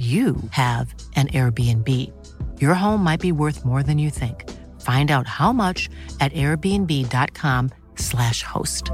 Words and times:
you 0.00 0.36
have 0.52 0.94
an 1.14 1.28
Airbnb. 1.28 1.86
Your 2.58 2.72
home 2.72 3.04
might 3.04 3.20
be 3.20 3.32
worth 3.32 3.66
more 3.66 3.82
than 3.82 3.98
you 3.98 4.08
think. 4.08 4.48
Find 4.80 5.10
out 5.10 5.26
how 5.26 5.52
much 5.52 5.90
at 6.20 6.32
airbnb.com/slash 6.32 8.42
host. 8.42 8.90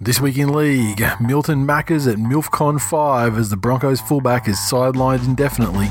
This 0.00 0.18
week 0.18 0.38
in 0.38 0.52
league, 0.54 1.04
Milton 1.20 1.66
Mackers 1.66 2.06
at 2.06 2.18
MILFCON 2.18 2.80
5 2.80 3.38
as 3.38 3.50
the 3.50 3.56
Broncos 3.56 4.00
fullback 4.00 4.48
is 4.48 4.56
sidelined 4.56 5.24
indefinitely. 5.24 5.90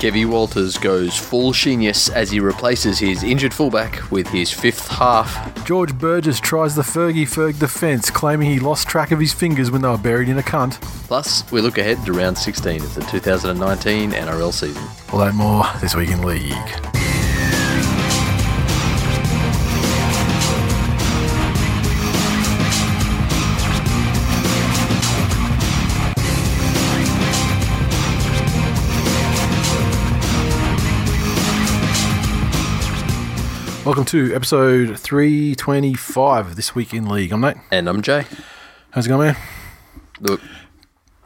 Kevy 0.00 0.24
Walters 0.24 0.78
goes 0.78 1.14
full 1.14 1.52
genius 1.52 2.08
as 2.08 2.30
he 2.30 2.40
replaces 2.40 2.98
his 2.98 3.22
injured 3.22 3.52
fullback 3.52 4.10
with 4.10 4.26
his 4.28 4.50
fifth 4.50 4.88
half. 4.88 5.62
George 5.66 5.92
Burgess 5.98 6.40
tries 6.40 6.74
the 6.74 6.80
Fergie 6.80 7.28
Ferg 7.28 7.58
defence, 7.58 8.08
claiming 8.08 8.50
he 8.50 8.58
lost 8.60 8.88
track 8.88 9.10
of 9.10 9.20
his 9.20 9.34
fingers 9.34 9.70
when 9.70 9.82
they 9.82 9.88
were 9.88 9.98
buried 9.98 10.30
in 10.30 10.38
a 10.38 10.42
cunt. 10.42 10.80
Plus, 11.06 11.52
we 11.52 11.60
look 11.60 11.76
ahead 11.76 12.02
to 12.06 12.14
round 12.14 12.38
16 12.38 12.80
of 12.80 12.94
the 12.94 13.02
2019 13.02 14.12
NRL 14.12 14.54
season. 14.54 14.82
All 15.12 15.18
that 15.18 15.34
more 15.34 15.66
this 15.82 15.94
week 15.94 16.08
in 16.08 16.22
league. 16.22 17.09
Welcome 33.90 34.04
to 34.04 34.32
episode 34.36 35.00
325 35.00 36.46
of 36.46 36.54
This 36.54 36.76
Week 36.76 36.94
in 36.94 37.08
League. 37.08 37.32
I'm 37.32 37.40
Nate. 37.40 37.56
And 37.72 37.88
I'm 37.88 38.02
Jay. 38.02 38.24
How's 38.92 39.06
it 39.06 39.08
going, 39.08 39.32
man? 39.32 39.36
Look, 40.20 40.40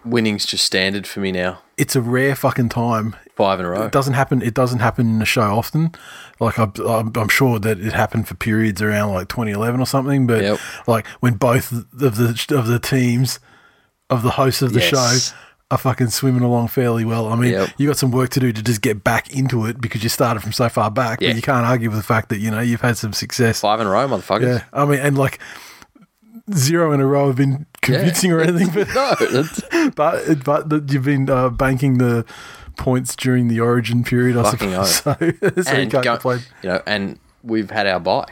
winning's 0.03 0.47
just 0.47 0.65
standard 0.65 1.07
for 1.07 1.20
me 1.20 1.31
now. 1.31 1.59
It's 1.77 1.95
a 1.95 2.01
rare 2.01 2.35
fucking 2.35 2.70
time. 2.70 3.17
Five 3.37 3.61
in 3.61 3.67
a 3.67 3.69
row. 3.69 3.83
It 3.83 3.92
doesn't 3.92 4.15
happen. 4.15 4.41
It 4.41 4.55
doesn't 4.55 4.79
happen 4.79 5.07
in 5.07 5.19
the 5.19 5.27
show 5.27 5.42
often. 5.42 5.95
Like 6.41 6.59
I'm, 6.59 6.73
I'm, 6.89 7.12
I'm 7.15 7.29
sure 7.29 7.59
that 7.59 7.79
it 7.81 7.92
happened 7.92 8.29
for 8.29 8.35
periods 8.35 8.81
around 8.81 9.12
like 9.12 9.29
2011 9.29 9.79
or 9.79 9.87
something. 9.87 10.27
But 10.27 10.41
Yep. 10.42 10.59
like 10.87 11.07
when 11.20 11.35
both 11.35 11.70
of 11.70 11.91
the 11.91 12.57
of 12.57 12.67
the 12.67 12.79
teams 12.79 13.41
of 14.09 14.23
the 14.23 14.31
hosts 14.31 14.62
of 14.62 14.73
the 14.73 14.81
Yes. 14.81 15.29
show 15.33 15.37
are 15.75 15.78
fucking 15.78 16.08
swimming 16.08 16.42
along 16.42 16.69
fairly 16.69 17.05
well. 17.05 17.27
I 17.28 17.36
mean, 17.36 17.53
Yep. 17.53 17.70
you 17.78 17.86
got 17.89 17.97
some 17.98 18.11
work 18.11 18.30
to 18.30 18.41
do 18.41 18.53
to 18.53 18.62
just 18.62 18.80
get 18.80 19.05
back 19.05 19.33
into 19.34 19.67
it 19.67 19.80
because 19.80 20.03
you 20.03 20.08
started 20.08 20.41
from 20.41 20.53
so 20.53 20.69
far 20.69 20.91
back. 20.91 21.20
Yeah. 21.20 21.30
But 21.30 21.36
you 21.36 21.42
can't 21.42 21.67
argue 21.67 21.91
with 21.91 21.98
the 21.98 22.05
fact 22.05 22.28
that 22.30 22.39
you 22.39 22.50
know 22.50 22.61
you've 22.61 22.80
had 22.80 22.97
some 22.97 23.12
success. 23.12 23.61
Five 23.61 23.80
in 23.80 23.86
a 23.86 23.91
row, 23.91 24.06
motherfuckers. 24.08 24.42
Yeah, 24.58 24.64
I 24.72 24.84
mean, 24.84 25.00
and 25.00 25.19
like 25.19 25.39
zero 26.52 26.92
in 26.92 27.00
a 27.00 27.06
row 27.06 27.28
have 27.28 27.36
been 27.36 27.67
convincing 27.83 28.33
or 28.33 28.41
anything, 28.41 28.69
but 28.75 28.89
No, 28.95 29.91
but 29.97 30.45
but 30.45 30.69
that 30.70 30.92
you've 30.92 31.05
been 31.05 31.28
uh, 31.30 31.48
banking 31.50 31.98
the 31.98 32.25
points 32.77 33.14
during 33.17 33.48
the 33.48 33.61
origin 33.61 34.02
period, 34.05 34.36
I 34.36 34.42
Fucking 34.50 34.84
suppose. 34.84 35.33
So, 35.41 35.62
so 35.62 35.78
you 35.78 35.89
can't 35.89 35.91
go- 35.91 36.02
complain. 36.02 36.41
you 36.62 36.69
know, 36.70 36.83
and 36.86 37.18
we've 37.42 37.70
had 37.70 37.86
our 37.86 38.01
buy. 38.01 38.27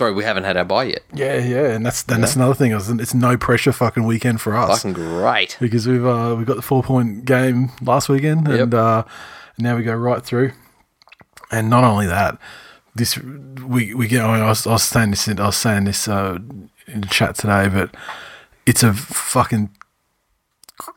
Sorry, 0.00 0.14
we 0.14 0.24
haven't 0.24 0.44
had 0.44 0.56
our 0.56 0.64
buy 0.64 0.84
yet. 0.84 1.02
Yeah, 1.12 1.36
yeah, 1.36 1.66
and 1.74 1.84
that's 1.84 2.04
then 2.04 2.22
that's 2.22 2.34
another 2.34 2.54
thing. 2.54 2.72
It's 2.72 3.12
no 3.12 3.36
pressure 3.36 3.70
fucking 3.70 4.04
weekend 4.04 4.40
for 4.40 4.56
us 4.56 4.78
Fucking 4.78 4.94
great. 4.94 5.58
because 5.60 5.86
we've 5.86 6.06
uh, 6.06 6.34
we 6.38 6.46
got 6.46 6.56
the 6.56 6.62
four 6.62 6.82
point 6.82 7.26
game 7.26 7.68
last 7.82 8.08
weekend, 8.08 8.48
and 8.48 8.72
uh, 8.74 9.04
now 9.58 9.76
we 9.76 9.82
go 9.82 9.94
right 9.94 10.24
through. 10.24 10.52
And 11.52 11.68
not 11.68 11.84
only 11.84 12.06
that, 12.06 12.38
this 12.94 13.18
we 13.18 13.92
we 13.92 14.08
get. 14.08 14.24
I, 14.24 14.32
mean, 14.32 14.42
I, 14.42 14.48
was, 14.48 14.66
I 14.66 14.70
was 14.72 14.84
saying 14.84 15.10
this. 15.10 15.28
in- 15.28 15.38
I 15.38 15.44
was 15.46 15.56
saying 15.58 15.84
this 15.84 16.08
uh, 16.08 16.38
in 16.86 17.02
the 17.02 17.06
chat 17.08 17.34
today, 17.34 17.68
but 17.68 17.94
it's 18.64 18.82
a 18.82 18.94
fucking. 18.94 19.68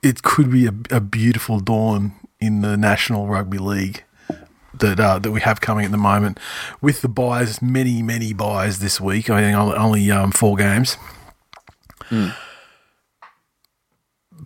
It 0.02 0.24
could 0.24 0.50
be 0.50 0.66
a, 0.66 0.74
a 0.92 1.02
beautiful 1.02 1.60
dawn 1.60 2.14
in 2.40 2.62
the 2.62 2.78
National 2.78 3.28
Rugby 3.28 3.58
League 3.58 4.06
that 4.84 5.00
uh, 5.00 5.18
that 5.20 5.32
we 5.32 5.42
have 5.42 5.60
coming 5.62 5.86
at 5.86 5.92
the 5.92 5.98
moment, 5.98 6.38
with 6.82 7.02
the 7.02 7.10
buys, 7.10 7.62
many 7.62 8.02
many 8.04 8.34
buys 8.34 8.80
this 8.80 9.00
week. 9.02 9.30
I 9.30 9.42
think 9.42 9.58
only, 9.58 10.12
um, 10.12 10.32
four 10.32 10.56
games. 10.56 10.98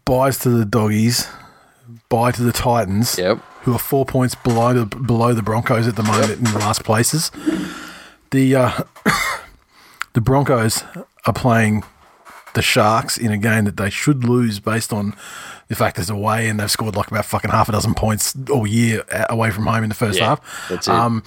Buys 0.05 0.37
to 0.39 0.49
the 0.49 0.63
doggies, 0.65 1.27
buy 2.09 2.31
to 2.31 2.41
the 2.43 2.51
Titans 2.53 3.17
Yep. 3.17 3.39
who 3.63 3.73
are 3.73 3.79
four 3.79 4.05
points 4.05 4.35
below 4.35 4.73
the 4.73 4.85
below 4.85 5.33
the 5.33 5.41
Broncos 5.43 5.87
at 5.87 5.95
the 5.95 6.03
moment 6.03 6.31
in 6.37 6.43
the 6.45 6.59
last 6.59 6.83
places. 6.83 7.31
The 8.31 8.55
uh, 8.55 8.71
the 10.13 10.21
Broncos 10.21 10.83
are 11.25 11.33
playing 11.33 11.83
the 12.57 12.61
Sharks 12.63 13.17
in 13.17 13.31
a 13.31 13.37
game 13.37 13.63
that 13.65 13.77
they 13.77 13.89
should 13.89 14.23
lose 14.23 14.59
based 14.59 14.91
on 14.91 15.13
the 15.69 15.75
fact 15.75 15.95
that 15.95 16.01
it's 16.03 16.09
away 16.09 16.49
and 16.49 16.59
they've 16.59 16.71
scored 16.71 16.95
like 16.95 17.09
about 17.11 17.25
fucking 17.25 17.51
half 17.51 17.69
a 17.69 17.71
dozen 17.71 17.93
points 17.93 18.35
all 18.49 18.65
year 18.65 19.03
away 19.29 19.51
from 19.51 19.65
home 19.67 19.83
in 19.83 19.89
the 19.89 19.95
first 19.95 20.17
Yeah, 20.19 20.27
half. 20.29 20.67
that's 20.69 20.87
it. 20.87 20.93
Um, 20.93 21.23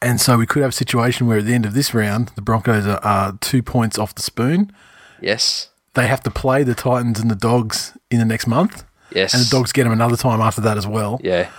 and 0.00 0.20
so 0.20 0.36
we 0.36 0.46
could 0.46 0.62
have 0.62 0.70
a 0.70 0.72
situation 0.84 1.26
where 1.26 1.38
at 1.38 1.44
the 1.46 1.54
end 1.54 1.64
of 1.64 1.74
this 1.74 1.94
round, 1.94 2.28
the 2.34 2.42
Broncos 2.42 2.86
are, 2.86 2.98
are 3.04 3.38
two 3.40 3.62
points 3.62 3.98
off 3.98 4.14
the 4.14 4.22
spoon. 4.22 4.72
yes. 5.20 5.68
They 5.94 6.06
have 6.06 6.22
to 6.22 6.30
play 6.30 6.62
the 6.62 6.74
Titans 6.74 7.20
and 7.20 7.30
the 7.30 7.34
Dogs 7.36 7.92
in 8.10 8.18
the 8.18 8.24
next 8.24 8.46
month. 8.46 8.82
Yes. 9.14 9.34
And 9.34 9.42
the 9.44 9.50
Dogs 9.50 9.72
get 9.72 9.82
them 9.84 9.92
another 9.92 10.16
time 10.16 10.40
after 10.40 10.62
that 10.62 10.78
as 10.78 10.86
well. 10.86 11.20
Yeah. 11.22 11.50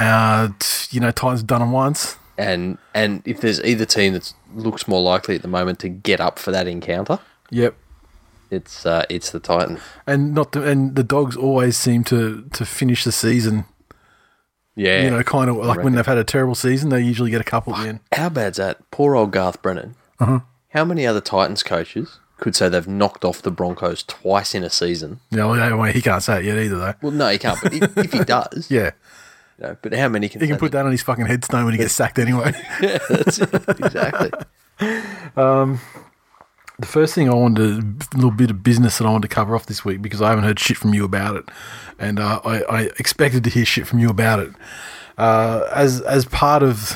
Uh, 0.00 0.48
you 0.90 0.98
know, 0.98 1.12
Titans 1.12 1.40
have 1.42 1.46
done 1.46 1.60
them 1.60 1.70
once. 1.70 2.16
And 2.36 2.78
and 2.94 3.22
if 3.24 3.40
there's 3.40 3.62
either 3.62 3.84
team 3.84 4.12
that 4.14 4.32
looks 4.56 4.88
more 4.88 5.00
likely 5.00 5.36
at 5.36 5.42
the 5.42 5.46
moment 5.48 5.78
to 5.80 5.88
get 5.88 6.20
up 6.20 6.40
for 6.40 6.50
that 6.50 6.66
encounter, 6.66 7.20
Yep. 7.50 7.74
it's 8.50 8.86
uh, 8.86 9.04
it's 9.08 9.30
the 9.30 9.40
Titans. 9.40 9.80
And 10.06 10.34
not 10.34 10.52
to, 10.52 10.62
and 10.62 10.94
the 10.96 11.02
dogs 11.04 11.36
always 11.36 11.76
seem 11.76 12.04
to 12.04 12.42
to 12.52 12.64
finish 12.66 13.04
the 13.04 13.12
season. 13.12 13.64
Yeah. 14.74 15.02
You 15.04 15.10
know, 15.10 15.22
kind 15.22 15.48
of 15.48 15.56
like 15.56 15.82
when 15.82 15.94
they've 15.94 16.04
had 16.06 16.18
a 16.18 16.24
terrible 16.24 16.54
season, 16.54 16.90
they 16.90 17.00
usually 17.00 17.30
get 17.30 17.40
a 17.40 17.44
couple 17.44 17.74
in. 17.76 18.00
How 18.12 18.28
bad's 18.28 18.58
that? 18.58 18.90
Poor 18.90 19.16
old 19.16 19.30
Garth 19.32 19.62
Brennan. 19.62 19.94
Uh-huh. 20.20 20.40
How 20.70 20.84
many 20.84 21.06
other 21.06 21.22
Titans 21.22 21.62
coaches 21.62 22.18
could 22.36 22.54
say 22.54 22.68
they've 22.68 22.86
knocked 22.86 23.24
off 23.24 23.40
the 23.40 23.50
Broncos 23.50 24.02
twice 24.02 24.54
in 24.54 24.62
a 24.62 24.68
season? 24.68 25.20
Yeah, 25.30 25.46
well, 25.46 25.78
well, 25.78 25.90
he 25.90 26.02
can't 26.02 26.22
say 26.22 26.40
it 26.40 26.44
yet 26.44 26.58
either, 26.58 26.76
though. 26.76 26.94
Well, 27.00 27.12
no, 27.12 27.28
he 27.30 27.38
can't. 27.38 27.58
But 27.62 27.72
if, 27.72 27.96
if 27.96 28.12
he 28.12 28.18
does, 28.24 28.70
Yeah, 28.70 28.90
you 29.58 29.64
know, 29.66 29.76
but 29.80 29.94
how 29.94 30.08
many 30.08 30.28
can 30.28 30.42
he 30.42 30.46
can 30.46 30.58
put 30.58 30.72
that 30.72 30.84
on 30.84 30.92
his 30.92 31.00
fucking 31.02 31.24
headstone 31.24 31.64
when 31.64 31.72
he 31.72 31.78
gets 31.78 31.94
sacked 31.94 32.18
anyway. 32.18 32.52
Yeah, 32.82 32.98
that's 33.08 33.38
it. 33.38 33.54
Exactly. 33.80 34.30
the 36.78 36.86
first 36.86 37.14
thing 37.14 37.28
I 37.28 37.34
wanted, 37.34 38.04
a 38.12 38.16
little 38.16 38.30
bit 38.30 38.50
of 38.50 38.62
business 38.62 38.98
that 38.98 39.06
I 39.06 39.10
wanted 39.10 39.28
to 39.28 39.34
cover 39.34 39.54
off 39.54 39.66
this 39.66 39.84
week 39.84 40.02
because 40.02 40.20
I 40.20 40.28
haven't 40.28 40.44
heard 40.44 40.58
shit 40.58 40.76
from 40.76 40.92
you 40.92 41.04
about 41.04 41.36
it, 41.36 41.48
and 41.98 42.18
uh, 42.18 42.40
I, 42.44 42.62
I 42.62 42.80
expected 42.98 43.44
to 43.44 43.50
hear 43.50 43.64
shit 43.64 43.86
from 43.86 43.98
you 43.98 44.10
about 44.10 44.40
it. 44.40 44.52
Uh, 45.16 45.66
as 45.74 46.02
as 46.02 46.26
part 46.26 46.62
of, 46.62 46.94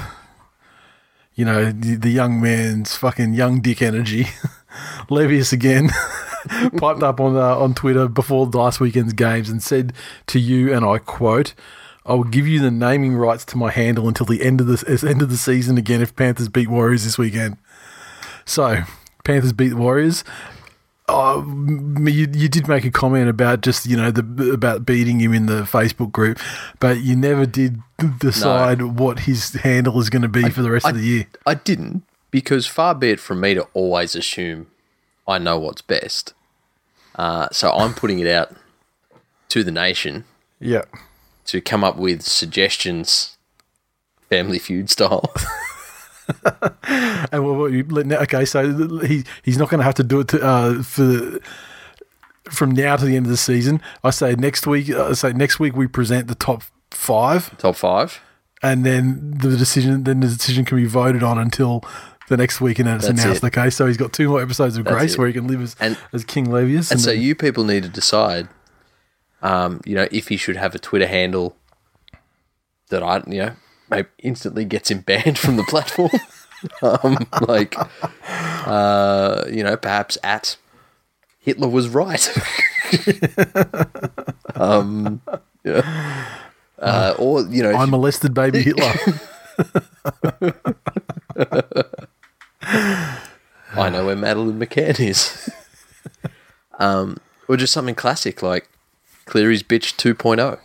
you 1.35 1.47
know, 1.47 1.73
the, 1.73 1.95
the 1.95 2.11
young 2.11 2.41
man's 2.43 2.95
fucking 2.95 3.33
young 3.33 3.61
dick 3.61 3.81
energy, 3.81 4.27
Levius 5.09 5.53
again 5.53 5.89
piped 6.77 7.03
up 7.03 7.19
on 7.19 7.37
uh, 7.37 7.57
on 7.57 7.73
Twitter 7.73 8.07
before 8.07 8.47
last 8.47 8.81
weekend's 8.81 9.15
games 9.15 9.49
and 9.49 9.63
said 9.63 9.95
to 10.27 10.39
you, 10.39 10.73
and 10.75 10.85
I 10.85 10.99
quote. 10.99 11.55
I 12.07 12.15
will 12.15 12.25
give 12.25 12.49
you 12.49 12.61
the 12.61 12.71
naming 12.71 13.15
rights 13.15 13.45
to 13.45 13.59
my 13.59 13.71
handle 13.71 14.09
until 14.09 14.25
the 14.25 14.43
end 14.43 14.63
of 14.63 14.67
the 14.67 15.07
end 15.07 15.21
of 15.21 15.29
the 15.29 15.37
season 15.37 15.77
again 15.77 16.01
if 16.01 16.17
Panthers 16.17 16.49
beat 16.49 16.69
Warriors 16.69 17.05
this 17.05 17.19
weekend. 17.19 17.59
So, 18.47 18.85
Panthers 19.25 19.53
beat 19.53 19.69
the 19.69 19.77
Warriors. 19.77 20.25
Oh, 21.09 21.45
you, 22.07 22.29
you 22.33 22.49
did 22.49 22.69
make 22.69 22.85
a 22.85 22.91
comment 22.91 23.29
about 23.29 23.63
just 23.63 23.85
you 23.85 23.97
know 23.97 24.13
the 24.13 24.53
about 24.53 24.87
beating 24.87 25.19
him 25.19 25.35
in 25.35 25.47
the 25.47 25.63
Facebook 25.63 26.13
group, 26.13 26.39
but 26.79 27.01
you 27.01 27.17
never 27.17 27.47
did 27.47 27.83
decide 28.21 28.83
what 28.83 29.21
his 29.21 29.55
handle 29.55 29.99
is 29.99 30.09
going 30.09 30.23
to 30.23 30.29
be 30.29 30.49
for 30.51 30.63
the 30.63 30.71
rest 30.71 30.87
of 30.87 30.95
the 30.95 31.03
year. 31.03 31.27
I 31.45 31.55
didn't 31.55 32.05
because 32.31 32.67
far 32.67 32.95
be 32.95 33.11
it 33.11 33.21
from 33.21 33.41
me 33.41 33.55
to 33.55 33.63
always 33.75 34.15
assume 34.15 34.69
I 35.27 35.39
know 35.39 35.59
what's 35.59 35.83
best. 35.83 36.33
Uh, 37.17 37.49
so 37.51 37.73
I'm 37.73 37.93
putting 37.93 38.21
it 38.21 38.29
out 38.29 38.55
to 39.49 39.65
the 39.65 39.73
nation 39.73 40.25
Yeah, 40.61 40.83
to 41.47 41.61
come 41.61 41.83
up 41.83 41.97
with 41.97 42.23
suggestions, 42.23 43.37
Family 44.29 44.61
Feud 44.61 44.91
style. 44.91 45.33
and 47.33 47.45
what, 47.45 47.55
what 47.57 47.73
you 47.73 47.87
okay, 47.93 48.45
so 48.45 49.01
he 49.01 49.25
he's 49.43 49.59
not 49.59 49.69
going 49.71 49.79
to 49.79 49.85
have 49.85 49.95
to 49.95 50.03
do 50.05 50.21
it 50.21 50.29
to, 50.29 50.43
uh, 50.43 50.83
for 50.83 51.39
from 52.51 52.71
now 52.73 52.97
to 52.97 53.05
the 53.05 53.17
end 53.17 53.27
of 53.27 53.31
the 53.31 53.37
season. 53.37 53.81
I 54.05 54.11
say 54.11 54.35
next 54.35 54.67
week. 54.67 54.91
I 54.91 55.13
say 55.13 55.33
next 55.33 55.59
week 55.61 55.77
we 55.77 55.87
present 55.87 56.29
the 56.29 56.35
top 56.35 56.63
five, 56.91 57.57
Top 57.59 57.77
five. 57.77 58.21
and 58.63 58.85
then 58.85 59.33
the 59.39 59.57
decision. 59.57 60.05
Then 60.05 60.21
the 60.21 60.29
decision 60.29 60.65
can 60.65 60.77
be 60.79 60.87
voted 60.87 61.23
on 61.23 61.39
until 61.39 61.85
the 62.29 62.37
next 62.37 62.61
week, 62.61 62.79
and 62.79 62.87
then 62.89 62.97
it's 62.97 63.07
That's 63.09 63.23
announced. 63.23 63.43
it. 63.45 63.47
Okay, 63.49 63.71
so 63.71 63.87
he's 63.87 63.97
got 63.97 64.13
two 64.13 64.29
more 64.29 64.41
episodes 64.41 64.77
of 64.77 64.85
That's 64.85 64.97
Grace 64.97 65.13
it. 65.15 65.19
where 65.19 65.27
he 65.27 65.33
can 65.35 65.47
live 65.49 65.61
as, 65.63 65.75
And- 65.81 65.99
as 66.13 66.25
King 66.25 66.47
Levius. 66.47 66.91
And 66.93 67.01
so 67.01 67.11
then- 67.11 67.21
you 67.21 67.35
people 67.35 67.65
need 67.65 67.83
to 67.83 67.89
decide, 67.89 68.47
um, 69.43 69.81
you 69.85 69.97
know, 69.97 70.07
if 70.13 70.29
he 70.29 70.37
should 70.37 70.57
have 70.57 70.75
a 70.75 70.79
Twitter 70.79 71.09
handle 71.09 71.57
that 72.91 73.03
I, 73.03 73.17
you 73.27 73.39
know, 73.47 73.53
instantly 74.19 74.65
gets 74.65 74.91
him 74.91 75.01
banned 75.01 75.39
from 75.39 75.57
the 75.57 75.65
platform. 75.65 76.11
um, 76.83 77.19
like, 77.41 77.75
uh, 78.67 79.45
you 79.51 79.63
know, 79.63 79.77
perhaps 79.77 80.19
at 80.23 80.57
Hitler 81.39 81.69
was 81.69 81.89
right. 81.89 82.29
um, 84.55 85.23
yeah. 85.65 86.27
Uh, 86.79 87.15
or 87.19 87.43
you 87.43 87.63
know, 87.63 87.73
I 87.73 87.85
molested 87.87 88.33
baby 88.35 88.63
Hitler. 88.63 88.93
I 93.73 93.89
know 93.91 94.07
where 94.07 94.17
Madeleine 94.17 94.59
McCann 94.59 94.99
is. 94.99 95.51
um, 96.79 97.19
or 97.49 97.57
just 97.57 97.73
something 97.73 97.95
classic 97.95 98.43
like 98.43 98.69
Cleary's 99.27 99.63
bitch 99.63 99.95
oh. 100.07 100.15
2.0. 100.15 100.59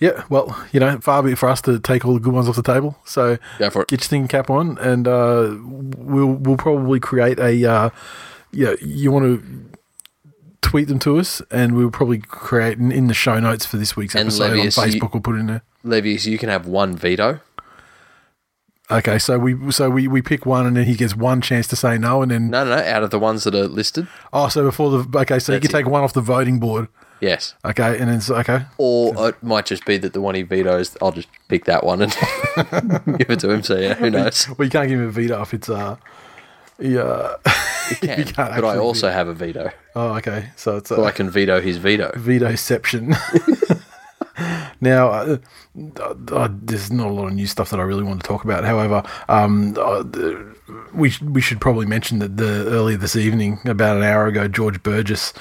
yeah, 0.00 0.24
well, 0.28 0.56
you 0.72 0.80
know, 0.80 0.98
far 1.00 1.22
be 1.22 1.32
it 1.32 1.38
for 1.38 1.48
us 1.48 1.60
to 1.62 1.78
take 1.80 2.04
all 2.04 2.14
the 2.14 2.20
good 2.20 2.32
ones 2.32 2.48
off 2.48 2.56
the 2.56 2.62
table. 2.62 2.96
So 3.04 3.38
Go 3.58 3.70
for 3.70 3.82
it. 3.82 3.88
get 3.88 4.00
your 4.02 4.08
thinking 4.08 4.28
cap 4.28 4.48
on, 4.50 4.78
and 4.78 5.06
uh, 5.08 5.54
we'll 5.60 6.34
we'll 6.34 6.56
probably 6.56 7.00
create 7.00 7.38
a. 7.38 7.64
Uh, 7.70 7.90
yeah, 8.52 8.74
you 8.80 9.10
want 9.12 9.24
to 9.26 9.70
tweet 10.62 10.88
them 10.88 10.98
to 11.00 11.18
us, 11.18 11.42
and 11.50 11.74
we'll 11.76 11.90
probably 11.90 12.18
create 12.18 12.78
in, 12.78 12.90
in 12.92 13.06
the 13.08 13.14
show 13.14 13.38
notes 13.40 13.66
for 13.66 13.76
this 13.76 13.96
week's 13.96 14.14
And 14.14 14.28
episode 14.28 14.52
Levius, 14.52 14.78
on 14.78 14.90
you- 14.92 15.00
Facebook. 15.00 15.12
we'll 15.14 15.22
put 15.22 15.34
it 15.36 15.40
in 15.40 15.46
there. 15.46 15.62
Levius, 15.84 16.26
you 16.26 16.38
can 16.38 16.48
have 16.48 16.66
one 16.66 16.96
veto. 16.96 17.40
Okay, 18.90 19.18
so 19.18 19.38
we 19.38 19.70
so 19.70 19.90
we, 19.90 20.08
we 20.08 20.22
pick 20.22 20.46
one, 20.46 20.64
and 20.64 20.74
then 20.78 20.86
he 20.86 20.94
gets 20.94 21.14
one 21.14 21.42
chance 21.42 21.66
to 21.66 21.76
say 21.76 21.98
no, 21.98 22.22
and 22.22 22.30
then 22.30 22.48
No, 22.48 22.64
no, 22.64 22.76
no. 22.76 22.82
Out 22.82 23.02
of 23.02 23.10
the 23.10 23.18
ones 23.18 23.44
that 23.44 23.54
are 23.54 23.68
listed, 23.68 24.08
oh, 24.32 24.48
so 24.48 24.64
before 24.64 24.90
the 25.02 25.18
okay, 25.18 25.38
so 25.38 25.52
you 25.52 25.58
That's 25.58 25.70
can 25.70 25.76
it. 25.78 25.82
take 25.84 25.90
one 25.92 26.02
off 26.02 26.14
the 26.14 26.22
voting 26.22 26.58
board. 26.58 26.88
Yes. 27.20 27.54
Okay, 27.64 27.98
and 27.98 28.08
then 28.08 28.20
okay, 28.38 28.64
Or 28.78 29.28
it 29.28 29.42
might 29.42 29.66
just 29.66 29.84
be 29.84 29.98
that 29.98 30.12
the 30.12 30.20
one 30.20 30.34
he 30.34 30.42
vetoes, 30.42 30.96
I'll 31.02 31.12
just 31.12 31.28
pick 31.48 31.64
that 31.66 31.84
one 31.84 32.02
and 32.02 32.12
give 33.18 33.30
it 33.30 33.40
to 33.40 33.50
him. 33.50 33.62
So 33.62 33.76
yeah, 33.78 33.94
who 33.94 34.10
knows? 34.10 34.48
well, 34.56 34.64
you 34.64 34.70
can't 34.70 34.88
give 34.88 35.00
him 35.00 35.08
a 35.08 35.10
veto 35.10 35.40
if 35.42 35.54
it's 35.54 35.68
uh, 35.68 35.96
yeah. 36.78 37.34
You 37.90 37.96
can, 37.96 38.24
can't 38.24 38.34
but 38.54 38.64
I 38.66 38.76
also 38.76 39.08
have 39.08 39.28
a 39.28 39.32
veto, 39.32 39.70
oh, 39.96 40.16
okay, 40.16 40.50
so 40.56 40.76
it's 40.76 40.90
so 40.90 41.02
uh, 41.02 41.06
I 41.06 41.10
can 41.10 41.30
veto 41.30 41.58
his 41.58 41.78
veto. 41.78 42.10
vetoception. 42.10 43.16
now, 44.82 45.08
uh, 45.08 45.38
uh, 45.98 46.14
uh, 46.32 46.48
there's 46.52 46.92
not 46.92 47.06
a 47.06 47.10
lot 47.10 47.28
of 47.28 47.32
new 47.32 47.46
stuff 47.46 47.70
that 47.70 47.80
I 47.80 47.84
really 47.84 48.02
want 48.02 48.20
to 48.20 48.26
talk 48.26 48.44
about. 48.44 48.64
However, 48.64 49.02
um, 49.30 49.74
uh, 49.78 50.04
we 50.92 51.08
sh- 51.08 51.22
we 51.22 51.40
should 51.40 51.62
probably 51.62 51.86
mention 51.86 52.18
that 52.18 52.36
the 52.36 52.66
earlier 52.66 52.98
this 52.98 53.16
evening, 53.16 53.58
about 53.64 53.96
an 53.96 54.02
hour 54.02 54.26
ago, 54.26 54.48
George 54.48 54.82
Burgess 54.82 55.32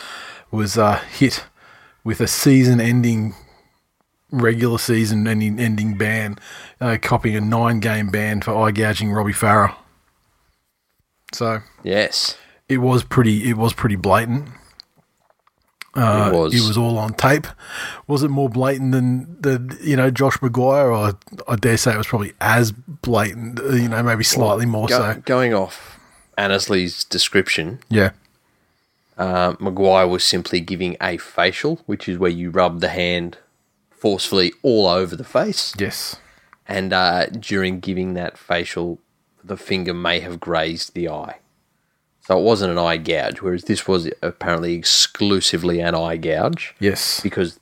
was 0.51 0.77
uh, 0.77 0.99
hit 1.17 1.43
with 2.07 2.21
a 2.21 2.27
season-ending. 2.27 3.35
Regular 4.29 4.77
season 4.77 5.25
ending, 5.25 5.57
ending 5.57 5.95
ban, 5.97 6.37
uh, 6.81 6.97
copying 7.01 7.37
a 7.37 7.39
nine 7.39 7.79
game 7.79 8.09
ban 8.09 8.41
for 8.41 8.51
eye 8.67 8.71
gouging 8.71 9.09
Robbie 9.13 9.31
Farah. 9.31 9.73
So 11.33 11.61
Yes, 11.81 12.35
it 12.67 12.79
was 12.79 13.05
pretty. 13.05 13.49
It 13.49 13.55
was 13.55 13.71
pretty 13.71 13.95
blatant. 13.95 14.49
Uh, 15.95 16.29
it 16.29 16.35
was. 16.35 16.53
It 16.53 16.67
was 16.67 16.77
all 16.77 16.97
on 16.97 17.13
tape. 17.13 17.47
Was 18.07 18.21
it 18.21 18.27
more 18.29 18.49
blatant 18.49 18.91
than 18.91 19.37
the 19.41 19.77
you 19.81 19.95
know 19.95 20.11
Josh 20.11 20.37
McGuire, 20.39 20.91
or 20.91 21.17
I 21.47 21.55
dare 21.55 21.77
say 21.77 21.93
it 21.93 21.97
was 21.97 22.07
probably 22.07 22.33
as 22.41 22.73
blatant. 22.73 23.61
uh, 23.61 23.69
You 23.69 23.87
know, 23.87 24.03
maybe 24.03 24.25
slightly 24.25 24.65
more 24.65 24.87
Go- 24.89 25.13
so. 25.13 25.21
going 25.23 25.53
off 25.53 25.97
Annesley's 26.37 27.05
description. 27.05 27.79
Yeah, 27.89 28.11
Uh, 29.17 29.53
McGuire 29.53 30.09
was 30.09 30.23
simply 30.23 30.59
giving 30.59 30.95
a 31.01 31.17
facial, 31.17 31.81
which 31.85 32.07
is 32.07 32.17
where 32.17 32.29
you 32.29 32.49
rub 32.51 32.81
the 32.81 32.89
hand 32.89 33.37
forcefully 33.89 34.53
all 34.61 34.85
over 34.85 35.15
the 35.15 35.23
face. 35.23 35.73
yes, 35.77 36.17
and 36.67 36.93
uh, 36.93 37.25
during 37.27 37.79
giving 37.79 38.13
that 38.13 38.37
facial, 38.37 38.99
the 39.43 39.57
finger 39.57 39.93
may 39.93 40.19
have 40.19 40.39
grazed 40.39 40.93
the 40.93 41.09
eye. 41.09 41.37
So 42.21 42.37
it 42.37 42.43
wasn't 42.43 42.73
an 42.73 42.77
eye 42.77 42.97
gouge, 42.97 43.41
whereas 43.41 43.63
this 43.63 43.87
was 43.87 44.11
apparently 44.21 44.73
exclusively 44.73 45.79
an 45.79 45.95
eye 45.95 46.17
gouge. 46.17 46.75
yes, 46.77 47.21
Because, 47.21 47.57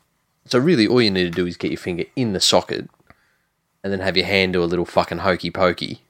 so 0.46 0.58
really, 0.58 0.88
all 0.88 1.01
you 1.01 1.12
need 1.12 1.25
to 1.25 1.30
do 1.30 1.46
is 1.46 1.56
get 1.56 1.69
your 1.72 1.78
finger 1.78 2.06
in 2.16 2.34
the 2.34 2.40
socket 2.42 2.90
and 3.84 3.94
then 3.94 4.00
have 4.00 4.18
your 4.18 4.25
hand 4.25 4.54
do 4.54 4.63
a 4.63 4.66
little 4.66 4.84
fucking 4.86 5.19
hokey 5.19 5.51
pokey, 5.51 6.01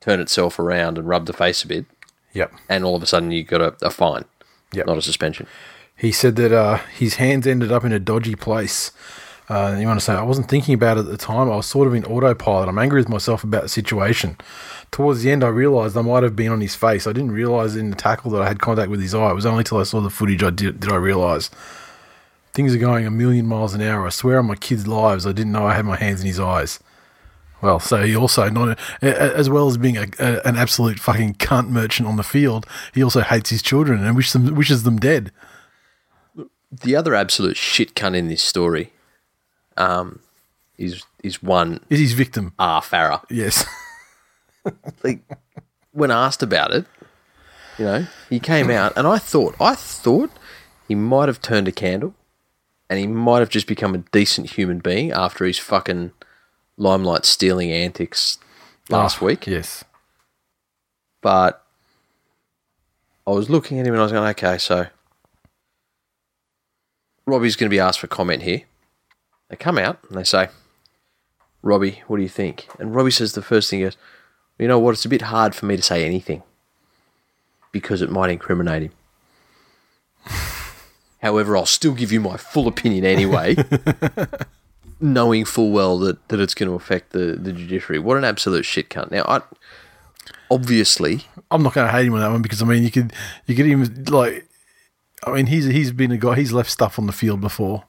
turn 0.00 0.20
itself 0.20 0.58
around 0.58 0.96
and 0.96 1.06
rub 1.06 1.26
the 1.26 1.34
face 1.34 1.62
a 1.62 1.68
bit, 1.68 1.84
yep, 2.34 2.52
and 2.68 2.84
all 2.84 2.94
of 2.96 3.02
a 3.02 3.06
sudden 3.06 3.30
you 3.30 3.42
got 3.44 3.60
a, 3.62 3.74
a 3.80 3.90
fine, 3.90 4.24
Yep. 4.72 4.86
not 4.86 4.98
a 4.98 5.02
suspension. 5.02 5.46
He 5.96 6.12
said 6.12 6.36
that 6.36 6.52
uh, 6.52 6.78
his 6.98 7.14
hands 7.14 7.46
ended 7.46 7.72
up 7.72 7.84
in 7.84 7.92
a 7.92 7.98
dodgy 7.98 8.34
place. 8.34 8.90
Uh, 9.48 9.76
you 9.78 9.86
want 9.86 10.00
to 10.00 10.04
say, 10.04 10.12
I 10.14 10.22
wasn't 10.22 10.48
thinking 10.48 10.74
about 10.74 10.96
it 10.96 11.00
at 11.00 11.06
the 11.06 11.16
time. 11.16 11.50
I 11.50 11.56
was 11.56 11.66
sort 11.66 11.86
of 11.86 11.94
in 11.94 12.04
autopilot. 12.06 12.68
I'm 12.68 12.78
angry 12.78 13.00
with 13.00 13.08
myself 13.08 13.44
about 13.44 13.62
the 13.62 13.68
situation. 13.68 14.36
Towards 14.90 15.22
the 15.22 15.30
end, 15.30 15.44
I 15.44 15.48
realised 15.48 15.96
I 15.96 16.02
might 16.02 16.22
have 16.22 16.34
been 16.34 16.50
on 16.50 16.60
his 16.60 16.74
face. 16.74 17.06
I 17.06 17.12
didn't 17.12 17.32
realise 17.32 17.74
in 17.76 17.90
the 17.90 17.96
tackle 17.96 18.30
that 18.32 18.42
I 18.42 18.48
had 18.48 18.58
contact 18.60 18.90
with 18.90 19.00
his 19.02 19.14
eye. 19.14 19.30
It 19.30 19.34
was 19.34 19.46
only 19.46 19.62
till 19.62 19.78
I 19.78 19.82
saw 19.84 20.00
the 20.00 20.10
footage 20.10 20.42
I 20.42 20.50
did, 20.50 20.80
did 20.80 20.90
I 20.90 20.96
realise. 20.96 21.50
Things 22.54 22.74
are 22.74 22.78
going 22.78 23.06
a 23.06 23.10
million 23.10 23.46
miles 23.46 23.74
an 23.74 23.82
hour. 23.82 24.06
I 24.06 24.10
swear 24.10 24.38
on 24.38 24.46
my 24.46 24.54
kids' 24.56 24.86
lives, 24.86 25.26
I 25.26 25.32
didn't 25.32 25.52
know 25.52 25.66
I 25.66 25.74
had 25.74 25.84
my 25.84 25.96
hands 25.96 26.20
in 26.20 26.26
his 26.26 26.40
eyes. 26.40 26.80
Well, 27.64 27.80
so 27.80 28.02
he 28.02 28.14
also 28.14 28.50
not 28.50 28.78
as 29.00 29.48
well 29.48 29.68
as 29.68 29.78
being 29.78 29.96
a, 29.96 30.06
a, 30.18 30.46
an 30.46 30.56
absolute 30.56 31.00
fucking 31.00 31.36
cunt 31.36 31.70
merchant 31.70 32.06
on 32.06 32.16
the 32.16 32.22
field. 32.22 32.66
He 32.92 33.02
also 33.02 33.22
hates 33.22 33.48
his 33.48 33.62
children 33.62 34.04
and 34.04 34.14
wishes 34.14 34.34
them 34.34 34.54
wishes 34.54 34.82
them 34.82 34.98
dead. 34.98 35.32
The 36.70 36.94
other 36.94 37.14
absolute 37.14 37.56
shit 37.56 37.94
cunt 37.94 38.16
in 38.16 38.28
this 38.28 38.42
story 38.42 38.92
um, 39.78 40.20
is 40.76 41.04
is 41.22 41.42
one 41.42 41.80
Is 41.88 42.00
his 42.00 42.12
victim? 42.12 42.52
R. 42.58 42.82
Farah. 42.82 43.22
Yes. 43.30 43.64
like 45.02 45.20
when 45.92 46.10
asked 46.10 46.42
about 46.42 46.70
it, 46.70 46.84
you 47.78 47.86
know, 47.86 48.06
he 48.28 48.40
came 48.40 48.68
out 48.68 48.92
and 48.94 49.06
I 49.06 49.16
thought 49.16 49.56
I 49.58 49.74
thought 49.74 50.30
he 50.86 50.94
might 50.94 51.28
have 51.28 51.40
turned 51.40 51.68
a 51.68 51.72
candle 51.72 52.12
and 52.90 52.98
he 52.98 53.06
might 53.06 53.38
have 53.38 53.48
just 53.48 53.66
become 53.66 53.94
a 53.94 54.04
decent 54.12 54.50
human 54.50 54.80
being 54.80 55.12
after 55.12 55.46
his 55.46 55.58
fucking 55.58 56.12
limelight 56.76 57.24
stealing 57.24 57.70
antics 57.70 58.38
last 58.88 59.22
Oh, 59.22 59.26
week. 59.26 59.46
Yes. 59.46 59.84
But 61.22 61.64
I 63.26 63.30
was 63.30 63.48
looking 63.48 63.78
at 63.80 63.86
him 63.86 63.94
and 63.94 64.00
I 64.00 64.04
was 64.04 64.12
going, 64.12 64.28
okay, 64.30 64.58
so 64.58 64.86
Robbie's 67.26 67.56
going 67.56 67.68
to 67.70 67.74
be 67.74 67.80
asked 67.80 68.00
for 68.00 68.06
comment 68.06 68.42
here. 68.42 68.62
They 69.48 69.56
come 69.56 69.78
out 69.78 69.98
and 70.08 70.18
they 70.18 70.24
say, 70.24 70.48
Robbie, 71.62 72.02
what 72.06 72.16
do 72.18 72.22
you 72.22 72.28
think? 72.28 72.66
And 72.78 72.94
Robbie 72.94 73.10
says 73.10 73.32
the 73.32 73.42
first 73.42 73.70
thing 73.70 73.80
is, 73.80 73.96
you 74.58 74.68
know 74.68 74.78
what, 74.78 74.92
it's 74.92 75.04
a 75.04 75.08
bit 75.08 75.22
hard 75.22 75.54
for 75.54 75.66
me 75.66 75.76
to 75.76 75.82
say 75.82 76.04
anything 76.04 76.42
because 77.72 78.02
it 78.02 78.10
might 78.10 78.30
incriminate 78.30 78.82
him. 78.84 78.92
However, 81.22 81.56
I'll 81.56 81.64
still 81.66 81.94
give 81.94 82.12
you 82.12 82.20
my 82.20 82.36
full 82.36 82.68
opinion 82.68 83.04
anyway, 83.06 83.54
knowing 85.00 85.44
full 85.44 85.70
well 85.70 85.98
that, 85.98 86.28
that 86.28 86.40
it's 86.40 86.54
going 86.54 86.68
to 86.68 86.74
affect 86.74 87.10
the, 87.12 87.36
the 87.40 87.52
judiciary. 87.52 87.98
What 87.98 88.16
an 88.16 88.24
absolute 88.24 88.64
shit 88.64 88.88
cunt. 88.90 89.10
Now, 89.10 89.24
I, 89.28 89.40
obviously, 90.50 91.22
I'm 91.50 91.62
not 91.62 91.74
going 91.74 91.86
to 91.86 91.92
hate 91.92 92.06
him 92.06 92.14
on 92.14 92.20
that 92.20 92.30
one 92.30 92.42
because 92.42 92.62
I 92.62 92.64
mean 92.66 92.82
you 92.82 92.90
could 92.90 93.12
you 93.46 93.54
could 93.54 93.66
even 93.66 94.04
like 94.04 94.46
I 95.24 95.32
mean 95.32 95.46
he's 95.46 95.64
he's 95.66 95.92
been 95.92 96.10
a 96.12 96.16
guy 96.18 96.36
he's 96.36 96.52
left 96.52 96.70
stuff 96.70 96.98
on 96.98 97.06
the 97.06 97.12
field 97.12 97.40
before. 97.40 97.84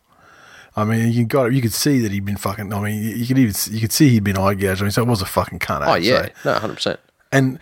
I 0.75 0.83
mean 0.83 1.12
you 1.12 1.25
got 1.25 1.53
you 1.53 1.62
could 1.62 1.74
see 1.74 2.00
that 2.00 2.12
he'd 2.12 2.25
been 2.25 2.38
fucking. 2.38 2.74
I 2.74 2.79
mean 2.81 3.17
you 3.17 3.25
could 3.25 3.38
even 3.38 3.53
you 3.71 3.81
could 3.81 3.91
see 3.91 4.09
he'd 4.09 4.24
been 4.24 4.38
eye 4.38 4.55
gouged. 4.55 4.81
I 4.81 4.85
mean 4.85 4.91
so 4.91 5.01
it 5.01 5.07
was 5.07 5.21
a 5.21 5.25
fucking 5.25 5.59
cunt. 5.59 5.83
oh 5.88 5.95
yeah, 5.95 6.27
So- 6.43 6.51
no, 6.53 6.59
hundred 6.59 6.75
percent. 6.75 7.00
and 7.31 7.59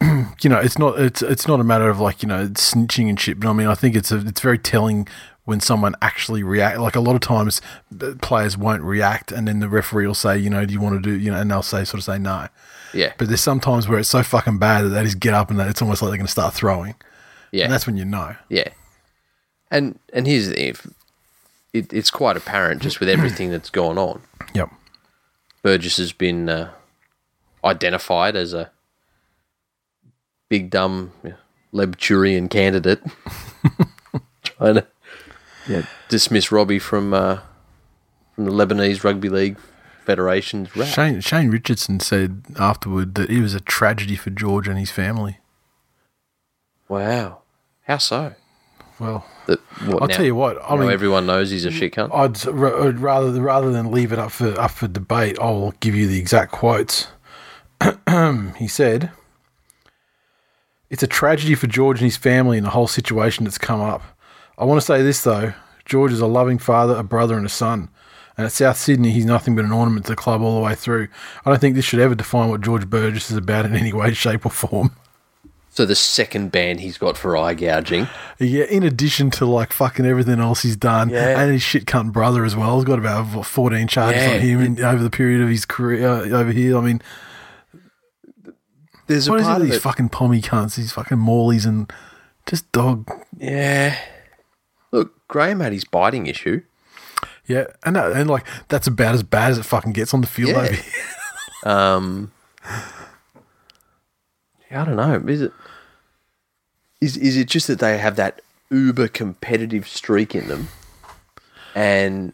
you 0.42 0.50
know 0.50 0.58
it's 0.58 0.78
not 0.78 0.98
it's 1.00 1.22
it's 1.22 1.48
not 1.48 1.60
a 1.60 1.64
matter 1.64 1.88
of 1.88 1.98
like 2.00 2.22
you 2.22 2.28
know 2.28 2.48
snitching 2.48 3.08
and 3.08 3.18
shit. 3.18 3.40
But 3.40 3.48
I 3.48 3.52
mean 3.52 3.66
I 3.66 3.74
think 3.74 3.96
it's 3.96 4.12
a, 4.12 4.18
it's 4.26 4.40
very 4.40 4.58
telling 4.58 5.08
when 5.44 5.60
someone 5.60 5.94
actually 6.00 6.42
react. 6.42 6.78
Like 6.78 6.96
a 6.96 7.00
lot 7.00 7.14
of 7.14 7.20
times 7.20 7.60
players 8.22 8.56
won't 8.56 8.82
react, 8.82 9.30
and 9.32 9.46
then 9.48 9.60
the 9.60 9.68
referee 9.68 10.06
will 10.06 10.14
say 10.14 10.38
you 10.38 10.50
know 10.50 10.64
do 10.64 10.72
you 10.72 10.80
want 10.80 11.02
to 11.02 11.10
do 11.10 11.18
you 11.18 11.30
know 11.30 11.38
and 11.40 11.50
they'll 11.50 11.62
say 11.62 11.84
sort 11.84 11.98
of 11.98 12.04
say 12.04 12.18
no. 12.18 12.48
Yeah, 12.92 13.12
But 13.18 13.26
there's 13.26 13.40
sometimes 13.40 13.88
where 13.88 13.98
it's 13.98 14.08
so 14.08 14.22
fucking 14.22 14.58
bad 14.58 14.82
that 14.84 14.88
they 14.90 15.02
just 15.02 15.18
get 15.18 15.34
up 15.34 15.50
and 15.50 15.60
it's 15.60 15.82
almost 15.82 16.00
like 16.00 16.10
they're 16.10 16.16
going 16.16 16.26
to 16.26 16.30
start 16.32 16.54
throwing. 16.54 16.94
yeah, 17.50 17.64
And 17.64 17.72
that's 17.72 17.86
when 17.88 17.96
you 17.96 18.04
know. 18.04 18.36
yeah. 18.48 18.68
And 19.70 19.98
and 20.12 20.26
here's 20.28 20.48
the 20.48 20.68
if 20.68 20.86
it, 21.72 21.92
it's 21.92 22.10
quite 22.10 22.36
apparent 22.36 22.82
just 22.82 23.00
with 23.00 23.08
everything 23.08 23.50
that's 23.50 23.70
gone 23.70 23.98
on. 23.98 24.22
Yep. 24.54 24.70
Burgess 25.62 25.96
has 25.96 26.12
been 26.12 26.48
uh, 26.48 26.70
identified 27.64 28.36
as 28.36 28.52
a 28.54 28.70
big 30.48 30.70
dumb 30.70 31.10
Lebturian 31.72 32.48
candidate, 32.48 33.02
trying 34.44 34.74
know. 34.76 34.82
Yeah, 35.68 35.86
dismiss 36.08 36.52
Robbie 36.52 36.78
from 36.78 37.14
uh, 37.14 37.38
from 38.34 38.44
the 38.44 38.50
Lebanese 38.50 39.02
Rugby 39.04 39.28
League 39.28 39.56
Federation's 40.04 40.74
rap. 40.76 40.88
Shane 40.88 41.20
Shane 41.20 41.50
Richardson 41.50 42.00
said 42.00 42.42
afterward 42.58 43.14
that 43.14 43.30
it 43.30 43.40
was 43.40 43.54
a 43.54 43.60
tragedy 43.60 44.16
for 44.16 44.30
George 44.30 44.68
and 44.68 44.78
his 44.78 44.90
family. 44.90 45.38
Wow, 46.88 47.42
how 47.86 47.98
so? 47.98 48.34
Well, 49.00 49.26
That 49.46 49.58
what, 49.86 50.02
I'll 50.02 50.08
now- 50.08 50.14
tell 50.14 50.24
you 50.26 50.34
what. 50.34 50.58
I 50.62 50.76
mean, 50.76 50.90
everyone 50.90 51.26
knows 51.26 51.50
he's 51.50 51.64
a 51.64 51.70
shit 51.70 51.94
cunt. 51.94 52.14
I'd 52.14 52.36
I'd 52.46 52.98
rather 53.00 53.32
rather 53.40 53.72
than 53.72 53.90
leave 53.90 54.12
it 54.12 54.18
up 54.18 54.30
for 54.32 54.58
up 54.60 54.70
for 54.70 54.86
debate, 54.86 55.38
I 55.40 55.50
will 55.50 55.72
give 55.80 55.94
you 55.94 56.06
the 56.06 56.18
exact 56.18 56.52
quotes. 56.52 57.08
he 58.56 58.68
said, 58.68 59.10
"It's 60.90 61.02
a 61.02 61.06
tragedy 61.08 61.54
for 61.54 61.66
George 61.66 61.98
and 61.98 62.04
his 62.04 62.16
family 62.16 62.56
and 62.58 62.66
the 62.66 62.70
whole 62.70 62.86
situation 62.86 63.44
that's 63.44 63.58
come 63.58 63.80
up. 63.80 64.02
I 64.58 64.64
want 64.64 64.80
to 64.80 64.86
say 64.86 65.02
this 65.02 65.22
though: 65.22 65.52
George 65.84 66.12
is 66.12 66.20
a 66.20 66.26
loving 66.26 66.58
father, 66.58 66.94
a 66.96 67.02
brother, 67.02 67.36
and 67.36 67.46
a 67.46 67.50
son. 67.50 67.88
And 68.36 68.44
at 68.46 68.52
South 68.52 68.76
Sydney, 68.76 69.12
he's 69.12 69.24
nothing 69.24 69.54
but 69.54 69.64
an 69.64 69.70
ornament 69.70 70.06
to 70.06 70.12
the 70.12 70.16
club 70.16 70.42
all 70.42 70.56
the 70.56 70.60
way 70.60 70.74
through. 70.74 71.06
I 71.46 71.50
don't 71.50 71.60
think 71.60 71.76
this 71.76 71.84
should 71.84 72.00
ever 72.00 72.16
define 72.16 72.48
what 72.50 72.62
George 72.62 72.90
Burgess 72.90 73.30
is 73.30 73.36
about 73.36 73.64
in 73.64 73.76
any 73.76 73.92
way, 73.92 74.12
shape, 74.12 74.44
or 74.44 74.50
form." 74.50 74.90
So 75.70 75.84
the 75.84 75.96
second 75.96 76.52
ban 76.52 76.78
he's 76.78 76.98
got 76.98 77.16
for 77.18 77.36
eye 77.36 77.54
gouging. 77.54 78.06
Yeah, 78.38 78.64
in 78.66 78.84
addition 78.84 79.30
to 79.32 79.44
like 79.46 79.72
fucking 79.72 80.06
everything 80.06 80.38
else 80.38 80.62
he's 80.62 80.76
done, 80.76 81.10
Yeah. 81.10 81.40
and 81.40 81.50
his 81.50 81.62
shit 81.62 81.84
cunt 81.86 82.12
brother 82.12 82.44
as 82.44 82.54
well. 82.54 82.76
He's 82.76 82.84
got 82.84 83.00
about 83.00 83.26
what, 83.34 83.44
fourteen 83.46 83.88
charges 83.88 84.22
Yeah. 84.22 84.34
on 84.34 84.40
him 84.40 84.60
in, 84.60 84.84
over 84.84 85.02
the 85.02 85.10
period 85.10 85.40
of 85.42 85.48
his 85.48 85.64
career 85.64 86.08
uh, 86.08 86.28
over 86.28 86.52
here. 86.52 86.78
I 86.78 86.80
mean, 86.80 87.02
There's 89.08 89.28
what 89.28 89.38
a 89.38 89.42
is 89.42 89.46
it 89.46 89.50
part 89.50 89.58
with 89.60 89.66
of 89.66 89.70
these 89.72 89.76
it. 89.78 89.82
fucking 89.82 90.08
pommy 90.10 90.40
cunts, 90.40 90.76
these 90.76 90.92
fucking 90.92 91.18
Morleys, 91.18 91.66
and 91.66 91.92
just 92.46 92.70
dog. 92.72 93.08
yeah. 93.38 93.96
Graham 95.34 95.58
had 95.58 95.72
his 95.72 95.84
biting 95.84 96.28
issue. 96.28 96.62
Yeah, 97.44 97.64
and 97.84 97.96
that, 97.96 98.12
and 98.12 98.30
like 98.30 98.46
that's 98.68 98.86
about 98.86 99.14
as 99.16 99.24
bad 99.24 99.50
as 99.50 99.58
it 99.58 99.64
fucking 99.64 99.92
gets 99.92 100.14
on 100.14 100.20
the 100.20 100.28
field 100.28 100.50
Yeah. 100.50 100.58
over 100.58 100.72
here. 100.72 100.84
Um, 101.64 102.30
yeah, 104.70 104.82
I 104.82 104.84
don't 104.84 104.96
know. 104.96 105.14
Is 105.26 105.40
it 105.42 105.52
is 107.00 107.16
is 107.16 107.36
it 107.38 107.48
just 107.48 107.66
that 107.68 107.78
they 107.78 107.96
have 107.98 108.16
that 108.16 108.42
uber 108.70 109.08
competitive 109.08 109.88
streak 109.88 110.34
in 110.34 110.46
them, 110.48 110.68
and 111.74 112.32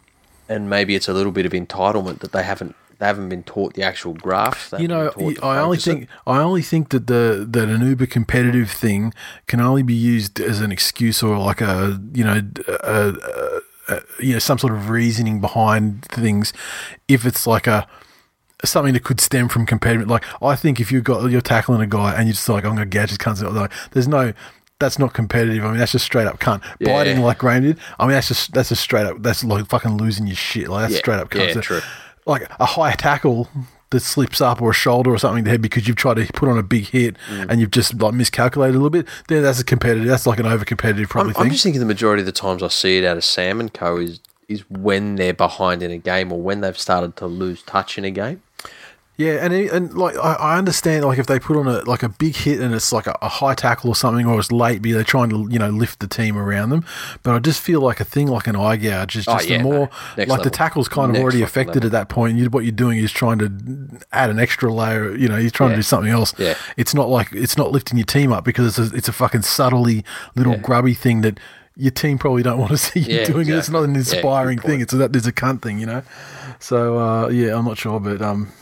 and 0.48 0.68
maybe 0.68 0.94
it's 0.96 1.08
a 1.08 1.12
little 1.12 1.30
bit 1.32 1.46
of 1.46 1.52
entitlement 1.52 2.18
that 2.20 2.32
they 2.32 2.42
haven't 2.42 2.74
they 3.00 3.06
haven't 3.06 3.30
been 3.30 3.42
taught 3.42 3.74
the 3.74 3.82
actual. 3.82 4.12
They 4.12 4.82
You 4.82 4.88
know, 4.88 5.04
haven't 5.04 5.18
been 5.18 5.34
taught 5.36 5.40
to 5.40 5.46
I 5.46 5.58
only 5.58 5.78
think 5.78 6.08
I 6.26 6.38
only 6.38 6.62
think 6.62 6.90
that 6.90 7.06
the 7.06 7.46
that 7.48 7.68
an 7.68 7.80
uber 7.80 8.06
competitive 8.06 8.70
thing 8.70 9.14
can 9.46 9.58
only 9.58 9.82
be 9.82 9.94
used 9.94 10.38
as 10.38 10.60
an 10.60 10.70
excuse 10.70 11.22
or 11.22 11.38
like 11.38 11.62
a 11.62 11.98
you 12.12 12.22
know 12.22 12.42
a, 12.68 13.12
a, 13.88 13.94
a, 13.94 14.00
you 14.20 14.34
know 14.34 14.38
some 14.38 14.58
sort 14.58 14.74
of 14.74 14.90
reasoning 14.90 15.40
behind 15.40 16.04
things 16.04 16.52
if 17.08 17.24
it's 17.24 17.46
like 17.46 17.66
a 17.66 17.88
something 18.64 18.92
that 18.92 19.02
could 19.02 19.18
stem 19.18 19.48
from 19.48 19.64
competitive. 19.64 20.06
Like 20.06 20.24
I 20.42 20.54
think 20.54 20.78
if 20.78 20.92
you 20.92 21.00
got 21.00 21.30
you're 21.30 21.40
tackling 21.40 21.80
a 21.80 21.86
guy 21.86 22.12
and 22.14 22.26
you're 22.26 22.34
just 22.34 22.48
like 22.50 22.64
I'm 22.64 22.76
gonna 22.76 23.06
his 23.06 23.16
cunts, 23.18 23.42
like, 23.42 23.72
there's 23.92 24.08
no. 24.08 24.34
That's 24.78 24.98
not 24.98 25.12
competitive. 25.12 25.62
I 25.62 25.68
mean, 25.68 25.76
that's 25.76 25.92
just 25.92 26.06
straight 26.06 26.26
up 26.26 26.40
cunt. 26.40 26.62
Yeah. 26.78 26.94
Biting 26.94 27.20
like 27.20 27.36
Graham 27.36 27.64
did. 27.64 27.78
I 27.98 28.04
mean, 28.06 28.12
that's 28.12 28.28
just 28.28 28.54
that's 28.54 28.70
just 28.70 28.80
straight 28.80 29.04
up. 29.04 29.18
That's 29.20 29.44
like 29.44 29.66
fucking 29.66 29.98
losing 29.98 30.26
your 30.26 30.36
shit. 30.36 30.68
Like 30.70 30.84
that's 30.84 30.94
Yeah. 30.94 30.98
straight 31.00 31.20
up 31.20 31.28
cunt. 31.28 31.48
Yeah, 31.48 31.52
So, 31.52 31.60
true. 31.60 31.80
Like 32.26 32.48
a 32.60 32.64
high 32.66 32.92
tackle 32.92 33.48
that 33.90 34.00
slips 34.00 34.40
up 34.40 34.62
or 34.62 34.70
a 34.70 34.74
shoulder 34.74 35.10
or 35.10 35.18
something 35.18 35.42
to 35.42 35.48
the 35.48 35.50
head 35.50 35.60
because 35.62 35.88
you've 35.88 35.96
tried 35.96 36.14
to 36.14 36.26
put 36.34 36.48
on 36.48 36.56
a 36.56 36.62
big 36.62 36.86
hit 36.88 37.16
Mm. 37.28 37.46
and 37.50 37.60
you've 37.60 37.72
just 37.72 38.00
like 38.00 38.14
miscalculated 38.14 38.76
a 38.76 38.78
little 38.78 38.90
bit, 38.90 39.06
then 39.28 39.42
that's 39.42 39.58
a 39.60 39.64
competitive. 39.64 40.06
That's 40.06 40.26
like 40.26 40.38
an 40.38 40.46
over 40.46 40.64
competitive 40.64 41.08
probably 41.08 41.34
I'm, 41.36 41.42
I'm 41.46 41.50
just 41.50 41.64
thinking 41.64 41.80
the 41.80 41.86
majority 41.86 42.20
of 42.22 42.26
the 42.26 42.32
times 42.32 42.62
I 42.62 42.68
see 42.68 42.98
it 42.98 43.04
out 43.04 43.16
of 43.16 43.24
Sam 43.24 43.58
and 43.60 43.72
Co 43.72 43.96
is 43.98 44.20
is 44.48 44.64
when 44.68 45.14
they're 45.14 45.32
behind 45.32 45.80
in 45.82 45.92
a 45.92 45.98
game 45.98 46.32
or 46.32 46.40
when 46.40 46.60
they've 46.60 46.76
started 46.78 47.14
to 47.16 47.26
lose 47.26 47.62
touch 47.62 47.96
in 47.98 48.04
a 48.04 48.10
game. 48.10 48.42
Yeah, 49.20 49.44
and 49.44 49.52
it- 49.52 49.70
and 49.70 49.92
like 49.94 50.16
I, 50.16 50.32
I 50.34 50.58
understand 50.58 51.04
like 51.04 51.18
if 51.18 51.26
they 51.26 51.38
put 51.38 51.56
on 51.56 51.66
a 51.68 51.80
like 51.84 52.02
a 52.02 52.08
big 52.08 52.34
hit 52.34 52.58
and 52.60 52.74
it's 52.74 52.90
like 52.92 53.06
a, 53.06 53.16
a 53.20 53.28
high 53.28 53.54
tackle 53.54 53.90
or 53.90 53.94
something 53.94 54.24
or 54.26 54.38
it's 54.40 54.50
late, 54.50 54.80
be 54.80 54.92
they're 54.92 55.04
trying 55.04 55.28
to 55.30 55.46
you 55.50 55.58
know 55.58 55.68
lift 55.68 56.00
the 56.00 56.06
team 56.06 56.38
around 56.38 56.70
them. 56.70 56.84
But 57.22 57.34
I 57.34 57.38
just 57.38 57.60
feel 57.60 57.80
like 57.82 58.00
a 58.00 58.04
thing 58.04 58.28
like 58.28 58.46
an 58.46 58.56
eye 58.56 58.76
gouge 58.76 59.16
is 59.16 59.28
Oh, 59.28 59.34
just 59.36 59.48
yeah, 59.48 59.58
the 59.58 59.64
more 59.64 59.90
no. 60.16 60.24
Like 60.24 60.42
the 60.42 60.50
tackle's 60.50 60.88
kind 60.88 61.10
of 61.10 61.14
Next 61.14 61.22
already 61.22 61.42
affected 61.42 61.84
level. 61.84 61.86
at 61.88 61.92
that 61.92 62.08
point. 62.08 62.38
You, 62.38 62.48
what 62.50 62.64
you're 62.64 62.72
doing 62.72 62.98
is 62.98 63.12
trying 63.12 63.38
to 63.40 63.52
add 64.12 64.30
an 64.30 64.38
extra 64.38 64.72
layer. 64.72 65.14
You 65.14 65.28
know, 65.28 65.36
you're 65.36 65.50
trying 65.50 65.70
Yeah. 65.70 65.76
to 65.76 65.80
do 65.80 65.82
something 65.82 66.10
else. 66.10 66.32
Yeah. 66.38 66.54
It's 66.76 66.94
not 66.94 67.08
like 67.10 67.28
it's 67.32 67.56
not 67.58 67.70
lifting 67.72 67.98
your 67.98 68.06
team 68.06 68.32
up 68.32 68.44
because 68.44 68.78
it's 68.78 68.92
a, 68.92 68.96
it's 68.96 69.08
a 69.08 69.12
fucking 69.12 69.42
subtly 69.42 70.04
little 70.34 70.54
Yeah. 70.54 70.60
grubby 70.60 70.94
thing 70.94 71.20
that 71.20 71.38
your 71.76 71.90
team 71.92 72.18
probably 72.18 72.42
don't 72.42 72.58
want 72.58 72.70
to 72.72 72.76
see 72.88 73.00
you 73.00 73.18
Yeah, 73.18 73.24
doing 73.24 73.48
it. 73.48 73.54
It's 73.54 73.70
not 73.70 73.84
an 73.84 73.94
inspiring 73.96 74.56
good 74.56 74.66
thing. 74.66 74.80
It's 74.80 74.92
a, 74.92 74.96
that 74.96 75.12
there's 75.12 75.26
a 75.26 75.32
cunt 75.32 75.62
thing, 75.62 75.78
you 75.78 75.86
know. 75.86 76.02
So 76.58 76.98
uh, 76.98 77.28
yeah, 77.28 77.56
I'm 77.56 77.64
not 77.64 77.78
sure, 77.78 78.00
but 78.00 78.20
um, 78.22 78.52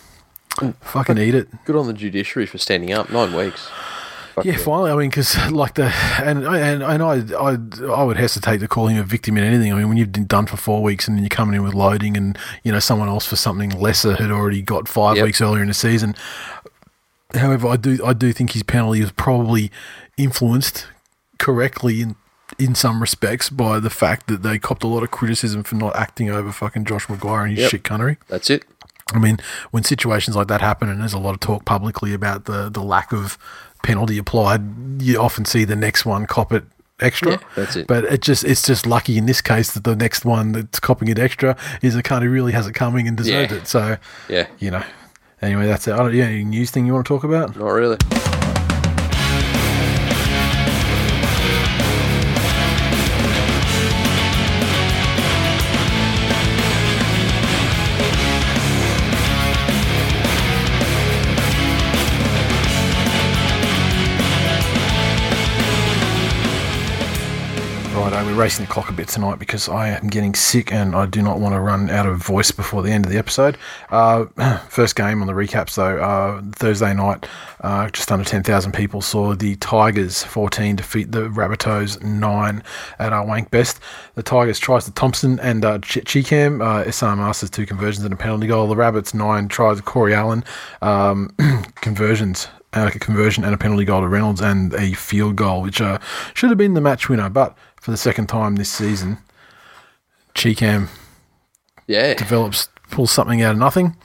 fucking 0.81 1.19
eat 1.19 1.35
it. 1.35 1.49
Good 1.65 1.77
on 1.77 1.87
the 1.87 1.93
judiciary 1.93 2.47
for 2.47 2.59
standing 2.59 2.93
up. 2.93 3.11
Nine 3.11 3.35
weeks. 3.35 3.69
Fuck 4.35 4.45
Yeah, 4.45 4.57
finally. 4.57 4.91
I 4.91 4.95
mean, 4.97 5.11
because 5.11 5.37
like 5.50 5.75
the 5.75 5.93
and 6.23 6.45
and 6.47 6.83
and 6.83 7.03
I 7.03 7.15
I 7.38 7.57
I 7.93 8.03
would 8.05 8.17
hesitate 8.17 8.59
to 8.59 8.69
call 8.69 8.87
him 8.88 8.99
a 8.99 9.03
victim 9.05 9.37
in 9.37 9.45
anything. 9.45 9.73
I 9.73 9.77
mean, 9.77 9.88
when 9.88 9.97
you've 9.97 10.12
been 10.12 10.27
done 10.27 10.47
for 10.47 10.57
four 10.57 10.83
weeks 10.83 11.09
and 11.09 11.17
then 11.17 11.25
you're 11.25 11.29
coming 11.31 11.55
in 11.57 11.62
with 11.65 11.75
loading, 11.75 12.17
and 12.17 12.38
you 12.62 12.71
know 12.73 12.79
someone 12.79 13.09
else 13.09 13.27
for 13.27 13.37
something 13.37 13.71
lesser 13.71 14.15
had 14.17 14.31
already 14.31 14.62
got 14.62 14.87
five 14.88 15.17
Yep. 15.17 15.25
weeks 15.27 15.41
earlier 15.41 15.62
in 15.62 15.69
the 15.69 15.75
season. 15.75 16.15
However, 17.35 17.69
I 17.69 17.77
do 17.77 17.99
I 18.05 18.12
do 18.12 18.33
think 18.33 18.53
his 18.53 18.62
penalty 18.62 19.00
was 19.00 19.11
probably 19.12 19.71
influenced 20.17 20.87
correctly 21.38 22.00
in 22.00 22.17
in 22.59 22.75
some 22.75 23.00
respects 23.00 23.50
by 23.50 23.79
the 23.79 23.91
fact 23.91 24.27
that 24.27 24.43
they 24.43 24.59
copped 24.59 24.83
a 24.83 24.87
lot 24.87 25.03
of 25.03 25.11
criticism 25.11 25.62
for 25.62 25.75
not 25.75 25.95
acting 25.95 26.31
over 26.31 26.50
fucking 26.50 26.85
Josh 26.87 27.07
McGuire 27.07 27.43
and 27.43 27.50
his 27.50 27.61
Yep. 27.65 27.71
shit 27.71 27.83
cunnery. 27.85 28.17
That's 28.29 28.49
it. 28.49 28.65
I 29.15 29.19
mean, 29.19 29.38
when 29.71 29.85
situations 29.85 30.37
like 30.37 30.49
that 30.49 30.61
happen, 30.61 30.88
and 30.88 31.00
there's 31.00 31.15
a 31.15 31.19
lot 31.19 31.35
of 31.35 31.41
talk 31.41 31.65
publicly 31.65 32.12
about 32.12 32.45
the 32.45 32.69
the 32.69 32.83
lack 32.83 33.12
of 33.12 33.38
penalty 33.83 34.19
applied, 34.19 35.00
you 35.03 35.19
often 35.21 35.45
see 35.45 35.65
the 35.65 35.77
next 35.77 36.05
one 36.05 36.27
cop 36.27 36.53
it 36.53 36.65
extra. 37.00 37.33
Yeah, 37.33 37.38
that's 37.55 37.77
it. 37.77 37.87
But 37.87 38.05
it 38.05 38.21
just 38.23 38.45
it's 38.45 38.62
just 38.67 38.87
lucky 38.87 39.17
in 39.17 39.27
this 39.27 39.41
case 39.41 39.73
that 39.73 39.85
the 39.85 39.97
next 39.97 40.25
one 40.25 40.53
that's 40.53 40.81
copping 40.81 41.09
it 41.09 41.19
extra 41.19 41.57
is 41.81 41.95
a 41.97 42.03
cunt 42.03 42.23
who 42.23 42.31
really 42.31 42.53
has 42.53 42.67
it 42.67 42.75
coming 42.75 43.07
and 43.09 43.17
deserved 43.17 43.53
Yeah. 43.53 43.59
it. 43.59 43.67
So 43.69 43.97
Yeah. 44.29 44.47
you 44.59 44.71
know. 44.71 44.83
Anyway, 45.41 45.67
that's 45.69 45.87
it. 45.87 45.93
I 45.93 45.99
don't, 45.99 46.12
yeah, 46.12 46.25
any 46.25 46.43
news 46.45 46.73
thing 46.73 46.85
you 46.85 46.93
want 46.93 47.07
to 47.07 47.15
talk 47.15 47.23
about? 47.23 47.57
Not 47.57 47.69
really. 47.69 47.97
Racing 68.38 68.66
the 68.66 68.73
clock 68.73 68.88
a 68.88 68.92
bit 68.92 69.09
tonight 69.09 69.40
because 69.40 69.68
I 69.68 69.88
am 69.88 70.07
getting 70.07 70.33
sick 70.33 70.73
and 70.73 70.95
I 70.95 71.07
do 71.07 71.23
not 71.23 71.40
want 71.40 71.57
to 71.57 71.61
run 71.61 71.90
out 71.90 72.07
of 72.07 72.18
voice 72.18 72.52
before 72.52 72.85
the 72.85 72.92
end 72.92 73.04
of 73.04 73.11
the 73.11 73.18
episode. 73.18 73.59
Uh, 73.90 74.26
first 74.68 74.95
game 74.95 75.21
on 75.21 75.26
the 75.26 75.33
recaps, 75.33 75.75
though, 75.75 76.00
uh, 76.00 76.40
Thursday 76.52 76.95
night, 76.95 77.26
uh, 77.62 77.90
just 77.90 78.12
under 78.12 78.25
10,000 78.25 78.71
people 78.71 79.02
saw 79.02 79.35
the 79.35 79.57
Tigers 79.57 80.23
14 80.23 80.76
defeat 80.76 81.11
the 81.11 81.23
Rabbitohs 81.23 82.00
9 82.00 82.62
at 83.00 83.12
our 83.12 83.26
Wank 83.26 83.50
Best. 83.50 83.80
The 84.14 84.23
Tigers 84.23 84.61
tries 84.61 84.85
to 84.85 84.92
Thompson 84.92 85.40
and 85.40 85.64
uh, 85.64 85.80
Ch- 85.80 85.97
uh, 85.97 86.00
Esan 86.85 87.16
Marsters 87.16 87.50
two 87.50 87.66
conversions 87.66 88.04
and 88.04 88.14
a 88.14 88.16
penalty 88.16 88.47
goal. 88.47 88.68
The 88.68 88.76
Rabbits 88.76 89.14
9 89.14 89.49
tries 89.49 89.80
Corey 89.80 90.14
Allen, 90.14 90.45
um, 90.80 91.35
conversions 91.75 92.47
uh, 92.75 92.90
a 92.95 92.99
conversion 92.99 93.45
and 93.45 93.54
a 93.54 93.59
penalty 93.59 93.85
goal 93.85 94.02
to 94.02 94.09
Reynolds 94.09 94.40
and 94.40 94.75
a 94.75 94.92
field 94.92 95.37
goal, 95.37 95.62
which 95.62 95.80
uh, 95.80 95.99
should 96.35 96.50
have 96.50 96.59
been 96.59 96.75
the 96.75 96.80
match 96.80 97.09
winner. 97.09 97.28
But 97.28 97.57
for 97.88 97.92
the 97.92 97.97
second 97.97 98.26
time 98.26 98.57
this 98.57 98.68
season, 98.68 99.16
Chee-Kam 100.35 100.90
Yeah. 101.87 102.12
develops, 102.12 102.68
pulls 102.90 103.11
something 103.11 103.40
out 103.40 103.52
of 103.52 103.57
nothing, 103.57 103.97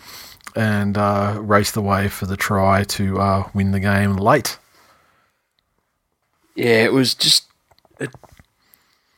and 0.55 0.97
uh, 0.97 1.37
raced 1.41 1.75
away 1.75 2.07
for 2.07 2.25
the 2.25 2.37
try 2.37 2.85
to 2.85 3.19
uh, 3.19 3.49
win 3.53 3.71
the 3.73 3.81
game 3.81 4.15
late. 4.15 4.57
Yeah, 6.55 6.85
it 6.85 6.93
was 6.93 7.13
just 7.13 7.47
a, 7.99 8.07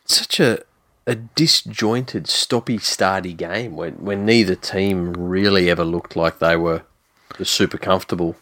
such 0.06 0.40
a 0.40 0.64
a 1.06 1.14
disjointed, 1.14 2.24
stoppy, 2.24 2.80
starty 2.80 3.38
game 3.38 3.76
when, 3.76 3.94
when 4.04 4.26
neither 4.26 4.56
team 4.56 5.14
really 5.14 5.70
ever 5.70 5.86
looked 5.86 6.16
like 6.16 6.40
they 6.40 6.56
were 6.56 6.82
super 7.44 7.78
comfortable 7.78 8.36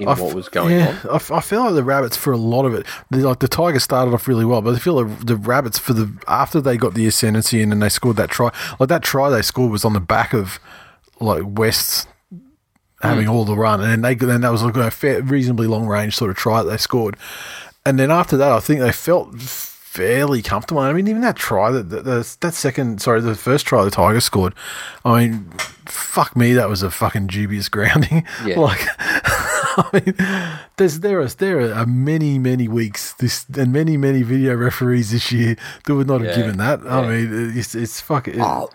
in 0.00 0.08
I 0.08 0.12
f- 0.12 0.20
what 0.20 0.34
was 0.34 0.48
going 0.48 0.74
yeah, 0.78 0.98
on. 1.04 1.10
I, 1.10 1.14
f- 1.16 1.30
I 1.30 1.40
feel 1.40 1.64
like 1.64 1.74
the 1.74 1.84
rabbits 1.84 2.16
for 2.16 2.32
a 2.32 2.36
lot 2.36 2.64
of 2.64 2.74
it. 2.74 2.86
Like 3.10 3.38
the 3.40 3.48
Tigers 3.48 3.82
started 3.84 4.12
off 4.14 4.26
really 4.26 4.44
well, 4.44 4.62
but 4.62 4.74
I 4.74 4.78
feel 4.78 5.02
like 5.02 5.26
the 5.26 5.36
rabbits 5.36 5.78
for 5.78 5.92
the 5.92 6.12
after 6.28 6.60
they 6.60 6.76
got 6.76 6.94
the 6.94 7.06
ascendancy 7.06 7.60
in 7.62 7.72
and 7.72 7.80
they 7.82 7.88
scored 7.88 8.16
that 8.16 8.30
try. 8.30 8.52
Like 8.78 8.88
that 8.88 9.02
try 9.02 9.30
they 9.30 9.42
scored 9.42 9.70
was 9.72 9.84
on 9.84 9.92
the 9.92 10.00
back 10.00 10.32
of 10.32 10.58
like 11.20 11.42
West's 11.44 12.06
having 13.02 13.24
Hmm. 13.26 13.30
all 13.32 13.44
the 13.44 13.56
run, 13.56 13.80
and 13.80 13.90
then 13.90 14.00
they 14.02 14.14
then 14.14 14.40
that 14.42 14.50
was 14.52 14.62
like 14.62 14.76
a 14.76 14.90
fair, 14.90 15.22
reasonably 15.22 15.66
long 15.66 15.86
range 15.86 16.16
sort 16.16 16.30
of 16.30 16.36
try 16.36 16.62
that 16.62 16.68
they 16.70 16.76
scored. 16.76 17.16
And 17.86 17.98
then 17.98 18.10
after 18.10 18.36
that, 18.36 18.52
I 18.52 18.60
think 18.60 18.80
they 18.80 18.92
felt 18.92 19.40
fairly 19.40 20.42
comfortable. 20.42 20.82
I 20.82 20.92
mean, 20.92 21.08
even 21.08 21.22
that 21.22 21.34
try 21.36 21.70
that 21.70 21.88
the, 21.88 22.36
that 22.40 22.54
second, 22.54 23.00
sorry, 23.00 23.20
the 23.22 23.34
first 23.34 23.66
try 23.66 23.82
the 23.84 23.90
Tigers 23.90 24.24
scored. 24.24 24.54
I 25.04 25.26
mean, 25.28 25.50
fuck 25.86 26.36
me, 26.36 26.52
that 26.52 26.68
was 26.68 26.82
a 26.82 26.90
fucking 26.90 27.26
dubious 27.28 27.68
grounding. 27.70 28.24
Yeah. 28.44 28.60
Like, 28.60 28.80
I 29.76 29.90
mean, 29.92 30.58
there's 30.76 31.00
there 31.00 31.20
are 31.20 31.26
there 31.28 31.60
are 31.60 31.72
uh, 31.74 31.86
many 31.86 32.38
many 32.38 32.68
weeks 32.68 33.12
this 33.14 33.46
and 33.56 33.72
many 33.72 33.96
many 33.96 34.22
video 34.22 34.54
referees 34.54 35.10
this 35.12 35.30
year 35.32 35.56
that 35.86 35.94
would 35.94 36.06
not 36.06 36.20
have 36.22 36.34
given 36.36 36.56
that. 36.58 36.80
I 36.86 37.06
mean, 37.08 37.52
it's 37.56 37.74
it's 37.74 38.00
fucking. 38.00 38.40
Oh, 38.40 38.70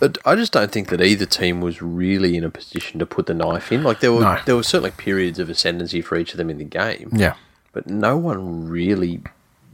But 0.00 0.16
I 0.24 0.36
just 0.36 0.52
don't 0.52 0.70
think 0.70 0.88
that 0.90 1.00
either 1.00 1.26
team 1.26 1.60
was 1.60 1.82
really 1.82 2.36
in 2.36 2.44
a 2.44 2.50
position 2.50 3.00
to 3.00 3.06
put 3.06 3.26
the 3.26 3.34
knife 3.34 3.72
in. 3.72 3.82
Like 3.82 4.00
there 4.00 4.12
were 4.12 4.20
No. 4.20 4.38
there 4.46 4.56
were 4.56 4.62
certainly 4.62 4.92
periods 4.92 5.38
of 5.38 5.50
ascendancy 5.50 6.00
for 6.00 6.16
each 6.16 6.32
of 6.32 6.38
them 6.38 6.50
in 6.50 6.58
the 6.58 6.64
game, 6.64 7.10
yeah, 7.12 7.34
but 7.72 7.86
no 7.88 8.16
one 8.16 8.68
really, 8.68 9.20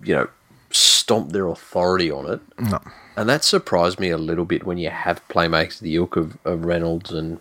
you 0.03 0.15
know, 0.15 0.29
stomped 0.71 1.33
their 1.33 1.47
authority 1.47 2.11
on 2.11 2.31
it. 2.33 2.41
no, 2.59 2.81
And 3.17 3.29
that 3.29 3.45
surprised 3.45 4.01
me 4.01 4.09
a 4.11 4.19
little 4.19 4.47
bit 4.47 4.65
when 4.65 4.79
you 4.79 4.91
have 4.91 5.21
playmakers 5.29 5.77
of 5.77 5.81
the 5.81 5.95
ilk 5.97 6.17
of, 6.17 6.39
of 6.45 6.65
Reynolds 6.65 7.13
and, 7.13 7.39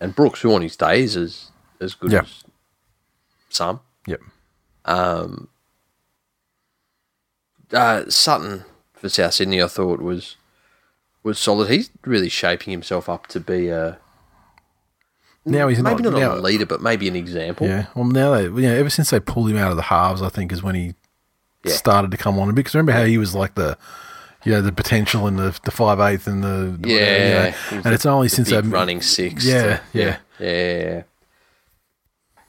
and 0.00 0.14
Brooks, 0.14 0.42
who 0.42 0.54
on 0.54 0.60
his 0.62 0.76
days 0.76 1.16
is 1.16 1.50
as, 1.80 1.94
good 1.94 2.12
Yeah. 2.12 2.20
as 2.22 2.44
some. 3.50 3.80
yep, 4.06 4.20
Uh, 7.72 8.04
Sutton 8.08 8.64
for 8.94 9.08
South 9.08 9.34
Sydney, 9.34 9.60
I 9.62 9.66
thought 9.66 10.00
was 10.00 10.36
was 11.22 11.38
solid. 11.38 11.68
He's 11.68 11.90
really 12.04 12.28
shaping 12.28 12.70
himself 12.70 13.08
up 13.08 13.26
to 13.28 13.40
be 13.40 13.68
a 13.68 13.98
now 15.44 15.68
he's 15.68 15.80
maybe 15.80 16.02
not, 16.02 16.12
not, 16.12 16.18
now, 16.18 16.34
a 16.34 16.40
leader, 16.40 16.66
but 16.66 16.80
maybe 16.82 17.06
an 17.08 17.14
example. 17.16 17.66
Yeah, 17.68 17.86
well 17.94 18.04
now 18.04 18.34
they, 18.34 18.44
you 18.44 18.50
know, 18.68 18.74
ever 18.74 18.90
since 18.90 19.10
they 19.10 19.20
pulled 19.20 19.50
him 19.50 19.56
out 19.56 19.70
of 19.70 19.76
the 19.76 19.82
halves, 19.84 20.22
I 20.22 20.28
think 20.28 20.52
is 20.52 20.62
when 20.62 20.74
he 20.74 20.94
Yeah. 21.64 21.72
started 21.74 22.10
to 22.12 22.16
come 22.16 22.38
on. 22.38 22.52
Because 22.54 22.74
remember 22.74 22.92
how 22.92 23.04
he 23.04 23.18
was 23.18 23.34
like 23.34 23.54
the, 23.56 23.76
you 24.44 24.52
know, 24.52 24.60
the 24.62 24.72
potential 24.72 25.26
in 25.26 25.36
the 25.36 25.58
the 25.64 25.70
five 25.72 25.98
eighth 26.00 26.26
and 26.28 26.42
the 26.44 26.76
the 26.80 26.88
Yeah, 26.88 26.96
you 27.48 27.52
know. 27.76 27.82
and 27.84 27.94
it's 27.94 28.06
only 28.06 28.26
the 28.28 28.34
since 28.36 28.50
they 28.50 28.60
running 28.60 29.02
six. 29.02 29.44
Yeah, 29.44 29.80
yeah. 29.92 30.18
yeah, 30.38 30.48
yeah. 30.78 31.02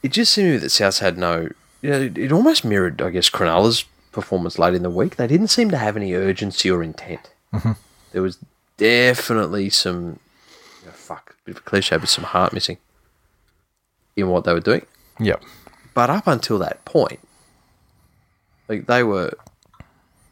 It 0.03 0.11
just 0.11 0.33
seemed 0.33 0.47
to 0.47 0.51
me 0.53 0.57
that 0.57 0.69
South 0.69 0.99
had 0.99 1.17
no. 1.17 1.49
You 1.81 1.89
know, 1.91 2.01
it, 2.01 2.17
it 2.17 2.31
almost 2.31 2.65
mirrored, 2.65 3.01
I 3.01 3.09
guess, 3.11 3.29
Cronulla's 3.29 3.85
performance 4.11 4.57
late 4.57 4.73
in 4.73 4.83
the 4.83 4.89
week. 4.89 5.15
They 5.15 5.27
didn't 5.27 5.49
seem 5.49 5.69
to 5.71 5.77
have 5.77 5.95
any 5.95 6.13
urgency 6.13 6.71
or 6.71 6.81
intent. 6.83 7.29
Mm-hmm. 7.53 7.73
There 8.13 8.21
was 8.21 8.39
definitely 8.77 9.69
some, 9.69 10.19
you 10.81 10.87
know, 10.87 10.91
fuck, 10.93 11.35
bit 11.45 11.55
of 11.55 11.61
a 11.61 11.63
cliche, 11.63 11.97
but 11.97 12.09
some 12.09 12.23
heart 12.23 12.51
missing 12.53 12.77
in 14.15 14.27
what 14.29 14.43
they 14.43 14.53
were 14.53 14.59
doing. 14.59 14.85
Yep. 15.19 15.43
But 15.93 16.09
up 16.09 16.25
until 16.27 16.57
that 16.59 16.83
point, 16.85 17.19
like 18.67 18.87
they 18.87 19.03
were, 19.03 19.31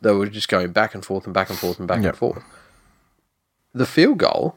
they 0.01 0.11
were 0.13 0.27
just 0.27 0.49
going 0.49 0.71
back 0.71 0.93
and 0.95 1.05
forth 1.05 1.25
and 1.25 1.33
back 1.33 1.49
and 1.49 1.57
forth 1.59 1.77
and 1.79 1.87
back 1.87 2.01
Yep. 2.01 2.09
and 2.09 2.17
forth. 2.17 2.43
The 3.73 3.85
field 3.85 4.17
goal 4.17 4.55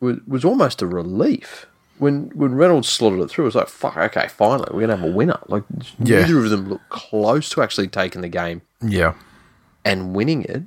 was 0.00 0.18
was 0.26 0.44
almost 0.44 0.82
a 0.82 0.86
relief 0.86 1.66
when 2.00 2.30
when 2.34 2.54
Reynolds 2.54 2.88
slotted 2.88 3.20
it 3.20 3.30
through. 3.30 3.44
It 3.44 3.46
was 3.46 3.54
like, 3.54 3.68
fuck, 3.68 3.96
okay, 3.96 4.26
finally 4.28 4.68
we're 4.72 4.80
gonna 4.80 4.96
have 4.96 5.08
a 5.08 5.12
winner. 5.12 5.38
Like 5.48 5.64
Yeah. 5.98 6.22
neither 6.22 6.38
of 6.38 6.50
them 6.50 6.68
looked 6.68 6.88
close 6.88 7.48
to 7.50 7.62
actually 7.62 7.88
taking 7.88 8.20
the 8.22 8.28
game 8.28 8.62
Yeah. 8.82 9.14
and 9.84 10.14
winning 10.14 10.42
it. 10.44 10.62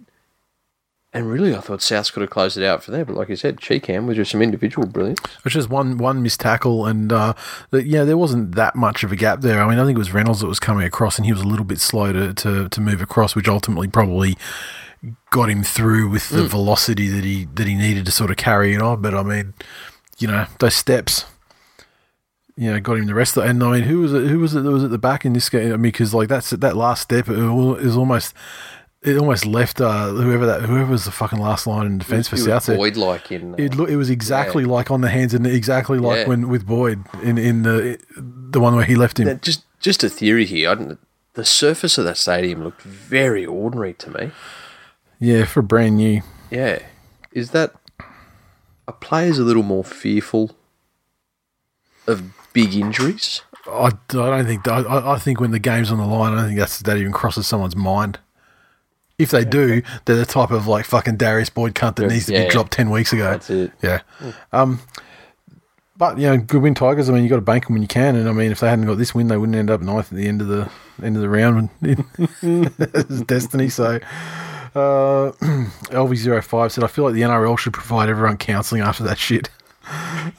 And 1.16 1.30
really, 1.30 1.56
I 1.56 1.60
thought 1.60 1.84
South 1.84 2.12
could 2.12 2.22
have 2.22 2.32
closed 2.32 2.58
it 2.58 2.66
out 2.66 2.84
for 2.84 2.90
there. 2.90 3.06
But 3.06 3.16
like 3.16 3.30
you 3.30 3.36
said, 3.36 3.60
Chee-Kam 3.60 4.08
was 4.08 4.16
just 4.16 4.32
some 4.32 4.42
individual 4.42 4.88
brilliance. 4.88 5.20
Which 5.44 5.56
is 5.56 5.70
one 5.70 5.98
one 6.00 6.24
missed 6.24 6.40
tackle, 6.40 6.88
and 6.88 7.14
uh, 7.14 7.34
the, 7.70 7.86
yeah, 7.88 8.04
there 8.04 8.18
wasn't 8.18 8.56
that 8.56 8.76
much 8.76 9.04
of 9.04 9.12
a 9.12 9.16
gap 9.16 9.42
there. 9.42 9.62
I 9.62 9.70
mean, 9.70 9.78
I 9.78 9.86
think 9.86 9.96
it 9.96 10.00
was 10.00 10.12
Reynolds 10.12 10.40
that 10.40 10.48
was 10.48 10.60
coming 10.60 10.88
across, 10.88 11.18
and 11.20 11.26
he 11.28 11.32
was 11.32 11.42
a 11.42 11.48
little 11.48 11.66
bit 11.66 11.80
slow 11.80 12.12
to, 12.14 12.34
to, 12.34 12.68
to 12.68 12.82
move 12.82 13.00
across, 13.00 13.36
which 13.36 13.48
ultimately 13.48 13.88
probably 13.88 14.36
got 15.30 15.52
him 15.52 15.62
through 15.62 16.10
with 16.10 16.30
the 16.30 16.48
velocity 16.48 17.08
that 17.10 17.24
he 17.24 17.46
that 17.54 17.68
he 17.68 17.76
needed 17.76 18.06
to 18.08 18.12
sort 18.12 18.32
of 18.32 18.38
carry 18.38 18.74
it 18.74 18.82
on. 18.82 19.00
But 19.04 19.14
I 19.14 19.22
mean, 19.22 19.54
you 20.20 20.28
know, 20.28 20.46
those 20.60 20.76
steps, 20.76 21.26
you 22.56 22.72
know, 22.72 22.80
got 22.80 22.98
him 22.98 23.06
the 23.08 23.14
rest 23.16 23.36
of. 23.38 23.46
And 23.46 23.64
I 23.64 23.72
mean, 23.72 23.84
who 23.84 24.00
was 24.02 24.14
it? 24.14 24.28
Who 24.28 24.40
was 24.40 24.56
it 24.56 24.62
that 24.64 24.72
was 24.72 24.84
at 24.84 24.92
the 24.92 24.98
back 24.98 25.26
in 25.26 25.34
this 25.34 25.50
game? 25.50 25.68
I 25.74 25.78
mean, 25.78 25.82
because 25.92 26.14
like 26.14 26.30
that's 26.30 26.52
that 26.52 26.76
last 26.78 27.02
step 27.04 27.28
is 27.30 27.98
almost. 27.98 28.34
It 29.02 29.18
almost 29.18 29.46
left 29.46 29.82
uh, 29.82 30.08
whoever 30.12 30.46
that 30.46 30.62
whoever 30.62 30.90
was 30.92 31.04
the 31.04 31.12
fucking 31.12 31.38
last 31.40 31.68
line 31.68 31.86
in 31.86 31.98
defence 31.98 32.30
for 32.30 32.38
South. 32.38 32.68
Boyd 32.68 32.96
like 32.96 33.34
in. 33.34 33.54
uh, 33.54 33.58
It 33.58 33.76
look, 33.76 33.90
it 33.90 33.98
was 33.98 34.10
exactly 34.10 34.64
like 34.64 34.92
on 34.92 35.02
the 35.02 35.10
hands 35.10 35.34
and 35.34 35.46
exactly 35.46 36.00
like 36.00 36.20
Yeah. 36.20 36.28
when 36.30 36.48
with 36.48 36.66
Boyd 36.66 37.04
in 37.22 37.38
in 37.38 37.64
the 37.64 38.00
the 38.16 38.62
one 38.62 38.76
where 38.78 38.86
he 38.86 38.96
left 38.96 39.20
him. 39.20 39.28
Now, 39.28 39.34
just 39.34 39.66
just 39.82 40.06
a 40.06 40.10
theory 40.10 40.46
here. 40.46 40.98
The 41.34 41.44
surface 41.44 41.98
of 41.98 42.06
that 42.06 42.16
stadium 42.16 42.64
looked 42.64 42.82
very 42.84 43.46
ordinary 43.46 43.94
to 43.96 44.10
me. 44.10 44.32
yeah, 45.20 45.44
for 45.44 45.62
brand 45.62 45.98
new. 45.98 46.22
Yeah, 46.50 46.80
is 47.34 47.50
that 47.52 47.74
are 48.88 48.94
players 48.94 49.38
a 49.40 49.44
little 49.44 49.64
more 49.64 49.84
fearful 49.84 50.52
of 52.08 52.24
big 52.54 52.76
injuries? 52.76 53.42
I, 53.66 53.72
I 53.72 53.92
don't 54.08 54.46
think 54.46 54.68
I- 54.68 55.14
I, 55.14 55.18
think 55.20 55.40
when 55.40 55.52
the 55.52 55.60
game's 55.60 55.92
on 55.92 55.98
the 55.98 56.06
line, 56.06 56.34
I 56.34 56.36
don't 56.38 56.48
think 56.48 56.60
that's 56.60 56.80
that 56.80 56.98
even 56.98 57.12
crosses 57.14 57.48
someone's 57.48 57.76
mind. 57.76 58.20
If 59.18 59.30
they 59.32 59.46
do, 59.46 59.84
they're 60.06 60.16
the 60.18 60.26
type 60.26 60.52
of 60.52 60.68
like 60.68 60.86
fucking 60.86 61.18
Darius 61.18 61.50
Boyd 61.50 61.76
cunt 61.76 61.96
that 61.98 62.08
needs 62.10 62.26
to 62.26 62.34
Yeah. 62.34 62.46
be 62.46 62.50
dropped 62.50 62.74
ten 62.74 62.90
weeks 62.90 63.14
ago. 63.14 63.24
That's 63.32 63.50
it. 63.50 63.72
Yeah. 63.82 64.02
Um, 64.52 64.80
but 65.96 66.18
you 66.18 66.28
know, 66.28 66.38
good 66.38 66.62
win 66.64 66.74
Tigers. 66.74 67.10
I 67.10 67.14
mean, 67.14 67.24
you 67.24 67.30
got 67.30 67.36
to 67.36 67.42
bank 67.42 67.66
them 67.68 67.74
when 67.76 67.84
you 67.84 67.88
can. 67.88 68.16
And 68.16 68.28
I 68.28 68.32
mean, 68.34 68.52
if 68.52 68.60
they 68.60 68.68
hadn't 68.68 68.88
got 68.88 68.98
this 68.98 69.14
win, 69.16 69.28
they 69.28 69.38
wouldn't 69.38 69.56
end 69.56 69.70
up 69.70 69.82
ninth 69.82 70.12
at 70.12 70.18
the 70.18 70.28
end 70.28 70.42
of 70.42 70.48
the 70.48 70.70
end 71.02 71.16
of 71.16 71.22
the 71.22 71.30
round. 71.30 71.70
It's 72.42 73.22
destiny. 73.28 73.70
So, 73.70 74.00
uh, 74.76 75.32
LV05 75.92 76.72
said, 76.72 76.84
"I 76.84 76.88
feel 76.88 77.06
like 77.06 77.14
the 77.14 77.22
NRL 77.22 77.58
should 77.58 77.74
provide 77.74 78.10
everyone 78.10 78.38
counselling 78.38 78.82
after 78.82 79.04
that 79.04 79.18
shit." 79.18 79.50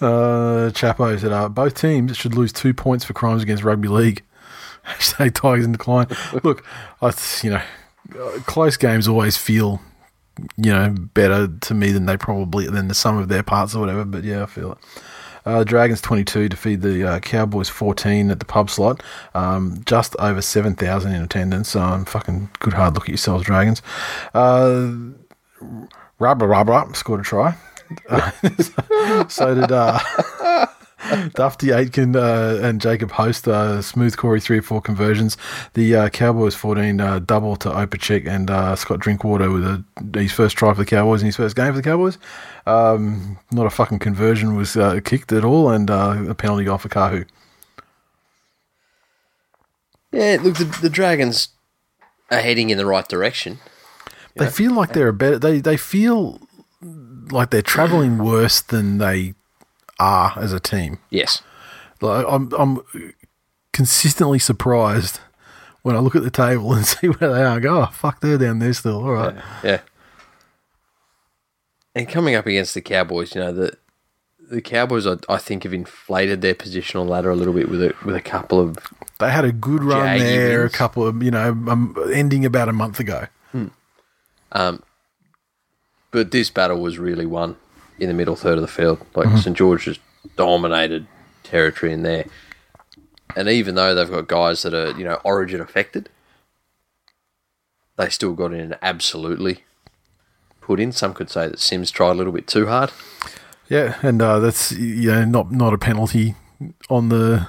Uh, 0.00 0.70
Chapo 0.70 1.20
said, 1.20 1.32
uh, 1.32 1.50
"Both 1.50 1.74
teams 1.74 2.16
should 2.16 2.34
lose 2.34 2.50
two 2.50 2.72
points 2.72 3.04
for 3.04 3.12
crimes 3.12 3.42
against 3.42 3.62
rugby 3.62 3.88
league." 3.88 4.22
Hashtag 4.86 5.34
Tigers 5.34 5.66
in 5.66 5.72
decline. 5.72 6.06
Look, 6.42 6.64
I, 7.02 7.12
you 7.42 7.50
know, 7.50 7.62
uh, 8.18 8.38
close 8.46 8.78
games 8.78 9.06
always 9.06 9.36
feel 9.36 9.82
you 10.56 10.72
know, 10.72 10.94
better 11.14 11.48
to 11.48 11.74
me 11.74 11.92
than 11.92 12.06
they 12.06 12.16
probably 12.16 12.66
than 12.66 12.88
the 12.88 12.94
sum 12.94 13.18
of 13.18 13.28
their 13.28 13.42
parts 13.42 13.74
or 13.74 13.80
whatever. 13.80 14.04
But 14.04 14.24
yeah, 14.24 14.42
I 14.42 14.46
feel 14.46 14.72
it. 14.72 14.78
Uh, 15.44 15.64
Dragons 15.64 16.00
22 16.00 16.48
to 16.48 16.56
feed 16.56 16.80
the 16.80 17.04
uh, 17.04 17.20
Cowboys 17.20 17.68
14 17.68 18.30
at 18.30 18.38
the 18.38 18.44
pub 18.44 18.70
slot. 18.70 19.02
Um, 19.34 19.82
just 19.84 20.16
over 20.18 20.40
7,000 20.40 21.12
in 21.12 21.22
attendance. 21.22 21.76
Um, 21.76 22.04
fucking 22.04 22.50
good 22.60 22.74
hard 22.74 22.94
look 22.94 23.04
at 23.04 23.10
yourselves, 23.10 23.44
Dragons. 23.44 23.82
Uh, 24.32 24.92
Rubber 26.18 26.46
Rubber 26.46 26.84
scored 26.94 27.20
a 27.20 27.24
try. 27.24 27.56
so 29.28 29.54
did 29.54 29.70
uh, 29.70 29.98
Dufty 31.34 31.70
Aitken 31.70 32.16
uh, 32.16 32.58
and 32.62 32.80
Jacob 32.80 33.10
Host, 33.10 33.46
uh, 33.46 33.82
Smooth 33.82 34.16
Corey, 34.16 34.40
three 34.40 34.58
or 34.58 34.62
four 34.62 34.80
conversions. 34.80 35.36
The 35.74 35.94
uh, 35.94 36.08
Cowboys 36.08 36.54
14 36.54 36.98
uh, 36.98 37.18
double 37.18 37.56
to 37.56 37.68
Opacek 37.68 38.26
and 38.26 38.50
uh, 38.50 38.74
Scott 38.74 39.00
Drinkwater 39.00 39.50
with 39.50 39.64
a, 39.64 39.84
his 40.18 40.32
first 40.32 40.56
try 40.56 40.72
for 40.72 40.78
the 40.78 40.86
Cowboys 40.86 41.20
in 41.20 41.26
his 41.26 41.36
first 41.36 41.56
game 41.56 41.72
for 41.72 41.76
the 41.76 41.82
Cowboys. 41.82 42.16
Um, 42.66 43.38
not 43.52 43.66
a 43.66 43.70
fucking 43.70 43.98
conversion 43.98 44.56
was 44.56 44.78
uh, 44.78 45.00
kicked 45.04 45.30
at 45.32 45.44
all, 45.44 45.68
and 45.68 45.90
uh, 45.90 46.24
a 46.28 46.34
penalty 46.34 46.68
off 46.68 46.82
for 46.82 46.88
Kahu. 46.88 47.26
Yeah, 50.10 50.38
look, 50.40 50.56
the, 50.56 50.64
the 50.80 50.90
Dragons 50.90 51.48
are 52.30 52.40
heading 52.40 52.70
in 52.70 52.78
the 52.78 52.86
right 52.86 53.06
direction. 53.06 53.58
They 54.36 54.48
feel 54.48 54.72
like 54.72 54.94
they're 54.94 55.08
a 55.08 55.12
better. 55.12 55.38
They 55.38 55.60
they 55.60 55.76
feel 55.76 56.40
like 57.30 57.50
they're 57.50 57.62
traveling 57.62 58.18
worse 58.18 58.60
than 58.60 58.98
they 58.98 59.34
are 59.98 60.32
as 60.36 60.52
a 60.52 60.60
team. 60.60 60.98
Yes. 61.10 61.42
Like 62.00 62.26
I'm 62.28 62.50
I'm 62.58 62.80
consistently 63.72 64.38
surprised 64.38 65.20
when 65.82 65.96
I 65.96 65.98
look 66.00 66.16
at 66.16 66.22
the 66.22 66.30
table 66.30 66.72
and 66.74 66.86
see 66.86 67.08
where 67.08 67.32
they 67.32 67.42
are. 67.42 67.56
I 67.56 67.58
go, 67.60 67.82
oh 67.82 67.86
fuck, 67.86 68.20
they're 68.20 68.38
down 68.38 68.58
there 68.58 68.72
still. 68.72 69.04
All 69.04 69.12
right. 69.12 69.34
Yeah. 69.62 69.80
And 71.94 72.08
coming 72.08 72.34
up 72.34 72.46
against 72.46 72.74
the 72.74 72.80
Cowboys, 72.80 73.34
you 73.34 73.40
know, 73.40 73.52
the 73.52 73.76
the 74.50 74.60
Cowboys, 74.60 75.06
I, 75.06 75.16
I 75.28 75.38
think, 75.38 75.62
have 75.62 75.72
inflated 75.72 76.42
their 76.42 76.54
positional 76.54 77.08
ladder 77.08 77.30
a 77.30 77.36
little 77.36 77.54
bit 77.54 77.68
with 77.70 77.82
a 77.82 77.94
with 78.04 78.14
a 78.16 78.20
couple 78.20 78.60
of 78.60 78.76
They 79.20 79.30
had 79.30 79.44
a 79.44 79.52
good 79.52 79.82
run 79.84 80.18
there, 80.18 80.60
wins. 80.62 80.74
a 80.74 80.76
couple 80.76 81.06
of 81.06 81.22
you 81.22 81.30
know, 81.30 81.50
um, 81.68 81.96
ending 82.12 82.44
about 82.44 82.68
a 82.68 82.72
month 82.72 83.00
ago. 83.00 83.26
Um, 84.52 84.82
But 86.10 86.30
this 86.30 86.50
battle 86.50 86.80
was 86.80 86.98
really 86.98 87.26
won 87.26 87.56
in 87.98 88.08
the 88.08 88.14
middle 88.14 88.36
third 88.36 88.56
of 88.58 88.62
the 88.62 88.68
field. 88.68 88.98
Like 89.14 89.28
Mm-hmm. 89.28 89.38
St 89.38 89.56
George 89.56 89.84
just 89.84 90.00
dominated 90.36 91.06
territory 91.42 91.92
in 91.92 92.02
there. 92.02 92.26
And 93.36 93.48
even 93.48 93.74
though 93.74 93.94
they've 93.94 94.10
got 94.10 94.28
guys 94.28 94.62
that 94.62 94.74
are, 94.74 94.96
you 94.96 95.04
know, 95.04 95.20
origin 95.24 95.60
affected, 95.60 96.08
they 97.96 98.08
still 98.08 98.32
got 98.34 98.52
in 98.52 98.60
and 98.60 98.78
absolutely 98.82 99.64
put 100.60 100.80
in. 100.80 100.92
Some 100.92 101.14
could 101.14 101.30
say 101.30 101.48
that 101.48 101.58
Sims 101.60 101.90
tried 101.90 102.12
a 102.12 102.14
little 102.14 102.32
bit 102.32 102.46
too 102.46 102.66
hard. 102.66 102.90
Yeah, 103.68 103.96
and 104.02 104.20
uh, 104.20 104.40
that's 104.40 104.72
you 104.72 105.10
know 105.10 105.24
not 105.24 105.50
not 105.50 105.72
a 105.72 105.78
penalty 105.78 106.34
on 106.90 107.08
the 107.08 107.48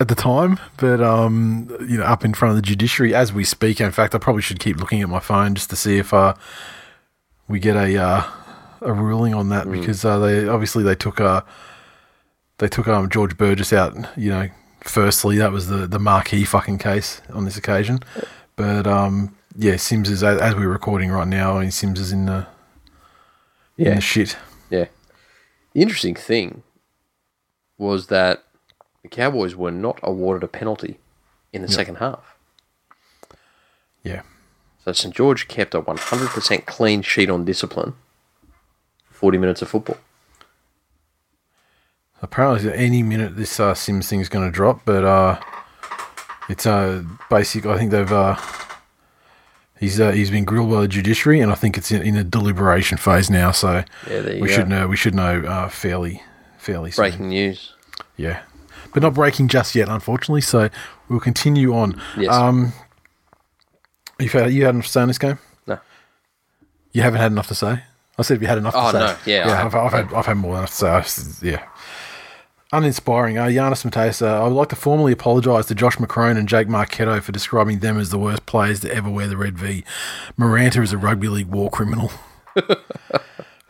at 0.00 0.08
the 0.08 0.14
time, 0.14 0.58
but 0.76 1.00
um, 1.00 1.68
you 1.88 1.98
know, 1.98 2.04
up 2.04 2.24
in 2.24 2.34
front 2.34 2.50
of 2.50 2.56
the 2.56 2.62
judiciary 2.62 3.14
as 3.14 3.32
we 3.32 3.44
speak. 3.44 3.80
In 3.80 3.92
fact, 3.92 4.14
I 4.14 4.18
probably 4.18 4.42
should 4.42 4.60
keep 4.60 4.76
looking 4.78 5.00
at 5.00 5.08
my 5.08 5.20
phone 5.20 5.54
just 5.54 5.70
to 5.70 5.76
see 5.76 5.98
if 5.98 6.12
uh, 6.12 6.34
we 7.46 7.60
get 7.60 7.76
a 7.76 7.96
uh, 7.96 8.24
a 8.80 8.92
ruling 8.92 9.34
on 9.34 9.48
that 9.50 9.70
because 9.70 10.04
uh, 10.04 10.18
they 10.18 10.46
obviously 10.48 10.82
they 10.84 10.94
took 10.94 11.20
uh, 11.20 11.42
they 12.58 12.68
took 12.68 12.88
um, 12.88 13.08
George 13.08 13.36
Burgess 13.36 13.72
out. 13.72 13.94
You 14.16 14.30
know, 14.30 14.48
firstly 14.82 15.38
that 15.38 15.52
was 15.52 15.68
the 15.68 15.86
the 15.86 15.98
marquee 15.98 16.44
fucking 16.44 16.78
case 16.78 17.20
on 17.32 17.44
this 17.44 17.56
occasion, 17.56 18.00
but 18.56 18.86
um, 18.86 19.34
yeah, 19.56 19.76
Sims 19.76 20.08
is 20.10 20.22
as 20.22 20.54
we're 20.54 20.68
recording 20.68 21.10
right 21.10 21.28
now. 21.28 21.58
and 21.58 21.72
Sims 21.72 21.98
is 22.00 22.12
in 22.12 22.26
the 22.26 22.46
in 23.76 23.86
Yeah. 23.86 23.94
the 23.96 24.00
shit. 24.00 24.36
Yeah. 24.70 24.86
The 25.72 25.82
interesting 25.82 26.14
thing 26.14 26.62
was 27.76 28.06
that 28.08 28.42
the 29.02 29.08
Cowboys 29.08 29.54
were 29.54 29.70
not 29.70 29.98
awarded 30.02 30.42
a 30.42 30.48
penalty 30.48 30.98
in 31.52 31.62
the 31.62 31.68
second 31.68 31.96
half. 31.96 32.36
Yeah. 34.02 34.22
So 34.84 34.92
St 34.92 35.14
George 35.14 35.48
kept 35.48 35.74
a 35.74 35.82
100% 35.82 36.66
clean 36.66 37.02
sheet 37.02 37.30
on 37.30 37.44
discipline 37.44 37.94
40 39.18 39.38
minutes 39.38 39.62
of 39.62 39.68
football. 39.68 39.96
Apparently, 42.22 42.72
any 42.72 43.02
minute 43.02 43.36
this 43.36 43.58
uh, 43.60 43.74
Sims 43.74 44.12
is 44.12 44.28
going 44.28 44.44
to 44.44 44.50
drop, 44.50 44.80
but 44.84 45.04
uh, 45.04 45.40
it's 46.48 46.66
uh, 46.66 47.02
basic. 47.30 47.64
I 47.66 47.76
think 47.78 47.90
they've 47.92 48.10
uh, 48.12 48.36
he's 49.78 50.00
uh, 50.00 50.10
he's 50.12 50.30
been 50.30 50.44
grilled 50.44 50.70
by 50.70 50.80
the 50.82 50.88
judiciary, 50.88 51.40
and 51.40 51.50
I 51.52 51.54
think 51.54 51.76
it's 51.78 51.92
in, 51.92 52.02
in 52.02 52.16
a 52.16 52.24
deliberation 52.24 52.98
phase 52.98 53.30
now. 53.30 53.52
So 53.52 53.84
Yeah, 54.10 54.22
we 54.24 54.40
go. 54.40 54.46
should 54.48 54.68
know 54.68 54.88
we 54.88 54.96
should 54.96 55.14
know 55.14 55.42
uh, 55.42 55.68
fairly 55.68 56.22
fairly 56.58 56.90
soon. 56.90 57.02
Breaking 57.04 57.28
news. 57.28 57.74
Yeah, 58.16 58.42
but 58.92 59.02
not 59.02 59.14
breaking 59.14 59.46
just 59.48 59.76
yet, 59.76 59.88
unfortunately. 59.88 60.40
So 60.40 60.70
we'll 61.08 61.20
continue 61.20 61.72
on. 61.72 62.00
Yes. 62.16 62.34
Um, 62.34 62.72
you've 64.18 64.32
had 64.32 64.52
you 64.52 64.64
had 64.64 64.74
enough 64.74 64.86
to 64.86 64.90
say 64.92 65.02
on 65.02 65.08
this 65.08 65.18
game? 65.18 65.38
No. 65.68 65.78
You 66.92 67.02
haven't 67.02 67.20
had 67.20 67.30
enough 67.30 67.46
to 67.46 67.54
say. 67.54 67.82
I 68.18 68.22
said 68.22 68.40
we 68.40 68.46
had 68.46 68.58
enough 68.58 68.74
to 68.74 68.80
Oh, 68.80 68.92
say. 68.92 68.98
no. 68.98 69.16
Yeah, 69.26 69.46
yeah. 69.48 69.64
I've, 69.66 69.74
I've 69.74 69.92
had 69.92 70.12
I've 70.12 70.26
had 70.26 70.36
more 70.36 70.52
than 70.54 70.58
enough 70.64 70.76
to 70.78 71.10
say. 71.10 71.48
Yeah. 71.50 71.64
Uninspiring. 72.72 73.38
Uh, 73.38 73.44
Giannis 73.46 73.84
Mateus, 73.84 74.20
uh, 74.20 74.42
I 74.42 74.44
would 74.46 74.52
like 74.54 74.68
to 74.68 74.76
formally 74.76 75.12
apologise 75.12 75.64
to 75.66 75.74
Josh 75.74 75.96
McCrone 75.96 76.36
and 76.36 76.46
Jake 76.46 76.68
Marketo 76.68 77.22
for 77.22 77.32
describing 77.32 77.78
them 77.78 77.98
as 77.98 78.10
the 78.10 78.18
worst 78.18 78.44
players 78.44 78.80
to 78.80 78.94
ever 78.94 79.08
wear 79.08 79.26
the 79.26 79.38
red 79.38 79.56
V. 79.56 79.84
Maranta 80.38 80.82
is 80.82 80.92
a 80.92 80.98
rugby 80.98 81.28
league 81.28 81.46
war 81.46 81.70
criminal. 81.70 82.10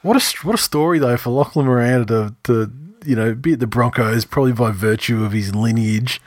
what 0.02 0.16
a 0.16 0.46
what 0.46 0.54
a 0.54 0.58
story 0.58 0.98
though 0.98 1.16
for 1.16 1.30
Lachlan 1.30 1.66
Maranta 1.66 2.06
to, 2.08 2.34
to 2.44 2.72
you 3.04 3.14
know 3.14 3.34
be 3.34 3.52
at 3.52 3.60
the 3.60 3.66
Broncos 3.68 4.24
probably 4.24 4.52
by 4.52 4.72
virtue 4.72 5.24
of 5.24 5.30
his 5.32 5.54
lineage, 5.54 6.20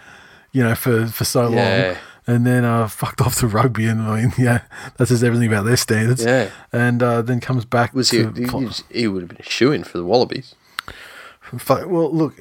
you 0.54 0.64
know 0.64 0.76
for 0.76 1.08
for 1.08 1.26
so 1.26 1.50
Yeah. 1.50 1.88
long, 1.88 1.98
and 2.28 2.46
then 2.46 2.64
uh, 2.64 2.88
fucked 3.00 3.22
off 3.22 3.36
to 3.40 3.48
rugby 3.48 3.88
and 3.88 4.02
I 4.02 4.22
mean 4.22 4.34
yeah 4.38 4.62
that 4.98 5.08
says 5.08 5.24
everything 5.24 5.48
about 5.48 5.66
their 5.66 5.78
standards. 5.78 6.24
Yeah. 6.24 6.50
and 6.72 7.02
uh, 7.02 7.22
then 7.22 7.40
comes 7.40 7.66
back. 7.66 7.94
Was 7.94 8.12
he, 8.12 8.24
to 8.24 8.32
he, 8.32 9.00
he 9.02 9.08
would 9.08 9.22
have 9.24 9.30
been 9.30 9.40
a 9.46 9.50
shoe 9.50 9.72
in 9.72 9.84
for 9.84 9.98
the 9.98 10.06
Wallabies. 10.06 10.56
Fuck, 11.58 11.88
well, 11.88 12.14
look, 12.14 12.36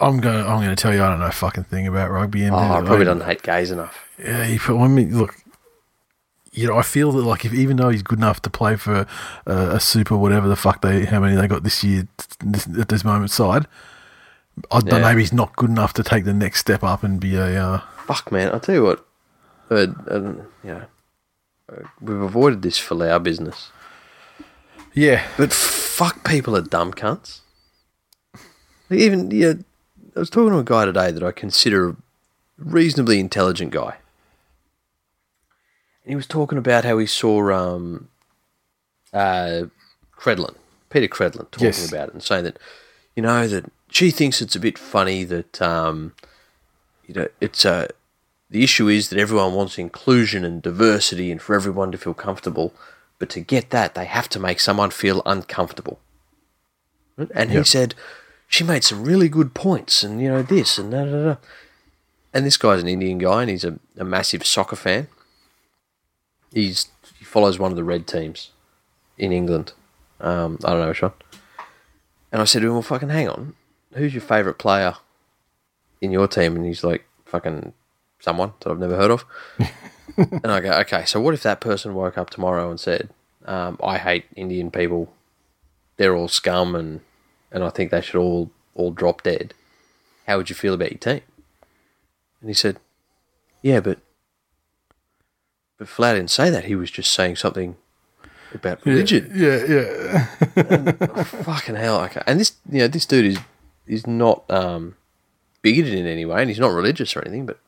I'm 0.00 0.20
gonna 0.20 0.40
I'm 0.40 0.60
gonna 0.60 0.76
tell 0.76 0.94
you 0.94 1.02
I 1.02 1.08
don't 1.08 1.20
know 1.20 1.26
a 1.26 1.32
fucking 1.32 1.64
thing 1.64 1.86
about 1.86 2.10
rugby. 2.10 2.44
And 2.44 2.54
Oh, 2.54 2.58
I 2.58 2.82
probably 2.82 3.04
doesn't 3.04 3.26
hate 3.26 3.42
gays 3.42 3.70
enough. 3.70 4.06
Yeah, 4.18 4.44
he 4.44 4.58
put. 4.58 4.78
I 4.80 4.88
mean, 4.88 5.18
look, 5.18 5.34
you 6.52 6.66
know, 6.66 6.78
I 6.78 6.82
feel 6.82 7.12
that 7.12 7.22
like 7.22 7.44
if 7.44 7.52
even 7.52 7.76
though 7.76 7.90
he's 7.90 8.02
good 8.02 8.18
enough 8.18 8.40
to 8.42 8.50
play 8.50 8.76
for 8.76 9.06
uh, 9.46 9.70
a 9.72 9.80
super 9.80 10.16
whatever 10.16 10.48
the 10.48 10.56
fuck 10.56 10.80
they 10.80 11.04
how 11.04 11.20
many 11.20 11.36
they 11.36 11.46
got 11.46 11.62
this 11.62 11.84
year 11.84 12.08
this, 12.42 12.66
at 12.78 12.88
this 12.88 13.04
moment 13.04 13.30
side, 13.30 13.66
I 14.70 14.80
don't 14.80 15.00
Yeah. 15.00 15.08
maybe 15.08 15.20
he's 15.20 15.32
not 15.32 15.54
good 15.56 15.70
enough 15.70 15.92
to 15.94 16.02
take 16.02 16.24
the 16.24 16.32
next 16.32 16.60
step 16.60 16.82
up 16.82 17.02
and 17.02 17.20
be 17.20 17.36
a. 17.36 17.44
Uh, 17.62 17.80
Fuck, 18.06 18.30
man. 18.32 18.52
I'll 18.52 18.60
tell 18.60 18.74
you 18.74 18.82
what. 18.84 19.06
Uh, 19.70 19.86
you 20.08 20.46
know, 20.64 20.82
uh, 21.72 21.82
we've 22.00 22.20
avoided 22.20 22.62
this 22.62 22.78
for 22.78 22.94
our 23.08 23.18
business. 23.20 23.70
yeah, 24.94 25.26
But 25.36 25.52
fuck, 25.52 26.24
people 26.24 26.56
are 26.56 26.62
dumb 26.62 26.92
cunts. 26.92 27.40
Like, 28.88 29.00
Even 29.00 29.30
yeah, 29.32 29.54
I 30.14 30.18
was 30.20 30.30
talking 30.30 30.52
to 30.52 30.58
a 30.58 30.64
guy 30.64 30.84
today 30.84 31.10
that 31.10 31.22
I 31.22 31.32
consider 31.32 31.90
a 31.90 31.96
reasonably 32.56 33.18
intelligent 33.18 33.72
guy, 33.72 33.96
and 36.04 36.10
he 36.10 36.14
was 36.16 36.26
talking 36.28 36.56
about 36.58 36.84
how 36.84 36.96
he 36.98 37.06
saw 37.06 37.50
um, 37.52 38.08
uh, 39.12 39.62
Credlin, 40.16 40.54
Peta 40.90 41.08
Credlin, 41.08 41.50
talking 41.50 41.66
Yes. 41.66 41.88
about 41.90 42.08
it 42.08 42.14
and 42.14 42.22
saying 42.22 42.44
that 42.44 42.58
you 43.16 43.22
know 43.24 43.48
that 43.48 43.64
she 43.90 44.10
thinks 44.10 44.40
it's 44.42 44.56
a 44.56 44.60
bit 44.60 44.78
funny 44.78 45.24
that 45.24 45.60
um, 45.62 46.12
you 47.06 47.14
know 47.14 47.28
it's 47.40 47.64
a 47.64 47.88
the 48.50 48.62
issue 48.62 48.88
is 48.88 49.08
that 49.08 49.18
everyone 49.18 49.54
wants 49.54 49.76
inclusion 49.78 50.44
and 50.44 50.62
diversity 50.62 51.30
and 51.32 51.42
for 51.42 51.54
everyone 51.56 51.90
to 51.92 51.98
feel 51.98 52.14
comfortable. 52.14 52.72
But 53.18 53.28
to 53.30 53.40
get 53.40 53.70
that, 53.70 53.94
they 53.94 54.04
have 54.04 54.28
to 54.30 54.38
make 54.38 54.60
someone 54.60 54.90
feel 54.90 55.22
uncomfortable. 55.26 55.98
And 57.34 57.50
he 57.50 57.56
Yep. 57.56 57.66
said, 57.66 57.94
she 58.46 58.62
made 58.62 58.84
some 58.84 59.02
really 59.04 59.28
good 59.28 59.52
points 59.54 60.04
and, 60.04 60.20
you 60.20 60.28
know, 60.28 60.42
this 60.42 60.78
and 60.78 60.90
da 60.92 61.04
da 61.06 61.24
da. 61.24 61.36
And 62.34 62.44
this 62.46 62.56
guy's 62.58 62.82
an 62.82 62.88
Indian 62.88 63.18
guy 63.18 63.40
and 63.42 63.50
he's 63.50 63.64
a, 63.64 63.78
a 63.96 64.04
massive 64.04 64.46
soccer 64.46 64.76
fan. 64.76 65.08
He's 66.52 66.88
He 67.18 67.24
follows 67.24 67.58
one 67.58 67.72
of 67.72 67.76
the 67.76 67.84
red 67.84 68.06
teams 68.06 68.50
in 69.18 69.32
England. 69.32 69.72
Um, 70.20 70.58
I 70.64 70.70
don't 70.70 70.80
know 70.82 70.88
which 70.88 71.02
one. 71.02 71.12
And 72.30 72.42
I 72.42 72.44
said 72.44 72.60
to 72.60 72.66
him, 72.66 72.74
well, 72.74 72.82
fucking 72.82 73.08
hang 73.08 73.28
on. 73.28 73.54
Who's 73.96 74.14
your 74.14 74.22
favourite 74.22 74.58
player 74.58 74.94
in 76.00 76.12
your 76.12 76.28
team? 76.28 76.56
And 76.56 76.64
he's 76.64 76.84
like, 76.84 77.06
fucking 77.24 77.72
someone 78.20 78.52
that 78.60 78.70
I've 78.70 78.78
never 78.78 78.96
heard 78.96 79.10
of. 79.10 79.24
and 80.16 80.46
I 80.46 80.60
go, 80.60 80.72
okay, 80.80 81.04
so 81.04 81.20
what 81.20 81.34
if 81.34 81.42
that 81.42 81.60
person 81.60 81.94
woke 81.94 82.18
up 82.18 82.30
tomorrow 82.30 82.70
and 82.70 82.78
said, 82.78 83.10
um, 83.44 83.78
I 83.82 83.98
hate 83.98 84.24
Indian 84.34 84.70
people. 84.70 85.12
They're 85.96 86.14
all 86.14 86.28
scum 86.28 86.74
and, 86.74 87.00
and 87.50 87.64
I 87.64 87.70
think 87.70 87.90
they 87.90 88.00
should 88.00 88.20
all, 88.20 88.50
all 88.74 88.90
drop 88.90 89.22
dead. 89.22 89.54
How 90.26 90.36
would 90.36 90.50
you 90.50 90.56
feel 90.56 90.74
about 90.74 90.90
your 90.90 90.98
team? 90.98 91.22
And 92.40 92.50
he 92.50 92.54
said, 92.54 92.78
yeah, 93.62 93.80
but 93.80 93.98
but 95.78 95.88
Flat 95.88 96.14
didn't 96.14 96.30
say 96.30 96.50
that. 96.50 96.64
He 96.64 96.74
was 96.74 96.90
just 96.90 97.12
saying 97.12 97.36
something 97.36 97.76
about 98.54 98.84
religion. 98.86 99.30
yeah, 99.34 99.64
yeah. 99.66 101.22
Fucking 101.24 101.74
hell. 101.74 102.00
Okay. 102.04 102.22
And 102.26 102.40
this, 102.40 102.54
you 102.70 102.78
know, 102.78 102.88
this 102.88 103.04
dude 103.04 103.26
is 103.26 103.38
is 103.86 104.06
not 104.06 104.44
um, 104.50 104.96
bigoted 105.62 105.94
in 105.94 106.06
any 106.06 106.24
way, 106.24 106.40
and 106.40 106.50
he's 106.50 106.58
not 106.58 106.72
religious 106.72 107.16
or 107.16 107.22
anything. 107.22 107.46
But 107.46 107.58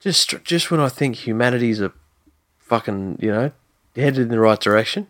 just 0.00 0.42
just 0.44 0.70
when 0.70 0.80
I 0.80 0.88
think 0.88 1.26
humanity's 1.26 1.80
a 1.80 1.92
fucking, 2.58 3.18
you 3.20 3.30
know, 3.30 3.52
headed 3.94 4.18
in 4.18 4.28
the 4.28 4.40
right 4.40 4.60
direction, 4.60 5.08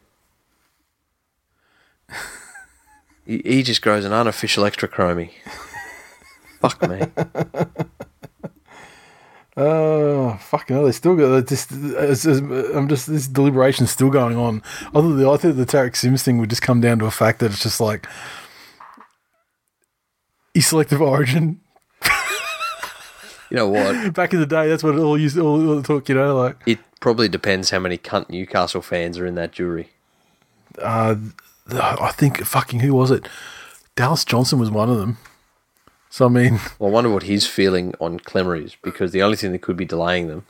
he, 3.25 3.43
he 3.45 3.63
just 3.63 3.83
grows 3.83 4.05
an 4.05 4.13
unofficial 4.13 4.65
extra 4.65 4.89
chromie. 4.89 5.31
Fuck 6.61 6.89
me. 6.89 7.03
Oh 9.59 10.37
fucking 10.39 10.77
hell! 10.77 10.85
They 10.85 10.93
still 10.93 11.17
got 11.17 11.51
it's, 11.51 11.71
I'm 11.73 12.89
just 12.89 13.07
this 13.07 13.27
deliberation's 13.27 13.91
still 13.91 14.11
going 14.11 14.37
on. 14.37 14.63
I 14.89 15.01
thought 15.01 15.15
the 15.15 15.31
I 15.31 15.37
thought 15.39 15.57
the 15.57 15.65
Tariq 15.65 15.97
Sims 15.97 16.23
thing 16.23 16.37
would 16.39 16.51
just 16.51 16.61
come 16.61 16.83
down 16.83 16.99
to 16.99 17.07
a 17.07 17.11
fact 17.11 17.39
that 17.39 17.53
it's 17.53 17.63
just 17.63 17.81
like 17.81 18.07
he's 18.07 18.46
selective 20.61 21.01
origin. 21.01 21.61
You 23.49 23.57
know 23.57 23.69
what? 23.69 24.13
Back 24.15 24.33
in 24.35 24.41
the 24.41 24.47
day, 24.47 24.69
that's 24.69 24.83
what 24.83 24.97
it 24.97 25.01
all 25.01 25.17
used 25.17 25.39
all, 25.39 25.69
all 25.71 25.77
the 25.77 25.83
talk. 25.83 26.09
You 26.09 26.17
know, 26.17 26.35
like 26.37 26.57
It 26.67 26.79
probably 27.01 27.29
depends 27.29 27.71
how 27.71 27.79
many 27.79 27.97
cunt 27.97 28.29
Newcastle 28.29 28.83
fans 28.83 29.19
are 29.19 29.27
in 29.27 29.37
that 29.37 29.53
jury. 29.53 29.91
uh, 30.83 31.15
I 31.71 32.13
think 32.13 32.45
fucking 32.45 32.81
who 32.81 32.93
was 32.95 33.11
it? 33.13 33.29
Dallas 33.95 34.25
Johnson 34.25 34.59
was 34.59 34.71
one 34.71 34.91
of 34.91 34.99
them. 34.99 35.19
So 36.11 36.27
I 36.27 36.29
mean, 36.29 36.59
Well, 36.79 36.91
I 36.91 36.93
wonder 36.93 37.11
what 37.11 37.23
his 37.25 37.47
feeling 37.47 37.95
on 38.01 38.19
Klemmer 38.19 38.61
is, 38.63 38.77
because 38.83 39.13
the 39.13 39.23
only 39.23 39.37
thing 39.37 39.53
that 39.53 39.63
could 39.63 39.77
be 39.77 39.85
delaying 39.85 40.27
them 40.29 40.45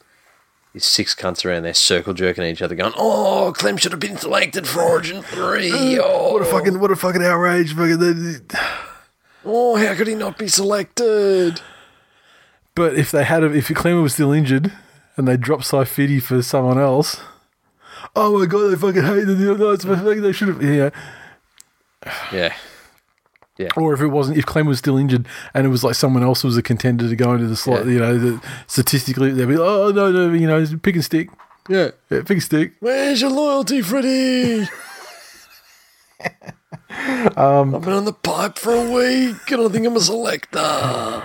is 0.72 0.84
six 0.84 1.14
cunts 1.14 1.44
around 1.44 1.64
there 1.64 1.74
circle 1.74 2.14
jerking 2.14 2.44
each 2.44 2.62
other, 2.62 2.74
going, 2.74 2.92
"Oh, 2.96 3.52
Clem 3.56 3.76
should 3.76 3.92
have 3.92 4.00
been 4.00 4.16
selected 4.18 4.66
for 4.66 4.80
Origin 4.82 5.22
three. 5.22 5.98
Oh, 5.98 6.32
what 6.34 6.42
a 6.42 6.44
fucking 6.46 6.80
what 6.80 6.90
a 6.90 6.96
fucking 6.96 7.22
outrage! 7.22 7.74
Fucking. 7.74 8.40
Oh, 9.46 9.76
how 9.76 9.94
could 9.94 10.08
he 10.08 10.14
not 10.14 10.36
be 10.38 10.48
selected?" 10.48 11.60
But 12.74 12.94
if 12.94 13.10
they 13.10 13.24
had, 13.24 13.42
if 13.42 13.68
Klemmer 13.68 14.02
was 14.02 14.12
still 14.12 14.32
injured 14.32 14.70
and 15.16 15.26
they 15.26 15.38
dropped 15.38 15.64
Saifiti 15.64 16.20
for 16.22 16.42
someone 16.42 16.78
else, 16.78 17.20
oh 18.14 18.38
my 18.38 18.44
god, 18.44 18.68
they 18.68 18.76
fucking 18.76 19.02
hate 19.02 19.24
the 19.24 19.34
no, 19.56 19.70
it's 19.70 19.84
fucking, 19.84 20.20
they 20.20 20.32
should 20.32 20.48
have, 20.48 20.62
yeah. 20.62 20.90
Yeah, 22.30 22.54
yeah. 23.56 23.68
Or 23.76 23.94
if 23.94 24.02
it 24.02 24.08
wasn't, 24.08 24.36
if 24.36 24.44
Klemmer 24.44 24.68
was 24.68 24.78
still 24.78 24.98
injured 24.98 25.26
and 25.54 25.66
it 25.66 25.70
was 25.70 25.82
like 25.82 25.94
someone 25.94 26.22
else 26.22 26.44
was 26.44 26.58
a 26.58 26.62
contender 26.62 27.08
to 27.08 27.16
go 27.16 27.32
into 27.32 27.46
the 27.46 27.56
slot, 27.56 27.86
Yeah. 27.86 27.92
you 27.92 27.98
know, 27.98 28.18
the, 28.18 28.42
statistically 28.66 29.30
they'd 29.32 29.46
be, 29.46 29.56
like, 29.56 29.68
oh 29.68 29.90
no, 29.90 30.12
no, 30.12 30.32
you 30.34 30.46
know, 30.46 30.64
pick 30.82 30.96
and 30.96 31.04
stick, 31.04 31.30
yeah. 31.70 31.92
yeah, 32.10 32.20
pick 32.20 32.30
and 32.30 32.42
stick. 32.42 32.72
Where's 32.80 33.22
your 33.22 33.30
loyalty, 33.30 33.80
Freddie? 33.80 34.68
I've 36.96 37.70
been 37.82 37.92
on 37.92 38.04
the 38.04 38.12
pipe 38.12 38.58
for 38.58 38.72
a 38.74 38.90
week, 38.90 39.50
and 39.50 39.62
I 39.62 39.68
think 39.68 39.86
I'm 39.86 39.96
a 39.96 40.00
selector. 40.00 41.22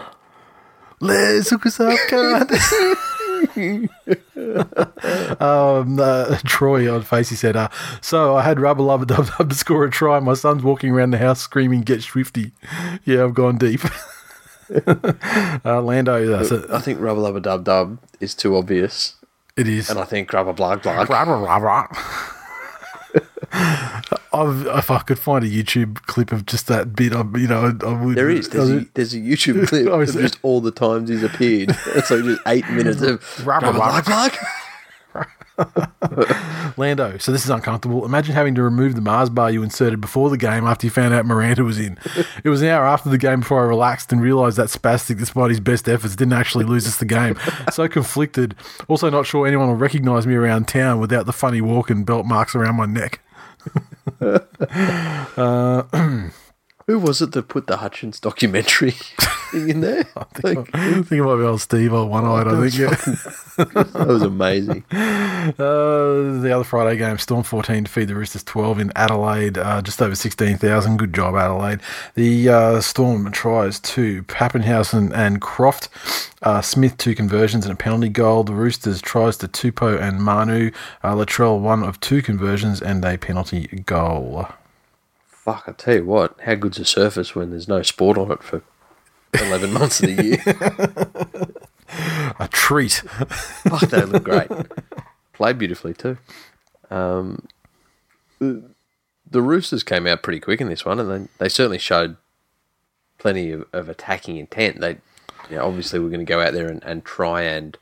Let's 1.00 1.50
hook 1.50 1.66
us 1.66 1.80
up, 1.80 1.98
um, 5.42 6.00
uh, 6.00 6.38
Troy 6.46 6.94
on 6.94 7.02
Facey 7.02 7.36
said, 7.36 7.56
uh, 7.56 7.70
"So 8.02 8.36
I 8.36 8.44
had 8.44 8.60
rubber 8.60 8.84
lubber 8.84 9.06
dub 9.06 9.28
dub 9.38 9.50
to 9.50 9.56
score 9.56 9.86
a 9.86 9.90
try. 9.90 10.20
My 10.20 10.36
son's 10.36 10.62
walking 10.64 10.92
around 10.92 11.12
the 11.12 11.18
house 11.18 11.40
screaming, 11.40 11.82
"Get 11.82 12.04
swifty!" 12.04 12.52
Yeah, 13.04 13.24
I've 13.24 13.34
gone 13.34 13.58
deep. 13.58 13.82
uh, 15.66 15.82
Lando, 15.82 16.34
uh, 16.34 16.44
so 16.44 16.68
I 16.72 16.80
think 16.80 17.00
rubber 17.00 17.22
lubber 17.22 17.40
dub 17.40 17.64
dub 17.64 17.98
is 18.20 18.36
too 18.36 18.56
obvious, 18.56 19.16
it 19.58 19.68
is. 19.68 19.90
and 19.90 20.00
I 20.00 20.04
think 20.06 20.32
rubber 20.32 20.54
blag 20.54 20.84
blag. 20.84 21.10
I've, 21.10 21.10
if 24.34 24.92
I 24.92 25.00
could 25.06 25.20
find 25.20 25.44
a 25.44 25.48
YouTube 25.48 25.96
clip 26.04 26.32
of 26.32 26.46
just 26.46 26.68
that 26.68 26.96
bit, 26.96 27.14
I, 27.14 27.24
you 27.38 27.48
know, 27.48 27.74
I, 27.82 27.86
I 27.86 28.02
would. 28.04 28.16
There 28.16 28.30
is. 28.30 28.50
There's 28.50 28.70
a, 28.70 28.86
there's 28.94 29.14
a 29.14 29.18
YouTube 29.18 29.68
clip 29.68 29.88
Oh, 29.88 30.02
of 30.02 30.12
just 30.12 30.40
all 30.44 30.62
the 30.62 30.72
times 30.72 31.10
he's 31.10 31.24
appeared. 31.24 31.76
It's 31.94 32.10
like 32.10 32.24
just 32.24 32.42
eight 32.48 32.70
minutes 32.70 33.02
of 33.02 33.22
Rubber 33.46 33.72
rubber. 33.74 34.32
Lando, 36.78 37.18
so 37.18 37.32
this 37.32 37.44
is 37.44 37.50
uncomfortable. 37.50 38.06
Imagine 38.06 38.34
having 38.34 38.56
to 38.56 38.64
remove 38.64 38.96
the 38.96 39.02
Mars 39.02 39.30
bar 39.30 39.52
you 39.52 39.64
inserted 39.64 40.02
before 40.02 40.30
the 40.30 40.38
game 40.38 40.66
after 40.66 40.88
you 40.88 40.92
found 40.92 41.14
out 41.14 41.26
Maranta 41.26 41.66
was 41.66 41.80
in. 41.80 41.98
It 42.44 42.50
was 42.50 42.62
an 42.62 42.70
hour 42.70 42.86
after 42.86 43.10
the 43.10 43.18
game 43.18 43.42
before 43.42 43.62
I 43.64 43.68
relaxed 43.68 44.12
and 44.12 44.22
realised 44.22 44.58
that 44.58 44.68
spastic, 44.68 45.20
despite 45.20 45.50
his 45.50 45.60
best 45.60 45.88
efforts, 45.88 46.16
didn't 46.16 46.34
actually 46.34 46.66
lose 46.66 46.88
us 46.88 46.98
the 46.98 47.06
game. 47.06 47.38
So 47.72 47.88
conflicted. 47.88 48.56
Also, 48.88 49.10
not 49.10 49.26
sure 49.26 49.46
anyone 49.46 49.68
will 49.68 49.76
recognise 49.76 50.26
me 50.26 50.36
around 50.36 50.68
town 50.68 51.00
without 51.00 51.26
the 51.26 51.34
funny 51.34 51.62
walk 51.62 51.90
and 51.90 52.06
belt 52.06 52.26
marks 52.26 52.56
around 52.56 52.76
my 52.76 52.86
neck. 52.86 53.22
Uh, 55.38 55.84
Who 56.92 57.00
was 57.00 57.22
it 57.22 57.32
that 57.32 57.48
put 57.48 57.68
the 57.68 57.78
Hutchins 57.78 58.20
documentary 58.20 58.92
thing 58.92 59.70
in 59.70 59.80
there? 59.80 60.06
Like, 60.44 60.76
I 60.76 60.96
think 60.96 61.10
it 61.10 61.24
might 61.24 61.38
be 61.38 61.44
old 61.44 61.62
Steve, 61.62 61.94
old 61.94 62.10
one 62.10 62.26
eyed, 62.26 62.50
I 62.50 62.68
think. 62.68 62.78
Yeah. 62.78 62.90
that 63.94 64.08
was 64.08 64.22
amazing. 64.24 64.84
Uh, 65.42 66.38
the 66.40 66.52
other 66.54 66.64
Friday 66.64 66.98
game, 66.98 67.18
Storm 67.18 67.42
14 67.42 67.86
defeat 67.86 68.06
the 68.06 68.14
Roosters 68.14 68.44
12 68.44 68.80
in 68.80 68.92
Adelaide, 68.96 69.58
uh, 69.58 69.82
just 69.82 70.00
over 70.00 70.14
16,000. 70.14 70.98
Good 70.98 71.16
job, 71.16 71.36
Adelaide. 71.36 71.80
The 72.14 72.48
uh, 72.48 72.82
Storm 72.82 73.32
tries 73.32 73.80
to 73.80 74.22
Papenhuyzen 74.24 75.12
and 75.12 75.42
Croft. 75.42 75.90
Uh, 76.44 76.62
Smith, 76.62 76.96
two 76.98 77.16
conversions 77.16 77.66
and 77.66 77.74
a 77.74 77.76
penalty 77.76 78.10
goal. 78.10 78.44
The 78.44 78.54
Roosters 78.54 79.02
tries 79.02 79.36
to 79.38 79.48
Tupou 79.48 80.00
and 80.00 80.22
Manu. 80.22 80.70
Uh, 81.04 81.16
Latrell, 81.16 81.60
one 81.60 81.82
of 81.82 82.00
two 82.02 82.22
conversions 82.22 82.80
and 82.80 83.04
a 83.04 83.18
penalty 83.18 83.66
goal. 83.84 84.48
Fuck, 85.44 85.64
I 85.66 85.72
tell 85.72 85.96
you 85.96 86.06
what, 86.06 86.40
how 86.42 86.54
good's 86.54 86.78
a 86.78 86.86
surface 86.86 87.34
when 87.34 87.50
there's 87.50 87.68
no 87.68 87.82
sport 87.82 88.16
on 88.16 88.32
it 88.32 88.44
for 88.44 88.62
11 89.34 89.74
months 89.74 90.00
of 90.04 90.16
the 90.16 90.24
year? 90.24 90.44
A 92.40 92.48
treat. 92.48 92.94
Fuck, 92.94 93.90
they 93.90 94.04
look 94.04 94.24
great. 94.24 94.52
Played 95.34 95.58
beautifully 95.58 95.96
too. 95.96 96.20
Um, 96.92 97.48
the, 98.38 98.70
the 99.32 99.42
Roosters 99.42 99.82
came 99.82 100.06
out 100.06 100.22
pretty 100.22 100.40
quick 100.40 100.62
in 100.62 100.70
this 100.70 100.86
one, 100.86 101.00
and 101.00 101.10
they, 101.10 101.30
they 101.40 101.50
certainly 101.50 101.80
showed 101.80 102.18
plenty 103.18 103.52
of, 103.52 103.66
of 103.74 103.90
attacking 103.90 104.38
intent. 104.38 104.80
They, 104.80 104.98
you 105.50 105.56
know, 105.56 105.66
obviously, 105.66 106.00
we're 106.00 106.10
going 106.10 106.24
to 106.24 106.32
go 106.32 106.40
out 106.40 106.54
there 106.54 106.68
and, 106.68 106.84
and 106.84 107.04
try 107.04 107.42
and 107.42 107.80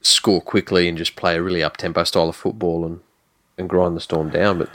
score 0.00 0.40
quickly 0.40 0.88
and 0.88 0.98
just 0.98 1.14
play 1.14 1.36
a 1.36 1.42
really 1.42 1.62
up 1.62 1.76
tempo 1.76 2.02
style 2.02 2.28
of 2.28 2.34
football 2.34 2.84
and, 2.84 2.98
and 3.56 3.68
grind 3.68 3.96
the 3.96 4.00
storm 4.00 4.30
down. 4.30 4.58
But 4.58 4.70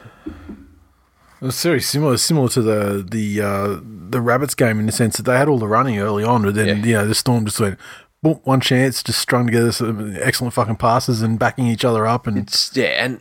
It's 1.47 1.63
very 1.63 1.81
similar, 1.81 2.17
similar 2.17 2.49
to 2.49 2.61
the 2.61 3.05
the 3.09 3.41
uh, 3.41 3.79
the 4.09 4.21
Rabbits 4.21 4.55
game 4.55 4.79
in 4.79 4.85
the 4.85 4.91
sense 4.91 5.17
that 5.17 5.23
they 5.23 5.37
had 5.37 5.47
all 5.47 5.59
the 5.59 5.67
running 5.67 5.99
early 5.99 6.23
on, 6.23 6.43
but 6.43 6.55
then 6.55 6.67
Yeah. 6.67 6.85
you 6.85 6.93
know 6.93 7.07
the 7.07 7.15
Storm 7.15 7.45
just 7.45 7.59
went 7.59 7.77
boom, 8.23 8.39
one 8.43 8.61
chance, 8.61 9.03
just 9.03 9.19
strung 9.19 9.45
together 9.45 9.71
some 9.71 10.15
excellent 10.19 10.53
fucking 10.53 10.77
passes 10.77 11.21
and 11.21 11.37
backing 11.37 11.67
each 11.67 11.85
other 11.85 12.07
up, 12.07 12.25
and 12.27 12.37
it's 12.37 12.75
yeah, 12.75 13.03
and 13.05 13.19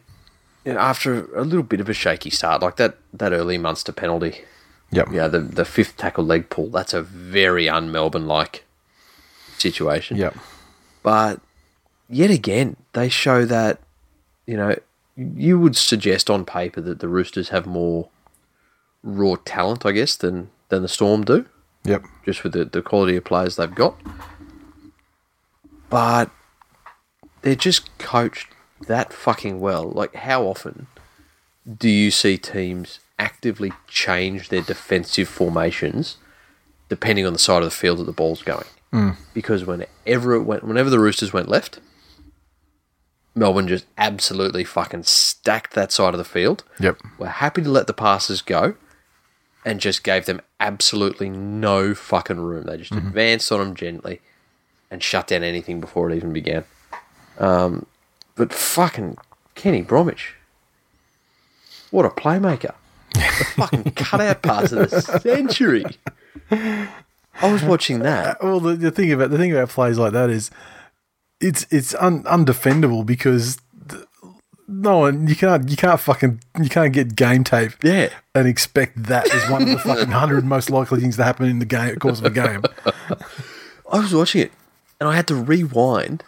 you 0.64 0.72
know, 0.72 0.78
after 0.80 1.26
a 1.34 1.42
little 1.42 1.62
bit 1.62 1.80
of 1.80 1.88
a 1.88 1.94
shaky 1.94 2.30
start, 2.30 2.62
like 2.62 2.76
that 2.76 2.96
that 3.12 3.32
early 3.32 3.58
Munster 3.58 3.92
penalty, 3.92 4.42
yep, 4.90 5.08
yeah, 5.12 5.28
the 5.28 5.40
the 5.40 5.64
fifth 5.64 5.96
tackle 5.98 6.24
leg 6.24 6.48
pull, 6.48 6.68
that's 6.70 6.94
a 6.94 7.02
very 7.02 7.68
un 7.68 7.92
Melbourne 7.92 8.26
like 8.26 8.64
situation. 9.58 10.16
yep, 10.16 10.34
But 11.02 11.40
yet 12.08 12.30
again, 12.30 12.76
they 12.92 13.08
show 13.08 13.44
that, 13.44 13.80
you 14.46 14.56
know, 14.56 14.76
you 15.16 15.58
would 15.58 15.76
suggest 15.76 16.28
on 16.30 16.44
paper 16.44 16.80
that 16.80 17.00
the 17.00 17.08
Roosters 17.08 17.50
have 17.50 17.66
more 17.66 18.08
raw 19.04 19.36
talent, 19.44 19.86
I 19.86 19.92
guess, 19.92 20.16
than, 20.16 20.50
than 20.70 20.82
the 20.82 20.88
Storm 20.88 21.24
do, 21.24 21.46
yep, 21.84 22.02
just 22.24 22.42
with 22.42 22.54
the, 22.54 22.64
the 22.64 22.82
quality 22.82 23.14
of 23.16 23.24
players 23.24 23.54
they've 23.56 23.72
got. 23.74 23.94
But 25.90 26.30
they're 27.42 27.54
just 27.54 27.96
coached 27.98 28.48
that 28.88 29.12
fucking 29.12 29.60
well. 29.60 29.84
Like, 29.90 30.14
how 30.14 30.42
often 30.44 30.86
do 31.78 31.88
you 31.88 32.10
see 32.10 32.36
teams 32.38 32.98
actively 33.18 33.72
change 33.86 34.48
their 34.48 34.62
defensive 34.62 35.28
formations 35.28 36.16
depending 36.88 37.24
on 37.24 37.32
the 37.32 37.38
side 37.38 37.58
of 37.62 37.64
the 37.64 37.70
field 37.70 37.98
that 37.98 38.04
the 38.04 38.12
ball's 38.12 38.42
going? 38.42 38.66
Hmm. 38.90 39.10
because 39.32 39.64
whenever 39.64 40.34
it 40.34 40.44
went, 40.44 40.62
whenever 40.62 40.88
the 40.88 41.00
Roosters 41.00 41.32
went 41.32 41.48
left, 41.48 41.80
Melbourne 43.34 43.66
just 43.66 43.86
absolutely 43.98 44.62
fucking 44.62 45.02
stacked 45.02 45.74
that 45.74 45.90
side 45.90 46.14
of 46.14 46.18
the 46.18 46.24
field. 46.24 46.62
yep, 46.78 46.96
We're 47.18 47.26
happy 47.26 47.60
to 47.62 47.70
let 47.70 47.88
the 47.88 47.92
passes 47.92 48.40
go, 48.40 48.76
and 49.64 49.80
just 49.80 50.04
gave 50.04 50.26
them 50.26 50.40
absolutely 50.60 51.30
no 51.30 51.94
fucking 51.94 52.40
room. 52.40 52.64
They 52.64 52.78
just 52.78 52.92
advanced 52.92 53.50
on 53.50 53.60
them 53.60 53.74
gently, 53.74 54.20
and 54.90 55.02
shut 55.02 55.28
down 55.28 55.42
anything 55.42 55.80
before 55.80 56.10
it 56.10 56.16
even 56.16 56.32
began. 56.32 56.64
Um, 57.38 57.86
but 58.34 58.52
fucking 58.52 59.16
Kenny 59.54 59.82
Bromwich, 59.82 60.34
what 61.90 62.04
a 62.04 62.10
playmaker! 62.10 62.74
The 63.14 63.20
fucking 63.56 63.92
cutout 63.92 64.42
pass 64.42 64.72
of 64.72 64.90
the 64.90 65.00
century. 65.00 65.84
I 66.50 67.52
was 67.52 67.62
watching 67.62 68.00
that. 68.00 68.42
Well, 68.42 68.60
the, 68.60 68.74
the 68.74 68.90
thing 68.90 69.12
about 69.12 69.30
the 69.30 69.38
thing 69.38 69.52
about 69.52 69.68
plays 69.68 69.98
like 69.98 70.12
that 70.12 70.30
is, 70.30 70.50
it's 71.40 71.66
it's 71.70 71.94
un, 71.96 72.22
undefendable 72.24 73.04
because 73.04 73.58
no 74.66 74.98
one 74.98 75.26
you 75.28 75.36
can't 75.36 75.68
you 75.68 75.76
can't 75.76 76.00
fucking 76.00 76.40
you 76.62 76.68
can't 76.70 76.92
get 76.92 77.14
game 77.16 77.44
tape 77.44 77.72
Yeah. 77.82 78.08
and 78.34 78.48
expect 78.48 79.04
that 79.04 79.32
as 79.32 79.50
one 79.50 79.62
of 79.62 79.68
the 79.68 79.78
fucking 79.78 80.10
hundred 80.12 80.44
most 80.44 80.70
likely 80.70 81.00
things 81.00 81.16
to 81.16 81.24
happen 81.24 81.46
in 81.46 81.58
the 81.58 81.66
game 81.66 81.96
course 81.96 82.18
of 82.20 82.24
a 82.26 82.30
game. 82.30 82.62
I 83.92 83.98
was 83.98 84.14
watching 84.14 84.40
it 84.42 84.52
and 85.00 85.08
I 85.08 85.16
had 85.16 85.26
to 85.28 85.34
rewind 85.34 86.24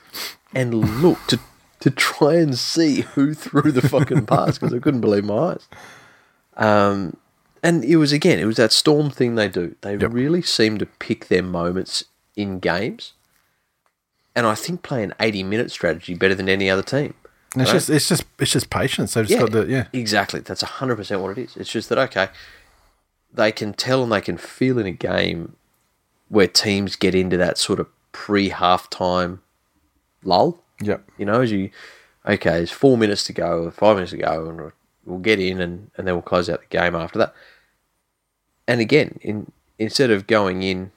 and 0.55 1.03
look 1.03 1.18
to 1.29 1.40
to 1.81 1.90
try 1.90 2.35
and 2.35 2.59
see 2.59 3.03
who 3.03 3.33
threw 3.35 3.70
the 3.72 3.87
fucking 3.88 4.27
pass 4.33 4.59
because 4.59 4.75
I 4.75 4.79
couldn't 4.81 5.01
believe 5.03 5.25
my 5.25 5.53
eyes. 5.53 5.68
Um, 6.57 7.16
and 7.62 7.85
it 7.85 7.96
was 7.96 8.12
again, 8.12 8.38
it 8.38 8.44
was 8.44 8.57
that 8.57 8.72
storm 8.72 9.11
thing 9.11 9.35
they 9.35 9.49
do. 9.49 9.75
They 9.83 9.96
Yep. 9.96 10.12
really 10.12 10.42
seem 10.42 10.79
to 10.79 10.87
pick 10.87 11.29
their 11.29 11.42
moments 11.42 12.05
in 12.35 12.59
games, 12.61 13.12
and 14.35 14.46
I 14.46 14.55
think 14.55 14.83
play 14.83 15.03
an 15.03 15.14
eighty-minute 15.20 15.70
strategy 15.70 16.14
better 16.14 16.35
than 16.35 16.49
any 16.49 16.68
other 16.70 16.83
team. 16.83 17.14
And 17.57 17.62
it's 17.62 17.71
Right. 17.73 17.79
just 17.79 17.90
it's 17.90 18.09
just 18.09 18.25
it's 18.38 18.51
just 18.53 18.69
patience. 18.69 19.14
They've 19.14 19.27
just 19.27 19.40
got 19.40 19.51
the 19.53 19.64
yeah. 19.66 19.87
Exactly. 19.95 20.40
That's 20.40 20.61
hundred 20.62 20.97
percent 20.97 21.23
what 21.23 21.37
it 21.38 21.42
is. 21.42 21.57
It's 21.57 21.71
just 21.71 21.88
that 21.88 21.97
okay, 21.99 22.29
they 23.33 23.51
can 23.51 23.73
tell 23.73 24.03
and 24.03 24.12
they 24.12 24.21
can 24.21 24.37
feel 24.37 24.79
in 24.79 24.85
a 24.87 24.90
game 24.92 25.57
where 26.29 26.47
teams 26.49 26.97
get 26.97 27.14
into 27.14 27.37
that 27.38 27.57
sort 27.57 27.81
of 27.81 27.87
pre 28.12 28.51
halftime 28.51 29.38
lull. 30.23 30.62
Yep. 30.83 31.09
You 31.16 31.25
know, 31.25 31.40
as 31.40 31.51
you 31.51 31.71
okay, 32.27 32.51
there's 32.59 32.71
four 32.71 32.99
minutes 32.99 33.25
to 33.25 33.33
go, 33.33 33.64
or 33.64 33.71
five 33.71 33.97
minutes 33.97 34.11
to 34.11 34.19
go, 34.19 34.49
and 34.49 34.59
we'll- 34.61 34.73
get 35.23 35.38
in 35.40 35.61
and, 35.61 35.88
and 35.97 36.07
then 36.07 36.14
we'll 36.16 36.21
close 36.23 36.51
out 36.51 36.61
the 36.61 36.66
game 36.66 36.95
after 36.97 37.16
that. 37.19 37.33
And 38.69 38.81
again, 38.81 39.19
in 39.23 39.51
instead 39.79 40.11
of 40.11 40.27
going 40.27 40.62
in 40.64 40.90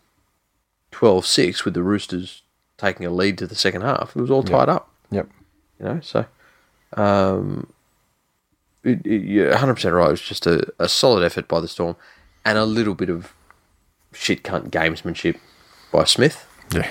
12-6 0.92 1.64
with 1.64 1.74
the 1.76 1.84
Roosters 1.84 2.42
taking 2.78 3.06
a 3.06 3.10
lead 3.12 3.38
to 3.38 3.46
the 3.48 3.56
second 3.56 3.82
half, 3.82 4.16
it 4.16 4.22
was 4.22 4.32
all 4.32 4.42
tied 4.44 4.68
up 4.70 4.90
Yep. 5.12 5.30
you 5.80 5.86
know. 5.86 6.00
So, 6.02 6.26
um, 6.94 7.72
it, 8.84 9.06
it, 9.06 9.24
you're 9.24 9.50
100 9.50 9.76
percent 9.76 9.96
right. 9.96 10.08
It 10.08 10.12
was 10.12 10.22
just 10.22 10.48
a, 10.48 10.72
a 10.80 10.90
solid 10.90 11.24
effort 11.24 11.48
by 11.48 11.60
the 11.60 11.68
Storm, 11.68 11.96
and 12.46 12.58
a 12.58 12.66
little 12.66 12.96
bit 12.96 13.10
of 13.10 13.34
shit 14.14 14.44
cunt 14.44 14.70
gamesmanship 14.70 15.38
by 15.92 16.04
Smith. 16.06 16.46
Yeah. 16.74 16.90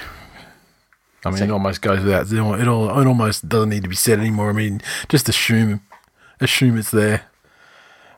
I 1.25 1.31
mean, 1.31 1.43
it 1.43 1.51
almost 1.51 1.83
goes 1.83 2.03
without. 2.05 2.31
It, 2.31 2.39
al- 2.39 2.55
it, 2.55 3.07
almost 3.07 3.49
doesn't 3.49 3.71
need 3.71 3.83
to 3.83 3.89
be 3.89 3.97
said 3.97 4.21
anymore. 4.21 4.51
I 4.51 4.53
mean, 4.53 4.81
just 5.09 5.29
assume, 5.29 5.83
assume 6.41 6.79
it's 6.79 6.93
there. 6.93 7.23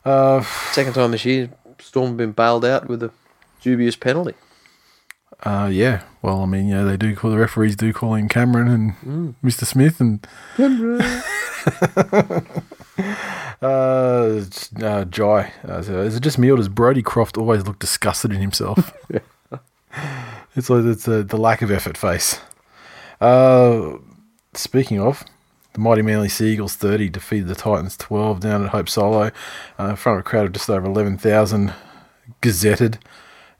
Uh, 0.05 0.43
Second 0.71 0.93
time 0.93 1.11
this 1.11 1.25
year, 1.25 1.49
Storm 1.79 2.09
have 2.09 2.17
been 2.17 2.31
bailed 2.31 2.63
out 2.63 2.87
with 2.87 3.01
a 3.01 3.11
dubious 3.61 3.95
penalty. 3.95 4.35
Uh, 5.43 5.69
yeah. 5.71 6.03
Well, 6.21 6.41
I 6.41 6.45
mean, 6.45 6.67
yeah, 6.67 6.83
they 6.83 6.97
do 6.97 7.15
call 7.15 7.31
the 7.31 7.37
referees 7.37 7.75
do 7.75 7.91
call 7.93 8.13
in 8.13 8.29
Cameron 8.29 8.67
and 8.67 9.35
Mr. 9.43 9.65
Smith 9.65 9.99
and 9.99 10.25
uh, 13.61 14.41
uh, 14.83 15.05
Jai. 15.05 15.51
Uh, 15.67 15.81
so 15.81 16.01
is 16.01 16.15
it 16.15 16.21
just 16.21 16.37
me 16.37 16.51
or 16.51 16.57
does 16.57 16.69
Brodie 16.69 17.01
Croft 17.01 17.37
always 17.37 17.65
look 17.65 17.79
disgusted 17.79 18.31
in 18.31 18.39
himself? 18.39 18.93
yeah. 19.09 19.19
It's 20.55 20.69
like 20.69 20.85
it's 20.85 21.05
the 21.05 21.23
the 21.23 21.37
lack 21.37 21.61
of 21.61 21.71
effort 21.71 21.97
face. 21.97 22.39
Uh, 23.19 23.97
speaking 24.53 24.99
of, 24.99 25.23
the 25.73 25.79
mighty 25.79 26.01
Manly 26.01 26.29
Seagulls 26.29 26.75
30 26.75 27.09
defeated 27.09 27.47
the 27.47 27.55
Titans 27.55 27.97
12 27.97 28.39
down 28.39 28.63
at 28.63 28.69
Hope 28.69 28.89
Solo 28.89 29.31
uh, 29.79 29.85
in 29.85 29.95
front 29.95 30.19
of 30.19 30.25
a 30.25 30.29
crowd 30.29 30.47
of 30.47 30.53
just 30.53 30.69
over 30.69 30.85
11,000 30.85 31.73
gazetted 32.41 32.99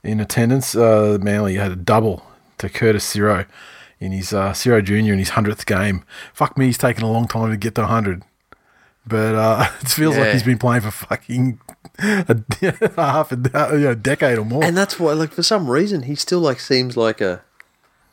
in 0.02 0.20
attendance. 0.20 0.74
Uh, 0.74 1.18
Manly 1.20 1.54
had 1.56 1.72
a 1.72 1.76
double 1.76 2.24
to 2.58 2.68
Curtis 2.68 3.04
Ciro 3.04 3.44
in 4.00 4.12
his 4.12 4.32
uh, 4.32 4.52
Ciro 4.52 4.80
Jr. 4.82 4.94
in 4.94 5.18
his 5.18 5.30
100th 5.30 5.64
game. 5.66 6.04
Fuck 6.34 6.58
me, 6.58 6.66
he's 6.66 6.78
taken 6.78 7.04
a 7.04 7.10
long 7.10 7.28
time 7.28 7.50
to 7.50 7.56
get 7.56 7.74
to 7.76 7.82
100. 7.82 8.22
But 9.06 9.34
uh, 9.34 9.68
it 9.80 9.88
feels 9.88 10.16
like 10.16 10.32
he's 10.32 10.42
been 10.44 10.58
playing 10.58 10.82
for 10.82 10.90
fucking 10.90 11.58
a, 11.98 12.36
half 12.96 13.32
a 13.32 13.36
you 13.76 13.80
know, 13.84 13.94
decade 13.94 14.38
or 14.38 14.44
more. 14.44 14.64
And 14.64 14.76
that's 14.76 14.98
why, 15.00 15.12
like, 15.12 15.32
for 15.32 15.42
some 15.42 15.68
reason, 15.70 16.02
he 16.02 16.14
still 16.14 16.40
like 16.40 16.60
seems 16.60 16.96
like 16.96 17.20
a 17.20 17.42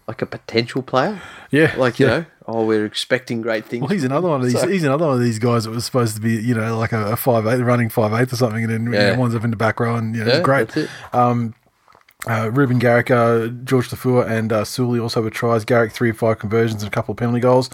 like 0.08 0.24
a 0.24 0.26
potential 0.26 0.82
player. 0.82 1.22
yeah, 1.52 1.76
Like 1.78 2.00
you 2.00 2.08
yeah. 2.08 2.18
know, 2.22 2.26
oh, 2.48 2.66
we're 2.66 2.84
expecting 2.84 3.42
great 3.44 3.64
things. 3.68 3.82
Well, 3.82 3.92
he's 3.92 4.04
another 4.04 4.28
one 4.30 4.42
of 4.42 4.48
these. 4.48 4.60
So- 4.60 4.68
he's 4.68 4.84
another 4.84 5.06
one 5.06 5.14
of 5.18 5.22
these 5.22 5.38
guys 5.38 5.66
that 5.66 5.70
was 5.70 5.86
supposed 5.86 6.16
to 6.16 6.22
be, 6.22 6.34
you 6.34 6.56
know, 6.56 6.80
like 6.80 6.92
a, 6.94 7.12
a 7.12 7.16
five 7.16 7.46
eight, 7.46 7.62
running 7.62 7.90
five 7.90 8.12
eight 8.20 8.34
or 8.34 8.36
something, 8.36 8.64
and 8.64 8.74
then 8.74 8.86
you 8.86 8.92
know, 9.00 9.20
winds 9.20 9.36
up 9.36 9.44
in 9.44 9.52
the 9.52 9.56
back 9.56 9.80
row, 9.80 9.96
and 9.96 10.16
you 10.16 10.24
know, 10.24 10.32
Yeah, 10.32 10.38
it's 10.38 10.46
great. 10.46 10.70
that's 10.70 10.78
it. 10.78 10.90
Uh, 12.28 12.52
Ruben 12.52 12.80
Garrick, 12.80 13.10
uh, 13.10 13.48
Jorge 13.70 13.88
Taufua, 13.88 14.30
and 14.30 14.52
uh, 14.52 14.66
Sully 14.66 15.00
also 15.00 15.22
with 15.22 15.34
tries. 15.34 15.64
Garrick 15.64 15.94
three 15.94 16.10
or 16.10 16.14
five 16.14 16.38
conversions 16.38 16.84
and 16.84 16.92
a 16.92 16.94
couple 16.94 17.14
of 17.14 17.18
penalty 17.18 17.40
goals. 17.40 17.70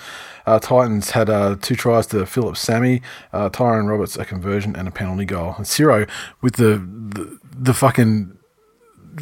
Uh, 0.45 0.59
Titans 0.59 1.09
had 1.11 1.31
uh, 1.31 1.55
two 1.59 1.75
tries 1.75 2.05
to 2.07 2.27
Phillip 2.27 2.55
Sami, 2.55 3.01
uh, 3.33 3.49
Tyron 3.49 3.89
Roberts 3.89 4.17
a 4.17 4.23
conversion 4.23 4.75
and 4.75 4.87
a 4.87 4.91
penalty 4.91 5.25
goal. 5.25 5.55
And 5.57 5.65
Ciro 5.65 6.05
with 6.41 6.57
the 6.57 6.77
the, 6.77 7.39
the 7.57 7.73
fucking 7.73 8.37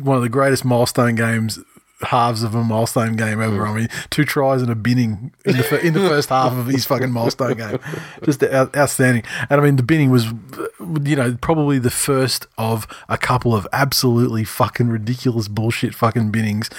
one 0.01 0.17
of 0.17 0.23
the 0.23 0.29
greatest 0.29 0.65
milestone 0.65 1.15
games. 1.15 1.57
Halves 2.03 2.43
of 2.43 2.55
a 2.55 2.63
milestone 2.63 3.15
game 3.15 3.41
ever. 3.41 3.59
Mm. 3.59 3.69
I 3.69 3.73
mean, 3.73 3.87
two 4.09 4.25
tries 4.25 4.61
and 4.61 4.71
a 4.71 4.75
binning 4.75 5.33
in 5.45 5.57
the, 5.57 5.85
in 5.85 5.93
the 5.93 5.99
first 6.09 6.29
half 6.29 6.53
of 6.53 6.67
his 6.67 6.85
fucking 6.85 7.11
milestone 7.11 7.57
game, 7.57 7.79
just 8.23 8.43
out, 8.43 8.75
outstanding. 8.75 9.23
And 9.49 9.59
I 9.59 9.63
mean, 9.63 9.75
the 9.75 9.83
binning 9.83 10.11
was, 10.11 10.25
you 10.25 11.15
know, 11.15 11.37
probably 11.41 11.79
the 11.79 11.89
first 11.89 12.47
of 12.57 12.87
a 13.09 13.17
couple 13.17 13.55
of 13.55 13.67
absolutely 13.73 14.43
fucking 14.43 14.89
ridiculous 14.89 15.47
bullshit 15.47 15.93
fucking 15.95 16.31
binnings. 16.31 16.69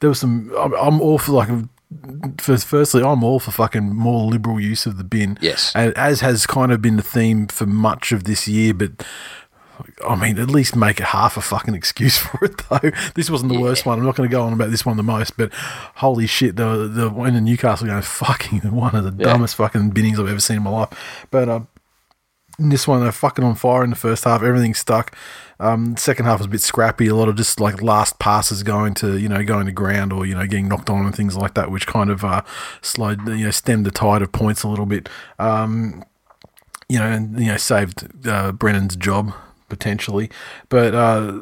There 0.00 0.08
was 0.08 0.20
some. 0.20 0.52
I'm, 0.58 0.74
I'm 0.74 1.00
all 1.00 1.18
for 1.18 1.32
like. 1.32 1.48
First, 2.40 2.66
firstly, 2.66 3.04
I'm 3.04 3.22
all 3.22 3.38
for 3.38 3.52
fucking 3.52 3.94
more 3.94 4.28
liberal 4.28 4.58
use 4.58 4.84
of 4.84 4.96
the 4.96 5.04
bin. 5.04 5.38
Yes. 5.40 5.70
and 5.76 5.96
as 5.96 6.22
has 6.22 6.44
kind 6.44 6.72
of 6.72 6.82
been 6.82 6.96
the 6.96 7.04
theme 7.04 7.46
for 7.46 7.66
much 7.66 8.10
of 8.10 8.24
this 8.24 8.48
year, 8.48 8.74
but 8.74 9.04
I 10.06 10.14
mean, 10.16 10.38
at 10.38 10.48
least 10.50 10.76
make 10.76 11.00
it 11.00 11.06
half 11.06 11.36
a 11.36 11.40
fucking 11.40 11.74
excuse 11.74 12.16
for 12.24 12.44
it, 12.44 12.60
though. 12.68 12.90
This 13.14 13.30
wasn't 13.30 13.52
the 13.52 13.58
worst 13.60 13.86
one. 13.86 13.98
I'm 13.98 14.04
not 14.04 14.16
going 14.16 14.28
to 14.28 14.32
go 14.32 14.42
on 14.42 14.52
about 14.52 14.70
this 14.70 14.84
one 14.86 14.96
the 14.96 15.02
most, 15.02 15.36
but 15.36 15.52
holy 15.96 16.26
shit, 16.26 16.56
the 16.56 16.88
the 16.88 17.10
one 17.10 17.34
in 17.34 17.44
Newcastle 17.44 17.86
going 17.86 18.02
fucking 18.02 18.60
one 18.74 18.94
of 18.94 19.04
the 19.04 19.10
Yeah. 19.24 19.32
dumbest 19.32 19.56
fucking 19.56 19.90
binnings 19.92 20.18
I've 20.18 20.28
ever 20.28 20.40
seen 20.40 20.58
in 20.58 20.62
my 20.62 20.70
life. 20.70 21.26
But 21.30 21.48
uh, 21.48 21.60
in 22.58 22.68
this 22.68 22.86
one, 22.86 23.00
they're 23.02 23.12
fucking 23.12 23.44
on 23.44 23.54
fire 23.56 23.82
in 23.84 23.90
the 23.90 23.96
first 23.96 24.24
half. 24.24 24.42
Everything 24.42 24.74
stuck. 24.74 25.16
Um, 25.60 25.96
second 25.96 26.26
half 26.26 26.38
was 26.40 26.46
a 26.46 26.50
bit 26.50 26.60
scrappy. 26.60 27.06
A 27.06 27.14
lot 27.14 27.28
of 27.28 27.36
just 27.36 27.60
like 27.60 27.80
last 27.80 28.18
passes 28.18 28.62
going 28.62 28.94
to 28.94 29.16
you 29.18 29.28
know 29.28 29.44
going 29.44 29.66
to 29.66 29.72
ground 29.72 30.12
or 30.12 30.26
you 30.26 30.34
know 30.34 30.46
getting 30.46 30.68
knocked 30.68 30.90
on 30.90 31.04
and 31.06 31.14
things 31.14 31.36
like 31.36 31.54
that, 31.54 31.70
which 31.70 31.86
kind 31.86 32.10
of 32.10 32.24
uh, 32.24 32.42
slowed 32.82 33.26
you 33.28 33.44
know 33.44 33.50
stemmed 33.50 33.86
the 33.86 33.90
tide 33.90 34.22
of 34.22 34.32
points 34.32 34.62
a 34.62 34.68
little 34.68 34.86
bit. 34.86 35.08
Um, 35.38 36.04
you 36.88 36.98
know, 36.98 37.06
and 37.06 37.38
you 37.40 37.46
know, 37.46 37.56
saved 37.56 38.26
uh, 38.28 38.52
Brennan's 38.52 38.94
job 38.96 39.32
potentially. 39.68 40.30
But 40.68 40.94
uh, 40.94 41.40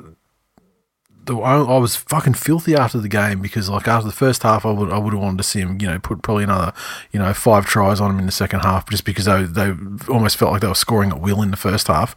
the 1.25 1.37
I, 1.37 1.61
I 1.61 1.79
was 1.79 1.97
fucking 1.97 2.35
filthy 2.35 2.75
after 2.75 2.99
the 2.99 3.09
game 3.09 3.41
because, 3.41 3.69
like, 3.69 3.89
after 3.89 4.07
the 4.07 4.15
first 4.15 4.43
half, 4.43 4.67
I 4.67 4.71
would 4.71 4.91
I 4.91 4.99
would 4.99 5.13
have 5.13 5.23
wanted 5.23 5.39
to 5.39 5.45
see 5.45 5.61
him, 5.61 5.81
you 5.81 5.87
know, 5.87 5.99
put 5.99 6.23
probably 6.23 6.45
another, 6.45 6.73
you 7.13 7.21
know, 7.21 7.33
five 7.33 7.67
tries 7.67 8.01
on 8.01 8.11
him 8.11 8.19
in 8.19 8.27
the 8.27 8.33
second 8.33 8.61
half, 8.61 8.89
just 8.89 9.05
because 9.05 9.27
they 9.27 9.43
they 9.45 9.73
almost 10.09 10.37
felt 10.37 10.53
like 10.53 10.61
they 10.61 10.69
were 10.69 10.75
scoring 10.75 11.11
at 11.11 11.21
will 11.21 11.43
in 11.43 11.51
the 11.51 11.57
first 11.57 11.87
half. 11.87 12.17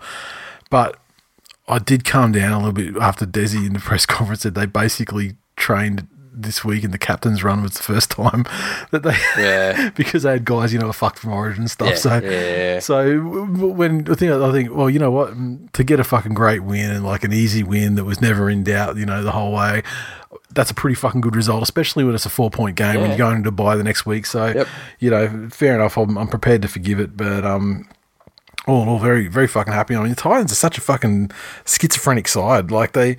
But 0.70 1.00
I 1.68 1.80
did 1.80 2.06
calm 2.06 2.32
down 2.32 2.52
a 2.52 2.58
little 2.58 2.72
bit 2.72 2.96
after 3.02 3.26
Desi 3.26 3.66
in 3.66 3.74
the 3.74 3.80
press 3.82 4.06
conference 4.06 4.42
said 4.42 4.56
they 4.56 4.66
basically 4.66 5.36
trained 5.56 6.08
this 6.38 6.66
week 6.66 6.84
in 6.84 6.92
the 6.92 6.98
captain's 6.98 7.44
run 7.44 7.62
was 7.64 7.74
the 7.74 7.84
first 7.84 8.12
time 8.12 8.46
that 8.92 9.04
they 9.04 9.16
Yeah. 9.38 9.90
because 9.96 10.24
they 10.24 10.32
had 10.32 10.46
guys 10.46 10.74
you 10.74 10.80
know 10.80 10.92
fucked 10.92 11.20
from 11.20 11.32
Origin 11.34 11.64
and 11.64 11.72
stuff. 11.72 11.90
Yeah, 11.90 11.96
so 11.96 12.20
yeah. 12.20 12.80
so 12.80 13.20
when 13.22 14.10
I 14.12 14.16
think 14.16 14.32
I 14.32 14.52
think 14.52 14.74
well 14.76 14.90
you 14.90 15.00
know 15.00 15.12
what 15.12 15.32
mm, 15.34 15.72
to 15.72 15.84
get 15.84 16.00
a 16.00 16.04
fucking 16.04 16.34
great 16.34 16.60
win 16.64 16.92
and 16.92 17.04
like 17.06 17.24
an 17.24 17.34
easy 17.34 17.64
win 17.64 17.96
that 17.96 18.04
was 18.06 18.22
never 18.22 18.50
in 18.50 18.64
doubt 18.64 18.98
you 18.98 19.06
know 19.06 19.24
the 19.24 19.32
whole 19.32 19.54
way. 19.54 19.84
That's 20.52 20.72
a 20.72 20.74
pretty 20.74 20.96
fucking 20.96 21.20
good 21.22 21.36
result, 21.36 21.64
especially 21.64 22.04
when 22.06 22.16
it's 22.16 22.26
a 22.26 22.30
four 22.30 22.50
point 22.50 22.78
game 22.78 22.98
and 22.98 23.08
you're 23.10 23.18
going 23.18 23.44
to 23.44 23.52
buy 23.52 23.76
the 23.76 23.84
next 23.84 24.06
week. 24.06 24.26
So, 24.26 24.48
Yep. 24.48 24.68
you 25.00 25.10
know, 25.10 25.50
fair 25.52 25.76
enough. 25.76 25.98
I'm, 25.98 26.18
I'm 26.18 26.28
prepared 26.30 26.62
to 26.62 26.70
forgive 26.70 26.98
it, 27.00 27.18
but 27.18 27.44
um, 27.46 27.90
all 28.66 28.82
in 28.84 28.88
all, 28.88 29.00
very, 29.00 29.28
very 29.28 29.48
fucking 29.48 29.74
happy. 29.74 29.96
I 29.96 30.00
mean, 30.00 30.10
the 30.12 30.16
Titans 30.16 30.54
are 30.54 30.56
such 30.56 30.78
a 30.78 30.82
fucking 30.82 31.32
schizophrenic 31.66 32.30
side. 32.30 32.72
Like 32.72 32.94
they, 32.94 33.18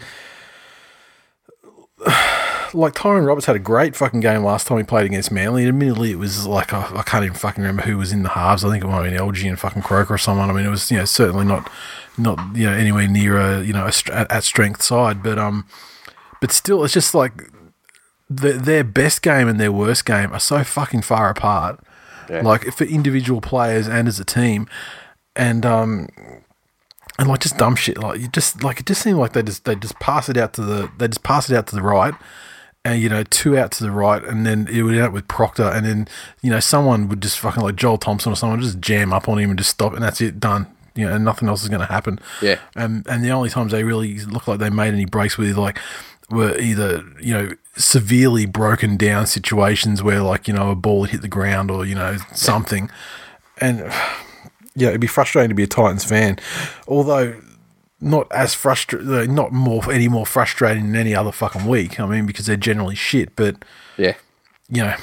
like 2.75 2.95
Tyron 2.95 3.27
Roberts 3.27 3.47
had 3.47 3.57
a 3.57 3.61
great 3.61 3.97
fucking 3.97 4.21
game 4.21 4.43
last 4.43 4.67
time 4.67 4.79
he 4.79 4.85
played 4.85 5.07
against 5.07 5.31
Manly. 5.31 5.63
And 5.63 5.69
admittedly, 5.69 6.13
it 6.13 6.19
was 6.19 6.47
like 6.47 6.73
I, 6.73 6.91
I 6.97 7.03
can't 7.03 7.25
even 7.25 7.37
fucking 7.37 7.63
remember 7.63 7.83
who 7.83 7.99
was 7.99 8.13
in 8.13 8.23
the 8.23 8.31
halves. 8.31 8.65
I 8.65 8.71
think 8.71 8.85
it 8.85 8.87
might 8.87 9.05
have 9.05 9.05
been 9.05 9.21
LG 9.21 9.49
and 9.49 9.59
fucking 9.59 9.83
Croker 9.83 10.15
or 10.15 10.19
someone. 10.19 10.51
I 10.51 10.53
mean, 10.53 10.67
it 10.67 10.71
was 10.71 10.91
you 10.91 10.99
know 10.99 11.05
certainly 11.05 11.45
not 11.45 11.71
not 12.19 12.39
you 12.57 12.67
know 12.67 12.73
anywhere 12.73 13.09
near 13.09 13.39
a 13.39 13.63
you 13.63 13.73
know 13.73 13.87
a, 13.87 14.33
at 14.33 14.45
strength 14.45 14.83
side, 14.83 15.23
but 15.23 15.39
um, 15.39 15.67
but 16.41 16.53
still, 16.53 16.85
it's 16.85 16.95
just 16.95 17.15
like 17.15 17.51
the, 18.29 18.53
their 18.53 18.85
best 18.85 19.23
game 19.23 19.49
and 19.49 19.61
their 19.61 19.73
worst 19.73 20.05
game 20.05 20.33
are 20.33 20.41
so 20.41 20.65
fucking 20.65 21.03
far 21.03 21.31
apart. 21.31 21.81
Yeah. 22.29 22.43
Like 22.43 22.73
for 22.73 22.85
individual 22.85 23.41
players 23.41 23.87
and 23.87 24.09
as 24.09 24.19
a 24.19 24.25
team, 24.25 24.69
and 25.37 25.65
um, 25.65 26.09
and 27.19 27.29
like 27.29 27.41
just 27.41 27.57
dumb 27.57 27.77
shit. 27.77 27.99
Like 27.99 28.21
you 28.21 28.29
just 28.29 28.63
like 28.63 28.81
it 28.81 28.87
just 28.87 29.03
seemed 29.03 29.19
like 29.19 29.33
they 29.33 29.43
just 29.43 29.65
they 29.65 29.75
just 29.75 29.99
pass 30.01 30.29
it 30.29 30.37
out 30.37 30.55
to 30.55 30.63
the 30.63 30.91
they 30.99 31.09
just 31.09 31.23
pass 31.23 31.49
it 31.51 31.57
out 31.57 31.67
to 31.69 31.77
the 31.77 31.83
right, 31.83 32.15
and 32.87 33.03
you 33.03 33.09
know 33.09 33.25
two 33.25 33.59
out 33.59 33.73
to 33.73 33.83
the 33.83 33.91
right, 33.91 34.23
and 34.23 34.47
then 34.47 34.69
it 34.71 34.83
would 34.83 34.95
end 34.95 35.03
up 35.03 35.13
with 35.13 35.27
Proctor, 35.27 35.65
and 35.65 35.85
then 35.85 36.09
you 36.41 36.51
know 36.51 36.61
someone 36.61 37.09
would 37.09 37.21
just 37.21 37.39
fucking 37.39 37.63
like 37.63 37.75
Joel 37.75 37.99
Thompson 37.99 38.33
or 38.33 38.37
someone 38.37 38.61
would 38.61 38.65
just 38.65 38.81
jam 38.81 39.13
up 39.13 39.29
on 39.29 39.39
him 39.39 39.51
and 39.51 39.59
just 39.59 39.71
stop, 39.71 39.93
and 39.93 40.03
that's 40.03 40.21
it, 40.21 40.39
done. 40.39 40.69
You 40.95 41.07
know, 41.07 41.15
and 41.15 41.25
nothing 41.25 41.49
else 41.49 41.63
is 41.63 41.69
going 41.69 41.81
to 41.81 41.93
happen. 41.93 42.21
Yeah. 42.41 42.59
And 42.77 43.05
and 43.09 43.25
the 43.25 43.31
only 43.31 43.51
times 43.51 43.73
they 43.73 43.83
really 43.83 44.21
look 44.21 44.47
like 44.47 44.61
they 44.61 44.71
made 44.71 44.95
any 44.95 45.05
breaks 45.05 45.37
with 45.37 45.57
like 45.59 45.79
were 46.31 46.57
either 46.59 47.05
you 47.21 47.35
know 47.35 47.51
severely 47.77 48.47
broken 48.47 48.97
down 48.97 49.27
situations 49.27 50.03
where 50.03 50.23
like 50.23 50.47
you 50.47 50.55
know 50.55 50.71
a 50.71 50.77
ball 50.77 51.05
hit 51.05 51.23
the 51.23 51.29
ground 51.29 51.73
or 51.73 51.85
you 51.85 51.97
know 51.97 52.17
something, 52.35 52.89
and 53.61 53.81
yeah, 54.77 54.89
it'd 54.89 55.01
be 55.01 55.09
frustrating 55.09 55.49
to 55.49 55.57
be 55.57 55.65
a 55.65 55.67
Titans 55.67 56.05
fan, 56.05 56.39
although 56.87 57.35
not 58.01 58.31
as 58.31 58.55
frustrating, 58.55 59.35
not 59.35 59.53
more 59.53 59.91
any 59.93 60.09
more 60.09 60.27
frustrating 60.27 60.93
than 60.93 60.97
any 61.01 61.15
other 61.15 61.33
fucking 61.33 61.67
week. 61.67 61.99
I 61.99 62.07
mean, 62.07 62.27
because 62.27 62.47
they're 62.47 62.57
generally 62.57 62.95
shit, 62.95 63.35
but 63.37 63.57
Yeah. 63.97 64.15
you 64.69 64.83
know, 64.83 64.95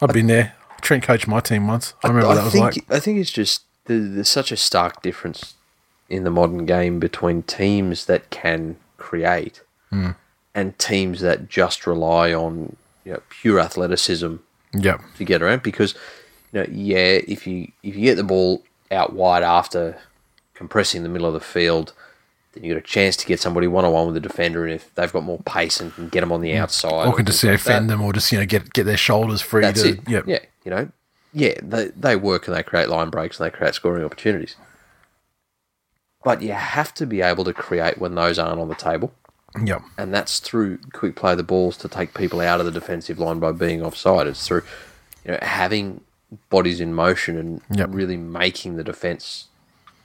I've 0.00 0.12
been 0.12 0.26
there. 0.28 0.54
Trent 0.80 1.02
coached 1.02 1.26
my 1.26 1.40
team 1.40 1.66
once. 1.66 1.94
I 2.04 2.08
remember 2.08 2.28
what 2.28 2.34
that 2.36 2.44
was 2.44 2.52
think, 2.52 2.64
like. 2.64 2.84
I 2.90 3.00
think 3.00 3.18
it's 3.18 3.30
just 3.30 3.62
there's 3.86 4.28
such 4.28 4.52
a 4.52 4.56
stark 4.56 5.02
difference 5.02 5.54
in 6.08 6.24
the 6.24 6.30
modern 6.30 6.66
game 6.66 6.98
between 7.00 7.42
teams 7.42 8.04
that 8.06 8.30
can 8.30 8.76
create 8.96 9.60
Hmm. 9.90 10.10
and 10.54 10.78
teams 10.78 11.20
that 11.20 11.48
just 11.48 11.86
rely 11.86 12.32
on 12.32 12.76
you 13.04 13.12
know, 13.12 13.22
pure 13.28 13.60
athleticism 13.60 14.36
Yep. 14.72 15.00
to 15.18 15.24
get 15.24 15.42
around. 15.42 15.62
Because 15.62 15.94
you 16.52 16.60
know, 16.60 16.66
yeah, 16.70 17.18
if 17.26 17.46
you 17.46 17.72
if 17.82 17.94
you 17.96 18.02
get 18.02 18.14
the 18.16 18.24
ball 18.24 18.62
out 18.90 19.12
wide 19.14 19.42
after 19.42 19.98
compressing 20.54 21.02
the 21.02 21.08
middle 21.08 21.26
of 21.26 21.34
the 21.34 21.40
field, 21.40 21.92
then 22.54 22.64
you 22.64 22.72
got 22.74 22.78
a 22.78 22.82
chance 22.86 23.16
to 23.16 23.26
get 23.26 23.40
somebody 23.40 23.66
one 23.66 23.84
on 23.84 23.92
one 23.92 24.06
with 24.06 24.14
the 24.14 24.20
defender, 24.20 24.64
and 24.64 24.72
if 24.74 24.94
they've 24.94 25.12
got 25.12 25.24
more 25.24 25.38
pace 25.40 25.80
and 25.80 25.92
can 25.94 26.08
get 26.08 26.20
them 26.20 26.32
on 26.32 26.40
the 26.40 26.56
outside. 26.56 27.06
Or 27.06 27.12
can 27.14 27.26
just 27.26 27.42
you 27.42 27.48
know, 27.48 27.54
like 27.54 27.60
fend 27.60 27.90
them, 27.90 28.00
or 28.00 28.12
just 28.12 28.30
you 28.32 28.38
know 28.38 28.46
get 28.46 28.72
get 28.72 28.84
their 28.84 28.96
shoulders 28.96 29.40
free. 29.40 29.62
That's 29.62 29.82
to, 29.82 29.88
it. 29.90 30.08
Yep. 30.08 30.24
Yeah, 30.26 30.38
you 30.64 30.70
know, 30.70 30.88
yeah, 31.32 31.54
they 31.62 31.88
they 31.88 32.16
work 32.16 32.46
and 32.46 32.56
they 32.56 32.62
create 32.62 32.88
line 32.88 33.10
breaks 33.10 33.38
and 33.38 33.46
they 33.46 33.56
create 33.56 33.74
scoring 33.74 34.04
opportunities. 34.04 34.56
But 36.22 36.40
you 36.40 36.52
have 36.52 36.94
to 36.94 37.06
be 37.06 37.20
able 37.20 37.44
to 37.44 37.52
create 37.52 37.98
when 37.98 38.14
those 38.14 38.38
aren't 38.38 38.60
on 38.60 38.68
the 38.68 38.74
table, 38.74 39.12
Yep. 39.62 39.82
and 39.98 40.14
that's 40.14 40.38
through 40.38 40.78
quick 40.92 41.16
play 41.16 41.34
the 41.34 41.42
balls 41.42 41.76
to 41.78 41.88
take 41.88 42.14
people 42.14 42.40
out 42.40 42.60
of 42.60 42.66
the 42.66 42.72
defensive 42.72 43.18
line 43.18 43.40
by 43.40 43.52
being 43.52 43.82
offside. 43.82 44.26
It's 44.26 44.46
through 44.46 44.62
you 45.24 45.32
know 45.32 45.38
having 45.42 46.00
bodies 46.50 46.80
in 46.80 46.94
motion 46.94 47.36
and 47.38 47.60
Yep. 47.78 47.88
really 47.92 48.16
making 48.16 48.76
the 48.76 48.84
defense 48.84 49.48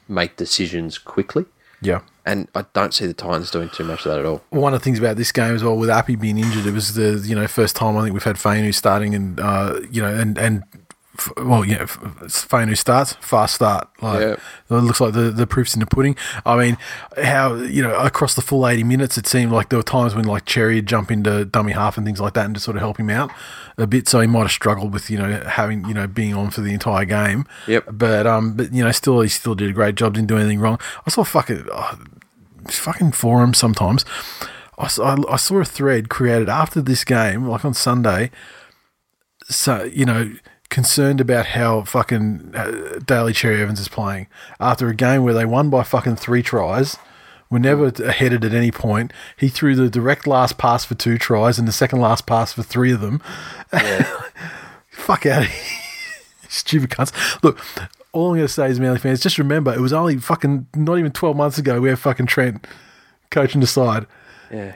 make 0.08 0.36
decisions 0.36 0.98
quickly. 0.98 1.46
Yeah. 1.82 2.02
And 2.30 2.48
I 2.54 2.64
don't 2.74 2.94
see 2.94 3.08
the 3.08 3.14
Titans 3.14 3.50
doing 3.50 3.70
too 3.70 3.84
much 3.84 4.06
of 4.06 4.12
that 4.12 4.20
at 4.20 4.26
all. 4.26 4.44
One 4.52 4.74
of 4.74 4.80
the 4.82 4.84
things 4.84 5.00
about 5.00 5.18
this 5.18 5.32
game 5.32 5.56
as 5.56 5.64
well, 5.64 5.76
with 5.76 5.90
Appy 5.90 6.16
being 6.16 6.38
injured, 6.38 6.66
it 6.68 6.74
was 6.74 6.94
the 6.94 7.24
you 7.28 7.36
know 7.36 7.48
first 7.48 7.76
time 7.76 7.98
I 7.98 8.04
think 8.04 8.14
we've 8.14 8.24
had 8.24 8.36
Fainu 8.36 8.74
starting, 8.74 9.16
and 9.16 9.40
uh, 9.40 9.80
you 9.90 10.02
know, 10.02 10.14
and 10.14 10.38
and 10.38 10.64
f- 11.18 11.32
well, 11.38 11.66
yeah, 11.66 11.86
Fainu 11.86 12.78
starts, 12.78 13.14
fast 13.14 13.56
start. 13.56 13.90
Like, 14.02 14.22
Yeah. 14.22 14.36
It 14.70 14.82
looks 14.82 15.02
like 15.02 15.14
the, 15.14 15.32
the 15.32 15.48
proof's 15.48 15.74
in 15.74 15.80
the 15.80 15.86
pudding. 15.86 16.16
I 16.46 16.56
mean, 16.56 16.78
how, 17.22 17.56
you 17.56 17.82
know, 17.82 17.96
across 17.96 18.36
the 18.36 18.42
full 18.42 18.68
80 18.68 18.84
minutes, 18.84 19.18
it 19.18 19.26
seemed 19.26 19.52
like 19.52 19.70
there 19.70 19.80
were 19.80 19.84
times 19.84 20.14
when, 20.14 20.26
like, 20.26 20.46
Cherry 20.46 20.76
would 20.76 20.86
jump 20.86 21.12
into 21.12 21.44
dummy 21.46 21.72
half 21.74 21.98
and 21.98 22.06
things 22.06 22.22
like 22.22 22.34
that 22.36 22.46
and 22.46 22.54
to 22.54 22.62
sort 22.62 22.78
of 22.78 22.82
help 22.82 23.00
him 23.00 23.10
out 23.10 23.32
a 23.78 23.88
bit. 23.88 24.08
So 24.08 24.22
he 24.22 24.28
might 24.28 24.42
have 24.42 24.52
struggled 24.52 24.94
with, 24.94 25.10
you 25.10 25.18
know, 25.18 25.42
having, 25.48 25.86
you 25.88 25.94
know, 25.96 26.06
being 26.06 26.36
on 26.36 26.52
for 26.52 26.62
the 26.62 26.74
entire 26.74 27.06
game. 27.06 27.46
Yep. 27.68 27.86
But, 27.92 28.28
um, 28.28 28.54
but 28.54 28.72
you 28.72 28.84
know, 28.84 28.92
still, 28.92 29.22
he 29.22 29.30
still 29.30 29.56
did 29.56 29.70
a 29.70 29.74
great 29.74 29.96
job, 29.96 30.14
didn't 30.14 30.28
do 30.28 30.38
anything 30.38 30.60
wrong. 30.60 30.80
I 31.06 31.10
saw 31.10 31.24
fucking, 31.24 31.66
oh, 31.74 31.98
fucking 32.78 33.14
forums 33.14 33.58
sometimes. 33.58 34.06
I 34.78 34.88
saw, 34.88 35.18
I 35.30 35.36
saw 35.36 35.60
a 35.60 35.66
thread 35.66 36.10
created 36.10 36.50
after 36.50 36.82
this 36.82 37.04
game, 37.04 37.48
like 37.48 37.66
on 37.66 37.74
Sunday. 37.74 38.32
So 39.50 39.84
you 39.84 40.06
know, 40.06 40.32
concerned 40.70 41.20
about 41.20 41.48
how 41.48 41.84
fucking 41.84 42.52
uh, 42.56 43.00
Daly 43.06 43.34
Cherry 43.34 43.62
Evans 43.62 43.80
is 43.80 43.88
playing 43.88 44.28
after 44.60 44.88
a 44.88 44.96
game 44.96 45.24
where 45.24 45.34
they 45.34 45.46
won 45.46 45.70
by 45.70 45.84
fucking 45.84 46.16
three 46.16 46.44
tries. 46.44 46.98
Were 47.52 47.58
never 47.58 47.92
headed 48.12 48.46
at 48.46 48.54
any 48.54 48.70
point. 48.70 49.12
He 49.36 49.50
threw 49.50 49.76
the 49.76 49.90
direct 49.90 50.28
last 50.28 50.60
pass 50.60 50.86
for 50.86 50.94
two 50.94 51.18
tries 51.18 51.58
and 51.58 51.68
the 51.68 51.72
second 51.72 52.00
last 52.00 52.28
pass 52.28 52.54
for 52.54 52.62
three 52.62 52.92
of 52.92 53.02
them. 53.02 53.24
Fuck 54.92 55.26
out 55.26 55.42
of 55.42 55.48
here. 55.48 55.80
Stupid 56.48 56.92
cunts. 56.92 57.44
Look, 57.44 57.60
all 58.12 58.32
I'm 58.32 58.38
going 58.38 58.48
to 58.48 58.54
say 58.54 58.70
is, 58.70 58.80
Manly 58.80 59.00
fans, 59.00 59.20
just 59.20 59.38
remember 59.38 59.74
it 59.74 59.80
was 59.80 59.94
only 59.94 60.18
fucking 60.18 60.68
not 60.76 60.98
even 60.98 61.12
12 61.12 61.36
months 61.36 61.58
ago 61.58 61.80
we 61.80 61.90
had 61.90 62.00
fucking 62.00 62.26
Trent 62.26 62.66
coaching 63.30 63.62
the 63.62 63.68
side. 63.68 64.08
Yeah. 64.52 64.76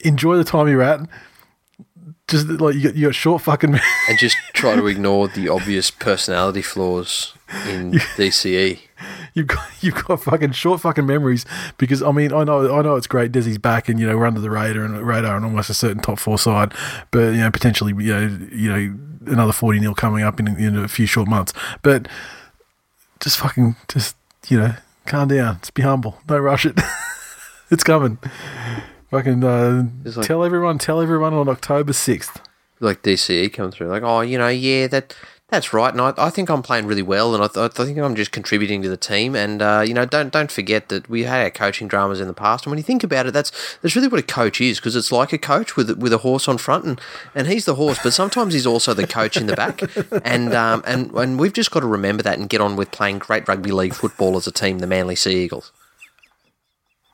Enjoy 0.00 0.36
the 0.36 0.44
time 0.44 0.68
you're 0.68 0.82
at. 0.82 1.00
Just 2.28 2.46
like 2.48 2.74
you 2.74 2.82
got, 2.82 2.96
you 2.96 3.06
got 3.06 3.14
short 3.14 3.42
fucking. 3.42 3.78
And 4.08 4.18
just 4.18 4.36
try 4.52 4.76
to 4.76 4.86
ignore 4.86 5.28
the 5.28 5.48
obvious 5.48 5.90
personality 5.90 6.62
flaws 6.62 7.34
in. 7.68 7.92
DCE. 8.16 8.80
You've 9.34 9.46
got 9.46 9.68
you've 9.80 10.04
got 10.06 10.22
fucking 10.22 10.52
short 10.52 10.80
fucking 10.80 11.06
memories 11.06 11.44
because 11.76 12.02
I 12.02 12.10
mean 12.10 12.32
I 12.32 12.44
know 12.44 12.74
I 12.76 12.82
know 12.82 12.96
it's 12.96 13.06
great 13.06 13.32
Desi's 13.32 13.58
back 13.58 13.88
and 13.88 14.00
you 14.00 14.06
know 14.06 14.16
we're 14.16 14.26
under 14.26 14.40
the 14.40 14.50
radar 14.50 14.84
and 14.84 15.00
radar 15.06 15.36
and 15.36 15.44
almost 15.44 15.70
a 15.70 15.74
certain 15.74 16.00
top 16.00 16.18
four 16.18 16.38
side, 16.38 16.72
but 17.10 17.34
you 17.34 17.40
know 17.40 17.50
potentially 17.50 17.92
you 18.02 18.12
know 18.12 18.38
you 18.52 18.70
know 18.70 19.32
another 19.32 19.52
forty 19.52 19.78
nil 19.78 19.94
coming 19.94 20.22
up 20.22 20.40
in, 20.40 20.48
in 20.56 20.76
a 20.76 20.88
few 20.88 21.06
short 21.06 21.28
months. 21.28 21.52
But 21.82 22.08
just 23.20 23.38
fucking 23.38 23.76
just 23.88 24.16
you 24.48 24.58
know 24.58 24.74
calm 25.06 25.28
down, 25.28 25.58
just 25.60 25.74
be 25.74 25.82
humble, 25.82 26.18
don't 26.26 26.42
rush 26.42 26.66
it. 26.66 26.78
it's 27.70 27.84
coming. 27.84 28.18
Fucking 29.10 29.42
uh, 29.44 29.86
like- 30.04 30.26
tell 30.26 30.44
everyone, 30.44 30.78
tell 30.78 31.00
everyone 31.00 31.32
on 31.34 31.48
October 31.48 31.92
sixth. 31.92 32.40
Like 32.78 33.02
DCE 33.02 33.52
come 33.54 33.70
through, 33.70 33.86
like, 33.88 34.02
oh, 34.02 34.20
you 34.20 34.36
know, 34.36 34.48
yeah, 34.48 34.86
that 34.88 35.16
that's 35.48 35.72
right, 35.72 35.92
and 35.92 36.00
I, 36.00 36.12
I 36.18 36.30
think 36.30 36.48
I'm 36.48 36.62
playing 36.62 36.86
really 36.86 37.02
well, 37.02 37.32
and 37.32 37.42
I, 37.42 37.46
th- 37.46 37.78
I 37.78 37.84
think 37.84 37.98
I'm 37.98 38.16
just 38.16 38.32
contributing 38.32 38.82
to 38.82 38.88
the 38.88 38.96
team, 38.96 39.36
and 39.36 39.62
uh, 39.62 39.84
you 39.86 39.94
know, 39.94 40.04
don't 40.04 40.32
don't 40.32 40.50
forget 40.50 40.88
that 40.88 41.08
we 41.08 41.22
had 41.22 41.40
our 41.44 41.50
coaching 41.50 41.86
dramas 41.86 42.20
in 42.20 42.26
the 42.26 42.34
past, 42.34 42.66
and 42.66 42.72
when 42.72 42.78
you 42.78 42.82
think 42.82 43.04
about 43.04 43.26
it, 43.26 43.30
that's 43.30 43.78
that's 43.80 43.94
really 43.94 44.08
what 44.08 44.18
a 44.18 44.24
coach 44.24 44.60
is, 44.60 44.78
because 44.78 44.96
it's 44.96 45.12
like 45.12 45.32
a 45.32 45.38
coach 45.38 45.76
with 45.76 45.88
with 45.98 46.12
a 46.12 46.18
horse 46.18 46.48
on 46.48 46.58
front, 46.58 46.84
and, 46.84 47.00
and 47.32 47.46
he's 47.46 47.64
the 47.64 47.76
horse, 47.76 48.00
but 48.02 48.12
sometimes 48.12 48.54
he's 48.54 48.66
also 48.66 48.92
the 48.92 49.06
coach 49.06 49.36
in 49.36 49.46
the 49.46 49.54
back, 49.54 49.82
and 50.24 50.52
um 50.52 50.82
and 50.84 51.12
and 51.12 51.38
we've 51.38 51.52
just 51.52 51.70
got 51.70 51.80
to 51.80 51.86
remember 51.86 52.24
that 52.24 52.38
and 52.38 52.48
get 52.48 52.60
on 52.60 52.74
with 52.74 52.90
playing 52.90 53.18
great 53.18 53.46
rugby 53.46 53.70
league 53.70 53.94
football 53.94 54.36
as 54.36 54.48
a 54.48 54.52
team, 54.52 54.80
the 54.80 54.86
Manly 54.88 55.14
Sea 55.14 55.44
Eagles. 55.44 55.70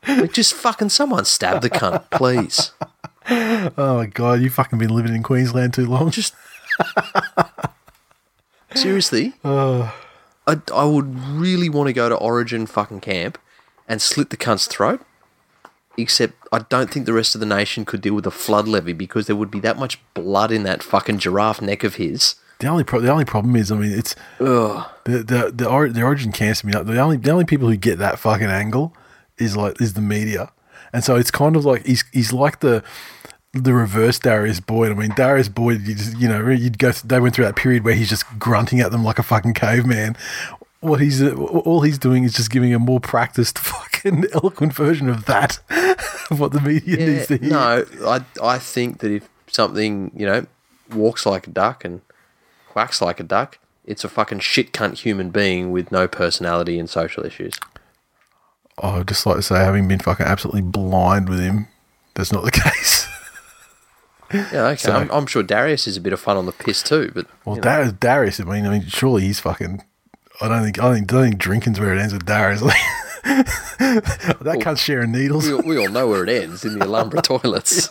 Like, 0.09 0.33
just 0.33 0.55
fucking 0.55 0.89
someone 0.89 1.26
stab 1.26 1.61
the 1.62 1.70
cunt, 1.70 2.11
please. 2.11 2.72
Oh 3.24 3.99
my 3.99 4.07
god, 4.07 4.41
you 4.41 4.51
fucking 4.51 4.80
been 4.80 4.91
living 4.91 5.14
in 5.14 5.22
Queensland 5.22 5.74
too 5.74 5.87
long. 5.87 6.11
Just 6.11 6.35
seriously, 8.74 9.34
uh. 9.44 9.90
I, 10.46 10.60
I 10.74 10.84
would 10.84 11.16
really 11.20 11.68
want 11.68 11.86
to 11.86 11.92
go 11.92 12.08
to 12.08 12.16
Origin 12.16 12.66
fucking 12.66 13.00
camp 13.00 13.38
and 13.86 14.02
slit 14.02 14.30
the 14.30 14.36
cunt's 14.36 14.66
throat. 14.66 15.00
Except 15.96 16.32
I 16.50 16.60
don't 16.70 16.90
think 16.90 17.04
the 17.06 17.12
rest 17.12 17.34
of 17.34 17.40
the 17.40 17.46
nation 17.46 17.84
could 17.84 18.00
deal 18.00 18.14
with 18.14 18.26
a 18.26 18.30
flood 18.30 18.66
levy 18.66 18.92
because 18.94 19.26
there 19.26 19.36
would 19.36 19.50
be 19.50 19.60
that 19.60 19.78
much 19.78 20.00
blood 20.14 20.50
in 20.50 20.62
that 20.62 20.82
fucking 20.82 21.18
giraffe 21.18 21.60
neck 21.60 21.84
of 21.84 21.96
his. 21.96 22.36
The 22.60 22.66
only 22.66 22.82
pro- 22.82 23.00
the 23.00 23.10
only 23.12 23.26
problem 23.26 23.54
is, 23.56 23.70
I 23.70 23.76
mean, 23.76 23.92
it's 23.92 24.16
Ugh. 24.40 24.86
the 25.04 25.18
the 25.18 25.52
the, 25.54 25.68
or- 25.68 25.90
the 25.90 26.02
origin 26.02 26.32
cancer. 26.32 26.66
Me, 26.66 26.72
the 26.72 26.98
only 26.98 27.18
the 27.18 27.30
only 27.30 27.44
people 27.44 27.68
who 27.68 27.76
get 27.76 27.98
that 27.98 28.18
fucking 28.18 28.46
angle 28.48 28.96
is 29.36 29.54
like 29.56 29.80
is 29.82 29.92
the 29.94 30.00
media, 30.00 30.50
and 30.94 31.04
so 31.04 31.16
it's 31.16 31.30
kind 31.30 31.56
of 31.56 31.64
like 31.66 31.84
he's 31.84 32.04
he's 32.12 32.32
like 32.32 32.60
the 32.60 32.82
the 33.55 33.74
reverse 33.74 34.18
Darius 34.18 34.61
Boyd. 34.61 34.92
I 34.92 34.94
mean, 34.94 35.12
Darius 35.14 35.48
Boyd, 35.48 35.82
you 35.82 35.94
just 35.94 36.16
you 36.18 36.28
know 36.28 36.48
you'd 36.48 36.78
go. 36.78 36.92
They 36.92 37.20
went 37.20 37.34
through 37.34 37.44
that 37.46 37.57
period 37.57 37.84
where 37.84 37.94
he's 37.94 38.09
just 38.09 38.24
grunting 38.38 38.80
at 38.80 38.90
them 38.92 39.05
like 39.05 39.18
a 39.18 39.22
fucking 39.22 39.55
caveman. 39.55 40.16
What 40.80 41.00
he's 41.00 41.22
all 41.22 41.82
he's 41.82 41.98
doing 41.98 42.24
is 42.24 42.32
just 42.32 42.50
giving 42.50 42.74
a 42.74 42.78
more 42.78 42.98
practiced 43.00 43.59
fucking 43.59 44.24
eloquent 44.32 44.72
version 44.74 45.09
of 45.09 45.26
that 45.26 45.61
of 46.30 46.40
what 46.40 46.53
the 46.53 46.61
media 46.61 46.96
Yeah, 46.98 47.07
needs 47.07 47.26
to 47.28 47.36
hear. 47.38 47.50
no, 47.50 47.84
I 48.07 48.24
I 48.42 48.59
think 48.59 48.98
that 48.98 49.11
if 49.12 49.28
something 49.46 50.11
you 50.16 50.26
know 50.26 50.46
walks 50.90 51.24
like 51.26 51.46
a 51.46 51.50
duck 51.50 51.84
and 51.84 52.00
quacks 52.68 53.00
like 53.03 53.20
a 53.20 53.22
duck, 53.22 53.59
it's 53.84 54.03
a 54.03 54.09
fucking 54.09 54.40
shit 54.40 54.72
cunt 54.72 54.98
human 55.00 55.30
being 55.30 55.70
with 55.70 55.92
no 55.92 56.09
personality 56.09 56.78
and 56.78 56.88
social 56.90 57.24
issues. 57.24 57.55
I 58.82 58.96
would 58.98 59.09
just 59.09 59.26
like 59.26 59.36
to 59.36 59.42
say, 59.42 59.57
having 59.57 59.86
been 59.86 59.98
fucking 60.00 60.24
absolutely 60.26 60.62
blind 60.62 61.28
with 61.28 61.38
him, 61.40 61.68
that's 62.14 62.32
not 62.32 62.42
the 62.44 62.50
case. 62.50 63.01
Yeah, 64.33 64.66
okay. 64.68 64.76
So- 64.76 64.93
I'm, 64.93 65.11
I'm 65.11 65.26
sure 65.26 65.43
Darius 65.43 65.87
is 65.87 65.97
a 65.97 66.01
bit 66.01 66.12
of 66.12 66.20
fun 66.20 66.37
on 66.37 66.47
the 66.47 66.53
piss 66.53 66.83
too, 66.83 67.11
but 67.14 67.26
Well, 67.45 67.57
you 67.57 67.61
know. 67.61 67.64
Darius, 67.64 67.93
Darius, 67.93 68.41
I 68.41 68.45
mean, 68.45 68.66
I 68.66 68.70
mean, 68.70 68.87
surely 68.87 69.22
he's 69.22 69.41
fucking. 69.41 69.83
I 70.41 70.49
don't 70.49 70.62
think. 70.64 70.78
I 70.80 70.83
don't 70.85 70.95
think, 70.95 71.07
don't 71.09 71.22
think 71.24 71.39
drinking's 71.39 71.78
where 71.78 71.95
it 71.97 72.01
ends 72.01 72.12
with 72.12 72.24
Darius. 72.26 72.61
that 73.22 74.59
can't 74.61 74.78
share 74.78 75.07
needles. 75.07 75.47
we, 75.47 75.53
all- 75.55 75.62
we 75.62 75.78
all 75.78 75.89
know 75.89 76.09
where 76.09 76.24
it 76.24 76.28
ends 76.43 76.64
in 76.64 76.78
the 76.78 76.85
Alhambra 76.85 77.22
toilets. 77.30 77.89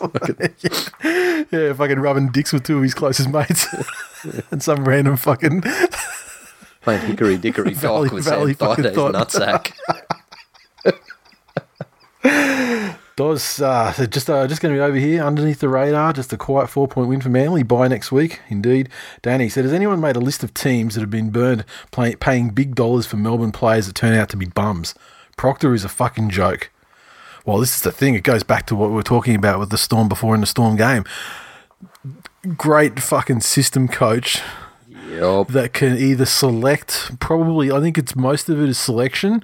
yeah, 1.52 1.74
fucking 1.74 2.00
rubbing 2.00 2.30
dicks 2.32 2.52
with 2.52 2.64
two 2.64 2.78
of 2.78 2.84
his 2.84 2.94
closest 2.94 3.30
mates, 3.30 3.66
and 4.52 4.62
some 4.62 4.84
random 4.86 5.16
fucking. 5.18 5.64
Playing 6.82 7.02
hickory 7.06 7.38
dickory 7.38 7.74
Valley- 7.76 8.08
dock 8.10 8.14
with 8.16 8.26
Valley 8.26 8.54
Sam 8.56 8.68
fucking 8.68 8.84
Thaida's 8.86 8.96
thought. 8.96 9.14
nutsack. 12.24 12.98
Does 13.22 13.62
uh, 13.62 13.94
just 14.10 14.32
uh, 14.32 14.48
just 14.48 14.64
going 14.64 14.74
to 14.74 14.80
be 14.80 14.82
over 14.82 14.98
here 14.98 15.22
underneath 15.22 15.60
the 15.60 15.70
radar. 15.70 16.12
Just 16.12 16.34
a 16.34 16.38
quiet 16.38 16.72
four 16.72 16.88
point 16.88 17.08
win 17.08 17.22
for 17.22 17.30
Manly. 17.30 17.62
by 17.62 17.88
next 17.88 18.12
week. 18.12 18.40
Indeed, 18.50 18.90
Danny 19.22 19.48
said, 19.48 19.64
"Has 19.64 19.74
anyone 19.74 20.02
made 20.02 20.16
a 20.16 20.20
list 20.20 20.44
of 20.44 20.56
teams 20.56 20.96
that 20.96 21.02
have 21.02 21.12
been 21.12 21.30
burned 21.30 21.64
play, 21.92 22.16
paying 22.16 22.50
big 22.50 22.74
dollars 22.74 23.06
for 23.06 23.18
Melbourne 23.18 23.52
players 23.52 23.86
that 23.86 23.94
turn 23.94 24.16
out 24.16 24.30
to 24.30 24.38
be 24.38 24.48
bums? 24.48 24.96
Proctor 25.38 25.76
is 25.76 25.86
a 25.86 25.90
fucking 25.90 26.32
joke." 26.32 26.72
Well, 27.46 27.60
this 27.60 27.76
is 27.76 27.82
the 27.82 27.92
thing. 27.92 28.16
It 28.16 28.24
goes 28.24 28.42
back 28.42 28.66
to 28.68 28.76
what 28.76 28.90
we 28.90 28.96
were 28.96 29.04
talking 29.04 29.36
about 29.36 29.60
with 29.60 29.70
the 29.70 29.78
Storm 29.78 30.10
before 30.10 30.34
in 30.34 30.42
the 30.42 30.48
Storm 30.48 30.76
game. 30.76 31.04
Great 32.58 33.00
fucking 33.00 33.42
system 33.42 33.88
coach 33.88 34.42
Yup. 35.12 35.50
that 35.50 35.74
can 35.74 35.96
either 35.96 36.26
select 36.26 37.20
probably 37.20 37.72
I 37.72 37.80
think 37.82 38.00
it's 38.00 38.16
most 38.16 38.50
of 38.50 38.60
it 38.60 38.68
is 38.68 38.80
selection 38.80 39.44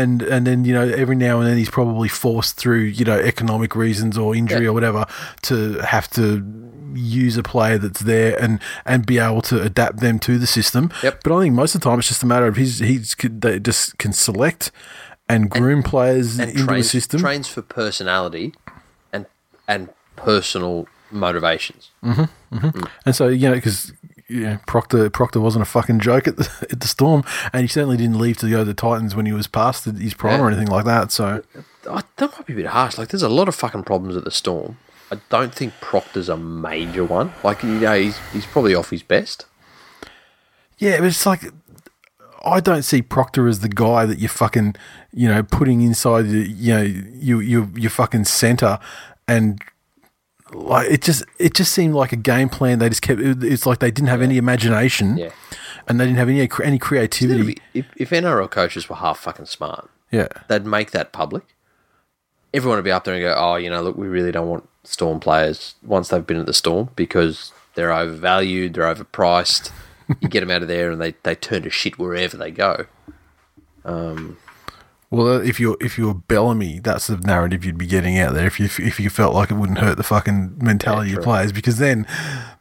and 0.00 0.22
and 0.22 0.46
then 0.46 0.64
you 0.64 0.72
know 0.74 0.86
every 1.02 1.16
now 1.16 1.38
and 1.40 1.46
then 1.48 1.56
he's 1.56 1.70
probably 1.70 2.08
forced 2.08 2.56
through 2.56 2.80
you 2.98 3.04
know 3.04 3.18
economic 3.18 3.74
reasons 3.76 4.16
or 4.18 4.34
injury 4.34 4.64
Yeah. 4.64 4.70
or 4.70 4.72
whatever 4.72 5.06
to 5.42 5.74
have 5.80 6.08
to 6.18 6.24
use 6.94 7.36
a 7.38 7.42
player 7.42 7.78
that's 7.78 8.00
there 8.00 8.32
and 8.42 8.60
and 8.84 9.06
be 9.06 9.18
able 9.18 9.42
to 9.42 9.56
adapt 9.62 10.00
them 10.00 10.18
to 10.20 10.38
the 10.38 10.46
system 10.46 10.90
Yep. 11.02 11.22
but 11.24 11.30
I 11.36 11.40
think 11.42 11.54
most 11.54 11.74
of 11.74 11.80
the 11.80 11.88
time 11.88 11.98
it's 11.98 12.08
just 12.08 12.22
a 12.22 12.26
matter 12.26 12.46
of 12.46 12.56
he's 12.56 12.78
he's 12.80 13.14
they 13.20 13.58
just 13.60 13.96
can 13.98 14.12
select 14.12 14.70
and 15.28 15.48
groom 15.48 15.82
players 15.82 16.38
And 16.38 16.50
into 16.50 16.66
trains, 16.66 16.86
the 16.86 16.90
system 17.00 17.20
trains 17.20 17.48
for 17.48 17.62
personality 17.62 18.52
and 19.12 19.24
and 19.66 19.88
personal 20.16 20.86
motivations. 21.10 21.90
Mm-hmm, 22.04 22.56
mm-hmm. 22.56 22.78
Mm. 22.78 22.88
And 23.06 23.14
so 23.16 23.28
you 23.28 23.48
know, 23.48 23.54
because 23.54 23.92
know, 24.28 24.58
Proctor 24.66 25.10
Proctor 25.10 25.40
wasn't 25.40 25.62
a 25.62 25.66
fucking 25.66 26.00
joke 26.00 26.28
at 26.28 26.36
the, 26.36 26.66
at 26.70 26.80
the 26.80 26.88
Storm, 26.88 27.24
and 27.52 27.62
he 27.62 27.68
certainly 27.68 27.96
didn't 27.96 28.18
leave 28.18 28.38
to 28.38 28.50
go 28.50 28.58
to 28.58 28.64
the 28.64 28.74
Titans 28.74 29.14
when 29.14 29.26
he 29.26 29.32
was 29.32 29.46
past 29.46 29.84
his 29.84 30.14
prime 30.14 30.40
or 30.40 30.48
anything 30.48 30.68
like 30.68 30.84
that. 30.84 31.12
So 31.12 31.42
I, 31.88 32.02
that 32.16 32.32
might 32.32 32.46
be 32.46 32.52
a 32.54 32.56
bit 32.56 32.66
harsh. 32.66 32.98
Like, 32.98 33.08
there's 33.08 33.22
a 33.22 33.28
lot 33.28 33.48
of 33.48 33.54
fucking 33.54 33.84
problems 33.84 34.16
at 34.16 34.24
the 34.24 34.30
Storm. 34.30 34.78
I 35.10 35.20
don't 35.28 35.54
think 35.54 35.74
Proctor's 35.80 36.28
a 36.28 36.36
major 36.36 37.04
one. 37.04 37.32
Like, 37.44 37.62
you 37.62 37.70
know, 37.70 37.98
he's, 37.98 38.18
he's 38.32 38.46
probably 38.46 38.74
off 38.74 38.90
his 38.90 39.02
best. 39.02 39.44
yeah, 40.78 40.98
but 40.98 41.06
it's 41.06 41.26
like 41.26 41.44
I 42.44 42.60
don't 42.60 42.82
see 42.82 43.02
Proctor 43.02 43.46
as 43.46 43.60
the 43.60 43.68
guy 43.68 44.06
that 44.06 44.18
you're 44.18 44.28
fucking 44.28 44.74
you 45.12 45.28
know 45.28 45.42
putting 45.42 45.82
inside 45.82 46.22
the 46.22 46.48
you 46.48 46.74
know 46.74 46.82
you 46.82 47.40
you 47.40 47.70
your 47.76 47.90
fucking 47.90 48.24
center 48.24 48.78
and. 49.28 49.62
Like 50.54 50.90
it 50.90 51.02
just, 51.02 51.24
it 51.38 51.54
just 51.54 51.72
seemed 51.72 51.94
like 51.94 52.12
a 52.12 52.16
game 52.16 52.48
plan. 52.48 52.78
They 52.78 52.88
just 52.88 53.02
kept. 53.02 53.20
it- 53.20 53.42
It's 53.42 53.66
like 53.66 53.78
they 53.80 53.90
didn't 53.90 54.08
have 54.08 54.22
any 54.22 54.36
imagination, 54.38 55.16
Yeah. 55.16 55.30
and 55.88 55.98
they 56.00 56.04
didn't 56.06 56.18
have 56.18 56.28
any 56.28 56.48
any 56.62 56.78
creativity. 56.78 57.58
If, 57.74 57.86
if 57.96 58.10
NRL 58.10 58.50
coaches 58.50 58.88
were 58.88 58.96
half 58.96 59.18
fucking 59.18 59.46
smart, 59.46 59.88
Yeah, 60.10 60.28
they'd 60.48 60.66
make 60.66 60.90
that 60.92 61.12
public. 61.12 61.44
Everyone 62.54 62.76
would 62.76 62.84
be 62.84 62.92
up 62.92 63.04
there 63.04 63.14
and 63.14 63.22
go, 63.22 63.34
oh, 63.36 63.56
you 63.56 63.70
know, 63.70 63.82
look, 63.82 63.96
we 63.96 64.08
really 64.08 64.30
don't 64.30 64.46
want 64.48 64.68
Storm 64.84 65.20
players 65.20 65.74
once 65.82 66.08
they've 66.08 66.26
been 66.26 66.36
at 66.36 66.44
the 66.46 66.52
Storm 66.52 66.90
because 66.96 67.50
they're 67.74 67.90
overvalued, 67.92 68.74
they're 68.74 68.94
overpriced, 68.94 69.70
you 70.20 70.28
get 70.28 70.40
them 70.40 70.50
out 70.50 70.60
of 70.60 70.68
there 70.68 70.90
and 70.90 71.00
they, 71.00 71.14
they 71.22 71.34
turn 71.34 71.62
to 71.62 71.70
shit 71.70 71.98
wherever 71.98 72.36
they 72.36 72.50
go. 72.50 72.84
Um, 73.86 74.36
Well, 75.12 75.28
uh, 75.28 75.38
if 75.40 75.60
you're 75.60 75.76
if 75.80 75.98
you're 75.98 76.14
Bellamy, 76.14 76.80
that's 76.80 77.06
the 77.08 77.18
narrative 77.18 77.64
you'd 77.66 77.76
be 77.76 77.86
getting 77.86 78.18
out 78.18 78.32
there. 78.32 78.46
If 78.46 78.58
you 78.58 78.64
if 78.78 78.98
you 78.98 79.10
felt 79.10 79.34
like 79.34 79.50
it 79.50 79.54
wouldn't 79.54 79.78
hurt 79.78 79.98
the 79.98 80.02
fucking 80.02 80.56
mentality 80.62 81.10
Yeah, 81.10 81.18
of 81.18 81.22
players, 81.24 81.52
because 81.52 81.76
then 81.76 82.06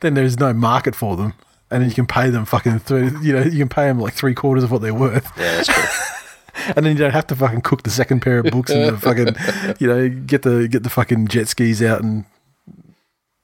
then 0.02 0.16
there's 0.16 0.38
no 0.38 0.52
market 0.54 0.94
for 0.94 1.16
them, 1.16 1.34
and 1.72 1.82
then 1.82 1.90
you 1.90 1.96
can 1.96 2.06
pay 2.06 2.30
them 2.30 2.44
fucking 2.46 2.80
through. 2.80 3.22
You 3.22 3.34
know, 3.34 3.42
you 3.44 3.58
can 3.60 3.70
pay 3.70 3.86
them 3.88 4.00
like 4.00 4.14
three 4.14 4.34
quarters 4.36 4.66
of 4.66 4.72
what 4.72 4.82
they're 4.82 4.94
worth, 4.94 5.32
Yeah, 5.38 5.56
that's 5.64 5.70
cool. 5.70 6.74
and 6.76 6.86
then 6.86 6.92
you 6.94 7.00
don't 7.00 7.12
have 7.14 7.28
to 7.28 7.36
fucking 7.38 7.62
cook 7.62 7.84
the 7.84 7.90
second 7.90 8.20
pair 8.22 8.40
of 8.40 8.46
books 8.52 8.70
and 8.70 8.96
the 8.96 8.98
fucking 9.00 9.76
you 9.80 9.88
know 9.88 10.10
get 10.10 10.42
the 10.42 10.68
get 10.68 10.84
the 10.84 10.90
fucking 10.90 11.28
jet 11.30 11.48
skis 11.48 11.82
out 11.82 12.02
and 12.04 12.26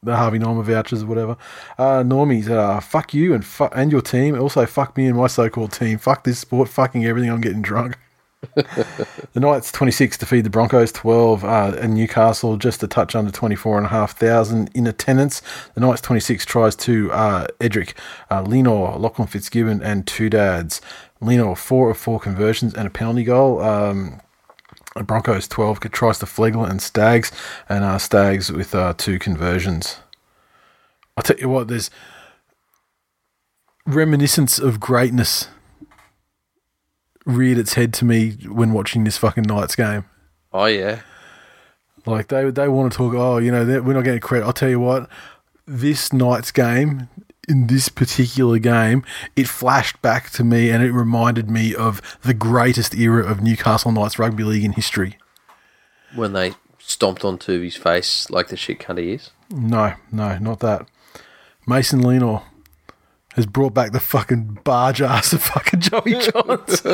the 0.03 0.16
Harvey 0.18 0.38
Norman 0.38 0.64
vouchers 0.66 1.03
or 1.03 1.05
whatever. 1.08 1.38
Uh, 1.78 2.03
normies, 2.03 2.49
uh, 2.49 2.80
fuck 2.82 3.14
you 3.14 3.34
and 3.34 3.45
fu- 3.45 3.70
and 3.74 3.89
your 3.91 4.01
team. 4.01 4.38
Also, 4.39 4.66
fuck 4.66 4.95
me 4.97 5.08
and 5.08 5.18
my 5.18 5.28
so-called 5.28 5.72
team. 5.72 5.97
Fuck 5.97 6.24
this 6.26 6.39
sport. 6.39 6.68
Fucking 6.70 7.05
everything. 7.05 7.32
I'm 7.32 7.41
getting 7.41 7.62
drunk. 7.62 7.97
the 8.55 9.39
Knights 9.39 9.71
26 9.71 10.17
defeat 10.19 10.41
the 10.41 10.49
Broncos 10.49 10.91
12 10.91 11.43
uh, 11.43 11.75
and 11.79 11.95
Newcastle 11.95 12.57
just 12.57 12.83
a 12.83 12.88
touch 12.88 13.15
under 13.15 13.31
24,500 13.31 14.69
in 14.75 14.85
attendance. 14.85 15.41
The 15.73 15.81
Knights 15.81 16.01
26 16.01 16.45
tries 16.45 16.75
to 16.77 17.11
uh, 17.11 17.47
Edrick, 17.59 17.93
uh, 18.29 18.43
Lino, 18.43 18.97
Lachlan 18.97 19.27
Fitzgibbon 19.27 19.81
and 19.81 20.05
two 20.05 20.29
dads. 20.29 20.81
Lino 21.19 21.55
4 21.55 21.91
of 21.91 21.97
4 21.97 22.19
conversions 22.19 22.75
and 22.75 22.88
a 22.88 22.91
penalty 22.91 23.23
goal. 23.23 23.59
Um, 23.61 24.21
the 24.95 25.03
Broncos 25.03 25.47
12 25.47 25.79
tries 25.91 26.19
to 26.19 26.25
Flegler 26.25 26.69
and 26.69 26.81
Staggs 26.81 27.31
and 27.67 27.83
uh, 27.83 27.97
Staggs 27.97 28.51
with 28.51 28.75
uh, 28.75 28.93
two 28.97 29.17
conversions. 29.17 29.97
I'll 31.15 31.23
tell 31.23 31.38
you 31.38 31.49
what, 31.49 31.67
there's 31.67 31.89
reminiscence 33.85 34.59
of 34.59 34.79
greatness 34.79 35.47
reared 37.28 37.59
its 37.59 37.75
head 37.75 37.93
to 37.95 38.05
me 38.05 38.32
when 38.47 38.73
watching 38.73 39.03
this 39.03 39.17
fucking 39.17 39.43
Knights 39.43 39.75
game. 39.75 40.05
Oh, 40.51 40.65
yeah. 40.65 41.01
Like 42.05 42.30
they 42.30 42.49
they 42.49 42.69
want 42.69 42.91
to 42.91 42.97
talk. 42.97 43.13
Oh, 43.13 43.38
you 43.38 43.51
know, 43.51 43.65
we're 43.82 43.93
not 43.93 44.05
getting 44.05 44.21
credit. 44.21 44.45
I'll 44.45 44.53
tell 44.53 44.69
you 44.69 44.80
what, 44.80 45.09
this 45.67 46.11
Knights 46.11 46.51
game. 46.51 47.09
In 47.49 47.67
this 47.67 47.88
particular 47.88 48.59
game, 48.59 49.05
it 49.38 49.47
flashed 49.47 50.01
back 50.01 50.32
to 50.32 50.43
me 50.43 50.69
and 50.69 50.84
it 50.84 50.91
reminded 50.91 51.49
me 51.49 51.73
of 51.73 52.01
the 52.21 52.34
greatest 52.34 52.93
era 52.93 53.25
of 53.25 53.41
Newcastle 53.41 53.89
Knights 53.93 54.19
rugby 54.19 54.43
league 54.43 54.65
in 54.65 54.73
history. 54.73 55.17
When 56.13 56.34
they 56.34 56.55
stomped 56.78 57.23
onto 57.23 57.61
his 57.61 57.78
face 57.78 58.30
like 58.30 58.49
the 58.49 58.57
shit 58.57 58.80
cunt 58.80 58.97
he 58.97 59.13
is. 59.13 59.32
No, 59.49 59.93
no, 60.11 60.38
not 60.39 60.59
that. 60.59 60.88
Mason 61.65 62.01
Lino 62.01 62.43
has 63.38 63.45
brought 63.45 63.73
back 63.73 63.93
the 63.93 63.99
fucking 64.01 64.59
barge 64.65 65.01
ass 65.01 65.31
of 65.31 65.41
fucking 65.41 65.79
Joey 65.79 66.11
Johns. 66.31 66.81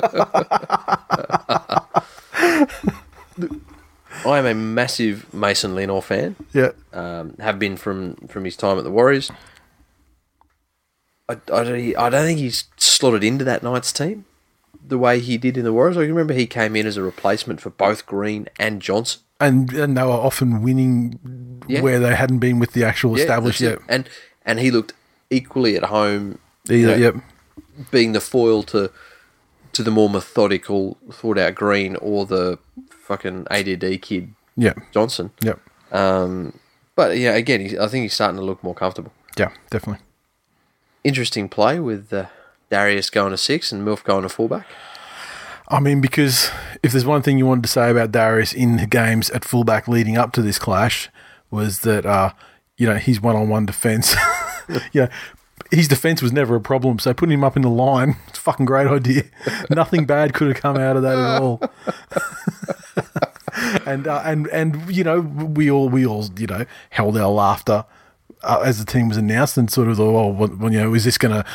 I 4.26 4.38
am 4.40 4.46
a 4.46 4.54
massive 4.54 5.34
Mason 5.34 5.74
Lino 5.76 6.00
fan. 6.02 6.36
yeah. 6.54 6.70
um, 6.94 7.36
have 7.40 7.58
been 7.60 7.76
from 7.78 8.16
from 8.28 8.46
his 8.46 8.56
time 8.56 8.78
at 8.78 8.84
the 8.84 8.92
Warriors. 8.92 9.32
I, 11.30 11.34
I, 11.34 11.64
don't- 11.64 11.98
I 11.98 12.10
don't 12.10 12.26
think 12.26 12.40
he's 12.40 12.66
slotted 12.78 13.24
into 13.24 13.44
that 13.46 13.64
Knights 13.64 13.92
team 13.92 14.26
the 14.86 14.98
way 14.98 15.20
he 15.20 15.38
did 15.38 15.58
in 15.58 15.64
the 15.64 15.74
Warriors. 15.74 15.98
I 15.98 16.02
remember 16.02 16.34
he 16.34 16.46
came 16.46 16.76
in 16.76 16.86
as 16.86 16.98
a 16.98 17.02
replacement 17.02 17.62
for 17.62 17.70
both 17.70 18.06
Green 18.06 18.48
and 18.60 18.82
Johnson. 18.82 19.22
And, 19.40 19.72
and 19.74 19.96
they 19.98 20.04
were 20.04 20.10
often 20.10 20.62
winning 20.62 21.64
Yeah. 21.68 21.82
where 21.82 22.00
they 22.00 22.14
hadn't 22.16 22.40
been 22.40 22.60
with 22.60 22.74
the 22.74 22.84
actual 22.84 23.16
Yeah, 23.18 23.24
established 23.24 23.62
yet. 23.62 23.80
and 23.90 24.08
and 24.46 24.60
he 24.60 24.70
looked 24.72 24.94
equally 25.30 25.76
at 25.76 25.86
home, 25.86 26.40
Either, 26.70 26.76
you 26.78 26.88
know, 26.88 26.96
yep. 26.96 27.16
being 27.92 28.14
the 28.14 28.22
foil 28.22 28.64
to 28.64 28.92
to 29.74 29.82
the 29.84 29.92
more 29.92 30.10
methodical, 30.10 30.98
thought 31.12 31.38
out 31.38 31.56
Green 31.56 31.96
or 31.96 32.26
the 32.26 32.60
fucking 32.92 33.48
ADD 33.50 34.02
kid 34.02 34.34
Yep. 34.56 34.78
Johnson. 34.92 35.32
Yep. 35.42 35.60
Um, 35.92 36.60
but 36.96 37.18
yeah, 37.18 37.32
again, 37.32 37.62
he's, 37.62 37.78
I 37.78 37.88
think 37.88 38.04
he's 38.04 38.14
starting 38.14 38.38
to 38.38 38.46
look 38.46 38.64
more 38.64 38.76
comfortable. 38.76 39.12
Yeah, 39.38 39.50
definitely. 39.72 40.04
Interesting 41.04 41.50
play 41.50 41.80
with 41.80 42.14
uh, 42.14 42.28
Darius 42.70 43.10
going 43.10 43.32
to 43.32 43.38
six 43.38 43.72
and 43.72 43.86
Milf 43.86 44.04
going 44.04 44.22
to 44.24 44.30
fullback. 44.30 44.68
I 45.70 45.80
mean, 45.80 46.02
because 46.02 46.52
if 46.84 46.92
there's 46.92 47.06
one 47.06 47.22
thing 47.24 47.38
you 47.38 47.46
wanted 47.46 47.64
to 47.64 47.70
say 47.70 47.90
about 47.90 48.12
Darius 48.12 48.54
in 48.54 48.78
the 48.78 48.86
games 48.86 49.30
at 49.32 49.44
fullback 49.44 49.88
leading 49.88 50.18
up 50.18 50.32
to 50.34 50.42
this 50.42 50.60
clash, 50.60 51.10
was 51.50 51.80
that 51.80 52.06
uh, 52.06 52.34
you 52.78 52.86
know 52.86 52.96
his 52.98 53.20
one-on-one 53.22 53.66
defense, 53.66 54.16
you 54.94 55.02
know, 55.02 55.08
his 55.72 55.88
defense 55.88 56.22
was 56.22 56.32
never 56.32 56.56
a 56.56 56.62
problem. 56.62 57.00
So 57.00 57.14
putting 57.14 57.34
him 57.34 57.44
up 57.44 57.56
in 57.56 57.62
the 57.62 57.70
line, 57.70 58.18
it's 58.28 58.38
a 58.38 58.42
fucking 58.42 58.66
great 58.66 58.88
idea. 58.88 59.24
Nothing 59.70 60.06
bad 60.06 60.34
could 60.34 60.48
have 60.50 60.58
come 60.58 60.78
out 60.78 60.96
of 60.96 61.04
that 61.04 61.18
at 61.18 61.42
all. 61.42 61.62
and 63.86 64.08
uh, 64.08 64.22
and 64.26 64.48
and 64.48 64.96
you 64.96 65.04
know 65.04 65.22
we 65.22 65.70
all 65.70 65.90
we 65.90 66.06
all 66.06 66.26
you 66.38 66.48
know 66.48 66.66
held 66.90 67.18
our 67.18 67.30
laughter 67.30 67.86
uh, 68.44 68.62
as 68.66 68.84
the 68.84 68.86
team 68.86 69.08
was 69.08 69.18
announced 69.18 69.58
and 69.58 69.72
sort 69.72 69.88
of 69.88 69.98
the 69.98 70.04
oh 70.04 70.28
what, 70.28 70.58
well, 70.58 70.72
you 70.72 70.80
know 70.80 70.94
is 70.94 71.04
this 71.04 71.18
gonna 71.18 71.46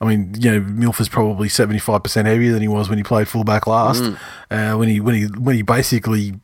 I 0.00 0.04
mean 0.04 0.34
you 0.38 0.50
know 0.50 0.60
Milf 0.60 1.00
is 1.00 1.08
probably 1.08 1.48
seventy 1.48 1.78
five 1.78 2.02
percent 2.02 2.26
heavier 2.26 2.52
than 2.52 2.62
he 2.62 2.68
was 2.68 2.88
when 2.88 2.98
he 2.98 3.04
played 3.04 3.28
fullback 3.28 3.66
last 3.66 4.02
uh, 4.50 4.74
when 4.74 4.88
he 4.88 5.00
when 5.00 5.14
he 5.14 5.24
when 5.24 5.56
he 5.56 5.62
basically 5.62 6.34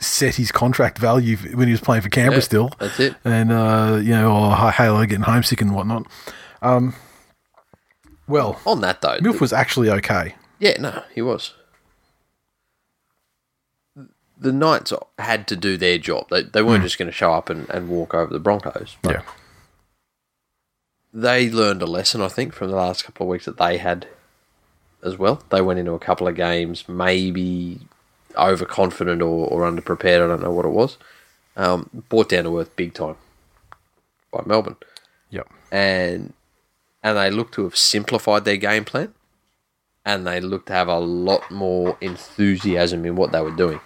set 0.00 0.34
his 0.34 0.50
contract 0.52 0.98
value 0.98 1.36
when 1.36 1.68
he 1.68 1.72
was 1.72 1.80
playing 1.80 2.02
for 2.02 2.08
Canberra 2.08 2.36
Yeah, 2.36 2.40
still 2.44 2.70
that's 2.78 2.98
it. 3.00 3.14
and 3.24 3.52
uh, 3.52 3.98
you 4.02 4.10
know 4.10 4.32
or 4.34 4.72
Halo 4.72 5.04
getting 5.06 5.22
homesick 5.24 5.60
and 5.60 5.74
whatnot 5.74 6.06
um 6.62 6.94
well 8.26 8.60
On 8.66 8.80
that 8.80 9.00
though, 9.02 9.18
Milf 9.20 9.40
was 9.40 9.52
actually 9.52 9.90
okay 9.90 10.34
yeah, 10.60 10.80
no, 10.80 11.02
he 11.14 11.20
was. 11.20 11.52
The 14.38 14.52
Knights 14.52 14.92
had 15.18 15.46
to 15.48 15.56
do 15.56 15.76
their 15.76 15.98
job. 15.98 16.28
They, 16.30 16.42
they 16.42 16.62
weren't 16.62 16.82
just 16.82 16.96
going 16.96 17.06
to 17.08 17.12
show 17.12 17.32
up 17.32 17.50
and, 17.50 17.68
and 17.70 17.88
walk 17.88 18.14
over 18.14 18.32
the 18.32 18.38
Broncos. 18.40 18.96
But 19.02 19.12
yeah 19.16 19.22
they 21.16 21.48
learned 21.48 21.80
a 21.80 21.86
lesson, 21.86 22.20
I 22.20 22.26
think, 22.28 22.52
from 22.52 22.70
the 22.70 22.76
last 22.76 23.04
couple 23.04 23.26
of 23.26 23.30
weeks 23.30 23.44
that 23.44 23.56
they 23.56 23.78
had 23.78 24.08
as 25.04 25.16
well. 25.16 25.40
They 25.50 25.60
went 25.60 25.78
into 25.78 25.92
a 25.92 25.98
couple 26.00 26.26
of 26.26 26.34
games 26.34 26.88
maybe 26.88 27.78
overconfident 28.36 29.22
or, 29.22 29.46
or 29.48 29.70
underprepared. 29.70 30.24
I 30.24 30.28
don't 30.28 30.42
know 30.42 30.50
what 30.52 30.64
it 30.64 30.70
was. 30.70 30.98
Um, 31.56 31.88
brought 32.08 32.30
down 32.30 32.44
to 32.44 32.58
earth 32.58 32.74
big 32.74 32.94
time 32.94 33.16
by 34.32 34.42
Melbourne. 34.44 34.76
yep 35.30 35.48
and 35.70 36.32
and 37.02 37.18
they 37.18 37.30
look 37.30 37.52
to 37.52 37.64
have 37.64 37.76
simplified 37.76 38.44
their 38.44 38.56
game 38.56 38.84
plan, 38.84 39.12
and 40.06 40.26
they 40.26 40.40
look 40.40 40.66
to 40.66 40.72
have 40.72 40.88
a 40.88 40.98
lot 40.98 41.50
more 41.50 41.98
enthusiasm 42.00 43.04
in 43.04 43.14
what 43.14 43.30
they 43.30 43.42
were 43.42 43.50
doing. 43.50 43.80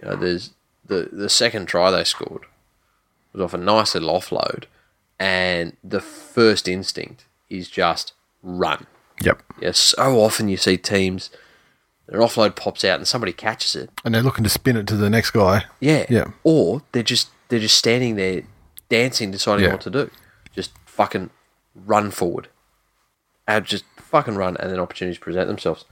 You 0.00 0.08
know, 0.08 0.16
there's 0.16 0.50
the 0.84 1.10
the 1.12 1.28
second 1.28 1.66
try 1.66 1.90
they 1.90 2.04
scored 2.04 2.44
was 3.32 3.42
off 3.42 3.54
a 3.54 3.58
nice 3.58 3.94
little 3.94 4.10
offload, 4.18 4.64
and 5.18 5.76
the 5.84 6.00
first 6.00 6.66
instinct 6.66 7.26
is 7.48 7.68
just 7.68 8.12
run. 8.42 8.86
yep 9.22 9.42
Yeah, 9.60 9.72
so 9.72 10.18
often 10.20 10.48
you 10.48 10.56
see 10.56 10.76
teams, 10.76 11.30
their 12.10 12.20
offload 12.20 12.56
pops 12.56 12.84
out 12.84 12.98
and 12.98 13.08
somebody 13.08 13.32
catches 13.32 13.74
it. 13.74 13.88
and 14.04 14.14
they're 14.14 14.22
looking 14.22 14.44
to 14.44 14.50
spin 14.50 14.76
it 14.76 14.86
to 14.88 14.96
the 14.96 15.08
next 15.08 15.30
guy 15.30 15.64
Yeah. 15.80 16.04
Yeah. 16.10 16.32
Or 16.44 16.82
they're 16.92 17.02
just 17.02 17.30
they're 17.48 17.60
just 17.60 17.76
standing 17.78 18.16
there 18.16 18.42
dancing, 18.88 19.30
deciding 19.30 19.64
Yeah. 19.64 19.72
what 19.72 19.80
to 19.82 19.90
do. 19.90 20.10
Just 20.54 20.72
fucking 20.86 21.30
run 21.74 22.10
forward. 22.10 22.48
And 23.48 23.64
just 23.64 23.84
fucking 23.96 24.34
run 24.34 24.56
and 24.58 24.70
then 24.70 24.78
opportunities 24.80 25.18
present 25.18 25.46
themselves. 25.48 25.84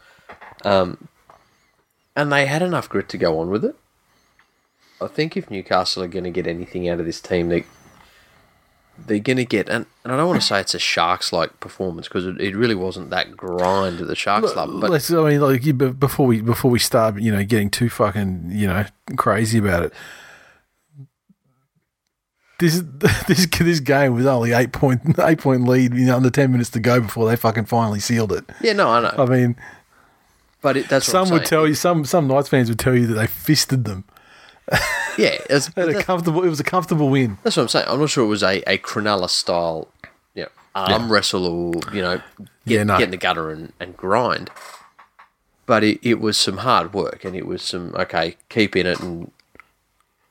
Um 0.64 1.08
and 2.16 2.32
they 2.32 2.46
had 2.46 2.62
enough 2.62 2.88
grit 2.88 3.08
to 3.10 3.16
go 3.18 3.38
on 3.38 3.48
with 3.48 3.64
it. 3.64 3.76
I 5.00 5.06
think 5.06 5.36
if 5.36 5.48
Newcastle 5.50 6.02
are 6.02 6.08
gonna 6.08 6.30
get 6.32 6.46
anything 6.48 6.88
out 6.88 6.98
of 7.00 7.06
this 7.06 7.20
team, 7.20 7.48
they 7.48 7.64
they're 9.06 9.18
going 9.18 9.36
to 9.36 9.44
get, 9.44 9.68
and, 9.68 9.86
and 10.04 10.12
I 10.12 10.16
don't 10.16 10.26
want 10.26 10.40
to 10.40 10.46
say 10.46 10.60
it's 10.60 10.74
a 10.74 10.78
Sharks 10.78 11.32
like 11.32 11.60
performance 11.60 12.08
because 12.08 12.26
it, 12.26 12.40
it 12.40 12.56
really 12.56 12.74
wasn't 12.74 13.10
that 13.10 13.36
grind 13.36 13.98
that 13.98 14.06
the 14.06 14.16
Sharks 14.16 14.54
love. 14.54 14.80
But 14.80 14.90
Let's, 14.90 15.10
I 15.10 15.30
mean, 15.30 15.40
like 15.40 15.98
before 15.98 16.26
we 16.26 16.40
before 16.40 16.70
we 16.70 16.78
start, 16.78 17.20
you 17.20 17.32
know, 17.32 17.44
getting 17.44 17.70
too 17.70 17.88
fucking 17.88 18.50
you 18.52 18.66
know 18.66 18.84
crazy 19.16 19.58
about 19.58 19.84
it. 19.84 19.92
This 22.58 22.82
this 23.28 23.46
this 23.46 23.80
game 23.80 24.14
was 24.14 24.26
only 24.26 24.52
eight 24.52 24.72
point 24.72 25.00
eight 25.20 25.38
point 25.38 25.64
lead, 25.64 25.94
you 25.94 26.06
know, 26.06 26.16
under 26.16 26.30
ten 26.30 26.52
minutes 26.52 26.70
to 26.70 26.80
go 26.80 27.00
before 27.00 27.26
they 27.28 27.36
fucking 27.36 27.66
finally 27.66 28.00
sealed 28.00 28.32
it. 28.32 28.44
yeah, 28.60 28.72
no, 28.72 28.88
I 28.88 29.00
know. 29.00 29.14
I 29.16 29.26
mean, 29.26 29.56
but 30.60 30.76
it, 30.76 30.88
that's 30.88 31.06
some 31.06 31.30
would 31.30 31.44
tell 31.44 31.66
you, 31.66 31.74
some 31.74 32.04
some 32.04 32.26
Knights 32.26 32.48
fans 32.48 32.68
would 32.68 32.78
tell 32.78 32.96
you 32.96 33.06
that 33.06 33.14
they 33.14 33.26
fisted 33.26 33.84
them. 33.84 34.04
Yeah, 35.18 35.36
They 35.48 35.58
had 35.74 35.88
a 35.88 36.02
comfortable. 36.04 36.44
It 36.44 36.48
was 36.48 36.60
a 36.60 36.64
comfortable 36.64 37.08
win. 37.08 37.38
That's 37.42 37.56
what 37.56 37.64
I'm 37.64 37.68
saying. 37.68 37.86
I'm 37.88 37.98
not 37.98 38.08
sure 38.08 38.24
it 38.24 38.28
was 38.28 38.44
a, 38.44 38.62
a 38.70 38.78
Cronulla 38.78 39.28
style, 39.28 39.88
you 40.34 40.42
know, 40.42 40.48
arm 40.76 41.10
wrestle 41.10 41.44
or, 41.44 41.72
you 41.92 42.02
know, 42.02 42.18
get, 42.38 42.48
Yeah, 42.66 42.82
no. 42.84 42.98
get 42.98 43.06
in 43.06 43.10
the 43.10 43.16
gutter 43.16 43.50
and, 43.50 43.72
and 43.80 43.96
grind. 43.96 44.48
But 45.66 45.82
it, 45.82 45.98
it 46.02 46.20
was 46.20 46.38
some 46.38 46.58
hard 46.58 46.94
work 46.94 47.24
and 47.24 47.34
it 47.34 47.46
was 47.46 47.62
some, 47.62 47.94
okay, 47.96 48.36
keep 48.48 48.76
in 48.76 48.86
it 48.86 49.00
and 49.00 49.32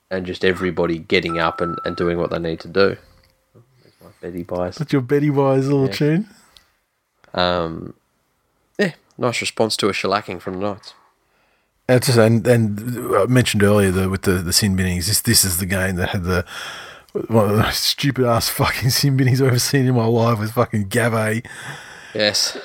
and 0.09 0.25
just 0.25 0.45
everybody 0.45 0.99
getting 0.99 1.37
up 1.37 1.59
and, 1.59 1.77
and 1.83 1.97
doing 1.97 2.17
what 2.17 2.29
they 2.29 2.39
need 2.39 2.61
to 2.61 2.69
do. 2.69 2.95
There's 3.53 3.93
my 4.01 4.07
Betty 4.21 4.43
bias. 4.43 4.77
That's 4.77 4.93
your 4.93 5.01
Betty 5.01 5.29
Wise 5.29 5.67
little 5.67 5.89
tune. 5.89 6.29
Um, 7.33 7.93
yeah, 8.79 8.93
nice 9.17 9.41
response 9.41 9.75
to 9.77 9.89
a 9.89 9.91
shellacking 9.91 10.39
from 10.39 10.53
the 10.53 10.59
Knights. 10.61 10.93
And, 11.89 12.03
just, 12.03 12.17
and 12.17 12.45
and 12.45 13.15
I 13.15 13.25
mentioned 13.27 13.63
earlier 13.63 13.91
the, 13.91 14.09
with 14.09 14.23
the 14.23 14.33
the 14.33 14.51
sin 14.53 14.75
binnings. 14.75 15.07
This 15.07 15.21
this 15.21 15.45
is 15.45 15.57
the 15.59 15.65
game 15.65 15.95
that 15.95 16.09
had 16.09 16.23
the 16.23 16.45
one 17.27 17.45
of 17.49 17.51
the 17.55 17.63
most 17.63 17.83
stupid 17.83 18.25
ass 18.25 18.49
fucking 18.59 18.89
sin 18.89 19.17
binnings 19.17 19.41
I've 19.41 19.47
ever 19.47 19.59
seen 19.59 19.85
in 19.87 19.95
my 19.95 20.05
life 20.05 20.39
was 20.39 20.51
fucking 20.51 20.89
Gave 20.89 21.43
Yes. 22.13 22.57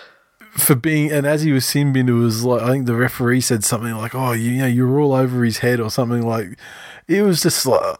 for 0.53 0.75
being 0.75 1.11
and 1.13 1.27
as 1.27 1.43
he 1.43 1.53
was 1.53 1.65
sin 1.65 1.93
binned, 1.93 2.11
it 2.11 2.15
was 2.15 2.43
like 2.45 2.63
I 2.63 2.71
think 2.71 2.87
the 2.87 2.97
referee 2.97 3.41
said 3.43 3.65
something 3.65 3.95
like, 3.95 4.15
"Oh, 4.15 4.33
you, 4.33 4.51
you 4.51 4.59
know, 4.63 4.67
you 4.67 4.87
were 4.89 5.01
all 5.01 5.15
over 5.15 5.45
his 5.45 5.59
head" 5.59 5.81
or 5.81 5.91
something 5.91 6.23
like. 6.27 6.59
It 7.09 7.23
was 7.23 7.41
just 7.43 7.65
like. 7.67 7.97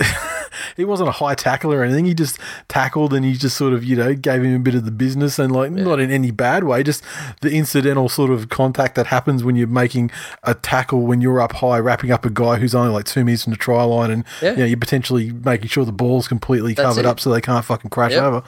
he 0.76 0.84
wasn't 0.84 1.08
a 1.08 1.12
high 1.12 1.34
tackler 1.34 1.78
or 1.78 1.84
anything. 1.84 2.04
He 2.06 2.14
just 2.14 2.38
tackled 2.68 3.12
and 3.14 3.24
he 3.24 3.34
just 3.34 3.56
sort 3.56 3.72
of, 3.72 3.84
you 3.84 3.96
know, 3.96 4.14
gave 4.14 4.42
him 4.42 4.54
a 4.54 4.58
bit 4.58 4.74
of 4.74 4.84
the 4.84 4.90
business 4.90 5.38
and 5.38 5.52
like 5.52 5.70
not 5.70 6.00
in 6.00 6.10
any 6.10 6.30
bad 6.30 6.64
way, 6.64 6.82
just 6.82 7.02
the 7.40 7.50
incidental 7.50 8.08
sort 8.08 8.30
of 8.30 8.48
contact 8.48 8.94
that 8.96 9.06
happens 9.08 9.44
when 9.44 9.56
you're 9.56 9.66
making 9.66 10.10
a 10.44 10.54
tackle 10.54 11.02
when 11.02 11.20
you're 11.20 11.40
up 11.40 11.52
high, 11.52 11.78
wrapping 11.78 12.10
up 12.10 12.24
a 12.24 12.30
guy 12.30 12.56
who's 12.56 12.74
only 12.74 12.92
like 12.92 13.04
two 13.04 13.24
meters 13.24 13.44
from 13.44 13.52
the 13.52 13.56
try 13.58 13.82
line 13.84 14.10
and 14.10 14.24
Yeah. 14.42 14.50
you 14.52 14.56
know, 14.58 14.64
you're 14.66 14.76
potentially 14.78 15.32
making 15.32 15.68
sure 15.68 15.84
the 15.84 15.92
ball's 15.92 16.28
completely 16.28 16.74
That's 16.74 16.86
covered 16.88 17.00
it. 17.00 17.06
up 17.06 17.20
so 17.20 17.30
they 17.30 17.40
can't 17.40 17.64
fucking 17.64 17.90
crash 17.90 18.12
Yep. 18.12 18.22
over. 18.22 18.42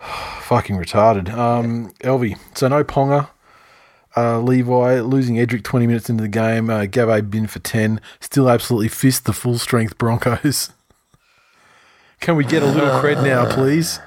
fucking 0.42 0.76
retarded. 0.76 1.28
Um 1.30 1.92
Elvie. 2.00 2.38
So 2.54 2.68
no 2.68 2.84
Ponga. 2.84 3.28
Uh, 4.18 4.40
Levi 4.40 5.00
losing 5.00 5.36
Edrick 5.36 5.62
20 5.62 5.86
minutes 5.86 6.10
into 6.10 6.22
the 6.22 6.28
game. 6.28 6.70
Uh, 6.70 6.86
Gave 6.86 7.30
bin 7.30 7.46
for 7.46 7.60
10. 7.60 8.00
Still 8.18 8.50
absolutely 8.50 8.88
fist 8.88 9.24
the 9.24 9.32
full 9.32 9.58
strength 9.58 9.96
Broncos. 9.96 10.70
Can 12.20 12.34
we 12.34 12.44
get 12.44 12.64
a 12.64 12.66
little 12.66 13.00
cred 13.00 13.22
now, 13.22 13.48
please? 13.52 14.00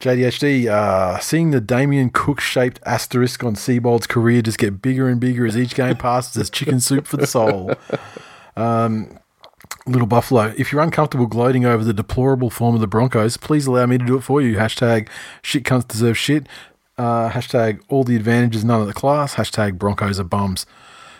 JDHD, 0.00 0.66
uh, 0.66 1.20
seeing 1.20 1.52
the 1.52 1.60
Damien 1.60 2.10
Cook 2.10 2.40
shaped 2.40 2.80
asterisk 2.84 3.44
on 3.44 3.54
Seibold's 3.54 4.08
career 4.08 4.42
just 4.42 4.58
get 4.58 4.82
bigger 4.82 5.08
and 5.08 5.20
bigger 5.20 5.46
as 5.46 5.56
each 5.56 5.76
game 5.76 5.96
passes 5.96 6.36
as 6.36 6.50
chicken 6.50 6.80
soup 6.80 7.06
for 7.06 7.18
the 7.18 7.26
soul. 7.26 7.70
Um, 8.56 9.16
Little 9.86 10.08
Buffalo, 10.08 10.52
if 10.56 10.72
you're 10.72 10.82
uncomfortable 10.82 11.26
gloating 11.26 11.64
over 11.64 11.84
the 11.84 11.92
deplorable 11.92 12.50
form 12.50 12.74
of 12.74 12.80
the 12.80 12.86
Broncos, 12.88 13.36
please 13.36 13.66
allow 13.66 13.86
me 13.86 13.96
to 13.96 14.04
do 14.04 14.16
it 14.16 14.22
for 14.22 14.42
you. 14.42 14.56
Hashtag 14.56 15.08
shit 15.40 15.62
cunts 15.62 15.86
deserve 15.86 16.18
shit. 16.18 16.48
Uh, 17.02 17.30
hashtag 17.30 17.80
all 17.88 18.04
the 18.04 18.14
advantages, 18.14 18.64
none 18.64 18.80
of 18.80 18.86
the 18.86 18.92
class. 18.92 19.34
Hashtag 19.34 19.76
Broncos 19.76 20.20
are 20.20 20.24
bums. 20.24 20.66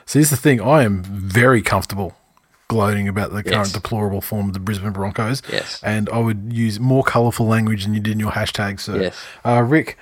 So 0.07 0.19
here's 0.21 0.31
the 0.31 0.37
thing 0.37 0.61
I 0.61 0.85
am 0.85 1.03
very 1.03 1.61
comfortable 1.63 2.15
gloating 2.69 3.09
about 3.09 3.31
the 3.33 3.43
current 3.43 3.67
Yes. 3.69 3.73
deplorable 3.73 4.21
form 4.21 4.47
of 4.49 4.55
the 4.55 4.61
Brisbane 4.61 4.93
Broncos. 4.93 5.43
Yes. 5.53 5.81
And 5.83 6.09
I 6.11 6.19
would 6.19 6.53
use 6.53 6.79
more 6.79 7.03
colourful 7.03 7.47
language 7.47 7.83
than 7.85 7.95
you 7.95 8.01
did 8.01 8.13
in 8.13 8.21
your 8.21 8.31
hashtag, 8.33 8.79
sir. 8.81 9.03
Yes. 9.03 9.17
Uh, 9.45 9.63
Rick 9.67 9.99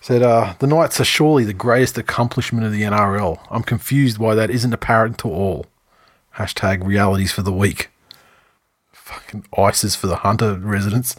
said, 0.00 0.22
uh, 0.22 0.54
The 0.60 0.66
Knights 0.68 1.00
are 1.00 1.04
surely 1.04 1.44
the 1.44 1.52
greatest 1.52 1.98
accomplishment 1.98 2.64
of 2.64 2.72
the 2.72 2.82
NRL. 2.84 3.40
I'm 3.50 3.62
confused 3.64 4.18
why 4.18 4.34
that 4.36 4.48
isn't 4.50 4.72
apparent 4.72 5.18
to 5.18 5.28
all. 5.28 5.66
Hashtag 6.36 6.86
realities 6.86 7.32
for 7.32 7.42
the 7.42 7.52
week. 7.52 7.90
Fucking 8.92 9.44
ISIS 9.58 9.94
for 9.96 10.06
the 10.06 10.16
Hunter 10.16 10.54
residents. 10.54 11.16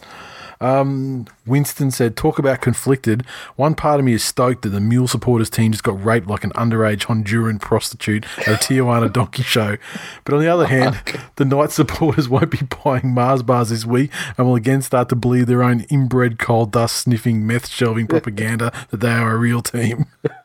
Um, 0.60 1.26
Winston 1.46 1.90
said, 1.90 2.16
talk 2.16 2.38
about 2.38 2.60
conflicted. 2.60 3.24
One 3.56 3.74
part 3.74 4.00
of 4.00 4.06
me 4.06 4.12
is 4.12 4.24
stoked 4.24 4.62
that 4.62 4.70
the 4.70 4.80
Mule 4.80 5.08
supporters 5.08 5.50
team 5.50 5.72
just 5.72 5.84
got 5.84 6.02
raped 6.04 6.26
like 6.26 6.44
an 6.44 6.50
underage 6.52 7.06
Honduran 7.06 7.60
prostitute 7.60 8.26
at 8.40 8.48
a 8.48 8.52
Tijuana 8.52 9.12
donkey 9.12 9.42
show. 9.42 9.76
But 10.24 10.34
on 10.34 10.40
the 10.40 10.48
other 10.48 10.66
hand, 10.66 11.00
the 11.36 11.44
Knight 11.44 11.70
supporters 11.70 12.28
won't 12.28 12.50
be 12.50 12.66
buying 12.84 13.14
Mars 13.14 13.42
bars 13.42 13.70
this 13.70 13.84
week 13.84 14.10
and 14.36 14.46
will 14.46 14.56
again 14.56 14.82
start 14.82 15.08
to 15.10 15.16
believe 15.16 15.46
their 15.46 15.62
own 15.62 15.82
inbred 15.82 16.38
coal 16.38 16.66
dust 16.66 16.96
sniffing, 16.96 17.46
meth 17.46 17.68
shelving 17.68 18.06
propaganda 18.06 18.72
that 18.90 19.00
they 19.00 19.12
are 19.12 19.32
a 19.32 19.38
real 19.38 19.62
team. 19.62 20.06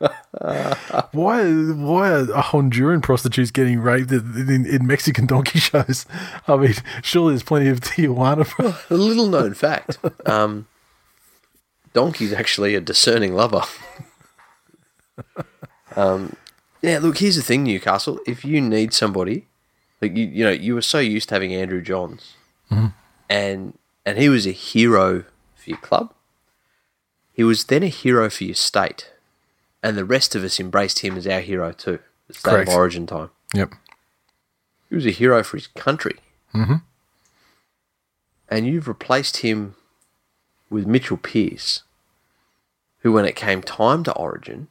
why, 1.12 1.44
why 1.44 2.10
are 2.10 2.26
Honduran 2.42 3.02
prostitutes 3.02 3.50
getting 3.50 3.80
raped 3.80 4.10
in, 4.12 4.66
in, 4.66 4.86
Mexican 4.86 5.26
donkey 5.26 5.58
shows? 5.60 6.06
I 6.48 6.56
mean, 6.56 6.74
surely 7.02 7.32
there's 7.32 7.42
plenty 7.42 7.68
of 7.68 7.80
Tijuana. 7.80 8.44
A 8.90 8.94
little 8.94 9.28
known 9.28 9.54
fact. 9.54 9.98
Um, 10.26 10.66
Donkey's 11.92 12.32
actually 12.32 12.74
a 12.74 12.80
discerning 12.80 13.34
lover. 13.34 13.62
um, 15.96 16.36
yeah, 16.82 16.98
look, 16.98 17.18
here's 17.18 17.36
the 17.36 17.42
thing, 17.42 17.64
Newcastle. 17.64 18.18
If 18.26 18.44
you 18.44 18.60
need 18.60 18.92
somebody, 18.92 19.46
like 20.02 20.16
you, 20.16 20.26
you 20.26 20.44
know, 20.44 20.50
you 20.50 20.74
were 20.74 20.82
so 20.82 20.98
used 20.98 21.28
to 21.28 21.34
having 21.36 21.54
Andrew 21.54 21.80
Johns, 21.80 22.34
and 23.28 23.78
and 24.04 24.18
he 24.18 24.28
was 24.28 24.46
a 24.46 24.50
hero 24.52 25.24
for 25.54 25.70
your 25.70 25.78
club. 25.78 26.12
He 27.32 27.42
was 27.44 27.64
then 27.64 27.82
a 27.82 27.88
hero 27.88 28.28
for 28.28 28.44
your 28.44 28.54
state, 28.54 29.12
and 29.82 29.96
the 29.96 30.04
rest 30.04 30.34
of 30.34 30.44
us 30.44 30.60
embraced 30.60 30.98
him 31.00 31.16
as 31.16 31.26
our 31.26 31.40
hero 31.40 31.72
too. 31.72 32.00
The 32.28 32.34
state 32.34 32.50
Correct. 32.50 32.68
of 32.70 32.74
origin 32.74 33.06
time. 33.06 33.30
yep. 33.54 33.70
He 34.88 34.94
was 34.94 35.06
a 35.06 35.10
hero 35.10 35.42
for 35.42 35.56
his 35.56 35.66
country. 35.66 36.16
Mm-hmm. 36.54 36.76
And 38.48 38.66
you've 38.66 38.86
replaced 38.86 39.38
him 39.38 39.74
with 40.74 40.86
Mitchell 40.86 41.16
Pearce, 41.16 41.84
who, 42.98 43.12
when 43.12 43.24
it 43.24 43.36
came 43.36 43.62
time 43.62 44.02
to 44.04 44.12
Origin, 44.14 44.66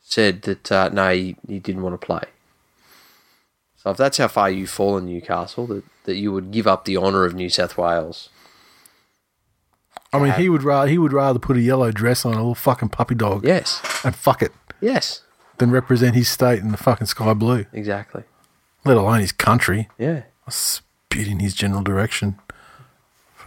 said 0.00 0.42
that 0.42 0.70
uh, 0.70 0.88
no, 0.90 1.12
he, 1.12 1.36
he 1.46 1.58
didn't 1.58 1.82
want 1.82 2.00
to 2.00 2.06
play. 2.06 2.22
So 3.76 3.90
if 3.90 3.96
that's 3.96 4.18
how 4.18 4.28
far 4.28 4.48
you 4.48 4.66
fall 4.66 4.96
in 4.96 5.06
Newcastle, 5.06 5.66
that, 5.66 5.84
that 6.04 6.16
you 6.16 6.32
would 6.32 6.52
give 6.52 6.66
up 6.66 6.84
the 6.84 6.96
honour 6.96 7.24
of 7.24 7.34
New 7.34 7.48
South 7.48 7.76
Wales. 7.76 8.30
I 10.12 10.20
mean, 10.20 10.32
he 10.32 10.48
would 10.48 10.62
rather 10.62 10.88
he 10.88 10.98
would 10.98 11.12
rather 11.12 11.38
put 11.38 11.56
a 11.56 11.60
yellow 11.60 11.90
dress 11.90 12.24
on 12.24 12.32
a 12.32 12.36
little 12.36 12.54
fucking 12.54 12.88
puppy 12.90 13.16
dog 13.16 13.44
Yes, 13.44 13.82
and 14.04 14.14
fuck 14.14 14.40
it 14.40 14.52
yes, 14.80 15.22
than 15.58 15.70
represent 15.70 16.14
his 16.14 16.28
state 16.28 16.60
in 16.60 16.70
the 16.70 16.76
fucking 16.76 17.08
sky 17.08 17.34
blue, 17.34 17.66
exactly. 17.72 18.22
let 18.84 18.96
alone 18.96 19.20
his 19.20 19.32
country. 19.32 19.88
Yeah. 19.98 20.22
I 20.46 20.50
spit 20.50 21.26
in 21.26 21.40
his 21.40 21.54
general 21.54 21.82
direction. 21.82 22.38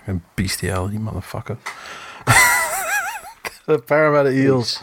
Fucking 0.10 0.24
bestiality, 0.36 0.98
motherfucker. 0.98 1.60
the 3.68 3.78
Parramatta 3.78 4.32
Eels, 4.32 4.82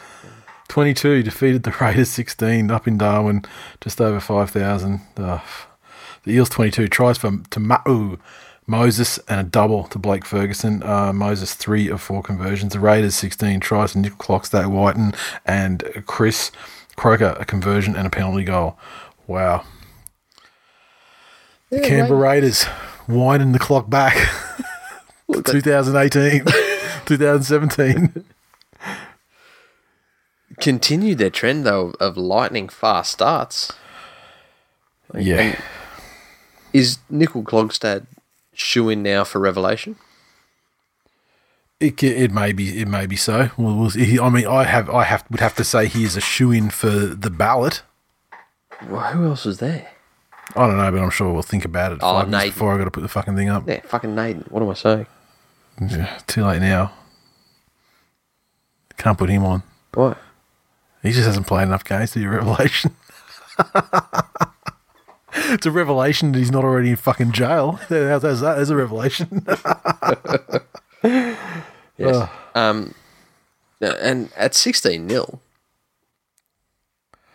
22, 0.69 1.25
defeated 1.25 1.65
the 1.65 1.75
Raiders 1.81 2.11
16 2.11 2.71
up 2.71 2.87
in 2.87 2.97
Darwin, 2.97 3.45
just 3.81 4.01
over 4.01 4.21
5,000. 4.21 5.01
Uh, 5.17 5.41
the 6.23 6.33
Eels 6.33 6.49
22 6.49 6.87
tries 6.87 7.19
for 7.19 7.31
to 7.51 7.59
Ma'u, 7.59 8.21
Moses, 8.69 9.19
and 9.27 9.41
a 9.41 9.43
double 9.43 9.89
to 9.89 9.99
Blake 9.99 10.25
Ferguson. 10.25 10.85
Uh, 10.85 11.13
Moses, 11.13 11.55
three 11.55 11.89
of 11.89 12.01
four 12.01 12.23
conversions. 12.23 12.75
The 12.75 12.79
Raiders 12.79 13.17
16 13.17 13.59
tries 13.59 13.95
for 13.95 13.99
Nick 13.99 14.19
Clockstad 14.19 14.71
Wighton 14.71 15.13
and 15.45 16.05
Chris 16.07 16.53
Croker, 16.95 17.37
a 17.41 17.45
conversion 17.45 17.97
and 17.97 18.07
a 18.07 18.11
penalty 18.11 18.45
goal. 18.45 18.79
Wow. 19.27 19.65
The 21.71 21.81
Canberra 21.81 22.21
Raiders 22.21 22.65
winding 23.09 23.51
the 23.51 23.59
clock 23.59 23.91
back. 23.91 24.17
2018, 25.33 26.45
2017. 27.07 28.25
Continued 30.61 31.19
their 31.19 31.31
trend, 31.31 31.67
though, 31.67 31.93
of 32.01 32.17
lightning 32.17 32.69
fast 32.69 33.13
starts. 33.13 33.73
Yeah. 35.15 35.61
Is 36.73 36.99
Nicoll-Klokstad 37.13 38.07
shoe 38.53 38.89
in 38.89 39.03
now 39.03 39.25
for 39.25 39.39
revelation? 39.39 39.97
It, 41.79 42.03
it 42.03 42.33
may 42.33 42.53
be 42.53 42.81
it 42.81 42.89
may 42.89 43.05
be 43.05 43.17
so. 43.17 43.51
Well, 43.59 43.77
we'll. 43.77 43.91
I 44.23 44.31
mean, 44.31 44.47
I 44.47 44.65
have 44.65 44.89
I 44.89 45.05
have 45.05 45.25
would 45.31 45.41
have 45.41 45.55
to 45.57 45.65
say 45.65 45.89
he 45.89 46.05
is 46.05 46.17
a 46.17 46.23
shoe 46.23 46.51
in 46.51 46.71
for 46.71 46.89
the 46.89 47.29
ballot. 47.29 47.83
Well, 48.89 49.13
who 49.13 49.27
else 49.27 49.45
was 49.45 49.59
there? 49.59 49.87
I 50.55 50.67
don't 50.67 50.79
know, 50.79 50.91
but 50.91 51.01
I'm 51.03 51.11
sure 51.11 51.31
we'll 51.33 51.43
think 51.43 51.67
about 51.67 51.93
it 51.93 51.99
Oh, 52.01 52.23
Naden. 52.23 52.49
before 52.49 52.73
I 52.75 52.79
got 52.79 52.85
to 52.85 52.91
put 52.91 53.03
the 53.03 53.09
fucking 53.09 53.37
thing 53.37 53.51
up. 53.51 53.69
Yeah, 53.69 53.81
fucking 53.81 54.15
Naden. 54.15 54.47
What 54.49 54.63
am 54.63 54.71
I 54.71 54.75
saying? 54.75 55.07
Yeah, 55.81 56.19
too 56.27 56.45
late 56.45 56.61
now. 56.61 56.93
Can't 58.97 59.19
put 59.19 59.29
him 59.29 59.45
on. 59.45 59.63
What? 59.95 60.19
He 61.03 61.13
just 61.13 61.27
hasn't 61.27 61.47
played 61.47 61.65
enough 61.65 61.85
games 61.85 62.13
to 62.13 62.19
be 62.19 62.25
a 62.25 62.31
revelation. 62.31 62.97
it's 65.35 65.67
a 65.67 65.71
revelation 65.71 66.33
that 66.33 66.39
he's 66.39 66.51
not 66.51 66.65
already 66.65 66.91
in 66.91 66.97
fucking 66.97 67.33
jail. 67.33 67.73
How's 67.89 68.23
that? 68.41 68.55
There's 68.57 68.71
a 68.71 68.77
revelation. 68.77 69.47
Yes. 71.99 72.29
Um, 72.55 72.95
and 73.81 74.31
at 74.37 74.55
16 74.55 75.09
0, 75.09 75.41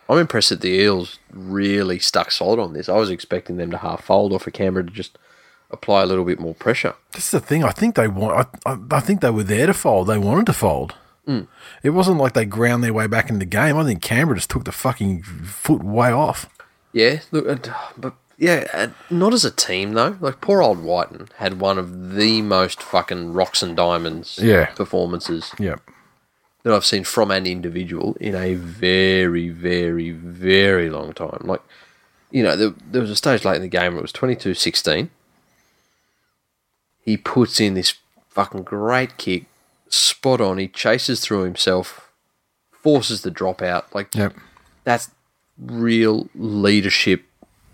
I'm 0.08 0.18
impressed 0.18 0.50
that 0.50 0.60
the 0.60 0.68
Eels 0.70 1.18
really 1.32 1.98
stuck 1.98 2.30
solid 2.30 2.60
on 2.60 2.72
this. 2.72 2.88
I 2.88 2.96
was 2.96 3.10
expecting 3.10 3.56
them 3.56 3.70
to 3.70 3.78
half 3.78 4.04
fold 4.04 4.32
or 4.32 4.38
for 4.38 4.50
Canberra 4.50 4.86
to 4.86 4.92
just 4.92 5.18
apply 5.72 6.02
a 6.02 6.06
little 6.06 6.24
bit 6.24 6.38
more 6.40 6.54
pressure. 6.54 6.94
This 7.12 7.26
is 7.26 7.30
the 7.32 7.40
thing. 7.40 7.64
I 7.64 7.70
think 7.70 7.94
they 7.94 8.08
want. 8.08 8.48
I, 8.66 8.70
I, 8.72 8.76
I 8.90 9.00
think 9.00 9.20
they 9.20 9.30
were 9.30 9.42
there 9.44 9.66
to 9.66 9.74
fold. 9.74 10.06
They 10.08 10.18
wanted 10.18 10.46
to 10.46 10.52
fold. 10.52 10.94
Mm. 11.26 11.46
It 11.82 11.90
wasn't 11.90 12.18
like 12.18 12.32
they 12.32 12.44
ground 12.44 12.82
their 12.82 12.92
way 12.92 13.06
back 13.06 13.30
in 13.30 13.38
the 13.38 13.44
game. 13.44 13.76
I 13.76 13.84
think 13.84 14.02
Canberra 14.02 14.36
just 14.38 14.50
took 14.50 14.64
the 14.64 14.72
fucking 14.72 15.22
foot 15.22 15.82
way 15.82 16.10
off. 16.10 16.48
Yeah, 16.92 17.20
look, 17.30 17.68
but 17.96 18.14
Yeah, 18.38 18.90
not 19.08 19.32
as 19.32 19.44
a 19.44 19.50
team 19.50 19.92
though. 19.94 20.16
Like 20.20 20.40
poor 20.40 20.60
old 20.62 20.82
Wighton 20.82 21.28
had 21.36 21.60
one 21.60 21.78
of 21.78 22.14
the 22.16 22.42
most 22.42 22.82
fucking 22.82 23.32
rocks 23.32 23.62
and 23.62 23.76
diamonds 23.76 24.38
Yeah. 24.42 24.66
performances 24.74 25.52
Yeah. 25.60 25.76
that 26.64 26.74
I've 26.74 26.84
seen 26.84 27.04
from 27.04 27.30
an 27.30 27.46
individual 27.46 28.16
in 28.20 28.34
a 28.34 28.54
very, 28.54 29.48
very, 29.48 30.10
very 30.10 30.90
long 30.90 31.12
time. 31.12 31.42
Like, 31.44 31.62
you 32.32 32.42
know, 32.42 32.56
there, 32.56 32.72
there 32.90 33.00
was 33.00 33.10
a 33.10 33.16
stage 33.16 33.44
late 33.44 33.56
in 33.56 33.62
the 33.62 33.68
game 33.68 33.92
where 33.92 34.00
it 34.00 34.02
was 34.02 34.12
22 34.12 34.54
16. 34.54 35.08
He 37.02 37.16
puts 37.16 37.60
in 37.60 37.74
this 37.74 37.94
fucking 38.28 38.62
great 38.62 39.16
kick, 39.18 39.44
spot 39.88 40.40
on. 40.40 40.58
He 40.58 40.68
chases 40.68 41.20
through 41.20 41.42
himself, 41.42 42.10
forces 42.70 43.22
the 43.22 43.30
dropout. 43.30 43.84
Like, 43.94 44.14
Yep. 44.14 44.34
that's 44.84 45.10
real 45.58 46.28
leadership, 46.34 47.24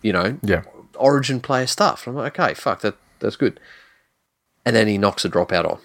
you 0.03 0.13
know, 0.13 0.39
Yeah. 0.43 0.63
origin 0.97 1.41
player 1.41 1.67
stuff. 1.67 2.07
I'm 2.07 2.15
like, 2.15 2.39
okay, 2.39 2.55
fuck, 2.55 2.81
that 2.81 2.97
that's 3.21 3.37
good. 3.37 3.61
And 4.65 4.75
then 4.77 4.87
he 4.89 4.99
knocks 4.99 5.25
a 5.25 5.29
dropout 5.31 5.65
on. 5.71 5.79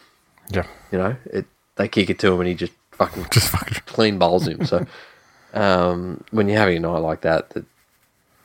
Yeah. 0.49 0.65
You 0.91 0.97
know, 0.97 1.15
it, 1.25 1.45
they 1.75 1.87
kick 1.87 2.09
it 2.09 2.19
to 2.19 2.31
him 2.33 2.39
and 2.41 2.47
he 2.49 2.55
just 2.55 2.73
fucking 2.91 3.27
Just 3.31 3.49
fucking. 3.49 3.79
clean 3.85 4.17
bowls 4.19 4.47
him. 4.47 4.65
So 4.65 4.85
um, 5.53 6.23
when 6.31 6.47
you're 6.47 6.57
having 6.59 6.77
a 6.77 6.79
night 6.81 6.99
like 6.99 7.21
that, 7.21 7.51
that 7.51 7.65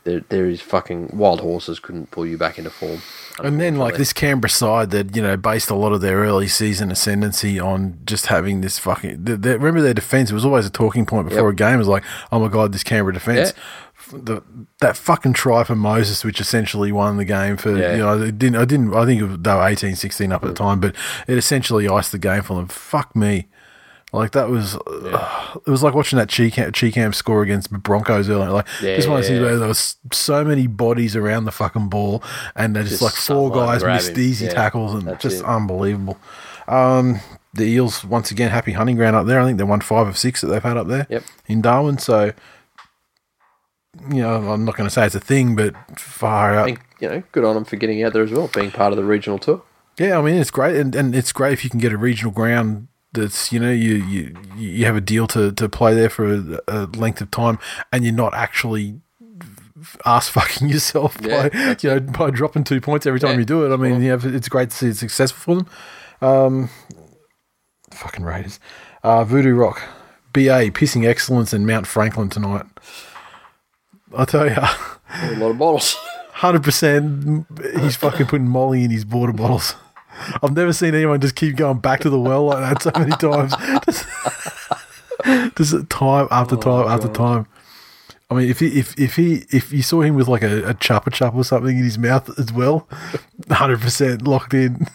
there, 0.09 0.21
there 0.29 0.47
is 0.47 0.61
fucking 0.63 1.11
wild 1.13 1.41
horses 1.41 1.79
couldn't 1.79 2.11
pull 2.11 2.25
you 2.25 2.39
back 2.39 2.59
into 2.59 2.71
form. 2.71 3.03
And 3.41 3.61
then, 3.61 3.77
like 3.77 3.97
this 3.97 4.13
Canberra 4.13 4.49
side 4.49 4.91
that 4.91 5.15
you 5.15 5.23
know 5.23 5.37
based 5.37 5.71
a 5.71 5.75
lot 5.75 5.93
of 5.93 6.01
their 6.01 6.19
early 6.19 6.49
season 6.49 6.91
ascendancy 6.91 7.61
on 7.61 7.99
just 8.05 8.27
having 8.27 8.63
this 8.63 8.79
fucking. 8.79 9.25
Remember 9.25 9.81
their 9.81 9.95
defense 9.95 10.31
It 10.31 10.35
was 10.35 10.45
always 10.45 10.67
a 10.67 10.71
talking 10.71 11.07
point 11.07 11.29
before 11.29 11.49
Yep. 11.51 11.53
a 11.53 11.57
game. 11.57 11.75
It 11.75 11.79
was 11.79 11.89
like, 11.89 12.05
oh 12.33 12.41
my 12.41 12.49
god, 12.49 12.73
this 12.73 12.83
Canberra 12.83 13.15
defense. 13.15 13.53
The, 14.11 14.43
that 14.81 14.97
fucking 14.97 15.35
try 15.35 15.65
for 15.65 15.77
Moses, 15.77 16.25
which 16.25 16.41
essentially 16.41 16.91
won 16.91 17.19
the 17.19 17.27
game 17.27 17.59
for 17.59 17.77
Yeah. 17.77 17.93
you 17.93 17.99
know, 17.99 18.23
it 18.23 18.39
didn't. 18.39 18.57
I 18.57 18.65
didn't. 18.65 18.95
I 18.95 19.05
think 19.05 19.21
it 19.21 19.25
was, 19.25 19.39
they 19.39 19.55
were 19.55 19.69
18, 19.69 19.97
16 19.97 20.33
up 20.33 20.43
at 20.43 20.47
the 20.47 20.55
mm. 20.55 20.57
time, 20.57 20.81
but 20.81 20.95
it 21.27 21.37
essentially 21.37 21.87
iced 21.87 22.13
the 22.13 22.19
game 22.19 22.43
for 22.43 22.55
them. 22.55 22.67
Fuck 22.69 23.15
me. 23.15 23.47
Like 24.13 24.33
that 24.33 24.49
was, 24.49 24.75
it 24.75 25.67
was 25.71 25.83
like 25.83 25.93
watching 25.95 26.19
that 26.19 26.31
Chee-Kam, 26.31 26.73
Chee-Kam 26.73 27.13
score 27.13 27.43
against 27.43 27.71
the 27.71 27.77
Broncos 27.79 28.31
earlier. 28.31 28.51
Like 28.51 28.67
Yeah, 28.81 28.97
just 28.97 29.07
one 29.09 29.19
of 29.21 29.27
those 29.27 29.41
where 29.41 29.57
there 29.59 29.69
was 29.69 29.97
so 30.13 30.45
many 30.45 30.67
bodies 30.67 31.15
around 31.15 31.45
the 31.45 31.53
fucking 31.53 31.89
ball, 31.91 32.23
and 32.57 32.75
they're 32.75 32.85
just, 32.85 33.01
Just 33.01 33.03
like 33.03 33.13
four 33.37 33.51
guys 33.51 33.85
missed 33.85 34.11
him. 34.17 34.21
easy 34.21 34.47
Yeah, 34.47 34.53
tackles 34.55 34.95
and 34.95 35.21
just 35.21 35.41
it. 35.41 35.45
unbelievable. 35.45 36.17
Um, 36.67 37.21
the 37.53 37.65
Eels 37.65 38.03
once 38.05 38.31
again 38.31 38.51
happy 38.51 38.73
hunting 38.73 38.97
ground 38.97 39.15
up 39.15 39.27
there. 39.27 39.41
I 39.41 39.45
think 39.45 39.59
they 39.59 39.65
won 39.65 39.81
five 39.83 40.07
of 40.07 40.17
six 40.17 40.41
that 40.41 40.47
they've 40.49 40.63
had 40.63 40.77
up 40.79 40.87
there 40.87 41.07
Yep. 41.11 41.25
in 41.47 41.61
Darwin. 41.61 41.99
So 41.99 42.33
you 44.11 44.23
know, 44.23 44.51
I'm 44.51 44.65
not 44.65 44.77
going 44.77 44.87
to 44.89 44.95
say 44.95 45.07
it's 45.07 45.15
a 45.15 45.21
thing, 45.21 45.57
but 45.57 45.75
far 45.99 46.55
I 46.55 46.59
out. 46.59 46.65
think, 46.67 46.81
you 47.01 47.09
know, 47.09 47.23
good 47.33 47.45
on 47.45 47.55
them 47.55 47.65
for 47.65 47.77
getting 47.77 48.03
out 48.05 48.13
there 48.13 48.23
as 48.23 48.31
well, 48.31 48.49
being 48.55 48.71
part 48.71 48.93
of 48.93 48.97
the 48.97 49.05
regional 49.05 49.39
tour. 49.39 49.63
Yeah, 49.99 50.19
I 50.19 50.23
mean 50.23 50.37
it's 50.37 50.51
great, 50.53 50.77
and, 50.77 50.95
and 50.95 51.15
it's 51.15 51.33
great 51.33 51.53
if 51.53 51.65
you 51.65 51.71
can 51.71 51.81
get 51.81 51.93
a 51.93 51.97
regional 51.97 52.33
ground 52.33 52.89
that's 53.13 53.53
you 53.53 53.59
know 53.61 53.71
you 53.71 53.95
you, 53.95 54.37
you 54.57 54.85
have 54.85 54.97
a 54.97 55.01
deal 55.01 55.27
to, 55.29 55.53
to 55.53 55.69
play 55.69 55.95
there 55.95 56.11
for 56.11 56.33
a, 56.35 56.61
a 56.69 56.87
length 56.87 57.21
of 57.21 57.31
time, 57.31 57.59
and 57.93 58.05
you're 58.05 58.15
not 58.15 58.35
actually 58.35 59.01
ass 60.05 60.29
fucking 60.29 60.69
yourself 60.71 61.17
Yeah, 61.21 61.49
by 61.49 61.77
you 61.81 61.89
know 61.91 62.01
by 62.01 62.31
dropping 62.31 62.65
two 62.65 62.81
points 62.81 63.07
every 63.07 63.21
time 63.21 63.33
Yeah, 63.33 63.39
you 63.39 63.45
do 63.45 63.65
it. 63.65 63.73
I 63.73 63.77
mean, 63.77 64.03
yeah, 64.03 64.19
it's 64.23 64.49
great 64.49 64.71
to 64.71 64.77
see 64.77 64.89
it's 64.89 64.99
successful 65.01 65.41
for 65.41 65.63
them. 65.63 65.69
Um, 66.21 66.71
fucking 67.93 68.25
Raiders, 68.25 68.59
uh, 69.03 69.25
Voodoo 69.25 69.55
Rock, 69.55 69.81
BA 70.33 70.71
pissing 70.73 71.07
excellence 71.07 71.53
in 71.55 71.65
Mount 71.65 71.87
Franklin 71.87 72.29
tonight. 72.29 72.67
I 74.17 74.25
tell 74.25 74.47
you. 74.47 74.57
A 74.57 75.37
lot 75.37 75.51
of 75.51 75.59
bottles. 75.59 75.95
Hundred 76.33 76.63
percent, 76.63 77.47
he's 77.81 77.97
fucking 77.97 78.27
putting 78.27 78.47
Molly 78.49 78.85
in 78.85 78.91
his 78.91 79.05
water 79.05 79.33
bottles. 79.33 79.75
I've 80.43 80.55
never 80.55 80.73
seen 80.73 80.95
anyone 80.95 81.21
just 81.21 81.35
keep 81.37 81.57
going 81.57 81.79
back 81.79 82.01
to 82.01 82.11
the 82.11 82.19
well 82.19 82.45
like 82.47 82.59
that 82.59 82.83
so 82.83 82.91
many 82.99 83.12
times. 83.16 83.55
Just, 85.57 85.73
just 85.73 85.91
time 85.91 86.29
after 86.31 86.55
oh, 86.55 86.61
time 86.61 86.87
after 86.87 87.09
time. 87.09 87.47
I 88.31 88.35
mean, 88.35 88.49
if 88.49 88.61
he 88.61 88.79
if 88.79 88.99
if 88.99 89.16
he 89.16 89.45
if 89.51 89.73
you 89.73 89.83
saw 89.83 90.03
him 90.03 90.14
with 90.14 90.29
like 90.29 90.43
a, 90.43 90.69
a 90.69 90.75
chopper 90.75 91.11
chop 91.11 91.35
or 91.35 91.43
something 91.45 91.77
in 91.77 91.83
his 91.83 91.99
mouth 91.99 92.39
as 92.39 92.53
well, 92.53 92.87
hundred 93.51 93.81
percent 93.81 94.23
locked 94.23 94.55
in. 94.55 94.87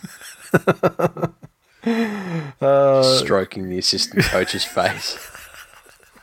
Uh, 2.62 3.04
stroking 3.04 3.70
the 3.70 3.78
assistant 3.78 4.24
coach's 4.26 4.64
face. 4.64 5.18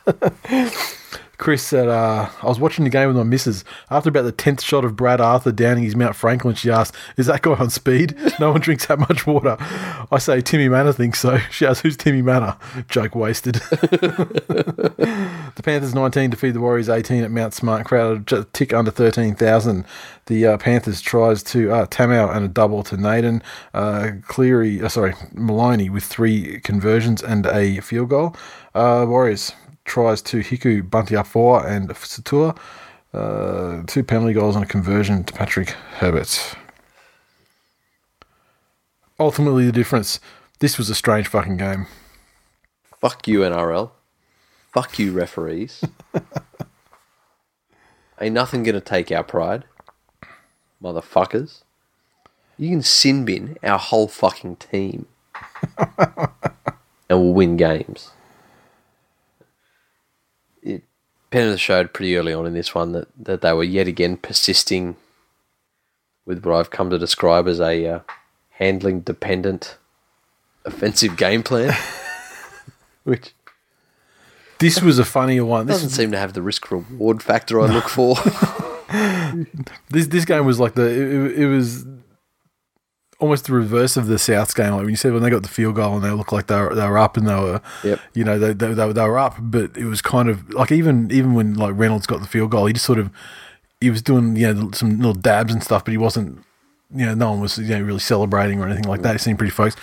Chris 1.41 1.63
said, 1.63 1.87
uh, 1.87 2.29
I 2.43 2.45
was 2.45 2.59
watching 2.59 2.83
the 2.83 2.91
game 2.91 3.07
with 3.07 3.17
my 3.17 3.23
missus. 3.23 3.65
After 3.89 4.09
about 4.09 4.25
the 4.25 4.31
10th 4.31 4.61
shot 4.61 4.85
of 4.85 4.95
Brad 4.95 5.19
Arthur 5.19 5.51
downing 5.51 5.83
his 5.83 5.95
Mount 5.95 6.15
Franklin, 6.15 6.53
she 6.53 6.69
asked, 6.69 6.95
Is 7.17 7.25
that 7.25 7.41
guy 7.41 7.53
on 7.53 7.71
speed? 7.71 8.15
No 8.39 8.51
one 8.51 8.61
drinks 8.61 8.85
that 8.87 8.97
much 8.97 9.27
water. 9.27 9.57
I 9.59 10.17
say, 10.17 10.41
Timmy 10.41 10.69
Manor 10.69 10.93
thinks 10.93 11.19
so. 11.19 11.37
She 11.51 11.65
asks, 11.65 11.81
Who's 11.81 11.97
Timmy 11.97 12.21
Manor? 12.21 12.57
Joke 12.89 13.15
wasted. 13.15 13.55
the 13.71 15.61
Panthers 15.63 15.95
19 15.95 16.29
defeat 16.29 16.51
the 16.51 16.61
Warriors 16.61 16.89
18 16.89 17.23
at 17.23 17.31
Mount 17.31 17.55
Smart, 17.55 17.85
crowd 17.87 18.27
just 18.27 18.41
a 18.41 18.45
tick 18.51 18.71
under 18.71 18.91
13,000. 18.91 19.83
The 20.27 20.45
uh, 20.45 20.57
Panthers 20.57 21.01
tries 21.01 21.41
to 21.43 21.71
uh, 21.71 21.85
Tamau 21.87 22.35
and 22.35 22.45
a 22.45 22.47
double 22.47 22.83
to 22.83 22.97
Naden. 22.97 23.41
Uh, 23.73 24.11
Cleary, 24.27 24.81
uh, 24.81 24.89
sorry, 24.89 25.15
Maloney 25.33 25.89
with 25.89 26.03
three 26.03 26.59
conversions 26.61 27.23
and 27.23 27.47
a 27.47 27.79
field 27.81 28.09
goal. 28.09 28.35
Uh, 28.73 29.05
Warriors 29.07 29.53
tries 29.85 30.21
to 30.23 30.37
Hiku, 30.37 30.89
Bunty 30.89 31.15
Afoa, 31.15 31.65
and 31.65 31.89
Satua. 31.89 32.57
Uh, 33.13 33.83
two 33.87 34.03
penalty 34.03 34.33
goals 34.33 34.55
and 34.55 34.63
a 34.63 34.67
conversion 34.67 35.23
to 35.25 35.33
Patrick 35.33 35.69
Herbert. 35.69 36.55
Ultimately, 39.19 39.65
the 39.65 39.71
difference. 39.71 40.19
This 40.59 40.77
was 40.77 40.89
a 40.89 40.95
strange 40.95 41.27
fucking 41.27 41.57
game. 41.57 41.87
Fuck 42.99 43.27
you, 43.27 43.39
NRL. 43.39 43.91
Fuck 44.71 44.97
you, 44.99 45.11
referees. 45.11 45.83
Ain't 48.21 48.35
nothing 48.35 48.63
gonna 48.63 48.79
take 48.79 49.11
our 49.11 49.23
pride. 49.23 49.65
Motherfuckers. 50.81 51.63
You 52.57 52.69
can 52.69 52.83
sin 52.83 53.25
bin 53.25 53.57
our 53.63 53.79
whole 53.79 54.07
fucking 54.07 54.57
team. 54.57 55.07
and 55.77 56.29
we'll 57.09 57.33
win 57.33 57.57
games. 57.57 58.11
It 60.61 60.83
Penrith 61.31 61.59
showed 61.59 61.93
pretty 61.93 62.15
early 62.17 62.33
on 62.33 62.45
in 62.45 62.53
this 62.53 62.75
one 62.75 62.91
that, 62.91 63.07
that 63.17 63.41
they 63.41 63.53
were 63.53 63.63
yet 63.63 63.87
again 63.87 64.17
persisting 64.17 64.97
with 66.25 66.45
what 66.45 66.55
I've 66.55 66.69
come 66.69 66.89
to 66.89 66.99
describe 66.99 67.47
as 67.47 67.59
a 67.59 67.87
uh, 67.87 67.99
handling 68.51 68.99
dependent 68.99 69.77
offensive 70.65 71.17
game 71.17 71.41
plan. 71.41 71.73
Which 73.03 73.31
This 74.59 74.81
was 74.81 74.99
a 74.99 75.05
funnier 75.05 75.45
one. 75.45 75.65
This 75.65 75.77
doesn't 75.77 75.89
seem 75.89 76.11
to 76.11 76.19
have 76.19 76.33
the 76.33 76.41
risk 76.41 76.69
reward 76.69 77.23
factor 77.23 77.59
I 77.61 77.67
look 77.67 77.87
for. 77.89 78.15
this 79.89 80.07
this 80.07 80.25
game 80.25 80.45
was 80.45 80.59
like 80.59 80.75
the 80.75 80.85
it, 80.85 81.39
it 81.39 81.47
was 81.47 81.85
almost 83.21 83.45
the 83.45 83.53
reverse 83.53 83.95
of 83.95 84.07
the 84.07 84.15
Souths 84.15 84.53
game. 84.53 84.71
Like 84.71 84.81
when 84.81 84.89
you 84.89 84.95
said 84.95 85.13
when 85.13 85.21
they 85.21 85.29
got 85.29 85.43
the 85.43 85.47
field 85.47 85.75
goal 85.75 85.95
and 85.95 86.03
they 86.03 86.09
looked 86.09 86.33
like 86.33 86.47
they 86.47 86.59
were, 86.59 86.73
they 86.73 86.87
were 86.87 86.97
up 86.97 87.15
and 87.15 87.27
they 87.27 87.35
were 87.35 87.61
Yep. 87.83 87.99
you 88.13 88.23
know 88.23 88.37
they, 88.37 88.53
they, 88.53 88.73
they, 88.73 88.91
they 88.91 89.07
were 89.07 89.19
up, 89.19 89.35
but 89.39 89.77
it 89.77 89.85
was 89.85 90.01
kind 90.01 90.27
of 90.27 90.49
like 90.53 90.71
even 90.71 91.09
even 91.11 91.33
when 91.33 91.53
like 91.53 91.73
Reynolds 91.77 92.07
got 92.07 92.19
the 92.19 92.27
field 92.27 92.51
goal, 92.51 92.65
he 92.65 92.73
just 92.73 92.85
sort 92.85 92.99
of 92.99 93.11
he 93.79 93.89
was 93.89 94.01
doing 94.01 94.35
you 94.35 94.51
know 94.51 94.71
some 94.71 94.97
little 94.97 95.13
dabs 95.13 95.53
and 95.53 95.63
stuff, 95.63 95.85
but 95.85 95.91
he 95.91 95.97
wasn't 95.97 96.43
you 96.93 97.05
know 97.05 97.13
no 97.13 97.31
one 97.31 97.39
was 97.39 97.57
you 97.57 97.69
know 97.69 97.81
really 97.81 97.99
celebrating 97.99 98.59
or 98.59 98.65
anything 98.65 98.85
like 98.85 99.01
mm. 99.01 99.03
that. 99.03 99.13
He 99.13 99.19
seemed 99.19 99.37
pretty 99.37 99.51
focused. 99.51 99.77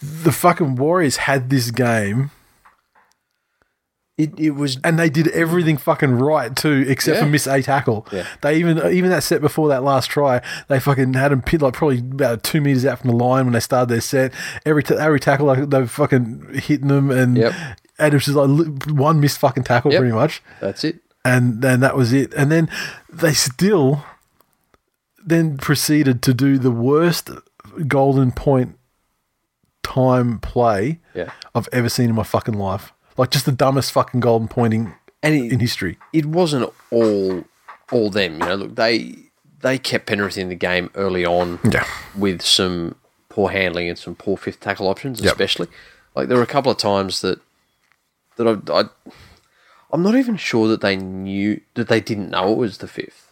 The 0.00 0.32
fucking 0.32 0.76
Warriors 0.76 1.16
had 1.16 1.50
this 1.50 1.70
game. 1.70 2.30
It, 4.22 4.38
it 4.38 4.50
was 4.50 4.78
and 4.84 4.98
they 4.98 5.08
did 5.10 5.28
everything 5.28 5.76
fucking 5.76 6.12
right 6.18 6.54
too, 6.54 6.84
except 6.88 7.18
for 7.20 7.26
miss 7.26 7.46
a 7.46 7.62
tackle. 7.62 8.06
Yeah. 8.12 8.26
They 8.42 8.56
even 8.58 8.78
even 8.92 9.10
that 9.10 9.22
set 9.22 9.40
before 9.40 9.68
that 9.68 9.82
last 9.82 10.08
try, 10.10 10.40
they 10.68 10.78
fucking 10.80 11.14
had 11.14 11.32
him 11.32 11.42
pit 11.42 11.62
like 11.62 11.74
probably 11.74 11.98
about 11.98 12.42
two 12.42 12.60
meters 12.60 12.84
out 12.86 12.98
from 13.00 13.10
the 13.10 13.16
line 13.16 13.44
when 13.46 13.52
they 13.52 13.60
started 13.60 13.88
their 13.88 14.00
set. 14.00 14.32
Every 14.66 14.82
ta- 14.82 14.96
every 14.96 15.20
tackle 15.20 15.46
like 15.46 15.68
they 15.70 15.80
were 15.80 15.86
fucking 15.86 16.54
hitting 16.54 16.88
them, 16.88 17.10
and 17.10 17.36
Yep. 17.36 17.52
was 18.12 18.24
just 18.24 18.36
like 18.36 18.84
one 18.90 19.20
missed 19.20 19.38
fucking 19.38 19.64
tackle 19.64 19.92
Yep. 19.92 20.00
pretty 20.00 20.14
much, 20.14 20.42
that's 20.60 20.84
it. 20.84 21.00
and 21.24 21.62
then 21.62 21.80
that 21.80 21.96
was 21.96 22.12
it. 22.12 22.32
And 22.34 22.50
then 22.50 22.68
they 23.12 23.32
still 23.32 24.04
then 25.24 25.56
proceeded 25.56 26.20
to 26.22 26.34
do 26.34 26.58
the 26.58 26.70
worst 26.72 27.30
golden 27.86 28.32
point 28.32 28.76
time 29.82 30.38
play 30.38 31.00
Yeah. 31.14 31.30
I've 31.54 31.68
ever 31.72 31.88
seen 31.88 32.08
in 32.08 32.14
my 32.14 32.22
fucking 32.22 32.54
life. 32.54 32.92
Like 33.16 33.30
just 33.30 33.46
the 33.46 33.52
dumbest 33.52 33.92
fucking 33.92 34.20
golden 34.20 34.48
pointing 34.48 34.94
And 35.22 35.34
it, 35.34 35.52
in 35.52 35.60
history. 35.60 35.98
it 36.12 36.26
wasn't 36.26 36.72
all 36.90 37.44
all 37.90 38.10
them. 38.10 38.34
You 38.34 38.38
know, 38.46 38.54
look, 38.54 38.74
they 38.76 39.16
they 39.60 39.78
kept 39.78 40.06
Penrith 40.06 40.38
in 40.38 40.48
the 40.48 40.54
game 40.54 40.90
early 40.94 41.24
on 41.26 41.58
Yeah. 41.70 41.86
with 42.16 42.42
some 42.42 42.94
poor 43.28 43.50
handling 43.50 43.88
and 43.88 43.98
some 43.98 44.14
poor 44.14 44.36
fifth 44.36 44.60
tackle 44.60 44.88
options, 44.88 45.20
Yep. 45.20 45.32
especially. 45.32 45.68
Like 46.14 46.28
there 46.28 46.36
were 46.36 46.42
a 46.42 46.46
couple 46.46 46.72
of 46.72 46.78
times 46.78 47.20
that 47.20 47.40
that 48.36 48.46
I, 48.48 48.80
I 48.80 48.84
I'm 49.92 50.02
not 50.02 50.14
even 50.16 50.36
sure 50.38 50.68
that 50.68 50.80
they 50.80 50.96
knew 50.96 51.60
that 51.74 51.88
they 51.88 52.00
didn't 52.00 52.30
know 52.30 52.50
it 52.52 52.56
was 52.58 52.78
the 52.78 52.88
fifth. 52.88 53.30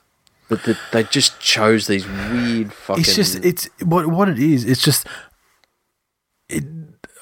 But 0.51 0.64
the, 0.64 0.76
they 0.93 1.05
just 1.05 1.41
chose 1.41 1.87
these 1.87 2.07
weird 2.07 2.72
fucking. 2.72 3.03
It's 3.03 3.14
just 3.14 3.43
it's 3.45 3.68
what 3.83 4.09
what 4.09 4.28
it 4.28 4.39
is. 4.39 4.64
It's 4.64 4.83
just. 4.83 5.07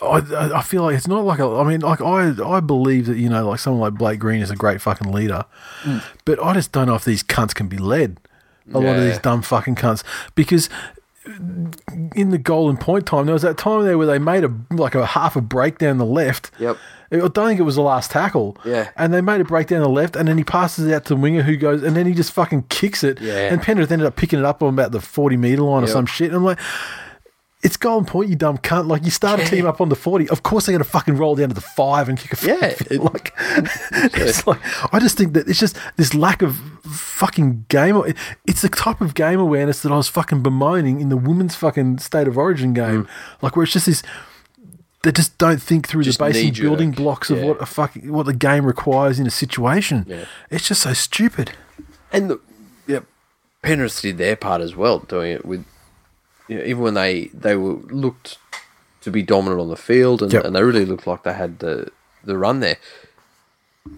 I, 0.02 0.50
I- 0.54 0.62
feel 0.62 0.82
like 0.84 0.96
it's 0.96 1.08
not 1.08 1.24
like 1.24 1.38
a, 1.40 1.46
I 1.46 1.64
mean 1.64 1.80
like 1.80 2.00
I 2.00 2.34
I 2.44 2.60
believe 2.60 3.06
that 3.06 3.16
you 3.16 3.28
know 3.28 3.48
like 3.48 3.58
someone 3.60 3.80
like 3.80 3.98
Blake 3.98 4.20
Green 4.20 4.40
is 4.40 4.50
a 4.50 4.56
great 4.56 4.80
fucking 4.80 5.10
leader, 5.12 5.44
mm. 5.82 6.02
but 6.24 6.42
I 6.42 6.54
just 6.54 6.72
don't 6.72 6.86
know 6.86 6.94
if 6.94 7.04
these 7.04 7.22
cunts 7.22 7.54
can 7.54 7.68
be 7.68 7.78
led. 7.78 8.20
A 8.72 8.78
lot 8.78 8.96
of 8.96 9.02
these 9.02 9.18
dumb 9.18 9.40
fucking 9.40 9.76
cunts 9.76 10.04
because 10.34 10.68
in 12.14 12.30
the 12.30 12.38
golden 12.38 12.76
point 12.76 13.06
time 13.06 13.26
there 13.26 13.32
was 13.32 13.42
that 13.42 13.56
time 13.58 13.82
there 13.84 13.96
where 13.98 14.06
they 14.06 14.18
made 14.18 14.44
a 14.44 14.54
like 14.70 14.94
a 14.94 15.06
half 15.06 15.36
a 15.36 15.40
break 15.40 15.78
down 15.78 15.98
the 15.98 16.04
left. 16.06 16.50
Yep. 16.58 16.76
I 17.10 17.16
don't 17.16 17.32
think 17.32 17.58
it 17.58 17.62
was 17.64 17.76
the 17.76 17.82
last 17.82 18.10
tackle. 18.10 18.56
Yeah. 18.64 18.90
And 18.96 19.14
they 19.14 19.22
made 19.22 19.40
a 19.40 19.44
break 19.44 19.68
down 19.68 19.80
the 19.80 19.88
left, 19.88 20.14
and 20.14 20.28
then 20.28 20.36
he 20.36 20.44
passes 20.44 20.86
it 20.86 20.92
out 20.92 21.06
to 21.06 21.14
the 21.14 21.20
winger 21.20 21.40
who 21.42 21.56
goes, 21.56 21.82
and 21.82 21.96
then 21.96 22.06
he 22.06 22.12
just 22.12 22.32
fucking 22.32 22.64
kicks 22.64 23.02
it. 23.02 23.18
Yeah. 23.20 23.50
And 23.50 23.62
Penrith 23.62 23.90
ended 23.90 24.06
up 24.06 24.16
picking 24.16 24.38
it 24.38 24.44
up 24.44 24.62
on 24.62 24.74
about 24.74 24.92
the 24.92 25.00
40 25.00 25.38
metre 25.38 25.62
line 25.62 25.84
or 25.84 25.86
Yep. 25.86 25.92
some 25.92 26.06
shit. 26.06 26.28
And 26.28 26.36
I'm 26.36 26.44
like, 26.44 26.60
it's 27.62 27.76
golden 27.76 28.06
point, 28.06 28.28
you 28.30 28.36
dumb 28.36 28.58
cunt. 28.58 28.86
Like, 28.88 29.04
you 29.04 29.10
start 29.10 29.40
a 29.40 29.44
team 29.44 29.66
up 29.66 29.80
on 29.80 29.88
the 29.88 29.96
40. 29.96 30.28
Of 30.28 30.42
course, 30.44 30.66
they're 30.66 30.72
going 30.72 30.84
to 30.84 30.88
fucking 30.88 31.16
roll 31.16 31.34
down 31.34 31.48
to 31.48 31.54
the 31.54 31.60
five 31.60 32.08
and 32.08 32.16
kick 32.18 32.40
a 32.40 32.46
Yeah, 32.46 32.68
field. 32.74 32.92
it- 32.92 33.00
like, 33.12 33.32
it's 33.92 34.46
like, 34.46 34.60
I 34.94 34.98
just 35.00 35.18
think 35.18 35.32
that 35.32 35.48
it's 35.48 35.58
just 35.58 35.76
this 35.96 36.14
lack 36.14 36.40
of 36.42 36.56
fucking 36.84 37.66
game. 37.68 38.00
It's 38.46 38.62
the 38.62 38.68
type 38.68 39.00
of 39.00 39.14
game 39.14 39.40
awareness 39.40 39.82
that 39.82 39.90
I 39.90 39.96
was 39.96 40.08
fucking 40.08 40.42
bemoaning 40.42 41.00
in 41.00 41.08
the 41.08 41.16
women's 41.16 41.56
fucking 41.56 41.98
state 41.98 42.28
of 42.28 42.38
origin 42.38 42.74
game. 42.74 43.04
Mm. 43.04 43.08
Like, 43.42 43.56
where 43.56 43.64
it's 43.64 43.72
just 43.72 43.86
this. 43.86 44.02
They 45.04 45.12
just 45.12 45.38
don't 45.38 45.62
think 45.62 45.86
through 45.86 46.02
Just 46.02 46.18
the 46.18 46.24
basic 46.24 46.56
building 46.56 46.90
blocks 46.90 47.30
of 47.30 47.38
Yeah. 47.38 47.44
what 47.44 47.62
a 47.62 47.66
fucking 47.66 48.12
what 48.12 48.26
the 48.26 48.34
game 48.34 48.66
requires 48.66 49.20
in 49.20 49.26
a 49.28 49.30
situation. 49.30 50.04
Yeah. 50.08 50.24
It's 50.50 50.66
just 50.66 50.82
so 50.82 50.92
stupid. 50.92 51.52
And 52.12 52.28
the, 52.30 52.40
yeah, 52.86 53.00
Penrith 53.62 54.02
did 54.02 54.18
their 54.18 54.34
part 54.34 54.60
as 54.60 54.74
well, 54.74 54.98
doing 54.98 55.30
it 55.32 55.44
with 55.46 55.64
you 56.48 56.58
know, 56.58 56.64
even 56.64 56.82
when 56.82 56.94
they 56.94 57.26
they 57.34 57.56
were 57.56 57.74
looked 57.74 58.38
to 59.02 59.10
be 59.10 59.22
dominant 59.22 59.60
on 59.60 59.68
the 59.68 59.76
field, 59.76 60.22
and, 60.22 60.32
Yep. 60.32 60.44
and 60.44 60.56
they 60.56 60.62
really 60.62 60.84
looked 60.84 61.06
like 61.06 61.22
they 61.22 61.32
had 61.34 61.58
the 61.60 61.90
the 62.24 62.36
run 62.36 62.60
there. 62.60 62.78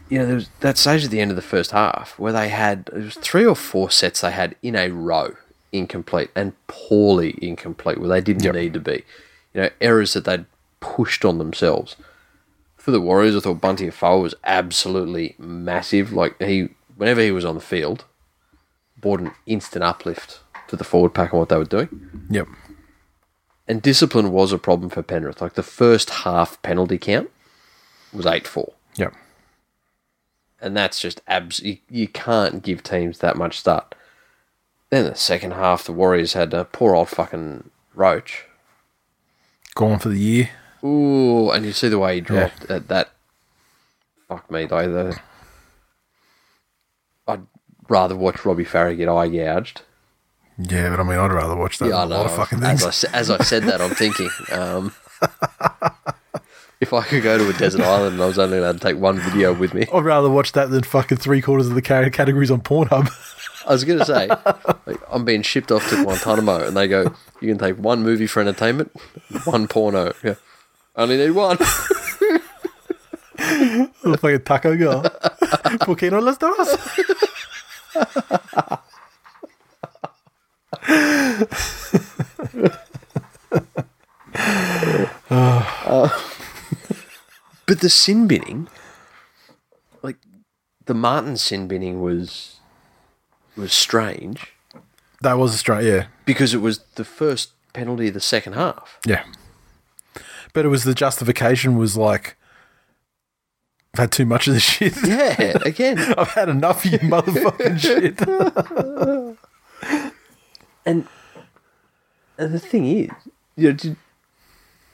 You 0.09 0.18
know, 0.18 0.26
there 0.26 0.34
was 0.36 0.48
that 0.61 0.78
stage 0.78 1.05
at 1.05 1.11
the 1.11 1.20
end 1.20 1.30
of 1.30 1.36
the 1.36 1.42
first 1.42 1.72
half 1.72 2.16
where 2.18 2.32
they 2.32 2.48
had 2.48 2.90
it 2.94 2.98
was 3.05 3.14
three 3.16 3.44
or 3.46 3.57
four 3.57 3.90
sets 3.90 4.20
they 4.20 4.30
had 4.30 4.55
in 4.62 4.76
a 4.76 4.88
row 4.90 5.34
incomplete 5.72 6.30
and 6.36 6.53
poorly 6.66 7.38
incomplete 7.42 7.98
where 7.98 8.09
they 8.09 8.20
didn't 8.20 8.44
Yep. 8.44 8.55
need 8.55 8.72
to 8.74 8.80
be. 8.80 9.05
You 9.55 9.62
know, 9.62 9.70
errors 9.80 10.12
that 10.12 10.24
they'd 10.24 10.46
pushed 10.80 11.24
on 11.24 11.38
themselves. 11.38 11.96
For 12.76 12.90
the 12.92 13.01
Warriors, 13.01 13.36
I 13.36 13.40
thought 13.40 13.61
Bunty 13.61 13.88
Afoa 13.88 14.18
was 14.20 14.34
absolutely 14.44 15.34
massive. 15.38 16.12
Like 16.12 16.40
he, 16.40 16.70
whenever 16.96 17.20
he 17.20 17.30
was 17.30 17.44
on 17.44 17.55
the 17.55 17.61
field, 17.61 18.05
brought 19.01 19.20
an 19.20 19.32
instant 19.46 19.84
uplift 19.84 20.40
to 20.70 20.76
the 20.76 20.84
forward 20.84 21.14
pack 21.14 21.32
and 21.32 21.38
what 21.40 21.48
they 21.50 21.56
were 21.56 21.64
doing. 21.64 22.26
Yep. 22.30 22.48
And 23.68 23.80
discipline 23.82 24.32
was 24.32 24.52
a 24.52 24.58
problem 24.58 24.90
for 24.90 25.02
Penrith. 25.02 25.40
Like 25.40 25.54
the 25.54 25.62
first 25.62 26.10
half 26.10 26.60
penalty 26.62 26.98
count 26.98 27.30
was 28.12 28.26
eight 28.26 28.46
four, 28.48 28.72
Yep. 28.96 29.14
and 30.60 30.76
that's 30.76 31.00
just 31.00 31.20
abs. 31.28 31.60
You, 31.60 31.78
you 31.88 32.08
can't 32.08 32.62
give 32.62 32.82
teams 32.82 33.18
that 33.18 33.36
much 33.36 33.58
start. 33.60 33.94
Then 34.90 35.04
the 35.04 35.14
second 35.14 35.52
half, 35.52 35.84
the 35.84 35.92
Warriors 35.92 36.32
had 36.32 36.52
a 36.52 36.64
poor 36.64 36.96
old 36.96 37.08
fucking 37.10 37.70
Roache. 37.96 38.42
Gone 39.76 40.00
for 40.00 40.08
the 40.08 40.18
year. 40.18 40.50
Ooh, 40.82 41.50
and 41.52 41.64
you 41.64 41.72
see 41.72 41.88
the 41.88 41.98
way 42.00 42.16
he 42.16 42.20
dropped 42.20 42.68
at 42.68 42.88
that. 42.88 43.10
Fuck 44.26 44.50
me, 44.50 44.64
though. 44.64 44.90
The, 44.90 45.20
I'd 47.28 47.46
rather 47.88 48.16
watch 48.16 48.44
Robbie 48.44 48.64
Farah 48.64 48.96
get 48.96 49.08
eye 49.08 49.28
gouged. 49.28 49.82
Yeah, 50.68 50.90
but 50.90 51.00
I 51.00 51.02
mean, 51.04 51.18
I'd 51.18 51.32
rather 51.32 51.56
watch 51.56 51.78
that 51.78 51.88
Yeah, 51.88 51.98
I 51.98 52.06
than 52.06 52.12
a 52.18 52.22
lot 52.22 52.52
know. 52.52 52.66
as. 52.66 53.04
I, 53.04 53.16
as 53.18 53.30
I 53.30 53.38
said 53.44 53.62
that, 53.64 53.80
I'm 53.80 53.90
thinking, 53.94 54.28
um, 54.52 54.92
if 56.80 56.92
I 56.92 57.02
could 57.02 57.22
go 57.22 57.38
to 57.38 57.48
a 57.48 57.52
desert 57.54 57.80
island 57.82 58.14
and 58.14 58.22
I 58.22 58.26
was 58.26 58.38
only 58.38 58.58
allowed 58.58 58.72
to 58.72 58.78
take 58.80 58.96
one 58.98 59.18
video 59.20 59.52
with 59.54 59.72
me, 59.74 59.86
I'd 59.92 60.04
rather 60.04 60.28
watch 60.28 60.52
that 60.52 60.70
than 60.70 60.82
fucking 60.82 61.18
three 61.18 61.40
quarters 61.40 61.68
of 61.68 61.74
the 61.74 61.82
categories 61.82 62.50
on 62.50 62.61
Pornhub. 62.61 63.11
I 63.66 63.72
was 63.72 63.84
going 63.84 63.98
to 63.98 64.04
say, 64.06 64.26
like, 64.86 65.00
I'm 65.11 65.24
being 65.24 65.42
shipped 65.42 65.70
off 65.70 65.88
to 65.90 66.02
Guantanamo, 66.02 66.66
and 66.66 66.76
they 66.76 66.88
go, 66.88 67.14
you 67.40 67.48
can 67.48 67.58
take 67.58 67.76
one 67.76 68.02
movie 68.02 68.26
for 68.26 68.40
entertainment, 68.40 68.90
one 69.44 69.68
porno. 69.68 70.12
Yeah. 70.24 70.34
Only 70.96 71.18
need 71.18 71.30
one. 71.30 71.58
Little 73.38 74.16
fucking 74.16 74.42
taco 74.44 74.76
girl. 74.76 75.02
¿Por 75.80 75.96
qué 75.96 76.11
no 76.11 76.18
las 76.20 76.38
dos? 76.38 76.76
But 87.66 87.81
the 87.81 87.91
sin 87.91 88.26
binning, 88.26 88.68
like 90.03 90.16
the 90.87 90.95
Martin 90.95 91.37
sin 91.37 91.68
binning 91.68 92.01
was 92.03 92.57
was 93.57 93.72
strange 93.72 94.53
That 95.20 95.35
was 95.35 95.55
a 95.55 95.59
strange, 95.59 95.85
yeah. 95.87 96.07
because 96.24 96.53
it 96.55 96.59
was 96.61 96.78
the 96.97 97.05
first 97.05 97.51
penalty 97.72 98.09
of 98.09 98.14
the 98.14 98.20
second 98.20 98.55
half. 98.55 98.99
Yeah. 99.07 99.24
But 100.53 100.64
it 100.64 100.68
was 100.68 100.83
the 100.85 100.95
justification 100.95 101.76
was 101.76 101.97
like, 101.97 102.37
I've 103.95 104.01
had 104.01 104.12
too 104.12 104.24
much 104.26 104.49
of 104.49 104.55
this 104.55 104.62
shit. 104.64 104.95
Yeah, 105.05 105.59
again, 105.64 105.99
I've 106.18 106.31
had 106.31 106.49
enough 106.49 106.85
of 106.85 106.91
you 106.93 106.99
motherfucking 107.01 107.78
shit. 107.78 109.39
and 110.85 111.07
and 112.39 112.55
the 112.55 112.61
thing 112.61 112.87
is, 112.87 113.11
you 113.57 113.72
know, 113.72 113.97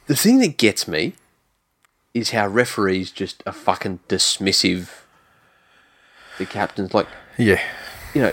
the 0.07 0.17
thing 0.17 0.39
that 0.41 0.57
gets 0.57 0.89
me 0.89 1.15
is 2.15 2.31
how 2.31 2.47
referees 2.47 3.11
just 3.11 3.43
are 3.47 3.53
fucking 3.53 4.01
dismissive. 4.09 5.03
The 6.39 6.47
captain's 6.47 6.95
like, 6.95 7.07
yeah. 7.39 7.61
you 8.15 8.23
know, 8.23 8.33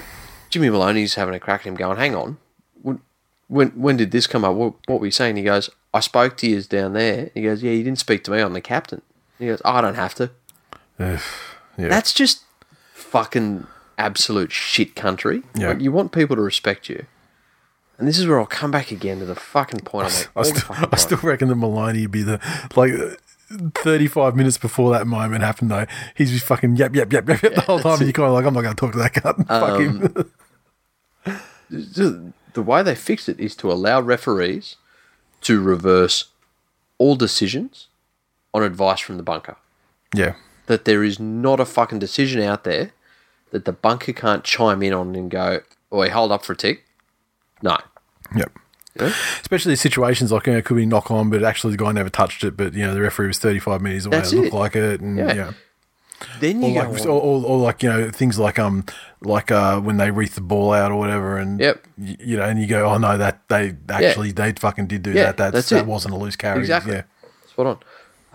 Jimmy 0.50 0.70
Maloney's 0.70 1.16
having 1.16 1.36
a 1.36 1.40
crack 1.40 1.62
at 1.62 1.68
him, 1.68 1.76
going, 1.76 1.98
"Hang 1.98 2.16
on, 2.16 2.38
when 3.48 3.70
when, 3.70 3.98
did 3.98 4.12
this 4.12 4.28
come 4.28 4.44
up? 4.44 4.56
What, 4.56 4.76
what 4.88 5.00
were 5.00 5.06
you 5.06 5.12
saying?" 5.12 5.36
He 5.36 5.44
goes, 5.44 5.70
"I 5.94 6.00
spoke 6.00 6.38
to 6.38 6.48
you 6.48 6.62
down 6.62 6.94
there." 6.94 7.32
He 7.34 7.42
goes, 7.44 7.62
"Yeah, 7.64 7.72
you 7.72 7.84
didn't 7.84 8.00
speak 8.00 8.24
to 8.26 8.32
me. 8.32 8.40
I'm 8.40 8.54
the 8.54 8.62
captain." 8.62 9.02
He 9.40 9.48
goes, 9.48 9.62
"I 9.66 9.82
don't 9.82 9.96
have 9.96 10.16
to." 10.16 10.32
Yeah. 11.78 11.88
That's 11.90 12.14
just 12.14 12.44
fucking 12.94 13.68
absolute 13.98 14.52
shit 14.52 14.96
country. 14.96 15.44
Yeah. 15.56 15.70
Like, 15.70 15.82
you 15.82 15.92
want 15.92 16.12
people 16.12 16.36
to 16.36 16.42
respect 16.42 16.90
you. 16.90 17.06
And 17.98 18.08
this 18.08 18.18
is 18.18 18.26
where 18.28 18.40
I'll 18.40 18.46
come 18.46 18.72
back 18.72 18.92
again 18.92 19.20
to 19.20 19.26
the 19.26 19.36
fucking 19.36 19.82
point 19.82 20.08
I 20.08 20.10
make 20.18 20.30
I 20.36 20.44
still, 20.44 20.76
I 20.92 20.96
still 20.98 21.18
reckon 21.20 21.48
that 21.50 21.56
Maloney 21.56 22.02
would 22.02 22.12
be 22.12 22.24
the 22.24 22.40
like. 22.76 22.94
35 23.76 24.36
minutes 24.36 24.58
before 24.58 24.90
that 24.92 25.06
moment 25.06 25.44
happened, 25.44 25.70
though, 25.70 25.86
he's 26.16 26.32
just 26.32 26.44
fucking 26.44 26.76
yep, 26.76 26.96
yep, 26.96 27.14
yep, 27.14 27.30
yep, 27.30 27.44
yep 27.44 27.54
the 27.54 27.62
whole 27.62 27.78
time. 27.80 28.00
And 28.00 28.04
you're 28.04 28.12
kind 28.12 28.28
of 28.28 28.34
like, 28.34 28.46
I'm 28.46 28.54
not 28.56 28.62
going 28.62 28.76
to 28.76 28.80
talk 28.80 28.94
to 28.94 28.98
that 28.98 29.14
cunt. 29.14 29.48
Fuck 29.48 29.80
him. 29.80 30.26
Um, 31.26 31.42
the, 31.70 32.34
the 32.54 32.62
way 32.64 32.82
they 32.82 32.96
fixed 32.96 33.30
it 33.30 33.40
is 33.40 33.56
to 33.58 33.72
allow 33.72 34.02
referees 34.02 34.78
to 35.42 35.62
reverse 35.62 36.32
all 36.98 37.16
decisions 37.16 37.88
on 38.56 38.64
advice 38.64 39.02
from 39.02 39.18
the 39.18 39.24
bunker. 39.24 39.58
yeah. 40.16 40.34
That 40.68 40.86
there 40.86 41.04
is 41.04 41.20
not 41.20 41.60
a 41.60 41.66
fucking 41.66 42.00
decision 42.00 42.42
out 42.42 42.64
there 42.64 42.94
that 43.52 43.66
the 43.66 43.74
bunker 43.74 44.14
can't 44.14 44.44
chime 44.46 44.82
in 44.82 44.94
on 44.94 45.14
and 45.14 45.30
go, 45.30 45.60
"Oi, 45.92 46.10
hold 46.10 46.32
up 46.32 46.46
for 46.46 46.54
a 46.54 46.56
tick." 46.56 46.86
No. 47.64 47.78
Yep. 48.36 48.52
Yeah. 49.00 49.12
Especially 49.42 49.76
situations 49.76 50.32
like, 50.32 50.46
you 50.46 50.54
know, 50.54 50.60
it 50.60 50.66
could 50.66 50.78
be 50.78 50.86
knock 50.86 51.10
on, 51.10 51.32
but 51.32 51.44
actually 51.44 51.76
the 51.76 51.84
guy 51.84 51.92
never 51.92 52.10
touched 52.12 52.44
it, 52.44 52.56
but, 52.56 52.74
you 52.76 52.86
know, 52.86 52.94
the 52.94 53.02
referee 53.02 53.26
was 53.28 53.40
35 53.40 53.82
meters 53.82 54.06
away. 54.06 54.18
That's 54.18 54.32
It 54.34 54.36
looked 54.36 54.48
it. 54.50 54.54
like 54.54 54.76
it. 54.76 55.02
And, 55.02 55.18
Yeah. 55.18 55.34
yeah. 55.34 55.52
Then 56.40 56.62
you 56.62 56.74
go, 56.80 56.90
like, 56.90 57.06
or, 57.06 57.10
or, 57.10 57.44
or 57.46 57.58
like, 57.60 57.82
you 57.84 57.90
know, 57.90 58.10
things 58.12 58.38
like, 58.40 58.58
um, 58.60 58.86
like, 59.22 59.52
uh, 59.52 59.80
when 59.82 59.98
they 59.98 60.12
wreath 60.12 60.36
the 60.36 60.42
ball 60.42 60.72
out 60.74 60.92
or 60.92 60.96
whatever. 60.98 61.38
And, 61.38 61.60
Yep. 61.60 61.88
y- 61.98 62.18
you 62.20 62.38
know, 62.38 62.44
and 62.44 62.62
you 62.62 62.68
go, 62.68 62.86
oh, 62.86 62.98
no, 62.98 63.18
that 63.18 63.42
they 63.50 63.76
actually, 63.90 64.32
they 64.32 64.54
fucking 64.54 64.88
did 64.88 65.02
do 65.04 65.12
Yeah, 65.12 65.24
that. 65.32 65.38
That's, 65.38 65.54
that's 65.54 65.70
that 65.70 65.80
it. 65.80 65.86
wasn't 65.88 66.14
a 66.14 66.18
loose 66.18 66.36
carry. 66.36 66.60
Exactly. 66.60 66.94
Yeah. 66.94 67.04
Spot 67.50 67.66
on. 67.66 67.80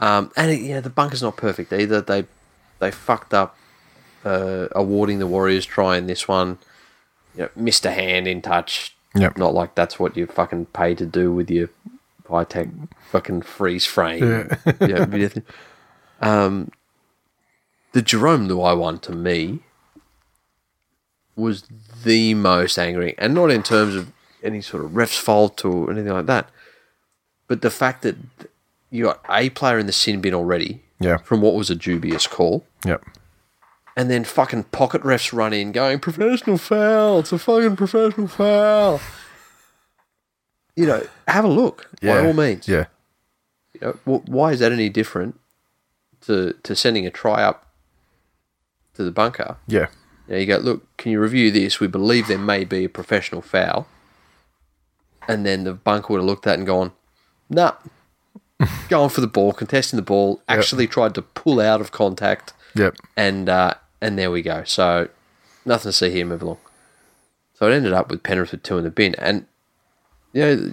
Um, 0.01 0.33
and 0.37 0.51
it, 0.51 0.61
know 0.63 0.81
the 0.81 0.91
bunker's 0.91 1.23
not 1.23 1.37
perfect 1.37 1.73
either. 1.73 2.01
They 2.01 2.25
they 2.79 2.93
fucked 2.93 3.35
up 3.35 3.57
uh, 4.25 4.69
awarding 4.73 5.19
the 5.19 5.27
Warriors 5.27 5.67
try 5.67 5.97
in 5.97 6.07
this 6.07 6.29
one. 6.29 6.59
You 7.35 7.43
know, 7.45 7.49
missed 7.57 7.85
a 7.85 7.91
hand 7.91 8.29
in 8.29 8.41
touch. 8.41 8.95
Yep. 9.15 9.37
Not 9.39 9.55
like 9.55 9.75
that's 9.75 9.99
what 9.99 10.17
you 10.17 10.27
fucking 10.27 10.67
pay 10.67 10.95
to 10.95 11.07
do 11.07 11.33
with 11.33 11.51
your 11.51 11.69
high 12.29 12.45
tech 12.45 12.69
fucking 13.11 13.43
freeze 13.43 13.87
frame. 13.87 14.49
Yeah. 14.81 15.07
yeah. 15.17 15.29
Um, 16.21 16.71
the 17.93 18.03
Jarome 18.03 18.49
Luai 18.49 18.77
one 18.79 18.99
to 19.01 19.13
me 19.13 19.61
was 21.37 21.65
the 22.05 22.35
most 22.35 22.79
angering, 22.79 23.15
and 23.19 23.33
not 23.35 23.51
in 23.51 23.63
terms 23.63 23.95
of 23.95 24.13
any 24.43 24.61
sort 24.61 24.85
of 24.85 24.95
ref's 24.97 25.17
fault 25.19 25.65
or 25.65 25.91
anything 25.91 26.13
like 26.13 26.27
that, 26.27 26.49
but 27.47 27.63
the 27.63 27.71
fact 27.71 28.03
that 28.03 28.17
you 28.91 29.05
got 29.05 29.25
a 29.31 29.51
player 29.51 29.79
in 29.79 29.87
the 29.87 29.93
sin 29.93 30.21
bin 30.21 30.35
already 30.35 30.83
Yeah. 31.01 31.19
from 31.19 31.41
what 31.41 31.55
was 31.55 31.71
a 31.71 31.75
dubious 31.75 32.27
call, 32.27 32.67
Yep. 32.85 33.05
And 33.99 34.09
then 34.11 34.23
fucking 34.25 34.63
pocket 34.65 35.03
refs 35.03 35.33
run 35.33 35.53
in 35.53 35.73
going, 35.73 35.99
professional 35.99 36.57
foul, 36.57 37.19
it's 37.19 37.33
a 37.33 37.39
fucking 37.39 37.75
professional 37.77 38.29
foul. 38.29 39.01
You 40.77 40.87
know, 40.87 41.07
have 41.27 41.45
a 41.45 41.49
look 41.49 41.91
by 42.01 42.25
all 42.25 42.33
means. 42.33 42.69
Yeah. 42.69 42.87
You 43.75 43.81
know, 43.81 43.93
wh- 44.05 44.29
why 44.29 44.53
is 44.53 44.61
that 44.61 44.71
any 44.73 44.89
different 44.89 45.39
to, 46.23 46.53
to 46.63 46.77
sending 46.77 47.05
a 47.07 47.11
try 47.11 47.43
up 47.43 47.67
to 48.95 49.03
the 49.03 49.11
bunker? 49.11 49.57
Yeah. 49.67 49.89
You, 50.29 50.35
know, 50.35 50.41
you 50.41 50.47
go, 50.47 50.57
look, 50.59 50.97
can 50.97 51.11
you 51.13 51.21
review 51.21 51.51
this? 51.51 51.81
We 51.81 51.89
believe 51.89 52.29
there 52.29 52.39
may 52.39 52.65
be 52.65 52.85
a 52.85 52.89
professional 52.89 53.43
foul. 53.43 53.89
And 55.27 55.45
then 55.45 55.65
the 55.65 55.75
bunker 55.75 56.13
would 56.13 56.21
have 56.21 56.27
looked 56.27 56.47
at 56.47 56.53
it 56.55 56.59
and 56.59 56.67
gone, 56.67 56.93
nah, 57.51 57.73
going 58.89 59.11
for 59.11 59.21
the 59.21 59.27
ball, 59.27 59.53
contesting 59.53 59.97
the 59.97 60.03
ball, 60.03 60.41
actually 60.49 60.87
tried 60.87 61.15
to 61.17 61.23
pull 61.23 61.61
out 61.61 61.81
of 61.81 61.91
contact, 61.93 62.53
Yep. 62.75 62.97
and 63.17 63.49
uh, 63.49 63.75
and 64.01 64.19
there 64.19 64.31
we 64.31 64.43
go. 64.43 64.65
So 64.65 65.09
nothing 65.65 65.89
to 65.91 65.93
see 65.93 66.11
here, 66.11 66.25
move 66.27 66.43
along. 66.43 66.59
So 67.55 67.69
it 67.69 67.75
ended 67.75 67.93
up 67.93 68.11
with 68.11 68.23
Penrith 68.23 68.53
with 68.53 68.63
two 68.63 68.79
in 68.79 68.85
the 68.85 68.91
bin. 68.91 69.15
And, 69.17 69.47
you 70.33 70.43
know, 70.43 70.73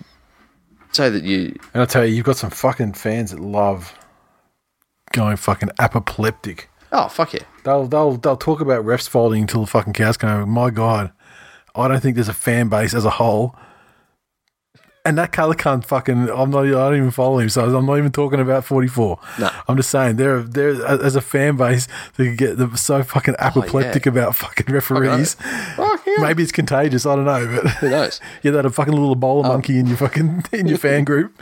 say 0.91 1.09
that 1.09 1.23
you, 1.23 1.57
And 1.73 1.82
I 1.82 1.86
tell 1.86 2.05
you, 2.05 2.13
you've 2.13 2.26
got 2.26 2.38
some 2.38 2.51
fucking 2.51 2.93
fans 2.93 3.32
that 3.32 3.39
love 3.39 3.97
going 5.13 5.38
fucking 5.38 5.69
apoplectic. 5.80 6.69
oh, 6.91 7.07
fuck 7.07 7.34
yeah. 7.34 7.43
They'll 7.63 7.88
they'll 7.88 8.17
they'll 8.17 8.38
talk 8.38 8.61
about 8.61 8.86
refs 8.86 9.09
folding 9.09 9.41
until 9.41 9.61
the 9.61 9.67
fucking 9.67 9.93
cows 9.93 10.17
come 10.17 10.30
home. 10.30 10.49
My 10.49 10.69
God, 10.69 11.11
I 11.76 11.88
don't 11.88 11.99
think 12.01 12.15
there's 12.15 12.30
a 12.30 12.34
fan 12.34 12.69
base 12.69 12.93
as 12.93 13.05
a 13.05 13.09
whole. 13.09 13.55
And 15.06 15.20
that 15.20 15.32
colour 15.32 15.53
can't 15.53 15.86
fucking. 15.86 16.30
I'm 16.32 16.49
not. 16.49 16.66
I 16.66 16.72
don't 16.72 16.97
even 16.97 17.12
follow 17.12 17.38
him, 17.38 17.49
so 17.49 17.64
I'm 17.78 17.86
not 17.86 17.99
even 17.99 18.12
talking 18.12 18.39
about 18.39 18.66
44. 18.66 19.20
No. 19.39 19.51
I'm 19.68 19.78
just 19.78 19.91
saying 19.91 20.16
they're 20.16 20.41
they're 20.41 20.84
as 20.84 21.16
a 21.16 21.22
fan 21.22 21.58
base 21.58 21.88
they 22.18 22.36
get 22.36 22.58
they're 22.58 22.76
so 22.76 23.03
fucking 23.03 23.36
oh, 23.38 23.43
apoplectic 23.43 24.08
about 24.08 24.36
fucking 24.36 24.74
referees. 24.74 25.38
Yeah. 25.78 25.97
Maybe 26.20 26.41
it's 26.41 26.51
contagious. 26.51 27.06
I 27.06 27.16
don't 27.16 27.26
know, 27.26 27.62
but 27.62 27.70
Who 27.82 27.89
knows? 27.91 28.20
yeah, 28.43 28.51
that 28.51 28.66
a 28.66 28.72
fucking 28.72 28.93
little 28.93 29.16
bowler 29.16 29.45
um, 29.45 29.53
monkey 29.53 29.78
in 29.78 29.86
your 29.86 29.97
fucking 29.97 30.45
in 30.51 30.68
your 30.68 30.80
fan 30.80 31.03
group. 31.03 31.39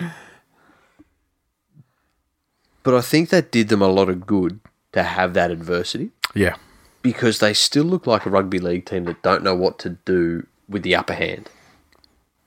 But 2.84 2.95
I 2.95 3.01
think 3.01 3.30
that 3.30 3.49
did 3.49 3.70
them 3.70 3.82
a 3.82 3.88
lot 3.88 4.09
of 4.09 4.28
good 4.28 4.59
to 4.91 5.03
have 5.03 5.34
that 5.36 5.51
adversity. 5.51 6.11
Yeah, 6.36 6.57
because 7.01 7.39
they 7.39 7.53
still 7.53 7.86
look 7.86 8.07
like 8.07 8.26
a 8.26 8.30
rugby 8.30 8.59
league 8.59 8.86
team 8.86 9.05
that 9.05 9.22
don't 9.22 9.43
know 9.43 9.55
what 9.55 9.80
to 9.80 9.91
do 10.05 10.47
with 10.68 10.84
the 10.84 10.95
upper 10.95 11.14
hand. 11.14 11.49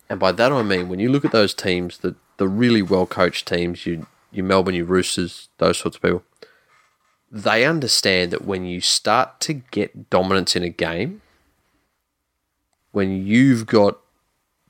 And 0.09 0.21
by 0.21 0.33
that 0.33 0.53
I 0.53 0.63
mean 0.63 0.89
when 0.89 1.01
you 1.01 1.11
look 1.11 1.25
at 1.25 1.33
those 1.33 1.55
teams, 1.55 1.99
the 1.99 2.15
the 2.37 2.49
really 2.49 2.83
well 2.83 3.07
coached 3.07 3.47
teams, 3.47 3.87
you 3.87 4.07
you 4.31 4.43
Melbourne, 4.43 4.75
you 4.75 4.85
Roosters, 4.85 5.49
those 5.59 5.79
sorts 5.79 5.97
of 5.97 6.03
people, 6.03 6.23
they 7.31 7.65
understand 7.65 8.31
that 8.33 8.45
when 8.45 8.65
you 8.65 8.81
start 8.81 9.41
to 9.41 9.55
get 9.55 10.11
dominance 10.11 10.55
in 10.55 10.63
a 10.63 10.69
game, 10.69 11.23
when 12.93 13.27
you've 13.27 13.67
got 13.67 13.99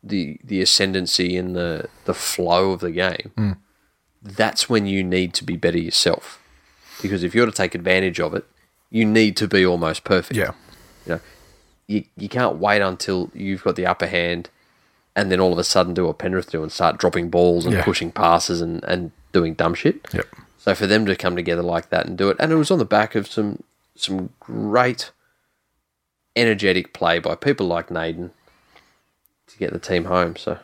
the 0.03 0.39
the 0.43 0.61
ascendancy 0.61 1.37
in 1.37 1.53
the 1.53 1.89
the 2.05 2.15
flow 2.15 2.73
of 2.73 2.81
the 2.81 2.93
game, 2.93 3.33
hmm. 3.37 3.53
that's 4.23 4.69
when 4.69 4.87
you 4.87 5.03
need 5.03 5.35
to 5.35 5.45
be 5.45 5.57
better 5.57 5.79
yourself. 5.79 6.41
Because 7.03 7.23
if 7.23 7.35
you're 7.35 7.47
to 7.47 7.53
take 7.53 7.75
advantage 7.75 8.21
of 8.21 8.35
it, 8.35 8.47
you 8.91 9.05
need 9.05 9.37
to 9.37 9.47
be 9.47 9.67
almost 9.67 10.03
perfect. 10.05 10.39
yeah, 10.39 10.53
You 11.05 11.13
know, 11.13 11.21
you, 11.87 12.05
you 12.17 12.29
can't 12.29 12.57
wait 12.57 12.81
until 12.81 13.31
you've 13.35 13.63
got 13.63 13.77
the 13.77 13.85
upper 13.85 14.07
hand 14.07 14.49
and 15.17 15.33
then 15.33 15.41
all 15.41 15.53
of 15.53 15.59
a 15.59 15.65
sudden 15.65 15.95
do 15.95 16.07
what 16.07 16.19
Penrith 16.19 16.51
do 16.53 16.63
and 16.63 16.71
start 16.71 16.99
dropping 16.99 17.31
balls 17.31 17.65
and 17.65 17.75
Yeah. 17.75 17.83
pushing 17.85 18.13
passes 18.13 18.61
and, 18.61 18.85
and 18.85 19.11
doing 19.33 19.55
dumb 19.55 19.75
shit. 19.75 20.07
Yep. 20.13 20.27
So 20.59 20.75
for 20.75 20.87
them 20.87 21.07
to 21.07 21.17
come 21.17 21.35
together 21.35 21.63
like 21.63 21.91
that 21.91 22.07
and 22.07 22.17
do 22.19 22.29
it, 22.29 22.37
and 22.39 22.53
it 22.53 22.57
was 22.57 22.71
on 22.71 22.79
the 22.79 22.85
back 22.85 23.15
of 23.17 23.27
some 23.27 23.63
some 23.97 24.29
great 24.41 25.11
energetic 26.37 26.93
play 26.93 27.19
by 27.19 27.35
people 27.35 27.67
like 27.67 27.91
Naden 27.91 28.31
to 29.47 29.57
get 29.59 29.73
the 29.73 29.79
team 29.79 30.05
home. 30.05 30.37
So 30.37 30.59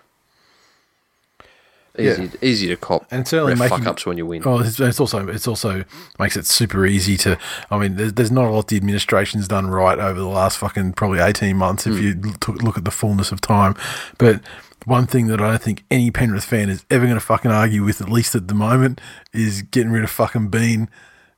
easy, 1.99 2.31
easy 2.41 2.69
to 2.69 2.77
cop 2.77 3.07
And 3.11 3.27
certainly 3.27 3.55
making- 3.55 3.79
fuck 3.79 3.87
ups 3.87 4.07
when 4.07 4.19
you 4.19 4.27
win. 4.27 4.43
Oh, 4.45 4.61
it's, 4.61 4.81
it's 4.81 5.01
also 5.01 5.29
it's 5.29 5.47
also 5.47 5.85
makes 6.19 6.37
it 6.37 6.47
super 6.47 6.87
easy 6.87 7.17
to. 7.19 7.39
I 7.71 7.79
mean, 7.79 7.97
there's, 7.97 8.13
there's 8.15 8.31
not 8.31 8.47
a 8.47 8.51
lot 8.51 8.69
the 8.69 8.77
administration's 8.77 9.49
done 9.49 9.69
right 9.69 9.99
over 9.99 10.19
the 10.19 10.27
last 10.27 10.59
fucking 10.59 10.95
probably 10.95 11.21
eighteen 11.21 11.57
months 11.57 11.87
if 11.87 11.95
hmm. 11.97 12.03
you 12.03 12.15
look, 12.15 12.63
look 12.63 12.79
at 12.79 12.85
the 12.85 12.91
fullness 12.91 13.33
of 13.33 13.41
time. 13.41 13.75
But 14.19 14.41
one 14.87 15.07
thing 15.07 15.27
that 15.29 15.41
I 15.41 15.51
don't 15.51 15.63
think 15.63 15.85
any 15.91 16.11
Penrith 16.11 16.45
fan 16.45 16.69
is 16.69 16.85
ever 16.91 17.05
going 17.05 17.19
to 17.19 17.25
fucking 17.25 17.51
argue 17.51 17.85
with, 17.85 18.01
at 18.01 18.09
least 18.09 18.35
at 18.35 18.49
the 18.49 18.55
moment, 18.55 19.01
is 19.33 19.63
getting 19.63 19.93
rid 19.93 20.05
of 20.05 20.11
fucking 20.11 20.49
Bean. 20.49 20.89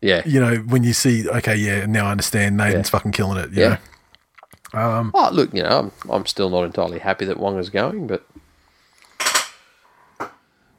yeah, 0.01 0.23
You 0.25 0.41
know, 0.41 0.57
when 0.57 0.83
you 0.83 0.93
see, 0.93 1.29
okay, 1.29 1.57
yeah, 1.57 1.87
now 1.87 2.07
I 2.07 2.13
understand 2.13 2.57
Nathan's 2.57 2.89
Yeah. 2.89 2.91
fucking 2.91 3.13
killing 3.13 3.39
it. 3.39 3.53
Yeah. 3.53 3.69
know? 3.69 4.81
Um, 4.81 5.11
oh, 5.15 5.31
look, 5.33 5.55
you 5.55 5.63
know, 5.63 5.69
I'm, 5.69 6.11
I'm 6.11 6.27
still 6.27 6.51
not 6.51 6.65
entirely 6.65 6.99
happy 6.99 7.25
that 7.27 7.39
Wonga's 7.39 7.71
going, 7.71 8.07
but 8.07 8.27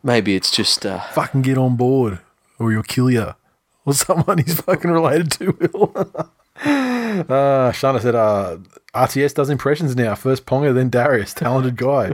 maybe 0.06 0.36
it's 0.36 0.52
just 0.52 0.86
uh, 0.86 1.00
fucking 1.00 1.42
get 1.42 1.58
on 1.58 1.76
board 1.76 2.20
or 2.60 2.72
you'll 2.72 2.84
kill 2.84 3.12
you. 3.12 3.34
Or 3.86 3.94
someone 3.94 4.38
he's 4.38 4.62
fucking 4.62 4.90
related 4.90 5.32
to 5.34 5.52
will. 5.60 5.92
uh, 5.96 6.32
Shana 7.74 8.02
said, 8.02 8.16
uh, 8.16 8.58
RTS 8.94 9.34
does 9.36 9.50
impressions 9.50 9.96
now. 9.96 10.16
First 10.16 10.46
Ponga, 10.46 10.74
then 10.74 10.90
Darius. 10.90 11.34
Talented 11.34 11.76
guy. 11.76 12.14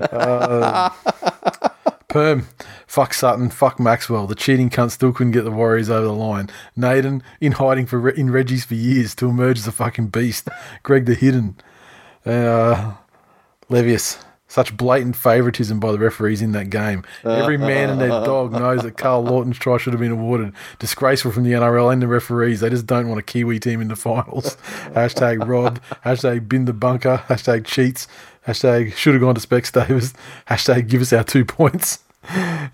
Uh, 0.00 0.90
Perm. 2.08 2.48
Fuck 2.86 3.14
Sutton. 3.14 3.50
Fuck 3.50 3.78
Maxwell. 3.78 4.26
The 4.26 4.34
cheating 4.34 4.70
cunt 4.70 4.90
still 4.90 5.12
couldn't 5.12 5.32
get 5.32 5.44
the 5.44 5.50
Warriors 5.50 5.90
over 5.90 6.06
the 6.06 6.12
line. 6.12 6.50
Naden 6.74 7.22
in 7.40 7.52
hiding 7.52 7.86
for 7.86 8.08
in 8.10 8.30
Reggie's 8.30 8.64
for 8.64 8.74
years 8.74 9.14
to 9.16 9.28
emerge 9.28 9.58
as 9.58 9.66
a 9.66 9.72
fucking 9.72 10.08
beast. 10.08 10.48
Greg 10.82 11.06
the 11.06 11.14
Hidden. 11.14 11.56
Uh, 12.24 12.94
Levius. 13.68 14.18
Such 14.48 14.76
blatant 14.76 15.16
favouritism 15.16 15.80
by 15.80 15.90
the 15.90 15.98
referees 15.98 16.40
in 16.40 16.52
that 16.52 16.70
game. 16.70 17.02
Every 17.24 17.56
man 17.58 17.90
and 17.90 18.00
their 18.00 18.08
dog 18.24 18.52
knows 18.52 18.82
that 18.82 18.96
Karl 18.96 19.22
Lawton's 19.24 19.58
try 19.58 19.76
should 19.76 19.92
have 19.92 20.00
been 20.00 20.12
awarded. 20.12 20.52
Disgraceful 20.78 21.32
from 21.32 21.42
the 21.42 21.50
NRL 21.50 21.92
and 21.92 22.00
the 22.00 22.06
referees. 22.06 22.60
They 22.60 22.70
just 22.70 22.86
don't 22.86 23.08
want 23.08 23.18
a 23.18 23.24
Kiwi 23.24 23.58
team 23.58 23.80
in 23.80 23.88
the 23.88 23.96
finals. 23.96 24.56
Hashtag 24.94 25.46
Rob. 25.46 25.80
Hashtag 26.04 26.48
bin 26.48 26.64
the 26.64 26.72
bunker. 26.72 27.24
Hashtag 27.28 27.64
cheats. 27.64 28.06
Hashtag 28.46 28.94
should 28.94 29.14
have 29.14 29.20
gone 29.20 29.34
to 29.34 29.40
Specsavers. 29.44 30.14
Hashtag 30.48 30.88
give 30.88 31.02
us 31.02 31.12
our 31.12 31.24
two 31.24 31.44
points. 31.44 31.98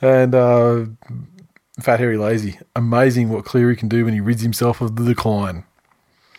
And 0.02 0.34
uh, 0.34 0.84
Fat 1.80 2.00
Harry 2.00 2.18
Lazy. 2.18 2.58
Amazing 2.76 3.30
what 3.30 3.46
Cleary 3.46 3.76
can 3.76 3.88
do 3.88 4.04
when 4.04 4.12
he 4.12 4.20
rids 4.20 4.42
himself 4.42 4.82
of 4.82 4.96
the 4.96 5.04
decline. 5.04 5.64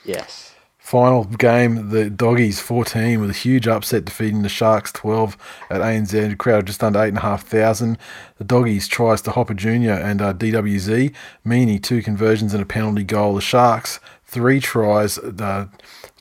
yes. 0.05 0.52
Final 0.83 1.23
game, 1.23 1.91
the 1.91 2.09
Doggies 2.09 2.59
14 2.59 3.21
with 3.21 3.29
a 3.29 3.33
huge 3.33 3.69
upset 3.69 4.03
defeating 4.03 4.41
the 4.41 4.49
Sharks 4.49 4.91
12 4.91 5.37
at 5.69 5.79
ANZ, 5.79 6.37
crowd 6.37 6.67
just 6.67 6.83
under 6.83 7.01
8,500. 7.01 7.97
The 8.37 8.43
Doggies 8.43 8.89
tries 8.89 9.21
to 9.21 9.31
Hopper 9.31 9.53
Jr. 9.53 9.93
and 9.93 10.21
uh, 10.21 10.33
DWZ, 10.33 11.13
Meany 11.45 11.79
two 11.79 12.01
conversions 12.01 12.53
and 12.53 12.61
a 12.61 12.65
penalty 12.65 13.05
goal. 13.05 13.33
The 13.33 13.41
Sharks 13.41 14.01
three 14.25 14.59
tries, 14.59 15.17
uh, 15.17 15.67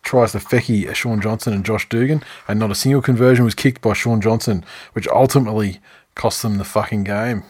tries 0.02 0.30
to 0.30 0.38
Fecky, 0.38 0.94
Shaun 0.94 1.20
Johnson 1.20 1.54
and 1.54 1.66
Josh 1.66 1.88
Dugan, 1.88 2.22
and 2.46 2.60
not 2.60 2.70
a 2.70 2.76
single 2.76 3.02
conversion 3.02 3.44
was 3.44 3.56
kicked 3.56 3.82
by 3.82 3.94
Shaun 3.94 4.20
Johnson, 4.20 4.64
which 4.92 5.08
ultimately 5.08 5.80
cost 6.14 6.40
them 6.40 6.58
the 6.58 6.64
fucking 6.64 7.02
game. 7.02 7.42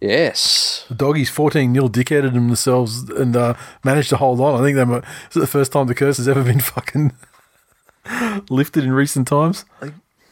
Yes. 0.00 0.84
The 0.88 0.94
doggies 0.94 1.30
14 1.30 1.72
nil 1.72 1.88
dickheaded 1.88 2.32
themselves 2.32 3.08
and 3.10 3.36
uh, 3.36 3.54
managed 3.82 4.10
to 4.10 4.16
hold 4.16 4.40
on. 4.40 4.60
I 4.60 4.64
think 4.64 4.76
they 4.76 4.84
might, 4.84 5.04
is 5.30 5.34
the 5.34 5.46
first 5.46 5.72
time 5.72 5.86
the 5.86 5.94
curse 5.94 6.18
has 6.18 6.28
ever 6.28 6.44
been 6.44 6.60
fucking 6.74 7.12
lifted 8.48 8.84
in 8.84 8.92
recent 8.92 9.26
times. 9.26 9.64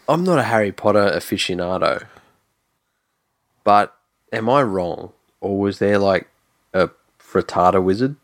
I'm 0.08 0.22
not 0.24 0.38
a 0.38 0.44
Harry 0.44 0.70
Potter 0.72 1.10
aficionado, 1.12 2.06
but 3.64 3.96
am 4.32 4.48
I 4.48 4.62
wrong? 4.62 5.12
Or 5.40 5.58
was 5.58 5.78
there 5.80 5.98
like 5.98 6.28
a 6.72 6.90
frittata 7.18 7.82
wizard 7.82 8.16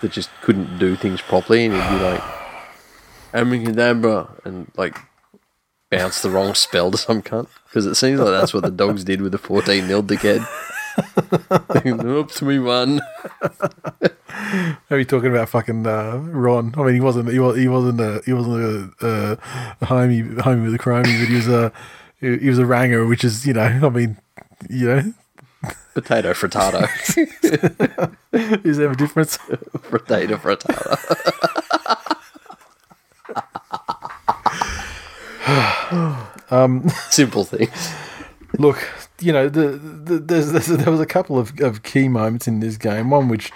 that 0.00 0.12
just 0.12 0.30
couldn't 0.40 0.78
do 0.78 0.96
things 0.96 1.20
properly 1.20 1.66
and 1.66 1.74
he'd 1.74 1.98
be 1.98 2.02
like, 2.02 2.22
Abracadabra, 3.34 4.28
and 4.44 4.70
like 4.76 4.96
bounce 5.90 6.22
the 6.22 6.30
wrong 6.30 6.54
spell 6.54 6.90
to 6.90 6.98
some 6.98 7.22
cunt? 7.22 7.48
Because 7.72 7.86
it 7.86 7.94
seems 7.94 8.20
like 8.20 8.28
that's 8.28 8.52
what 8.52 8.64
the 8.64 8.70
dogs 8.70 9.02
did 9.02 9.22
with 9.22 9.32
the 9.32 9.38
14 9.38 9.88
nil 9.88 10.02
dickhead. 10.02 10.46
Up 11.50 12.30
to 12.32 12.44
me 12.44 12.58
one. 12.58 13.00
Are 14.90 14.98
you 14.98 15.06
talking 15.06 15.30
about 15.30 15.48
fucking 15.48 15.86
uh, 15.86 16.18
Ron? 16.18 16.74
I 16.76 16.82
mean, 16.82 16.94
he 16.96 17.00
wasn't. 17.00 17.32
He 17.32 17.38
was. 17.38 17.56
He 17.56 17.68
wasn't. 17.68 17.98
A, 17.98 18.20
he 18.26 18.34
wasn't 18.34 18.56
a, 19.00 19.06
a, 19.06 19.32
a 19.80 19.86
homie, 19.86 20.34
homie 20.36 20.64
with 20.64 20.74
a 20.74 20.78
chromie, 20.78 21.18
but 21.18 21.28
he 21.28 21.36
was 21.36 21.48
a. 21.48 21.72
He 22.20 22.36
he 22.36 22.48
was 22.50 22.58
a 22.58 22.66
ranger, 22.66 23.06
which 23.06 23.24
is, 23.24 23.46
you 23.46 23.54
know, 23.54 23.62
I 23.62 23.88
mean, 23.88 24.18
you 24.68 24.86
know, 24.86 25.14
Potato 25.94 26.34
frittata. 26.34 26.88
is 28.66 28.76
there 28.76 28.90
a 28.90 28.96
difference? 28.96 29.38
Potato 29.88 30.36
frittata. 30.36 30.98
Simple 37.10 37.44
things. 37.44 37.92
Look, 38.58 38.86
you 39.20 39.32
know, 39.32 39.48
the, 39.48 39.68
the, 39.68 40.18
there's, 40.18 40.52
there's, 40.52 40.66
there 40.66 40.90
was 40.90 41.00
a 41.00 41.06
couple 41.06 41.38
of, 41.38 41.58
of 41.60 41.82
key 41.82 42.08
moments 42.08 42.46
in 42.46 42.60
this 42.60 42.76
game. 42.76 43.08
One 43.10 43.28
which, 43.28 43.50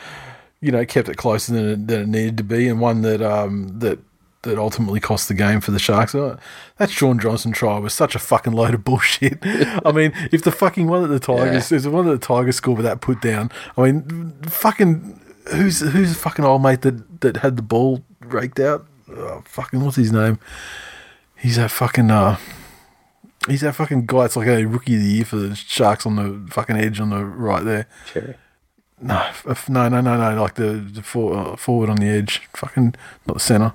you 0.60 0.72
know, 0.72 0.84
kept 0.86 1.08
it 1.08 1.16
closer 1.16 1.52
than 1.52 1.68
it, 1.68 1.86
than 1.86 2.00
it 2.00 2.08
needed 2.08 2.36
to 2.38 2.44
be, 2.44 2.66
and 2.68 2.80
one 2.80 3.02
that 3.02 3.20
um, 3.20 3.78
that 3.80 3.98
that 4.42 4.58
ultimately 4.58 5.00
cost 5.00 5.26
the 5.28 5.34
game 5.34 5.60
for 5.60 5.72
the 5.72 5.78
Sharks. 5.78 6.14
Uh, 6.14 6.38
That 6.78 6.88
Shaun 6.90 7.18
Johnson 7.18 7.50
try 7.52 7.78
was 7.78 7.92
such 7.92 8.14
a 8.14 8.18
fucking 8.18 8.52
load 8.52 8.74
of 8.74 8.84
bullshit. 8.84 9.38
I 9.44 9.90
mean, 9.92 10.12
if 10.32 10.42
the 10.42 10.52
fucking 10.52 10.86
one 10.86 11.02
that 11.02 11.08
the 11.08 11.18
Tigers, 11.18 11.70
Yeah. 11.70 11.76
is 11.76 11.82
the 11.84 11.90
one 11.90 12.06
that 12.06 12.12
the 12.20 12.26
Tigers 12.26 12.56
scored 12.56 12.78
with 12.78 12.86
that 12.86 13.00
put 13.00 13.20
down. 13.20 13.50
I 13.76 13.82
mean, 13.82 14.32
fucking 14.42 15.20
who's 15.50 15.80
who's 15.80 16.10
the 16.10 16.18
fucking 16.18 16.44
old 16.44 16.62
mate 16.62 16.82
that 16.82 17.20
that 17.20 17.38
had 17.38 17.56
the 17.56 17.62
ball 17.62 18.02
raked 18.20 18.60
out? 18.60 18.86
Oh, 19.10 19.42
fucking 19.46 19.84
what's 19.84 19.96
his 19.96 20.12
name? 20.12 20.38
He's 21.36 21.56
that 21.56 21.70
fucking 21.70 22.10
uh. 22.10 22.38
He's 23.46 23.60
that 23.62 23.74
fucking 23.74 24.06
guy. 24.06 24.24
It's 24.26 24.36
like 24.36 24.48
a 24.48 24.64
rookie 24.64 24.96
of 24.96 25.02
the 25.02 25.06
year 25.08 25.24
for 25.24 25.36
the 25.36 25.54
Sharks 25.54 26.04
on 26.06 26.16
the 26.16 26.50
fucking 26.52 26.76
edge 26.76 27.00
on 27.00 27.10
the 27.10 27.24
right 27.24 27.64
there. 27.64 27.86
Cherry. 28.12 28.34
No, 29.00 29.30
no, 29.68 29.88
no, 29.88 30.00
no, 30.00 30.16
no. 30.34 30.42
Like 30.42 30.54
the, 30.54 30.72
the 30.74 31.02
for, 31.02 31.36
uh, 31.36 31.56
forward 31.56 31.90
on 31.90 31.96
the 31.96 32.06
edge, 32.08 32.42
fucking 32.54 32.94
not 33.26 33.34
the 33.34 33.40
center. 33.40 33.74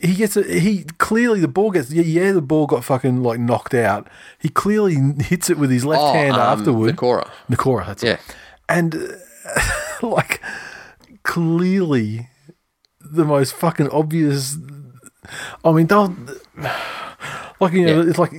He 0.00 0.14
gets 0.14 0.36
a, 0.36 0.42
he 0.42 0.84
clearly 0.98 1.38
the 1.40 1.48
ball 1.48 1.70
gets 1.70 1.90
yeah, 1.92 2.02
yeah 2.02 2.32
the 2.32 2.40
ball 2.42 2.66
got 2.66 2.82
fucking 2.82 3.22
like 3.22 3.38
knocked 3.38 3.74
out. 3.74 4.08
He 4.38 4.48
clearly 4.48 4.96
hits 5.22 5.50
it 5.50 5.58
with 5.58 5.70
his 5.70 5.84
left 5.84 6.02
Oh, 6.02 6.12
hand 6.14 6.34
um, 6.34 6.40
afterward. 6.40 6.96
Nikora. 6.96 7.30
Nikora, 7.50 7.86
that's 7.86 8.02
Yeah. 8.02 8.14
it. 8.14 8.20
And 8.68 8.94
uh, 8.94 9.58
like 10.06 10.40
clearly 11.24 12.28
the 13.00 13.24
most 13.24 13.52
fucking 13.54 13.90
obvious. 13.90 14.56
I 15.64 15.72
mean, 15.72 15.86
they'll 15.86 16.16
like 17.62 17.72
you 17.72 17.86
know, 17.86 18.02
Yeah. 18.02 18.08
it's 18.10 18.18
like 18.18 18.32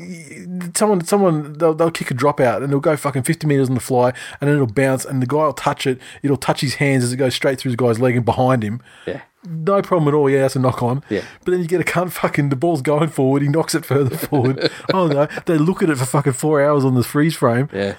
someone 0.76 1.03
someone 1.03 1.53
they'll, 1.53 1.74
they'll 1.74 1.91
kick 1.91 2.11
a 2.11 2.13
drop 2.13 2.39
out 2.39 2.61
and 2.61 2.71
it'll 2.71 2.80
go 2.80 2.95
fucking 2.95 3.24
fifty 3.24 3.47
meters 3.47 3.69
on 3.69 3.76
the 3.76 3.82
fly 3.82 4.09
and 4.39 4.47
then 4.47 4.55
it'll 4.55 4.67
bounce 4.67 5.05
and 5.05 5.21
the 5.21 5.26
guy 5.26 5.38
will 5.45 5.53
touch 5.53 5.88
it. 5.88 5.99
It'll 6.21 6.38
touch 6.38 6.61
his 6.61 6.76
hands 6.76 7.03
as 7.03 7.11
it 7.13 7.17
goes 7.17 7.34
straight 7.34 7.59
through 7.59 7.69
his 7.71 7.76
guy's 7.76 7.99
leg 7.99 8.15
and 8.15 8.26
behind 8.26 8.63
him. 8.63 8.82
Yeah. 9.07 9.21
No 9.45 9.82
problem 9.82 10.07
at 10.07 10.13
all. 10.13 10.30
Yeah, 10.30 10.41
that's 10.41 10.55
a 10.55 10.59
knock 10.59 10.82
on. 10.82 11.03
Yeah. 11.09 11.21
But 11.43 11.51
then 11.51 11.59
you 11.61 11.67
get 11.67 11.82
a 11.82 11.84
cunt 11.84 12.11
fucking 12.11 12.47
the 12.49 12.55
ball's 12.55 12.82
going 12.82 13.09
forward. 13.09 13.41
He 13.41 13.49
knocks 13.49 13.76
it 13.76 13.86
further 13.86 14.15
forward. 14.28 14.71
oh 14.93 15.07
no! 15.07 15.28
They 15.45 15.57
look 15.57 15.82
at 15.84 15.89
it 15.89 15.97
for 15.97 16.05
fucking 16.05 16.34
four 16.34 16.63
hours 16.63 16.86
on 16.86 16.95
the 16.95 17.03
freeze 17.03 17.36
frame. 17.36 17.67
Yeah. 17.74 17.95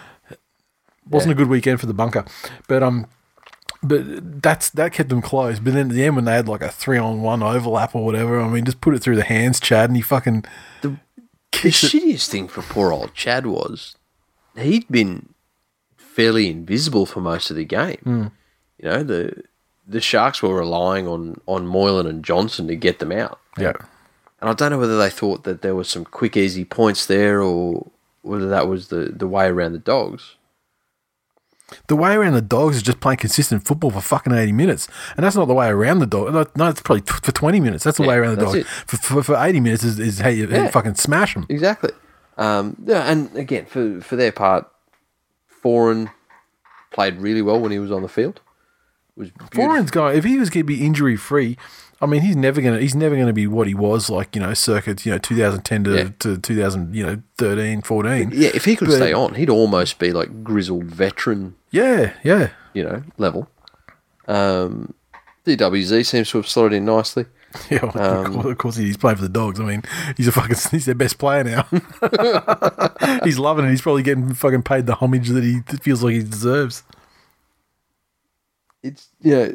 Wasn't 1.08 1.30
a 1.30 1.34
good 1.34 1.48
weekend 1.48 1.80
for 1.80 1.86
the 1.86 1.92
bunker, 1.92 2.24
but 2.66 2.82
um, 2.82 3.06
but 3.82 4.42
that's 4.42 4.70
that 4.70 4.94
kept 4.94 5.10
them 5.10 5.20
close. 5.20 5.58
But 5.60 5.74
then 5.74 5.90
at 5.90 5.94
the 5.94 6.02
end, 6.02 6.16
when 6.16 6.24
they 6.24 6.32
had 6.32 6.48
like 6.48 6.62
a 6.62 6.70
three 6.70 6.96
on 6.96 7.20
one 7.20 7.42
overlap 7.42 7.94
or 7.94 8.02
whatever, 8.06 8.40
I 8.40 8.48
mean, 8.48 8.64
just 8.64 8.80
put 8.80 8.94
it 8.94 9.00
through 9.02 9.16
the 9.16 9.24
hands, 9.24 9.60
Chad, 9.60 9.90
and 9.90 9.96
he 9.96 10.02
fucking 10.02 10.46
The, 10.80 10.96
the 11.62 11.70
shittiest 11.70 12.28
thing 12.28 12.48
for 12.48 12.62
poor 12.62 12.92
old 12.92 13.14
Chad 13.14 13.46
was 13.46 13.96
he'd 14.56 14.88
been 14.88 15.34
fairly 15.96 16.48
invisible 16.48 17.06
for 17.06 17.20
most 17.20 17.50
of 17.50 17.56
the 17.56 17.64
game. 17.64 18.00
Hmm. 18.04 18.26
You 18.78 18.90
know, 18.90 19.02
the 19.02 19.42
the 19.86 20.00
Sharks 20.00 20.42
were 20.42 20.54
relying 20.56 21.06
on 21.06 21.40
on 21.46 21.66
Moylan 21.66 22.06
and 22.06 22.24
Johnson 22.24 22.66
to 22.68 22.76
get 22.76 22.98
them 22.98 23.12
out. 23.12 23.40
Yeah, 23.58 23.72
And 24.40 24.50
I 24.50 24.52
don't 24.52 24.70
know 24.70 24.78
whether 24.78 24.98
they 24.98 25.10
thought 25.10 25.44
that 25.44 25.62
there 25.62 25.74
was 25.74 25.88
some 25.88 26.04
quick, 26.04 26.36
easy 26.36 26.64
points 26.64 27.06
there 27.06 27.40
or 27.40 27.90
whether 28.22 28.48
that 28.48 28.66
was 28.66 28.88
the, 28.88 29.12
the 29.14 29.28
way 29.28 29.46
around 29.46 29.72
the 29.72 29.78
dogs. 29.78 30.34
The 31.88 31.96
way 31.96 32.14
around 32.14 32.32
the 32.34 32.40
dogs 32.42 32.76
is 32.76 32.82
just 32.82 33.00
playing 33.00 33.18
consistent 33.18 33.64
football 33.66 33.90
for 33.90 34.00
fucking 34.00 34.32
eighty 34.32 34.52
minutes, 34.52 34.88
and 35.16 35.24
that's 35.24 35.36
not 35.36 35.46
the 35.46 35.54
way 35.54 35.68
around 35.68 35.98
the 36.00 36.06
dog. 36.06 36.32
No, 36.32 36.46
no, 36.56 36.68
it's 36.70 36.82
probably 36.82 37.02
t- 37.02 37.12
for 37.22 37.32
twenty 37.32 37.60
minutes. 37.60 37.84
That's 37.84 37.96
the 37.98 38.02
Yeah, 38.04 38.08
way 38.10 38.16
around 38.16 38.38
the 38.38 38.44
dog. 38.44 38.64
For, 38.64 38.96
for, 38.96 39.22
for 39.22 39.36
eighty 39.44 39.60
minutes 39.60 39.84
is, 39.84 39.98
is 39.98 40.18
how 40.20 40.28
you, 40.28 40.48
Yeah. 40.48 40.68
fucking 40.70 40.94
smash 40.96 41.34
them. 41.34 41.46
Exactly. 41.48 41.90
Um, 42.36 42.76
yeah, 42.84 43.10
and 43.10 43.34
again, 43.36 43.66
for, 43.66 44.00
for 44.00 44.16
their 44.16 44.32
part, 44.32 44.66
Foran 45.62 46.10
played 46.92 47.16
really 47.18 47.42
well 47.42 47.60
when 47.60 47.72
he 47.72 47.78
was 47.78 47.90
on 47.92 48.02
the 48.02 48.08
field. 48.08 48.40
It 49.16 49.20
was 49.20 49.30
beautiful. 49.30 49.64
Foran's 49.64 49.90
going. 49.90 50.16
If 50.16 50.24
he 50.24 50.36
was 50.38 50.50
going 50.50 50.62
to 50.62 50.66
be 50.66 50.84
injury 50.84 51.16
free, 51.16 51.56
I 52.00 52.06
mean, 52.06 52.22
he's 52.22 52.34
never 52.36 52.60
gonna. 52.60 52.80
He's 52.80 52.96
never 52.96 53.16
gonna 53.16 53.32
be 53.32 53.46
what 53.46 53.68
he 53.68 53.74
was 53.74 54.10
like. 54.10 54.34
You 54.34 54.42
know, 54.42 54.52
circa 54.54 54.96
you 55.04 55.12
know 55.12 55.18
2010 55.18 55.84
to, 55.84 55.96
Yeah. 55.96 56.08
to 56.18 56.38
2000. 56.38 56.94
You 56.94 57.06
know, 57.06 57.22
13, 57.38 57.82
14. 57.82 58.32
Yeah, 58.34 58.50
if 58.52 58.64
he 58.64 58.74
could 58.74 58.88
But- 58.88 58.96
stay 58.96 59.12
on, 59.12 59.34
he'd 59.34 59.48
almost 59.50 59.98
be 60.00 60.12
like 60.12 60.42
grizzled 60.42 60.86
veteran, 60.86 61.54
Yeah, 61.74 62.12
yeah. 62.22 62.50
you 62.72 62.84
know, 62.84 63.02
level. 63.18 63.48
Um, 64.28 64.94
DWZ 65.44 66.06
seems 66.06 66.30
to 66.30 66.38
have 66.38 66.48
slotted 66.48 66.72
in 66.74 66.84
nicely. 66.84 67.26
Yeah, 67.70 67.84
of 67.86 67.92
course- 67.92 68.46
of 68.46 68.58
course 68.58 68.76
he's 68.76 68.96
playing 68.96 69.16
for 69.16 69.22
the 69.22 69.28
dogs. 69.28 69.60
I 69.60 69.64
mean, 69.64 69.82
he's 70.16 70.26
a 70.26 70.32
fucking 70.32 70.56
he's 70.72 70.86
their 70.86 70.94
best 70.96 71.18
player 71.18 71.44
now. 71.44 71.62
he's 73.24 73.38
loving 73.38 73.64
it. 73.64 73.70
He's 73.70 73.80
probably 73.82 74.02
getting 74.02 74.34
fucking 74.34 74.62
paid 74.64 74.86
the 74.86 74.94
homage 74.96 75.28
that 75.28 75.44
he 75.44 75.60
feels 75.78 76.02
like 76.02 76.14
he 76.14 76.22
deserves. 76.24 76.82
It's 78.82 79.08
yeah. 79.20 79.48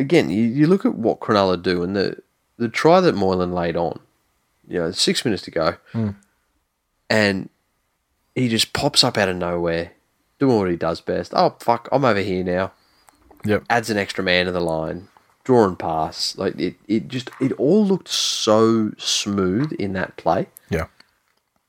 Again, 0.00 0.30
you, 0.30 0.42
you 0.44 0.66
look 0.66 0.84
at 0.84 0.94
what 0.96 1.20
Cronulla 1.20 1.62
do, 1.62 1.82
and 1.84 1.94
the 1.94 2.16
the 2.56 2.68
try 2.68 3.00
that 3.00 3.14
Moylan 3.14 3.52
laid 3.52 3.76
on. 3.76 4.00
You 4.66 4.78
know, 4.80 4.90
six 4.90 5.24
minutes 5.24 5.42
to 5.44 5.50
go, 5.52 5.76
and 7.08 7.48
he 8.34 8.48
just 8.48 8.72
pops 8.72 9.04
up 9.04 9.16
out 9.18 9.28
of 9.28 9.36
nowhere, 9.36 9.92
doing 10.40 10.58
what 10.58 10.70
he 10.70 10.76
does 10.76 11.00
best. 11.00 11.32
Oh 11.36 11.54
fuck, 11.60 11.88
I'm 11.92 12.04
over 12.04 12.20
here 12.20 12.42
now. 12.42 12.72
Yep. 13.44 13.64
Adds 13.70 13.90
an 13.90 13.98
extra 13.98 14.24
man 14.24 14.46
to 14.46 14.52
the 14.52 14.60
line, 14.60 15.08
draw 15.44 15.64
and 15.64 15.78
pass. 15.78 16.36
Like 16.36 16.58
it, 16.58 16.74
it 16.88 17.06
just 17.08 17.30
it 17.40 17.52
all 17.52 17.86
looked 17.86 18.08
so 18.08 18.92
smooth 18.98 19.72
in 19.74 19.92
that 19.92 20.16
play. 20.16 20.48
Yeah. 20.68 20.86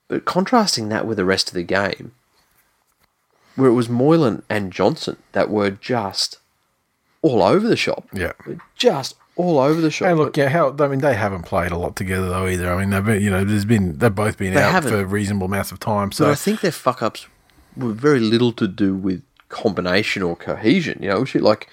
But 0.07 0.26
contrasting 0.26 0.89
that 0.89 1.05
with 1.05 1.17
the 1.17 1.26
rest 1.26 1.49
of 1.49 1.53
the 1.53 1.63
game, 1.63 2.13
where 3.55 3.69
it 3.69 3.74
was 3.74 3.88
Moylan 3.88 4.43
and 4.49 4.74
Johnson 4.74 5.17
that 5.34 5.49
were 5.49 5.69
just 5.69 6.39
all 7.22 7.43
over 7.43 7.67
the 7.67 7.78
shop. 7.78 8.07
Yeah. 8.11 8.34
Just 8.76 9.15
all 9.36 9.59
over 9.59 9.80
the 9.80 9.91
shop. 9.91 10.09
And 10.09 10.17
look, 10.17 10.36
yeah, 10.36 10.49
how 10.49 10.76
I 10.80 10.88
mean, 10.88 10.99
they 10.99 11.13
haven't 11.13 11.43
played 11.43 11.72
a 11.72 11.78
lot 11.78 11.95
together 11.95 12.28
though 12.30 12.47
either. 12.47 12.72
I 12.72 12.80
mean, 12.80 12.89
they've 12.89 13.03
been, 13.05 13.22
you 13.22 13.30
know, 13.30 13.43
there's 13.45 13.65
been 13.65 13.97
they've 13.97 14.13
both 14.13 14.38
been 14.38 14.55
out 14.57 14.72
haven't. 14.72 14.91
for 14.91 15.05
reasonable 15.05 15.45
amounts 15.45 15.72
of 15.72 15.80
time. 15.80 16.09
but 16.09 16.15
So 16.15 16.30
I 16.32 16.36
think 16.36 16.61
their 16.61 16.72
fuck 16.72 17.01
ups 17.01 17.28
were 17.78 17.93
very 17.93 18.19
little 18.19 18.51
to 18.53 18.67
do 18.67 18.93
with 18.95 19.24
combination 19.49 20.24
or 20.24 20.36
cohesion. 20.36 20.99
You 21.01 21.09
know, 21.09 21.26
shit 21.26 21.41
like 21.41 21.67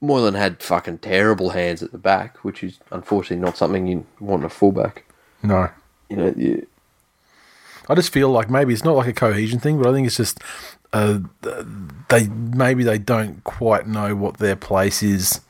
Moylan 0.00 0.34
had 0.34 0.62
fucking 0.62 0.98
terrible 0.98 1.50
hands 1.50 1.82
at 1.82 1.92
the 1.92 1.98
back, 1.98 2.38
which 2.44 2.62
is 2.62 2.78
unfortunately 2.90 3.44
not 3.44 3.56
something 3.56 3.86
you 3.86 4.06
want 4.20 4.42
in 4.42 4.46
a 4.46 4.50
fullback. 4.50 5.04
no, 5.42 5.70
You 6.10 6.16
know, 6.16 6.34
you, 6.36 6.66
I 7.88 7.94
just 7.94 8.12
feel 8.12 8.30
like 8.30 8.50
maybe 8.50 8.72
it's 8.74 8.84
not 8.84 8.96
like 8.96 9.06
a 9.08 9.12
cohesion 9.12 9.58
thing, 9.60 9.78
but 9.80 9.88
I 9.88 9.92
think 9.92 10.06
it's 10.06 10.16
just 10.16 10.40
uh, 10.92 11.20
they 12.08 12.28
maybe 12.28 12.82
they 12.84 12.98
don't 12.98 13.42
quite 13.44 13.86
know 13.86 14.14
what 14.16 14.38
their 14.38 14.56
place 14.56 15.02
is 15.02 15.40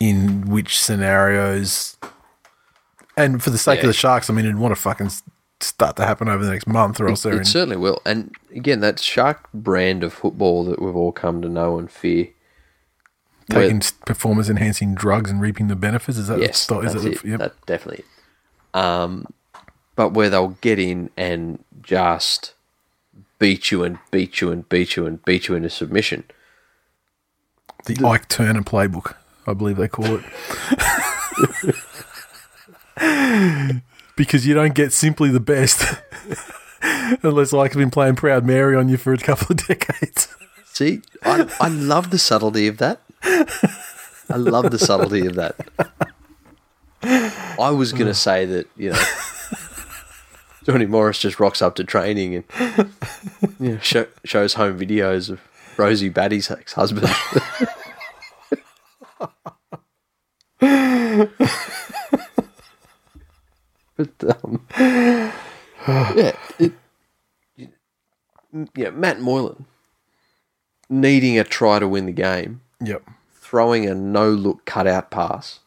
in 0.00 0.42
which 0.48 0.80
scenarios. 0.80 1.96
And 3.16 3.42
for 3.42 3.50
the 3.50 3.58
sake 3.58 3.78
Yeah. 3.78 3.84
of 3.84 3.88
the 3.88 3.92
Sharks, 3.92 4.30
I 4.30 4.32
mean, 4.32 4.44
it'd 4.46 4.56
want 4.58 4.74
to 4.74 4.80
fucking 4.80 5.10
start 5.62 5.96
to 5.96 6.04
happen 6.04 6.28
over 6.28 6.44
the 6.44 6.50
next 6.50 6.66
month, 6.66 7.00
or 7.00 7.08
else 7.08 7.22
they're 7.22 7.34
it 7.34 7.38
in. 7.38 7.44
certainly 7.44 7.76
will. 7.76 8.00
And 8.04 8.34
again, 8.54 8.80
that 8.80 8.98
shark 9.00 9.48
brand 9.54 10.02
of 10.04 10.12
football 10.12 10.64
that 10.64 10.80
we've 10.82 10.96
all 10.96 11.12
come 11.12 11.40
to 11.42 11.48
know 11.48 11.78
and 11.78 11.90
fear. 11.90 12.28
where- 13.48 13.62
taking 13.68 13.80
performance 14.06 14.48
enhancing 14.48 14.94
drugs 14.94 15.30
and 15.30 15.40
reaping 15.40 15.66
the 15.68 15.76
benefits. 15.76 16.16
Is 16.18 16.28
that 16.28 16.38
Yes, 16.40 16.58
sto- 16.60 16.80
is 16.80 16.92
that's 16.94 17.04
it. 17.04 17.22
the- 17.22 17.28
yep. 17.28 17.38
That's 17.40 17.56
definitely. 17.66 18.04
Um, 18.74 19.26
but 19.96 20.10
where 20.14 20.30
they'll 20.30 20.56
get 20.60 20.78
in 20.78 21.10
and 21.16 21.62
just 21.82 22.54
beat 23.38 23.70
you 23.70 23.82
and 23.84 23.98
beat 24.10 24.40
you 24.40 24.50
and 24.52 24.66
beat 24.68 24.96
you 24.96 25.04
and 25.06 25.22
beat 25.24 25.48
you 25.48 25.54
into 25.54 25.68
submission. 25.70 26.24
the 27.86 27.98
Ike 28.06 28.28
Turner 28.28 28.62
playbook, 28.62 29.14
I 29.46 29.54
believe 29.54 29.76
they 29.76 29.88
call 29.88 30.20
it. 30.20 30.24
because 34.16 34.46
you 34.46 34.54
don't 34.54 34.74
get 34.74 34.92
simply 34.92 35.30
the 35.30 35.40
best 35.40 36.00
unless 37.22 37.52
like 37.52 37.72
I've 37.72 37.78
been 37.78 37.90
playing 37.90 38.16
Proud 38.16 38.44
Mary 38.44 38.76
on 38.76 38.88
you 38.88 38.96
for 38.96 39.12
a 39.12 39.18
couple 39.18 39.48
of 39.50 39.56
decades. 39.68 40.34
See, 40.66 41.02
I, 41.22 41.50
I 41.60 41.68
love 41.68 42.10
the 42.10 42.18
subtlety 42.18 42.66
of 42.66 42.78
that. 42.78 43.00
I 43.22 44.36
love 44.36 44.70
the 44.70 44.78
subtlety 44.78 45.26
of 45.26 45.34
that. 45.34 45.56
I 47.02 47.70
was 47.70 47.92
going 47.92 48.06
to 48.06 48.14
say 48.14 48.46
that, 48.46 48.66
you 48.76 48.90
know, 48.90 49.02
Johnny 50.64 50.86
Morris 50.86 51.18
just 51.18 51.38
rocks 51.40 51.60
up 51.60 51.74
to 51.74 51.84
training 51.84 52.36
and 52.36 52.44
you 53.60 53.72
know, 53.72 53.78
show, 53.78 54.06
shows 54.24 54.54
home 54.54 54.78
videos 54.78 55.28
of 55.28 55.40
Rosie 55.76 56.08
Batty's 56.08 56.50
ex 56.50 56.72
husband. 56.72 57.08
but, 64.18 64.44
um, 64.44 64.66
yeah, 64.78 66.36
it, 66.58 66.72
yeah, 68.74 68.90
Matt 68.90 69.20
Moylan 69.20 69.64
needing 70.88 71.38
a 71.38 71.44
try 71.44 71.78
to 71.78 71.88
win 71.88 72.06
the 72.06 72.12
game, 72.12 72.60
Yep. 72.84 73.02
throwing 73.34 73.86
a 73.86 73.94
no 73.94 74.30
look 74.30 74.64
cutout 74.64 75.10
pass 75.10 75.60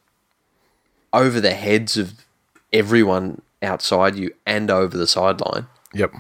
over 1.14 1.40
the 1.40 1.54
heads 1.54 1.98
of 1.98 2.26
everyone 2.74 3.42
outside 3.62 4.16
you 4.16 4.32
and 4.46 4.70
over 4.70 4.98
the 4.98 5.08
sideline. 5.08 5.68
Yep. 5.94 6.14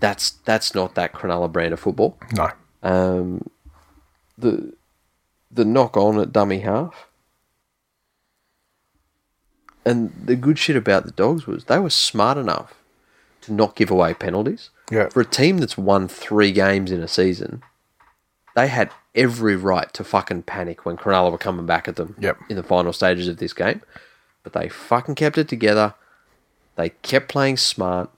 That's 0.00 0.30
that's 0.46 0.74
not 0.74 0.94
that 0.94 1.12
Cronulla 1.12 1.52
brand 1.52 1.74
of 1.74 1.80
football. 1.80 2.18
No. 2.32 2.50
Um, 2.82 3.48
the 4.38 4.72
the 5.50 5.64
knock 5.66 5.96
on 5.96 6.18
at 6.18 6.32
dummy 6.32 6.60
half. 6.60 7.06
And 9.90 10.12
the 10.24 10.36
good 10.36 10.58
shit 10.58 10.76
about 10.76 11.04
the 11.04 11.10
dogs 11.12 11.46
was 11.46 11.64
they 11.64 11.78
were 11.78 11.90
smart 11.90 12.38
enough 12.38 12.74
to 13.42 13.52
not 13.52 13.74
give 13.76 13.90
away 13.90 14.14
penalties. 14.14 14.70
Yeah. 14.90 15.08
For 15.08 15.20
a 15.20 15.24
team 15.24 15.58
that's 15.58 15.78
won 15.78 16.08
three 16.08 16.52
games 16.52 16.90
in 16.90 17.00
a 17.02 17.08
season, 17.08 17.62
they 18.56 18.66
had 18.68 18.90
every 19.14 19.56
right 19.56 19.92
to 19.94 20.04
fucking 20.04 20.42
panic 20.42 20.84
when 20.84 20.96
Cronulla 20.96 21.32
were 21.32 21.38
coming 21.38 21.66
back 21.66 21.88
at 21.88 21.96
them 21.96 22.14
Yep. 22.20 22.38
in 22.48 22.56
the 22.56 22.62
final 22.62 22.92
stages 22.92 23.28
of 23.28 23.38
this 23.38 23.52
game. 23.52 23.82
But 24.42 24.52
they 24.52 24.68
fucking 24.68 25.14
kept 25.16 25.38
it 25.38 25.48
together. 25.48 25.94
They 26.76 26.90
kept 27.02 27.28
playing 27.28 27.56
smart. 27.58 28.10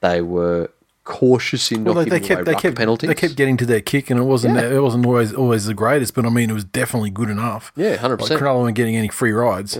They 0.00 0.20
were 0.20 0.70
cautious 1.04 1.70
in 1.72 1.82
not 1.84 1.94
Well, 1.94 2.04
they, 2.04 2.10
they 2.10 2.16
giving 2.20 2.28
kept 2.28 2.40
away 2.48 2.54
they 2.54 2.60
kept 2.60 2.76
penalties. 2.76 3.08
they 3.08 3.14
kept 3.14 3.36
getting 3.36 3.56
to 3.56 3.66
their 3.66 3.80
kick, 3.80 4.10
and 4.10 4.20
it 4.20 4.24
wasn't 4.24 4.54
Yeah. 4.56 4.74
it 4.76 4.82
wasn't 4.82 5.06
always 5.06 5.32
always 5.32 5.64
the 5.66 5.74
greatest, 5.74 6.14
but 6.14 6.24
I 6.26 6.28
mean 6.28 6.50
it 6.50 6.54
was 6.54 6.64
definitely 6.64 7.10
good 7.10 7.30
enough. 7.30 7.72
Yeah, 7.76 7.96
100%. 7.96 8.18
Cronulla 8.38 8.62
weren't 8.62 8.76
getting 8.76 8.96
any 8.96 9.08
free 9.08 9.32
rides. 9.32 9.78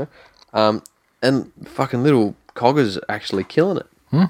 Um, 0.52 0.82
and 1.22 1.52
fucking 1.64 2.02
little 2.02 2.34
Cogger's 2.54 2.98
actually 3.08 3.44
killing 3.44 3.78
it. 3.78 3.86
Hmm? 4.10 4.24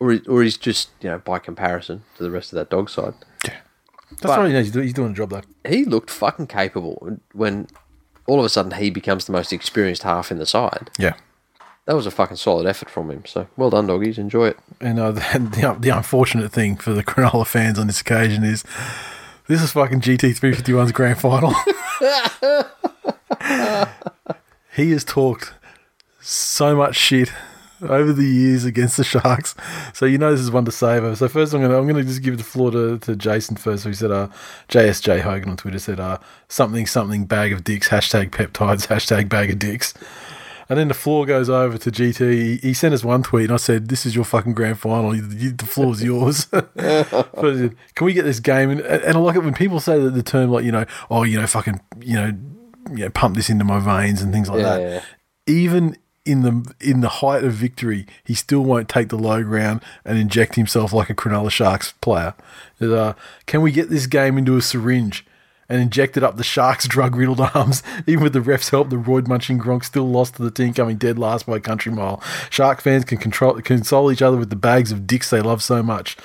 Or, 0.00 0.12
he, 0.12 0.18
or 0.28 0.42
he's 0.42 0.56
just, 0.56 0.90
you 1.00 1.08
know, 1.10 1.18
by 1.18 1.38
comparison 1.38 2.04
to 2.16 2.22
the 2.22 2.30
rest 2.30 2.52
of 2.52 2.56
that 2.56 2.70
dog 2.70 2.88
side. 2.90 3.14
Yeah. 3.44 3.56
That's 4.10 4.22
But- 4.22 4.38
right. 4.38 4.54
He's 4.54 4.70
doing, 4.70 4.84
he's 4.84 4.94
doing 4.94 5.12
a 5.12 5.14
job 5.14 5.30
though. 5.30 5.42
He 5.68 5.84
looked 5.84 6.10
fucking 6.10 6.46
capable 6.46 7.18
when 7.32 7.66
all 8.26 8.38
of 8.38 8.44
a 8.44 8.48
sudden 8.48 8.72
he 8.72 8.90
becomes 8.90 9.24
the 9.24 9.32
most 9.32 9.52
experienced 9.52 10.02
half 10.04 10.30
in 10.30 10.38
the 10.38 10.46
side. 10.46 10.90
Yeah. 10.98 11.14
That 11.86 11.96
was 11.96 12.06
a 12.06 12.10
fucking 12.10 12.36
solid 12.36 12.66
effort 12.66 12.90
from 12.90 13.10
him. 13.10 13.24
So 13.26 13.48
well 13.56 13.70
done, 13.70 13.86
doggies. 13.86 14.18
Enjoy 14.18 14.48
it. 14.48 14.58
And 14.80 14.98
uh, 15.00 15.12
the, 15.12 15.20
the 15.20 15.76
the 15.80 15.88
unfortunate 15.88 16.52
thing 16.52 16.76
for 16.76 16.92
the 16.92 17.02
Cronulla 17.02 17.46
fans 17.46 17.78
on 17.78 17.86
this 17.86 18.00
occasion 18.02 18.44
is 18.44 18.62
this 19.46 19.62
is 19.62 19.72
fucking 19.72 20.02
GT 20.02 20.38
351's 20.38 20.92
grand 20.92 21.18
final. 21.18 21.54
he 24.76 24.90
has 24.92 25.02
talked 25.04 25.54
so 26.28 26.76
much 26.76 26.94
shit 26.96 27.32
over 27.80 28.12
the 28.12 28.24
years 28.24 28.64
against 28.64 28.96
the 28.96 29.04
Sharks, 29.04 29.54
so 29.94 30.04
you 30.04 30.18
know 30.18 30.32
this 30.32 30.40
is 30.40 30.50
one 30.50 30.64
to 30.64 30.72
save 30.72 31.02
savour. 31.02 31.16
So 31.16 31.28
first, 31.28 31.54
I'm 31.54 31.62
gonna 31.62 31.78
I'm 31.78 31.86
gonna 31.86 32.02
just 32.02 32.22
give 32.22 32.36
the 32.36 32.44
floor 32.44 32.70
to, 32.72 32.98
to 32.98 33.16
Jason 33.16 33.56
first. 33.56 33.84
Who 33.84 33.94
said, 33.94 34.10
uh, 34.10 34.28
JSJ 34.68 35.20
Hogan 35.20 35.50
on 35.50 35.56
Twitter 35.56 35.78
said, 35.78 36.00
uh, 36.00 36.18
something 36.48 36.86
something 36.86 37.24
bag 37.24 37.52
of 37.52 37.64
dicks 37.64 37.88
hashtag 37.88 38.30
peptides 38.30 38.86
hashtag 38.88 39.28
bag 39.28 39.50
of 39.50 39.58
dicks. 39.58 39.94
And 40.70 40.78
then 40.78 40.88
the 40.88 40.94
floor 40.94 41.24
goes 41.24 41.48
over 41.48 41.78
to 41.78 41.90
GT. 41.90 42.60
He, 42.60 42.74
sent 42.74 42.92
us 42.92 43.02
one 43.02 43.22
tweet, 43.22 43.44
and 43.44 43.54
I 43.54 43.56
said, 43.56 43.88
"This 43.88 44.04
is 44.04 44.14
your 44.14 44.24
fucking 44.26 44.52
grand 44.52 44.78
final. 44.78 45.12
The 45.12 45.64
floor 45.64 45.92
is 45.92 46.02
yours." 46.04 46.44
can 47.94 48.04
we 48.04 48.12
get 48.12 48.24
this 48.24 48.38
game? 48.40 48.68
And, 48.68 48.80
and 48.82 49.16
I 49.16 49.18
like 49.18 49.36
it 49.36 49.44
when 49.44 49.54
people 49.54 49.80
say 49.80 49.98
that 49.98 50.10
the 50.10 50.22
term, 50.22 50.50
like 50.50 50.64
you 50.66 50.72
know, 50.72 50.84
oh, 51.10 51.22
you 51.22 51.40
know, 51.40 51.46
fucking, 51.46 51.80
you 52.00 52.16
know, 52.16 52.32
you 52.90 53.04
know, 53.04 53.08
pump 53.10 53.34
this 53.36 53.48
into 53.48 53.64
my 53.64 53.78
veins 53.78 54.20
and 54.20 54.30
things 54.30 54.50
like 54.50 54.60
Yeah, 54.60 54.76
that. 54.76 54.80
yeah. 54.82 55.02
Even 55.46 55.96
in 56.28 56.42
the 56.42 56.74
in 56.78 57.00
the 57.00 57.08
height 57.08 57.42
of 57.42 57.54
victory, 57.54 58.06
he 58.22 58.34
still 58.34 58.60
won't 58.60 58.88
take 58.88 59.08
the 59.08 59.16
low 59.16 59.42
ground 59.42 59.80
and 60.04 60.18
inject 60.18 60.56
himself 60.56 60.92
like 60.92 61.08
a 61.08 61.14
Cronulla 61.14 61.50
Sharks 61.50 61.94
player. 62.02 62.34
Uh, 62.80 63.14
can 63.46 63.62
we 63.62 63.72
get 63.72 63.88
this 63.88 64.06
game 64.06 64.36
into 64.36 64.56
a 64.56 64.62
syringe? 64.62 65.24
And 65.70 65.82
inject 65.82 66.16
it 66.16 66.22
up 66.22 66.38
the 66.38 66.44
Sharks' 66.44 66.88
drug 66.88 67.14
riddled 67.14 67.40
arms. 67.40 67.82
Even 68.06 68.24
with 68.24 68.32
the 68.32 68.40
refs' 68.40 68.70
help, 68.70 68.88
the 68.88 68.96
roid 68.96 69.28
munching 69.28 69.58
Gronk 69.58 69.84
still 69.84 70.08
lost 70.08 70.36
to 70.36 70.42
the 70.42 70.50
team, 70.50 70.72
coming 70.72 70.96
dead 70.96 71.18
last 71.18 71.44
by 71.44 71.56
a 71.56 71.60
country 71.60 71.92
mile. 71.92 72.22
Shark 72.48 72.80
fans 72.80 73.04
can 73.04 73.18
control, 73.18 73.60
console 73.60 74.10
each 74.10 74.22
other 74.22 74.38
with 74.38 74.48
the 74.48 74.56
bags 74.56 74.92
of 74.92 75.06
dicks 75.06 75.28
they 75.28 75.42
love 75.42 75.62
so 75.62 75.82
much. 75.82 76.16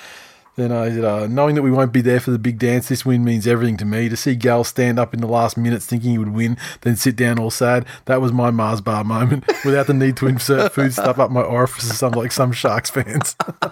Then 0.56 0.70
I 0.70 0.90
said, 0.90 1.04
uh, 1.04 1.26
knowing 1.26 1.56
that 1.56 1.62
we 1.62 1.72
won't 1.72 1.92
be 1.92 2.00
there 2.00 2.20
for 2.20 2.30
the 2.30 2.38
big 2.38 2.60
dance, 2.60 2.88
this 2.88 3.04
win 3.04 3.24
means 3.24 3.44
everything 3.46 3.76
to 3.78 3.84
me. 3.84 4.08
To 4.08 4.16
see 4.16 4.36
Gal 4.36 4.62
stand 4.62 5.00
up 5.00 5.12
in 5.12 5.20
the 5.20 5.26
last 5.26 5.56
minutes 5.56 5.86
thinking 5.86 6.12
he 6.12 6.18
would 6.18 6.32
win, 6.32 6.56
then 6.82 6.94
sit 6.94 7.16
down 7.16 7.40
all 7.40 7.50
sad, 7.50 7.84
that 8.04 8.20
was 8.20 8.32
my 8.32 8.52
Mars 8.52 8.80
bar 8.80 9.02
moment 9.02 9.44
without 9.64 9.88
the 9.88 9.94
need 9.94 10.16
to 10.18 10.28
insert 10.28 10.72
food 10.72 10.92
stuff 10.92 11.18
up 11.18 11.32
my 11.32 11.42
orifices 11.42 12.02
like 12.02 12.30
some 12.30 12.52
Sharks 12.52 12.90
fans. 12.90 13.34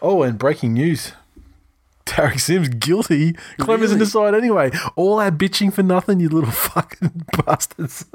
oh, 0.00 0.22
and 0.22 0.38
breaking 0.38 0.72
news. 0.72 1.12
Tariq 2.06 2.40
Sims 2.40 2.68
guilty. 2.68 3.34
Clem 3.58 3.82
isn't 3.82 3.98
decide 3.98 4.34
anyway. 4.34 4.70
All 4.96 5.18
that 5.18 5.36
bitching 5.36 5.72
for 5.72 5.82
nothing, 5.82 6.20
you 6.20 6.28
little 6.28 6.50
fucking 6.50 7.24
bastards. 7.44 8.06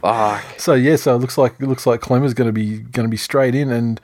Fuck. 0.00 0.44
So 0.58 0.74
yeah, 0.74 0.96
so 0.96 1.14
it 1.14 1.18
looks 1.18 1.38
like 1.38 1.54
it 1.60 1.66
looks 1.66 1.86
like 1.86 2.00
Klemmer's 2.00 2.34
going 2.34 2.48
to 2.48 2.52
be 2.52 2.78
going 2.78 3.06
to 3.06 3.10
be 3.10 3.16
straight 3.16 3.54
in, 3.54 3.70
and 3.70 4.00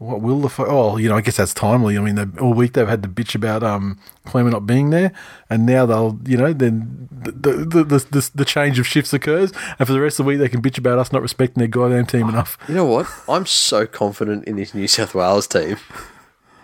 what 0.00 0.20
will 0.22 0.40
the 0.40 0.48
fu- 0.48 0.64
oh 0.66 0.96
you 0.96 1.10
know 1.10 1.16
I 1.16 1.20
guess 1.20 1.36
that's 1.36 1.52
timely. 1.52 1.98
I 1.98 2.00
mean 2.00 2.14
they, 2.14 2.24
all 2.40 2.54
week 2.54 2.72
they've 2.72 2.88
had 2.88 3.02
to 3.02 3.08
bitch 3.08 3.34
about 3.34 3.62
um 3.62 3.98
Klemmer 4.26 4.50
not 4.50 4.66
being 4.66 4.88
there, 4.88 5.12
and 5.50 5.66
now 5.66 5.84
they'll 5.84 6.18
you 6.24 6.38
know 6.38 6.54
then 6.54 7.06
the 7.12 7.52
the, 7.52 7.84
the 7.84 7.98
the 7.98 8.30
the 8.34 8.44
change 8.46 8.78
of 8.78 8.86
shifts 8.86 9.12
occurs, 9.12 9.52
and 9.78 9.86
for 9.86 9.92
the 9.92 10.00
rest 10.00 10.18
of 10.18 10.24
the 10.24 10.28
week 10.28 10.38
they 10.38 10.48
can 10.48 10.62
bitch 10.62 10.78
about 10.78 10.98
us 10.98 11.12
not 11.12 11.20
respecting 11.20 11.60
their 11.60 11.68
goddamn 11.68 12.06
team 12.06 12.30
enough. 12.30 12.56
You 12.66 12.76
know 12.76 12.86
what? 12.86 13.06
I'm 13.28 13.44
so 13.44 13.86
confident 13.86 14.46
in 14.46 14.56
this 14.56 14.74
New 14.74 14.88
South 14.88 15.14
Wales 15.14 15.46
team. 15.46 15.76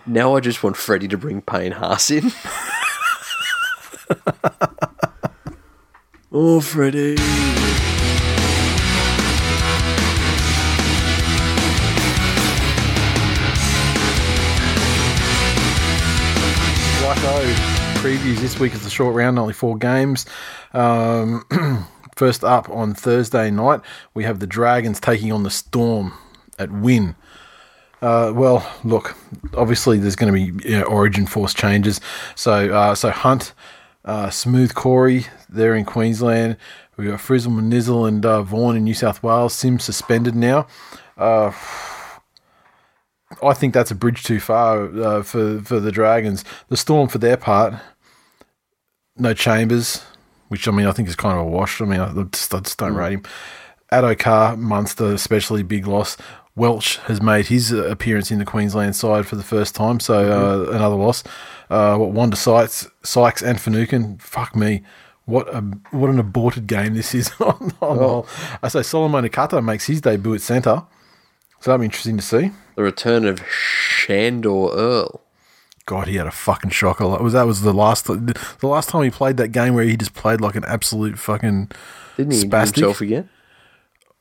Now 0.07 0.35
I 0.35 0.41
just 0.41 0.63
want 0.63 0.79
Freddie 0.79 1.09
to 1.09 1.19
bring 1.19 1.43
Payne 1.43 1.73
Haas 1.73 2.11
in. 2.11 2.33
oh, 6.33 6.61
Freddie. 6.61 7.17
Previews 17.97 18.39
this 18.39 18.59
week 18.59 18.75
is 18.75 18.85
the 18.85 18.91
short 18.91 19.15
round, 19.15 19.39
only 19.39 19.55
four 19.55 19.77
games. 19.77 20.27
Um, 20.73 21.45
first 22.17 22.45
up 22.45 22.69
on 22.69 22.95
Thursday 22.95 23.51
night, 23.51 23.81
we 24.15 24.25
have 24.25 24.39
the 24.39 24.47
Dragons 24.47 25.01
taking 25.01 25.33
on 25.33 25.43
the 25.43 25.51
Storm 25.51 26.13
at 26.59 26.71
Win. 26.71 27.17
Uh, 28.03 28.33
well, 28.35 28.71
look, 28.85 29.17
obviously 29.57 29.99
there's 29.99 30.17
going 30.17 30.33
to 30.33 30.53
be 30.53 30.69
you 30.69 30.79
know, 30.79 30.85
Origin 30.85 31.27
Force 31.27 31.55
changes. 31.55 32.01
So, 32.35 32.73
uh, 32.73 32.95
so 32.95 33.11
Hunt, 33.11 33.55
uh, 34.05 34.31
Smooth 34.31 34.75
Corey, 34.75 35.27
they're 35.49 35.75
in 35.75 35.85
Queensland. 35.85 36.57
We 36.97 37.07
got 37.07 37.21
Frizzle 37.21 37.53
Manizzle 37.53 38.07
and 38.07 38.25
uh, 38.25 38.43
Vaughan 38.43 38.77
in 38.77 38.85
New 38.85 38.95
South 38.95 39.23
Wales. 39.23 39.55
Sim 39.55 39.79
suspended 39.79 40.35
now. 40.35 40.67
I 43.47 43.55
think 43.55 43.75
that's 43.75 43.91
a 43.91 43.95
bridge 43.95 44.23
too 44.23 44.41
far 44.41 44.85
uh, 45.01 45.23
for 45.23 45.61
for 45.63 45.81
the 45.81 45.93
Dragons. 45.93 46.45
The 46.69 46.77
Storm, 46.77 47.09
for 47.09 47.19
their 47.19 47.37
part, 47.37 47.75
no 49.17 49.35
Chambers, 49.35 50.05
which 50.49 50.69
I 50.69 50.71
mean 50.71 50.87
I 50.87 50.93
think 50.93 51.09
is 51.09 51.17
kind 51.17 51.39
of 51.39 51.47
a 51.47 51.49
wash. 51.49 51.81
I 51.81 51.85
mean 51.85 52.01
I 52.01 52.13
just, 52.33 52.55
I 52.55 52.61
just 52.61 52.79
don't 52.79 52.95
rate 52.95 53.13
him. 53.15 53.23
Addo-Carr, 53.93 54.57
Munster, 54.57 55.13
especially 55.13 55.63
big 55.63 55.87
loss. 55.87 56.17
Welch 56.57 56.97
has 57.01 57.21
made 57.21 57.47
his 57.47 57.73
uh, 57.73 57.85
appearance 57.85 58.31
in 58.31 58.39
the 58.39 58.45
Queensland 58.45 58.97
side 58.97 59.27
for 59.27 59.37
the 59.37 59.43
first 59.43 59.75
time, 59.75 60.01
so 60.01 60.15
uh, 60.15 60.71
another 60.71 60.97
loss. 60.97 61.23
Uh, 61.69 61.97
what 61.97 62.11
Wanda 62.11 62.37
Sykes, 62.37 62.89
Sykes 63.03 63.43
and 63.43 63.61
Finucane, 63.61 64.17
fuck 64.19 64.57
me. 64.57 64.83
What 65.27 65.55
a 65.55 65.61
what 65.91 66.09
an 66.09 66.19
aborted 66.19 66.67
game 66.67 66.95
this 66.95 67.15
is. 67.15 67.31
on, 67.41 67.73
on 67.81 67.97
the. 67.99 68.59
I 68.63 68.69
say 68.69 68.83
Solomon 68.83 69.29
Akata 69.29 69.63
makes 69.63 69.87
his 69.87 70.01
debut 70.01 70.35
at 70.35 70.41
centre, 70.41 70.85
so 71.61 71.71
that'll 71.71 71.79
be 71.79 71.85
interesting 71.87 72.17
to 72.17 72.23
see. 72.23 72.51
The 72.77 72.83
return 72.83 73.25
of 73.25 73.41
Sandor 74.07 74.69
Earl. 74.73 75.21
God, 75.87 76.09
he 76.09 76.17
had 76.17 76.27
a 76.27 76.33
fucking 76.33 76.71
shocker. 76.71 77.09
That 77.09 77.23
was 77.23 77.33
that 77.33 77.47
was 77.47 77.61
the 77.63 77.73
last 77.73 78.07
the 78.07 78.37
last 78.63 78.89
time 78.89 79.05
he 79.05 79.11
played 79.11 79.37
that 79.37 79.49
game 79.49 79.75
where 79.75 79.85
he 79.85 79.97
just 79.97 80.15
played 80.15 80.41
like 80.41 80.57
an 80.57 80.65
absolute 80.67 81.19
fucking. 81.19 81.71
Didn't 82.17 82.33
he 82.33 82.43
Spastic? 82.45 82.75
himself 82.77 83.01
again? 83.01 83.29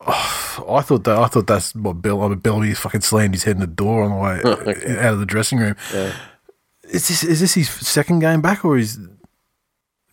I 0.07 0.81
thought 0.83 1.03
that 1.05 1.17
I 1.17 1.25
thought 1.27 1.47
that's 1.47 1.73
what 1.73 2.01
Bell. 2.01 2.21
I 2.21 2.27
mean, 2.29 2.39
Bellamy 2.39 2.73
fucking 2.75 3.01
slammed 3.01 3.33
his 3.33 3.43
head 3.45 3.55
in 3.55 3.61
the 3.61 3.67
door 3.67 4.03
on 4.03 4.11
the 4.11 4.17
way 4.17 4.97
out 4.99 5.13
of 5.13 5.19
the 5.19 5.25
dressing 5.25 5.57
room. 5.57 5.75
Is 6.83 7.07
this 7.07 7.23
is 7.23 7.39
this 7.39 7.55
his 7.55 7.69
second 7.69 8.19
game 8.19 8.41
back 8.41 8.63
or 8.63 8.77
is 8.77 8.99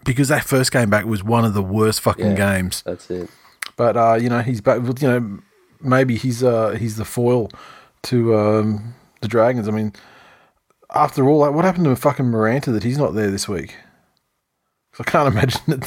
because 0.05 0.28
that 0.28 0.44
first 0.44 0.73
game 0.73 0.89
back 0.89 1.05
was 1.05 1.23
one 1.23 1.44
of 1.44 1.53
the 1.55 1.62
worst 1.62 2.01
fucking 2.01 2.31
Yeah. 2.32 2.35
games. 2.57 2.82
That's 2.86 3.11
it. 3.11 3.28
But 3.77 3.97
uh, 3.97 4.15
you 4.20 4.31
know 4.31 4.40
he's 4.40 4.62
back. 4.62 4.81
You 5.01 5.09
know 5.09 5.39
maybe 5.83 6.17
he's 6.17 6.43
uh 6.43 6.71
he's 6.71 6.97
the 6.97 7.05
foil 7.05 7.51
to 8.05 8.37
um, 8.37 8.95
the 9.21 9.29
Dragons. 9.29 9.69
I 9.69 9.71
mean, 9.71 9.93
after 10.95 11.29
all 11.29 11.45
that, 11.45 11.55
what 11.55 11.65
happened 11.65 11.85
to 11.85 11.97
fucking 11.97 12.27
Maranta 12.27 12.73
that 12.73 12.85
he's 12.85 12.99
not 12.99 13.15
there 13.15 13.31
this 13.31 13.49
week? 13.49 13.77
I 14.99 15.05
can't 15.05 15.29
imagine 15.33 15.61
that 15.67 15.83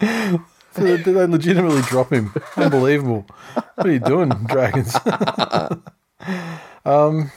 they. 0.00 0.38
Did 0.74 1.04
they 1.04 1.26
legitimately 1.26 1.82
drop 1.82 2.12
him? 2.12 2.32
Unbelievable. 2.56 3.26
What 3.74 3.86
are 3.86 3.92
you 3.92 3.98
doing, 3.98 4.28
Dragons? 4.46 4.94
um, 6.84 7.32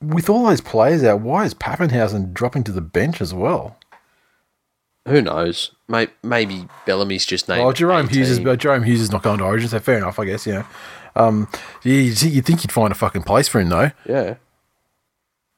with 0.00 0.30
all 0.30 0.46
those 0.46 0.62
players 0.62 1.04
out, 1.04 1.20
why 1.20 1.44
is 1.44 1.52
Papenhuyzen 1.52 2.32
dropping 2.32 2.64
to 2.64 2.72
the 2.72 2.80
bench 2.80 3.20
as 3.20 3.34
well? 3.34 3.76
Who 5.06 5.20
knows? 5.20 5.72
May- 5.88 6.08
Maybe 6.22 6.66
Bellamy's 6.86 7.26
just 7.26 7.48
named. 7.48 7.60
Oh, 7.62 7.72
Jahrome 7.72 8.10
Hughes 8.10 8.30
is 8.30 8.38
18. 8.38 8.56
Jahrome 8.56 8.84
Hughes 8.86 9.00
is 9.02 9.10
not 9.12 9.22
going 9.22 9.38
to 9.38 9.44
Origin, 9.44 9.68
so 9.68 9.78
fair 9.78 9.98
enough, 9.98 10.18
I 10.18 10.24
guess. 10.24 10.46
Yeah. 10.46 10.64
Um, 11.16 11.48
you 11.82 11.92
you 11.92 12.42
think 12.42 12.64
you'd 12.64 12.72
find 12.72 12.90
a 12.90 12.94
fucking 12.94 13.22
place 13.22 13.46
for 13.46 13.60
him 13.60 13.68
though? 13.68 13.90
Yeah. 14.08 14.36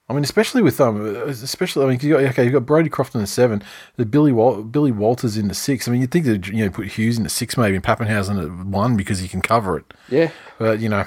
I 0.08 0.12
mean, 0.14 0.22
especially 0.22 0.62
with 0.62 0.80
um, 0.80 1.04
especially 1.26 1.84
I 1.84 1.88
mean, 1.88 1.98
you 2.00 2.10
got 2.14 2.22
okay, 2.30 2.44
you 2.44 2.50
got 2.50 2.64
Brodie 2.66 2.88
Croft 2.90 3.14
in 3.14 3.20
the 3.20 3.26
seven, 3.26 3.62
the 3.96 4.06
Billy 4.06 4.30
Wal- 4.32 4.62
Billy 4.62 4.92
Walters 4.92 5.36
in 5.36 5.48
the 5.48 5.54
six. 5.54 5.88
I 5.88 5.90
mean, 5.92 6.00
you'd 6.00 6.10
think 6.12 6.26
that 6.26 6.46
you 6.48 6.64
know 6.64 6.70
put 6.70 6.86
Hughes 6.88 7.16
in 7.16 7.24
the 7.24 7.28
six 7.30 7.56
maybe 7.56 7.74
and 7.76 7.84
Papenhuyzen 7.84 8.40
at 8.60 8.66
one 8.66 8.96
because 8.96 9.18
he 9.20 9.26
can 9.28 9.40
cover 9.42 9.78
it. 9.78 9.94
Yeah. 10.08 10.30
But 10.58 10.78
you 10.80 10.88
know, 10.88 11.04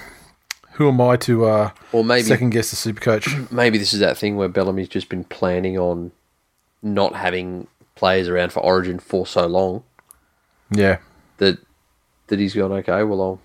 who 0.74 0.90
am 0.90 1.00
I 1.00 1.16
to 1.18 1.46
uh, 1.46 1.72
Or 1.94 2.04
maybe 2.04 2.24
second 2.24 2.50
guess 2.50 2.72
the 2.72 2.76
super 2.76 3.00
coach? 3.00 3.30
maybe 3.52 3.78
this 3.78 3.94
is 3.94 4.00
that 4.02 4.18
thing 4.18 4.36
where 4.36 4.50
Bellamy's 4.50 4.90
just 4.90 5.08
been 5.08 5.24
planning 5.24 5.78
on 5.78 6.12
not 6.82 7.16
having 7.16 7.68
players 8.00 8.28
around 8.30 8.52
for 8.54 8.62
Origin 8.62 8.98
for 8.98 9.28
so 9.28 9.46
long 9.46 9.84
yeah, 10.72 10.98
that 11.38 11.58
that 12.28 12.40
he's 12.40 12.54
gone 12.54 12.72
okay. 12.72 13.04
Well, 13.04 13.22
I'll 13.22 13.42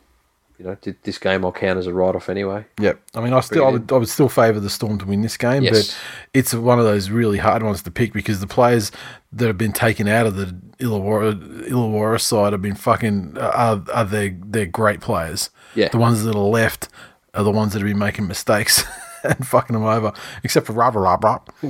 you 0.58 0.66
know 0.66 0.74
th- 0.76 0.96
this 1.04 1.16
game 1.18 1.42
I'll 1.44 1.52
count 1.52 1.78
as 1.78 1.86
a 1.86 1.92
write 1.94 2.14
off 2.14 2.28
anyway. 2.28 2.66
Yep. 2.78 3.00
I 3.14 3.20
mean, 3.22 3.32
I 3.32 3.40
still, 3.40 3.66
I 3.66 3.70
would, 3.70 3.90
I 3.90 3.96
would 3.96 4.08
still 4.08 4.28
favour 4.28 4.60
the 4.60 4.68
Storm 4.68 4.98
to 4.98 5.06
win 5.06 5.22
this 5.22 5.36
game, 5.38 5.62
Yes. 5.62 5.72
but 5.88 5.98
it's 6.34 6.52
one 6.54 6.78
of 6.78 6.84
those 6.84 7.08
really 7.10 7.38
hard 7.38 7.62
ones 7.62 7.82
to 7.82 7.90
pick 7.90 8.12
because 8.12 8.40
the 8.40 8.46
players 8.46 8.92
that 9.32 9.46
have 9.46 9.56
been 9.58 9.72
taken 9.72 10.06
out 10.06 10.26
of 10.26 10.36
the 10.36 10.54
Illawarra, 10.78 11.66
Illawarra 11.66 12.20
side 12.20 12.52
have 12.52 12.60
been 12.62 12.74
fucking 12.76 13.38
are, 13.38 13.82
are 13.92 14.04
they 14.04 14.36
they're 14.44 14.66
great 14.66 15.00
players. 15.00 15.48
Yeah. 15.74 15.88
The 15.88 15.98
ones 15.98 16.22
that 16.24 16.36
are 16.36 16.38
left 16.38 16.88
are 17.32 17.42
the 17.42 17.50
ones 17.50 17.72
that 17.72 17.78
have 17.80 17.88
been 17.88 17.98
making 17.98 18.28
mistakes 18.28 18.84
and 19.24 19.46
fucking 19.46 19.72
them 19.74 19.84
over, 19.84 20.12
except 20.44 20.66
for 20.66 20.74
Rubber 20.74 21.00
Rubber. 21.00 21.40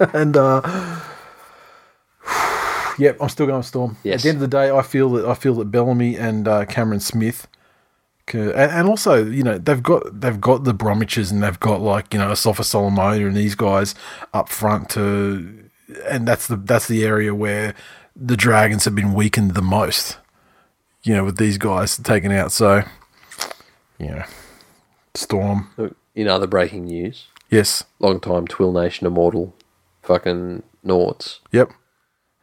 and 0.14 0.36
uh, 0.36 0.60
yep, 2.98 3.18
I'm 3.20 3.28
still 3.28 3.46
going 3.46 3.62
Storm. 3.62 3.96
At 4.04 4.22
the 4.22 4.28
end 4.28 4.36
of 4.36 4.40
the 4.40 4.48
day, 4.48 4.70
I 4.70 4.82
feel 4.82 5.10
that 5.10 5.26
I 5.26 5.34
feel 5.34 5.54
that 5.54 5.66
Bellamy 5.70 6.16
and 6.16 6.48
uh, 6.48 6.64
Cameron 6.64 7.00
Smith, 7.00 7.46
and, 8.32 8.50
and 8.52 8.88
also 8.88 9.24
you 9.24 9.42
know 9.42 9.58
they've 9.58 9.82
got 9.82 10.20
they've 10.20 10.40
got 10.40 10.64
the 10.64 10.74
Bromwiches 10.74 11.30
and 11.30 11.42
they've 11.42 11.60
got 11.60 11.80
like 11.80 12.12
you 12.14 12.18
know 12.18 12.28
Asofa-Solomona 12.30 13.26
and 13.26 13.36
these 13.36 13.54
guys 13.54 13.94
up 14.32 14.48
front 14.48 14.88
to, 14.90 15.68
and 16.08 16.26
that's 16.26 16.46
the 16.46 16.56
that's 16.56 16.88
the 16.88 17.04
area 17.04 17.34
where 17.34 17.74
the 18.16 18.36
Dragons 18.36 18.84
have 18.86 18.94
been 18.94 19.12
weakened 19.14 19.52
the 19.54 19.62
most. 19.62 20.16
You 21.02 21.14
know, 21.14 21.24
with 21.24 21.38
these 21.38 21.56
guys 21.58 21.96
taken 21.96 22.30
out, 22.32 22.52
so 22.52 22.82
you 23.98 24.08
know, 24.08 24.24
Storm. 25.14 25.68
In 26.14 26.26
other 26.28 26.46
breaking 26.46 26.84
news, 26.86 27.26
Yes. 27.50 27.84
long 28.00 28.20
time 28.20 28.46
Twill 28.46 28.72
Nation 28.72 29.06
immortal, 29.06 29.54
fucking 30.02 30.62
Norts 30.84 31.38
Yep. 31.52 31.70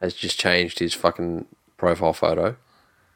has 0.00 0.14
just 0.14 0.38
changed 0.38 0.78
his 0.78 0.94
fucking 0.94 1.46
profile 1.76 2.12
photo 2.12 2.56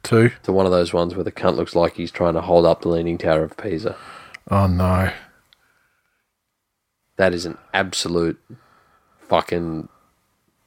Two. 0.03 0.31
to 0.43 0.53
one 0.53 0.67
of 0.67 0.73
those 0.73 0.93
ones 0.93 1.15
where 1.15 1.25
the 1.25 1.33
cunt 1.33 1.57
looks 1.57 1.75
like 1.77 1.95
he's 1.95 2.11
trying 2.11 2.35
to 2.35 2.41
hold 2.41 2.67
up 2.67 2.83
the 2.83 2.89
Leaning 2.89 3.19
Tower 3.19 3.45
of 3.45 3.57
Pisa. 3.57 3.97
Oh 4.51 4.67
no. 4.67 5.13
That 7.17 7.35
is 7.35 7.45
an 7.47 7.59
absolute 7.73 8.41
fucking 9.29 9.89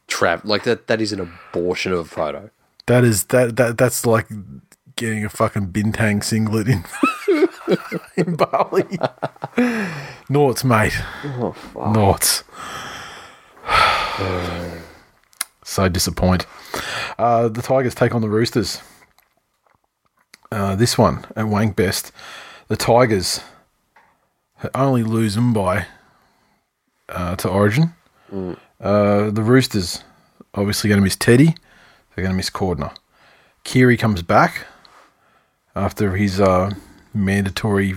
trap. 0.08 0.46
Like 0.46 0.64
that. 0.64 0.88
That 0.88 1.02
is 1.02 1.12
an 1.12 1.20
abortion 1.20 1.92
of 1.92 2.00
a 2.00 2.06
photo. 2.06 2.50
That 2.86 3.04
is 3.04 3.26
that 3.26 3.56
that 3.58 3.78
that's 3.78 4.06
like 4.06 4.28
getting 4.96 5.26
a 5.26 5.30
fucking 5.30 5.70
bintang 5.74 6.24
singlet 6.24 6.68
in 6.70 6.86
in 8.16 8.36
Bali. 8.36 8.86
Noughts, 10.30 10.64
mate. 10.64 10.98
Oh 11.26 11.52
fuck. 11.52 11.94
Noughts. 11.94 12.44
so 15.64 15.90
disappoint. 15.90 16.46
Uh, 17.18 17.48
the 17.48 17.62
Tigers 17.62 17.96
take 17.96 18.14
on 18.16 18.22
the 18.22 18.30
Roosters. 18.30 18.82
Uh, 20.52 20.76
this 20.76 20.98
one 20.98 21.26
at 21.36 21.48
Wank 21.48 21.76
Best, 21.76 22.12
the 22.68 22.78
Tigers 22.78 23.42
only 24.74 25.04
lose 25.04 25.36
them 25.36 25.54
by 25.54 25.86
uh, 27.10 27.36
to 27.36 27.50
Origin. 27.50 27.94
Uh, 28.80 29.30
the 29.32 29.42
Roosters 29.42 30.04
obviously 30.54 30.88
going 30.88 31.00
to 31.00 31.04
miss 31.04 31.16
Teddy. 31.16 31.56
They're 32.16 32.24
going 32.24 32.34
to 32.34 32.38
miss 32.38 32.50
Cordner. 32.50 32.96
Kiri 33.64 33.98
comes 33.98 34.22
back 34.22 34.68
after 35.76 36.16
his 36.16 36.40
uh, 36.40 36.72
mandatory 37.14 37.96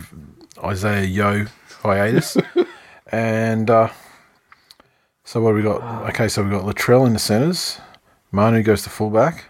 Isaiah 0.62 1.04
Yo 1.04 1.46
hiatus. 1.82 2.36
and 3.12 3.70
uh, 3.70 3.88
so 5.28 5.42
what 5.42 5.48
have 5.48 5.56
we 5.56 5.62
got? 5.62 6.08
Okay, 6.08 6.26
so 6.26 6.42
we've 6.42 6.50
got 6.50 6.64
Latrell 6.64 7.06
in 7.06 7.12
the 7.12 7.18
centres. 7.18 7.78
Manu 8.32 8.62
goes 8.62 8.82
to 8.84 8.88
fullback. 8.88 9.44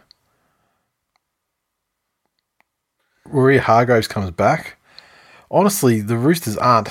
Rory 3.25 3.59
Hargraves 3.59 4.09
comes 4.09 4.33
back. 4.33 4.77
Honestly, 5.53 6.01
the 6.01 6.17
Roosters 6.17 6.57
aren't 6.57 6.89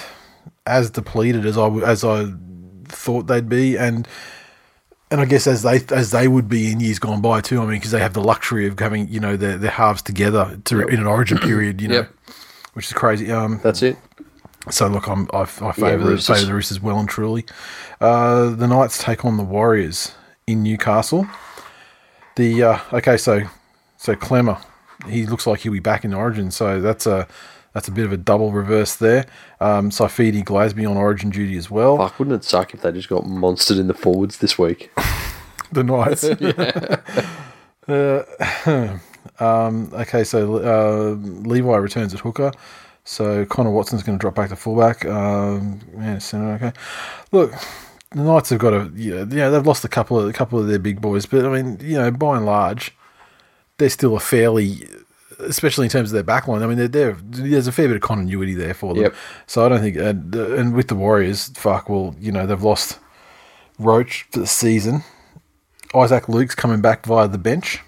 as 0.66 0.90
depleted 0.90 1.46
as 1.46 1.58
I 1.58 1.68
as 1.80 2.06
I 2.06 2.32
thought 2.86 3.28
they'd 3.28 3.50
be, 3.50 3.78
and 3.78 4.08
and 5.12 5.20
I 5.20 5.26
guess 5.26 5.48
as 5.48 5.64
they 5.64 5.82
as 5.94 6.12
they 6.12 6.30
would 6.30 6.48
be 6.48 6.72
in 6.72 6.80
years 6.80 6.98
gone 6.98 7.22
by 7.22 7.42
too. 7.42 7.60
I 7.60 7.66
mean, 7.66 7.72
because 7.72 7.92
they 7.92 8.00
have 8.00 8.14
the 8.14 8.24
luxury 8.24 8.68
of 8.68 8.80
having 8.80 9.10
you 9.10 9.20
know 9.20 9.36
their, 9.36 9.58
their 9.58 9.72
halves 9.72 10.02
together 10.02 10.62
to 10.64 10.88
in 10.88 11.02
an 11.02 11.08
Origin 11.08 11.40
period, 11.40 11.82
you 11.82 11.90
know, 11.90 11.96
Yep. 11.96 12.14
which 12.72 12.86
is 12.86 12.94
crazy. 12.94 13.34
Um, 13.34 13.60
That's 13.62 13.84
it. 13.84 13.98
So 14.70 14.88
look, 14.88 15.08
I'm 15.08 15.28
I, 15.34 15.42
I 15.42 15.46
favour 15.46 15.98
the, 15.98 16.06
Roosters. 16.12 16.38
favour 16.38 16.48
the 16.48 16.54
Roosters 16.54 16.82
well 16.82 17.00
and 17.00 17.10
truly. 17.10 17.46
Uh, 18.02 18.50
the 18.50 18.68
Knights 18.68 19.02
take 19.02 19.26
on 19.26 19.38
the 19.38 19.44
Warriors 19.44 20.14
in 20.46 20.64
Newcastle. 20.64 21.28
The 22.36 22.64
uh, 22.64 22.80
okay, 22.94 23.18
so 23.18 23.42
so 23.98 24.16
Klemmer, 24.16 24.62
he 25.08 25.26
looks 25.26 25.48
like 25.48 25.62
he'll 25.62 25.72
be 25.72 25.80
back 25.80 26.06
in 26.06 26.14
Origin, 26.14 26.52
so 26.52 26.80
that's 26.82 27.06
a 27.06 27.28
that's 27.74 27.88
a 27.88 27.92
bit 27.92 28.06
of 28.06 28.12
a 28.12 28.18
double 28.18 28.52
reverse 28.52 28.96
there. 28.96 29.26
Um, 29.60 29.90
Saifiti 29.90 30.44
Glasby 30.44 30.90
on 30.90 30.98
Origin 30.98 31.30
duty 31.30 31.58
as 31.58 31.70
well. 31.70 31.98
Fuck, 31.98 32.20
wouldn't 32.20 32.36
it 32.36 32.44
suck 32.44 32.74
if 32.74 32.82
they 32.82 32.92
just 32.92 33.10
got 33.10 33.24
monstered 33.24 33.80
in 33.80 33.88
the 33.88 33.94
forwards 33.94 34.38
this 34.40 34.58
week? 34.58 34.92
the 35.72 35.84
Knights. 35.84 36.24
uh, 37.88 38.98
um, 39.44 39.92
okay, 39.94 40.24
so 40.24 40.58
uh, 40.58 41.16
Levi 41.48 41.76
returns 41.76 42.14
at 42.14 42.22
hooker. 42.22 42.52
So 43.08 43.46
Connor 43.46 43.72
Watson's 43.72 44.04
going 44.04 44.18
to 44.18 44.22
drop 44.22 44.36
back 44.36 44.50
to 44.50 44.58
fullback. 44.58 45.06
Um, 45.06 45.80
yeah, 45.98 46.18
center. 46.18 46.52
Okay, 46.56 46.74
look, 47.32 47.54
the 48.12 48.22
Knights 48.22 48.50
have 48.50 48.60
got 48.60 48.74
a 48.74 48.92
yeah, 48.96 49.24
yeah, 49.30 49.48
they've 49.50 49.66
lost 49.66 49.86
a 49.86 49.88
couple 49.88 50.20
of 50.20 50.28
a 50.28 50.34
couple 50.34 50.60
of 50.60 50.68
their 50.68 50.78
big 50.78 51.00
boys, 51.00 51.26
but 51.26 51.46
I 51.46 51.50
mean, 51.50 51.80
you 51.82 51.98
know, 51.98 52.12
by 52.12 52.36
and 52.36 52.46
large, 52.46 52.94
they're 53.78 53.90
still 53.90 54.18
a 54.18 54.20
fairly, 54.20 54.90
especially 55.40 55.86
in 55.86 55.90
terms 55.90 56.12
of 56.12 56.16
their 56.16 56.24
backline. 56.36 56.62
I 56.62 56.68
mean, 56.68 56.78
they're, 56.78 56.90
they're 56.90 57.18
there's 57.22 57.68
a 57.68 57.72
fair 57.72 57.88
bit 57.88 57.96
of 57.96 58.02
continuity 58.02 58.54
there 58.54 58.74
for 58.74 58.94
them. 58.94 59.04
Yep. 59.04 59.16
So 59.48 59.66
I 59.66 59.70
don't 59.70 59.80
think, 59.80 59.96
and, 59.96 60.36
and 60.36 60.74
with 60.74 60.90
the 60.90 60.96
Warriors, 60.96 61.48
fuck, 61.56 61.88
well, 61.88 62.14
you 62.20 62.34
know, 62.34 62.46
they've 62.46 62.62
lost 62.62 63.00
Roache 63.80 64.26
for 64.34 64.40
the 64.40 64.48
season. 64.48 65.06
Isaac 65.96 66.28
Luke's 66.28 66.56
coming 66.56 66.82
back 66.82 67.06
via 67.06 67.30
the 67.30 67.38
bench, 67.38 67.80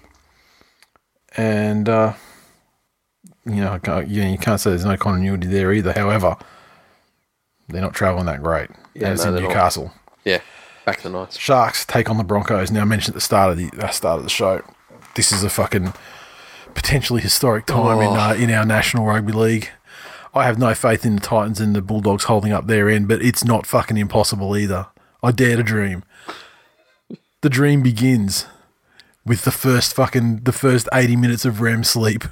and 1.36 1.90
uh, 1.90 2.14
you 3.46 3.56
know, 3.56 3.78
can't, 3.78 4.08
you, 4.08 4.22
know, 4.22 4.30
you 4.30 4.38
can't 4.38 4.60
say 4.60 4.70
there's 4.70 4.84
no 4.84 4.96
continuity 4.96 5.46
there 5.46 5.72
either. 5.72 5.92
However, 5.92 6.36
they're 7.68 7.80
not 7.82 7.94
traveling 7.94 8.26
that 8.26 8.42
great. 8.42 8.70
Yeah, 8.94 9.04
and 9.06 9.14
it's 9.14 9.22
no, 9.24 9.28
in 9.28 9.34
they're 9.34 9.42
not. 9.44 9.48
Newcastle. 9.48 9.92
Yeah, 10.24 10.40
back 10.84 10.98
to 10.98 11.02
the 11.04 11.10
Knights. 11.10 11.38
Sharks 11.38 11.84
take 11.84 12.10
on 12.10 12.18
the 12.18 12.24
Broncos. 12.24 12.70
Now, 12.70 12.82
I 12.82 12.84
mentioned 12.84 13.12
at 13.12 13.14
the 13.16 13.20
start 13.20 13.52
of 13.52 13.56
the 13.58 13.70
uh, 13.84 13.88
start 13.90 14.18
of 14.18 14.24
the 14.24 14.30
show, 14.30 14.62
this 15.14 15.32
is 15.32 15.42
a 15.42 15.50
fucking 15.50 15.92
potentially 16.74 17.20
historic 17.20 17.66
time 17.66 18.00
in 18.00 18.08
Oh. 18.08 18.14
uh, 18.20 18.34
in 18.34 18.50
our 18.50 18.64
National 18.64 19.06
Rugby 19.06 19.32
League. 19.32 19.70
I 20.32 20.44
have 20.44 20.58
no 20.58 20.74
faith 20.74 21.04
in 21.04 21.16
the 21.16 21.20
Titans 21.20 21.58
and 21.60 21.74
the 21.74 21.82
Bulldogs 21.82 22.24
holding 22.24 22.52
up 22.52 22.66
their 22.68 22.88
end, 22.88 23.08
but 23.08 23.20
it's 23.22 23.44
not 23.44 23.66
fucking 23.66 23.96
impossible 23.96 24.56
either. 24.56 24.86
I 25.22 25.32
dare 25.32 25.56
to 25.56 25.62
dream. 25.64 26.04
The 27.40 27.50
dream 27.50 27.82
begins 27.82 28.46
with 29.26 29.42
the 29.42 29.50
first 29.50 29.94
fucking 29.94 30.40
the 30.44 30.52
first 30.52 30.88
eighty 30.92 31.16
minutes 31.16 31.44
of 31.44 31.60
REM 31.60 31.82
sleep. 31.84 32.24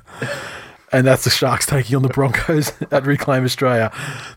And 0.90 1.06
that's 1.06 1.24
the 1.24 1.31
Sharks 1.31 1.66
taking 1.66 1.97
on 1.97 2.02
the 2.02 2.09
Broncos 2.09 2.73
at 2.90 3.06
Reclaim 3.06 3.44
Australia. 3.44 3.93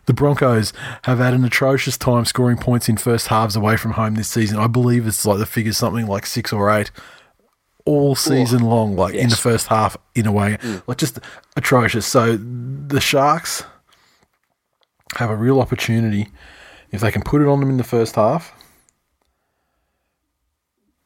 The 0.06 0.12
Broncos 0.12 0.72
have 1.04 1.18
had 1.18 1.34
an 1.34 1.44
atrocious 1.44 1.96
time 1.96 2.24
scoring 2.24 2.58
points 2.58 2.88
in 2.88 2.96
first 2.96 3.28
halves 3.28 3.56
away 3.56 3.76
from 3.76 3.92
home 3.92 4.14
this 4.16 4.28
season. 4.28 4.58
I 4.58 4.66
believe 4.66 5.06
it's 5.06 5.24
like 5.24 5.38
the 5.38 5.46
figure's 5.46 5.78
something 5.78 6.06
like 6.06 6.26
six 6.26 6.52
or 6.52 6.70
eight 6.70 6.90
all 7.84 8.14
season 8.14 8.62
long, 8.62 8.96
like 8.96 9.14
in 9.14 9.28
the 9.28 9.36
first 9.36 9.66
half, 9.66 9.96
in 10.14 10.26
a 10.26 10.32
way, 10.32 10.56
mm. 10.60 10.82
like 10.86 10.98
just 10.98 11.18
atrocious. 11.56 12.06
So 12.06 12.36
the 12.36 13.00
Sharks 13.00 13.64
have 15.16 15.30
a 15.30 15.36
real 15.36 15.60
opportunity 15.60 16.28
if 16.90 17.00
they 17.00 17.10
can 17.10 17.22
put 17.22 17.42
it 17.42 17.48
on 17.48 17.60
them 17.60 17.70
in 17.70 17.76
the 17.76 17.84
first 17.84 18.14
half. 18.14 18.54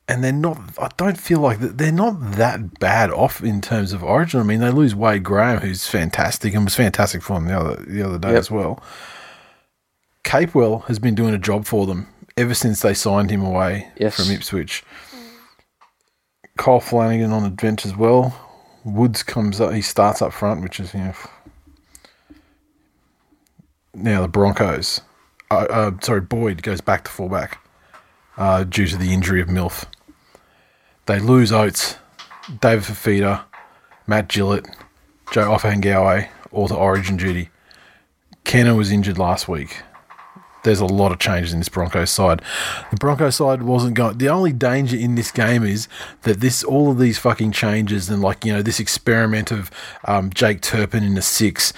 And 0.09 0.23
they're 0.23 0.33
not. 0.33 0.59
I 0.79 0.89
don't 0.97 1.19
feel 1.19 1.41
like 1.41 1.59
that- 1.59 1.79
they're 1.79 1.91
not 1.91 2.33
that 2.33 2.79
bad 2.79 3.11
off 3.11 3.43
in 3.43 3.61
terms 3.61 3.93
of 3.93 4.05
origin. 4.05 4.39
I 4.41 4.45
mean, 4.45 4.61
they 4.61 4.71
lose 4.71 4.95
Wade 4.95 5.25
Graham, 5.25 5.59
who's 5.61 5.87
fantastic 5.89 6.55
and 6.55 6.65
was 6.65 6.77
fantastic 6.77 7.23
for 7.23 7.35
them 7.35 7.47
the 7.47 7.59
other 7.59 7.85
the 7.85 8.03
other 8.03 8.19
day 8.19 8.29
Yep. 8.31 8.39
as 8.39 8.51
well. 8.51 8.81
Capewell 10.25 10.85
has 10.87 10.99
been 11.01 11.15
doing 11.17 11.35
a 11.35 11.39
job 11.39 11.65
for 11.67 11.87
them 11.87 12.07
ever 12.37 12.55
since 12.55 12.83
they 12.83 12.95
signed 12.95 13.31
him 13.31 13.43
away 13.43 13.89
Yes. 13.97 14.17
from 14.17 14.31
Ipswich. 14.31 14.85
Cole 16.57 16.81
Flanagan 16.81 17.33
on 17.33 17.43
the 17.43 17.51
bench 17.51 17.85
as 17.85 17.97
well. 17.97 18.35
Woods 18.85 19.23
comes 19.25 19.61
up. 19.61 19.73
He 19.73 19.83
starts 19.83 20.23
up 20.23 20.33
front, 20.33 20.63
which 20.63 20.79
is 20.79 20.95
you 20.95 21.01
know. 21.01 21.15
Now 23.95 24.23
the 24.23 24.29
Broncos 24.29 25.01
uh, 25.51 25.55
uh, 25.71 25.91
sorry, 26.03 26.21
Boyd 26.21 26.63
goes 26.63 26.81
back 26.81 27.05
to 27.05 27.11
fullback 27.11 27.59
uh, 28.37 28.65
due 28.65 28.87
to 28.87 28.97
the 28.97 29.13
injury 29.15 29.41
of 29.41 29.49
Milf. 29.49 29.85
They 31.07 31.21
lose 31.21 31.53
Oates, 31.53 31.97
David 32.61 32.85
Fifita, 32.85 33.45
Matt 34.07 34.29
Gillett, 34.29 34.67
Joe 35.31 35.51
Ofahengaue, 35.51 36.29
all 36.51 36.69
to 36.69 36.75
Origin 36.75 37.17
duty. 37.17 37.51
Kenner 38.43 38.75
was 38.75 38.91
injured 38.91 39.19
last 39.19 39.49
week. 39.49 39.83
There's 40.65 40.81
a 40.81 40.87
lot 40.87 41.13
of 41.13 41.21
changes 41.21 41.53
in 41.53 41.61
this 41.61 41.69
Broncos 41.69 42.11
side. 42.11 42.43
The 42.91 42.97
Broncos 42.97 43.37
side 43.37 43.63
wasn't 43.63 43.95
going. 43.95 44.19
The 44.19 44.29
only 44.29 44.53
danger 44.53 44.97
in 44.97 45.15
this 45.15 45.31
game 45.31 45.63
is 45.63 45.87
that 46.23 46.41
this, 46.41 46.65
all 46.65 46.91
of 46.91 46.99
these 46.99 47.19
fucking 47.19 47.53
changes, 47.53 48.11
and 48.11 48.21
like 48.21 48.45
you 48.45 48.53
know, 48.53 48.63
this 48.63 48.81
experiment 48.81 49.53
of 49.53 49.71
um, 50.07 50.31
Jake 50.31 50.61
Turpin 50.61 51.05
in 51.05 51.15
the 51.15 51.23
six, 51.23 51.73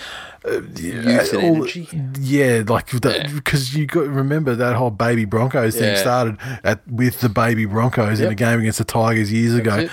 uh, 0.48 0.60
Youth 0.76 1.32
and 1.34 1.42
all- 1.42 1.56
energy. 1.56 1.88
yeah, 2.20 2.62
like 2.66 2.90
because 2.90 3.74
you 3.74 3.86
got 3.86 4.06
remember 4.08 4.54
that 4.54 4.74
whole 4.76 4.90
baby 4.90 5.24
Broncos 5.24 5.74
thing 5.74 5.84
Yeah. 5.94 6.00
started 6.00 6.36
at 6.64 6.86
with 6.88 7.20
the 7.20 7.28
baby 7.28 7.64
Broncos 7.66 8.20
in 8.20 8.30
a 8.30 8.34
game 8.34 8.60
against 8.60 8.78
the 8.78 8.84
Tigers 8.84 9.32
years 9.32 9.54
ago. 9.54 9.76
it. 9.76 9.90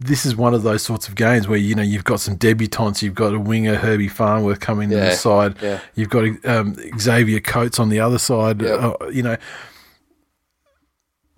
This 0.00 0.24
is 0.24 0.36
one 0.36 0.54
of 0.54 0.62
those 0.62 0.82
sorts 0.84 1.08
of 1.08 1.16
games 1.16 1.48
where 1.48 1.58
you 1.58 1.74
know 1.74 1.82
you've 1.82 2.04
got 2.04 2.20
some 2.20 2.36
debutantes. 2.36 3.02
You've 3.02 3.16
got 3.16 3.34
a 3.34 3.38
winger 3.40 3.74
Herbie 3.74 4.06
Farnworth 4.06 4.60
coming 4.60 4.90
to 4.90 4.96
the 4.96 5.10
side. 5.12 5.56
yeah. 5.60 5.80
You've 5.96 6.08
got 6.08 6.24
um, 6.46 6.76
Xavier 7.00 7.40
Coates 7.40 7.80
on 7.80 7.88
the 7.88 7.98
other 7.98 8.18
side. 8.18 8.62
Yep. 8.62 8.80
Uh, 8.80 9.08
you 9.08 9.22
know. 9.24 9.36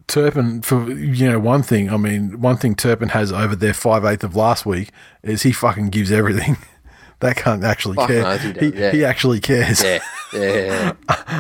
Turpin, 0.07 0.61
for 0.63 0.91
you 0.91 1.31
know, 1.31 1.39
one 1.39 1.63
thing. 1.63 1.89
I 1.89 1.97
mean, 1.97 2.41
one 2.41 2.57
thing 2.57 2.75
Turpin 2.75 3.11
has 3.11 3.31
over 3.33 3.55
their 3.55 3.73
five 3.73 4.05
eighth 4.05 4.25
of 4.25 4.35
last 4.35 4.67
week 4.67 4.91
is 5.23 5.43
he 5.43 5.53
fucking 5.53 5.91
gives 5.91 6.11
everything. 6.13 6.57
that 7.21 7.37
can't 7.37 7.65
actually 7.65 7.97
Fuck 7.97 8.09
care. 8.09 8.23
knows 8.23 8.43
he 8.43 8.53
he, 8.53 8.69
yeah. 8.79 8.91
he 8.93 9.05
actually 9.05 9.41
cares. 9.41 9.83
Yeah, 9.83 10.01
yeah. 10.33 10.93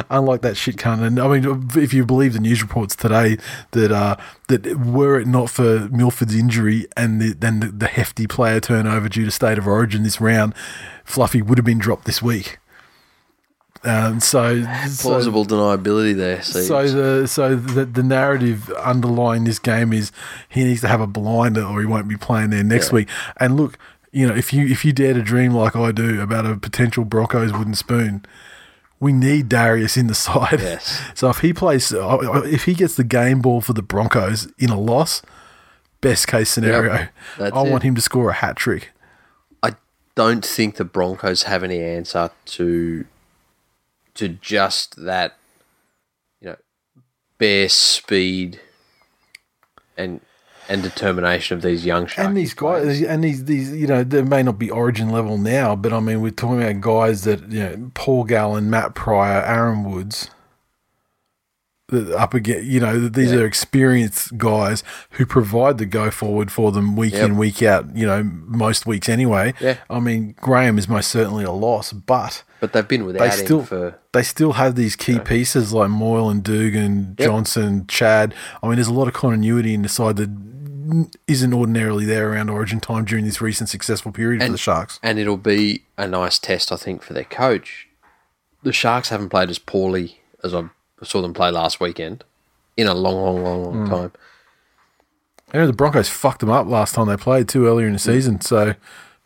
Unlike 0.10 0.42
that 0.42 0.56
shit 0.56 0.76
cunt. 0.76 1.02
And 1.02 1.18
I 1.18 1.38
mean, 1.38 1.70
if 1.76 1.92
you 1.94 2.04
believe 2.04 2.32
the 2.32 2.38
news 2.40 2.62
reports 2.62 2.94
today, 2.96 3.38
that 3.72 3.90
uh, 3.92 4.16
that 4.48 4.66
were 4.80 5.18
it 5.20 5.26
not 5.26 5.50
for 5.50 5.88
Milford's 5.90 6.34
injury 6.34 6.86
and 6.96 7.20
the, 7.20 7.32
then 7.34 7.60
the, 7.60 7.66
the 7.68 7.86
hefty 7.86 8.26
player 8.26 8.60
turnover 8.60 9.08
due 9.08 9.24
to 9.24 9.30
state 9.30 9.58
of 9.58 9.66
origin 9.66 10.02
this 10.02 10.20
round, 10.20 10.54
Fluffy 11.04 11.40
would 11.42 11.58
have 11.58 11.64
been 11.64 11.78
dropped 11.78 12.04
this 12.04 12.20
week. 12.22 12.58
Um, 13.82 14.20
so, 14.20 14.62
so 14.88 15.08
Plausible 15.08 15.46
deniability 15.46 16.14
there. 16.14 16.42
Siege. 16.42 16.66
so 16.66 16.86
the 16.88 17.26
so 17.26 17.56
the, 17.56 17.86
the 17.86 18.02
narrative 18.02 18.70
underlying 18.72 19.44
this 19.44 19.58
game 19.58 19.94
is 19.94 20.12
he 20.50 20.64
needs 20.64 20.82
to 20.82 20.88
have 20.88 21.00
a 21.00 21.06
blinder 21.06 21.62
or 21.64 21.80
he 21.80 21.86
won't 21.86 22.06
be 22.06 22.16
playing 22.18 22.50
there 22.50 22.62
next 22.62 22.88
Yeah. 22.88 22.96
week. 22.96 23.08
And 23.38 23.56
look, 23.56 23.78
you 24.12 24.26
know, 24.26 24.34
if 24.34 24.52
you 24.52 24.66
if 24.66 24.84
you 24.84 24.92
dare 24.92 25.14
to 25.14 25.22
dream 25.22 25.52
like 25.52 25.76
I 25.76 25.92
do 25.92 26.20
about 26.20 26.46
a 26.46 26.56
potential 26.56 27.04
Broncos 27.04 27.52
wooden 27.52 27.74
spoon, 27.74 28.24
we 28.98 29.12
need 29.12 29.48
Darius 29.48 29.96
in 29.96 30.06
the 30.08 30.14
side. 30.26 30.60
Yes. 30.60 31.00
So 31.14 31.30
if 31.30 31.38
he 31.38 31.52
plays, 31.52 31.92
if 31.94 32.64
he 32.64 32.74
gets 32.74 32.96
the 32.96 33.04
game 33.04 33.40
ball 33.40 33.60
for 33.60 33.72
the 33.72 33.82
Broncos 33.82 34.48
in 34.58 34.70
a 34.70 34.78
loss, 34.78 35.22
best 36.00 36.26
case 36.28 36.50
scenario, 36.50 37.08
That's 37.38 37.54
I 37.54 37.64
it. 37.64 37.70
want 37.70 37.82
him 37.82 37.94
to 37.94 38.00
score 38.00 38.30
a 38.30 38.34
hat 38.34 38.56
trick. 38.56 38.90
I 39.62 39.74
don't 40.14 40.44
think 40.44 40.76
the 40.76 40.84
Broncos 40.84 41.44
have 41.44 41.62
any 41.62 41.82
answer 41.82 42.30
to 42.46 43.04
to 44.14 44.28
just 44.28 45.04
that, 45.04 45.36
you 46.40 46.48
know, 46.50 46.56
bare 47.38 47.68
speed 47.68 48.60
and 49.96 50.20
and 50.70 50.82
determination 50.82 51.56
of 51.56 51.62
these 51.62 51.84
young 51.84 52.06
sharks. 52.06 52.26
And 52.28 52.36
these 52.36 52.54
guys, 52.54 53.02
and 53.02 53.22
these, 53.24 53.44
these, 53.44 53.72
you 53.74 53.86
know, 53.86 54.04
they 54.04 54.22
may 54.22 54.42
not 54.42 54.58
be 54.58 54.70
origin 54.70 55.10
level 55.10 55.36
now, 55.36 55.74
but 55.76 55.92
I 55.92 56.00
mean, 56.00 56.22
we're 56.22 56.30
talking 56.30 56.62
about 56.62 56.80
guys 56.80 57.24
that, 57.24 57.50
you 57.50 57.60
know, 57.60 57.90
Paul 57.94 58.24
Gallen, 58.24 58.70
Matt 58.70 58.94
Prior, 58.94 59.42
Aaron 59.42 59.84
Woods, 59.84 60.30
up 62.16 62.34
again, 62.34 62.62
you 62.64 62.78
know, 62.78 63.08
these 63.08 63.32
Yeah. 63.32 63.38
are 63.40 63.46
experienced 63.46 64.38
guys 64.38 64.84
who 65.12 65.26
provide 65.26 65.78
the 65.78 65.86
go 65.86 66.08
forward 66.12 66.52
for 66.52 66.70
them 66.70 66.94
week 66.94 67.14
Yep. 67.14 67.24
in, 67.24 67.36
week 67.36 67.62
out, 67.64 67.96
you 67.96 68.06
know, 68.06 68.22
most 68.22 68.86
weeks 68.86 69.08
anyway. 69.08 69.54
Yeah. 69.60 69.74
I 69.90 69.98
mean, 69.98 70.36
Graham 70.40 70.78
is 70.78 70.88
most 70.88 71.10
certainly 71.10 71.42
a 71.42 71.50
loss, 71.50 71.92
but 71.92 72.44
but 72.60 72.72
they've 72.72 72.86
been 72.86 73.06
without 73.06 73.24
they 73.28 73.30
still 73.44 73.60
him 73.60 73.66
for 73.66 73.94
they 74.12 74.22
still 74.22 74.52
have 74.52 74.76
these 74.76 74.94
key 74.94 75.18
pieces 75.18 75.72
like 75.72 75.90
Moyle 75.90 76.30
and 76.30 76.44
Dugan, 76.44 77.16
Yep. 77.18 77.26
Johnson, 77.26 77.86
Chad. 77.88 78.34
I 78.62 78.68
mean, 78.68 78.76
there's 78.76 78.86
a 78.86 78.92
lot 78.92 79.08
of 79.08 79.14
continuity 79.14 79.74
in 79.74 79.82
the 79.82 79.88
side 79.88 80.14
that 80.16 80.30
isn't 81.26 81.52
ordinarily 81.54 82.04
there 82.04 82.30
around 82.32 82.50
Origin 82.50 82.80
time 82.80 83.04
during 83.04 83.24
this 83.24 83.40
recent 83.40 83.68
successful 83.68 84.12
period 84.12 84.42
for 84.42 84.50
the 84.52 84.58
Sharks. 84.58 84.98
and 85.02 85.18
it'll 85.18 85.36
be 85.36 85.84
a 85.96 86.06
nice 86.06 86.38
test, 86.38 86.72
I 86.72 86.76
think, 86.76 87.02
for 87.02 87.12
their 87.12 87.24
coach. 87.24 87.88
The 88.62 88.72
Sharks 88.72 89.08
haven't 89.10 89.28
played 89.30 89.50
as 89.50 89.58
poorly 89.58 90.20
as 90.44 90.54
I 90.54 90.64
saw 91.02 91.22
them 91.22 91.32
play 91.34 91.50
last 91.50 91.80
weekend 91.80 92.24
in 92.76 92.86
a 92.86 92.94
long, 92.94 93.14
long, 93.14 93.42
long, 93.42 93.64
long 93.64 93.86
Hmm. 93.86 93.90
time. 93.94 94.12
Know, 95.52 95.66
the 95.66 95.72
Broncos 95.72 96.08
fucked 96.08 96.40
them 96.40 96.50
up 96.50 96.66
last 96.66 96.94
time 96.94 97.08
they 97.08 97.16
played 97.16 97.48
too 97.48 97.66
earlier 97.66 97.86
in 97.88 97.92
the 97.92 97.98
season, 97.98 98.40
so 98.40 98.74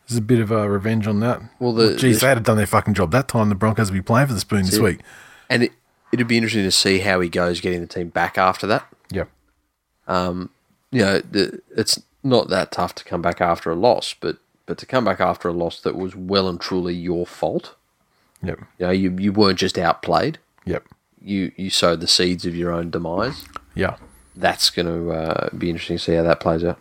there's 0.07 0.17
a 0.17 0.21
bit 0.21 0.39
of 0.39 0.49
a 0.51 0.67
revenge 0.69 1.05
on 1.07 1.19
that. 1.19 1.41
Well, 1.59 1.71
the- 1.73 1.95
geez, 1.95 2.19
the- 2.19 2.25
they 2.25 2.29
had 2.33 2.43
done 2.43 2.57
their 2.57 2.65
fucking 2.65 2.95
job 2.95 3.11
that 3.11 3.27
time. 3.27 3.49
The 3.49 3.55
Broncos 3.55 3.91
would 3.91 3.97
be 3.97 4.01
playing 4.01 4.27
for 4.27 4.33
the 4.33 4.39
spoon 4.39 4.63
this 4.65 4.75
it. 4.77 4.81
week. 4.81 4.99
And 5.49 5.63
it, 5.63 5.73
it'd 6.11 6.27
be 6.27 6.37
interesting 6.37 6.63
to 6.63 6.71
see 6.71 6.99
how 6.99 7.19
he 7.19 7.29
goes 7.29 7.61
getting 7.61 7.81
the 7.81 7.87
team 7.87 8.09
back 8.09 8.37
after 8.39 8.65
that. 8.67 8.87
Yep. 9.11 9.29
You 10.95 11.01
know, 11.01 11.19
the, 11.19 11.61
it's 11.75 12.01
not 12.23 12.49
that 12.49 12.71
tough 12.71 12.95
to 12.95 13.03
come 13.03 13.21
back 13.21 13.41
after 13.41 13.69
a 13.69 13.75
loss, 13.75 14.15
but 14.19 14.37
but 14.65 14.77
to 14.79 14.85
come 14.85 15.05
back 15.05 15.19
after 15.19 15.47
a 15.47 15.53
loss 15.53 15.81
that 15.81 15.95
was 15.95 16.15
well 16.15 16.47
and 16.47 16.59
truly 16.59 16.93
your 16.93 17.25
fault. 17.25 17.75
Yep. 18.41 18.59
You 18.79 18.85
know, 18.85 18.91
you, 18.91 19.15
you 19.19 19.31
weren't 19.31 19.59
just 19.59 19.77
outplayed. 19.77 20.39
Yep. 20.65 20.87
You 21.21 21.51
you 21.55 21.69
sowed 21.69 21.99
the 21.99 22.07
seeds 22.07 22.45
of 22.45 22.55
your 22.55 22.71
own 22.71 22.89
demise. 22.89 23.45
Yeah. 23.75 23.97
That's 24.35 24.69
going 24.69 24.87
to 24.87 25.11
uh, 25.11 25.49
be 25.57 25.69
interesting 25.69 25.97
to 25.97 26.03
see 26.03 26.13
how 26.13 26.23
that 26.23 26.39
plays 26.39 26.63
out. 26.63 26.79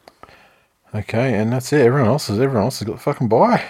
Okay, 0.95 1.35
and 1.35 1.53
that's 1.53 1.73
it. 1.73 1.81
Everyone 1.81 2.09
else 2.09 2.29
has 2.29 2.39
everyone 2.39 2.65
else 2.65 2.79
has 2.79 2.87
got 2.87 2.97
the 2.97 3.03
fucking 3.03 3.29
buy. 3.29 3.65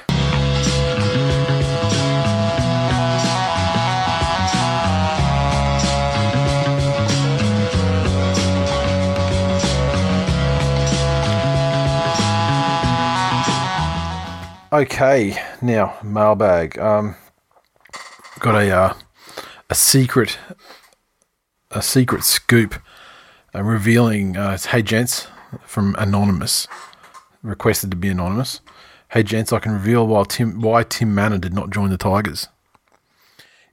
Okay, 14.74 15.40
now 15.62 15.96
mailbag. 16.02 16.76
Um, 16.80 17.14
got 18.40 18.56
a 18.56 18.68
uh, 18.72 18.94
a 19.70 19.74
secret 19.76 20.36
a 21.70 21.80
secret 21.80 22.24
scoop 22.24 22.74
uh, 23.54 23.62
revealing. 23.62 24.36
Uh, 24.36 24.58
hey 24.58 24.82
gents 24.82 25.28
from 25.64 25.94
anonymous 25.96 26.66
requested 27.40 27.92
to 27.92 27.96
be 27.96 28.08
anonymous. 28.08 28.62
Hey 29.12 29.22
gents, 29.22 29.52
I 29.52 29.60
can 29.60 29.70
reveal 29.70 30.08
why 30.08 30.24
Tim 30.24 30.60
why 30.60 30.82
Tim 30.82 31.14
Mannah 31.14 31.38
did 31.38 31.54
not 31.54 31.70
join 31.70 31.90
the 31.90 31.96
Tigers. 31.96 32.48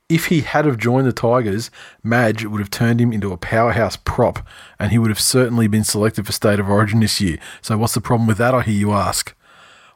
If 0.08 0.28
he 0.28 0.42
had 0.42 0.66
have 0.66 0.78
joined 0.78 1.08
the 1.08 1.14
Tigers, 1.14 1.72
Madge 2.04 2.46
would 2.46 2.60
have 2.60 2.70
turned 2.70 3.02
him 3.02 3.12
into 3.12 3.34
a 3.34 3.38
powerhouse 3.38 3.96
prop, 3.98 4.46
and 4.78 4.92
he 4.92 5.00
would 5.00 5.10
have 5.10 5.20
certainly 5.20 5.68
been 5.68 5.84
selected 5.84 6.28
for 6.28 6.32
State 6.32 6.60
of 6.60 6.70
Origin 6.70 7.00
this 7.00 7.20
year. 7.20 7.40
So 7.60 7.76
what's 7.80 7.96
the 7.96 8.02
problem 8.02 8.28
with 8.28 8.38
that? 8.38 8.54
I 8.54 8.62
hear 8.62 8.76
you 8.76 8.92
ask. 8.92 9.34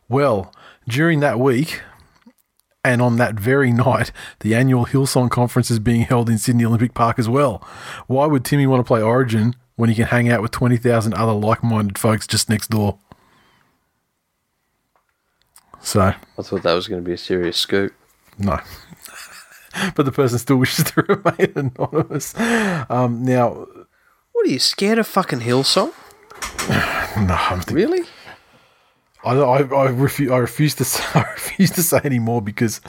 Well, 0.09 0.51
during 0.87 1.19
that 1.21 1.39
week, 1.39 1.81
and 2.83 3.01
on 3.01 3.17
that 3.17 3.35
very 3.35 3.71
night, 3.71 4.11
the 4.41 4.53
annual 4.55 4.85
Hillsong 4.85 5.29
Conference 5.31 5.71
is 5.71 5.79
being 5.79 6.01
held 6.01 6.29
in 6.29 6.37
Sydney 6.37 6.65
Olympic 6.65 6.93
Park 6.93 7.17
as 7.19 7.27
well. 7.27 7.67
Why 8.07 8.25
would 8.27 8.45
Timmy 8.45 8.67
want 8.67 8.79
to 8.81 8.87
play 8.87 9.01
Origin 9.01 9.55
when 9.75 9.89
he 9.89 9.95
can 9.95 10.05
hang 10.05 10.29
out 10.29 10.41
with 10.41 10.51
20,000 10.51 11.13
other 11.13 11.31
like 11.33 11.63
minded 11.63 11.97
folks 11.97 12.27
just 12.27 12.49
next 12.49 12.69
door? 12.69 12.99
So, 15.81 16.01
I 16.01 16.15
thought 16.41 16.63
that 16.63 16.73
was 16.73 16.87
going 16.87 17.01
to 17.03 17.05
be 17.07 17.13
a 17.13 17.17
serious 17.17 17.57
scoop. 17.57 17.93
no. 18.39 18.59
but 19.95 20.05
the 20.05 20.11
person 20.11 20.39
still 20.39 20.55
wishes 20.57 20.85
to 20.91 21.01
remain 21.07 21.53
anonymous. 21.55 22.33
Um, 22.89 23.23
now, 23.23 23.67
What 24.31 24.47
are 24.47 24.49
you 24.49 24.59
scared 24.59 24.97
of 24.99 25.05
fucking 25.07 25.41
Hillsong? 25.41 25.91
no, 26.69 27.35
I'm 27.35 27.59
thinking, 27.61 27.75
Really? 27.75 28.03
I, 29.25 29.33
I, 29.35 29.57
I, 29.57 29.87
refu- 29.91 30.31
I 30.31 30.37
refuse 30.37 30.75
to 30.75 30.85
say, 30.85 31.03
I 31.19 31.23
refuse 31.31 31.71
to 31.71 31.83
say 31.83 31.99
anymore 32.03 32.41
because 32.41 32.79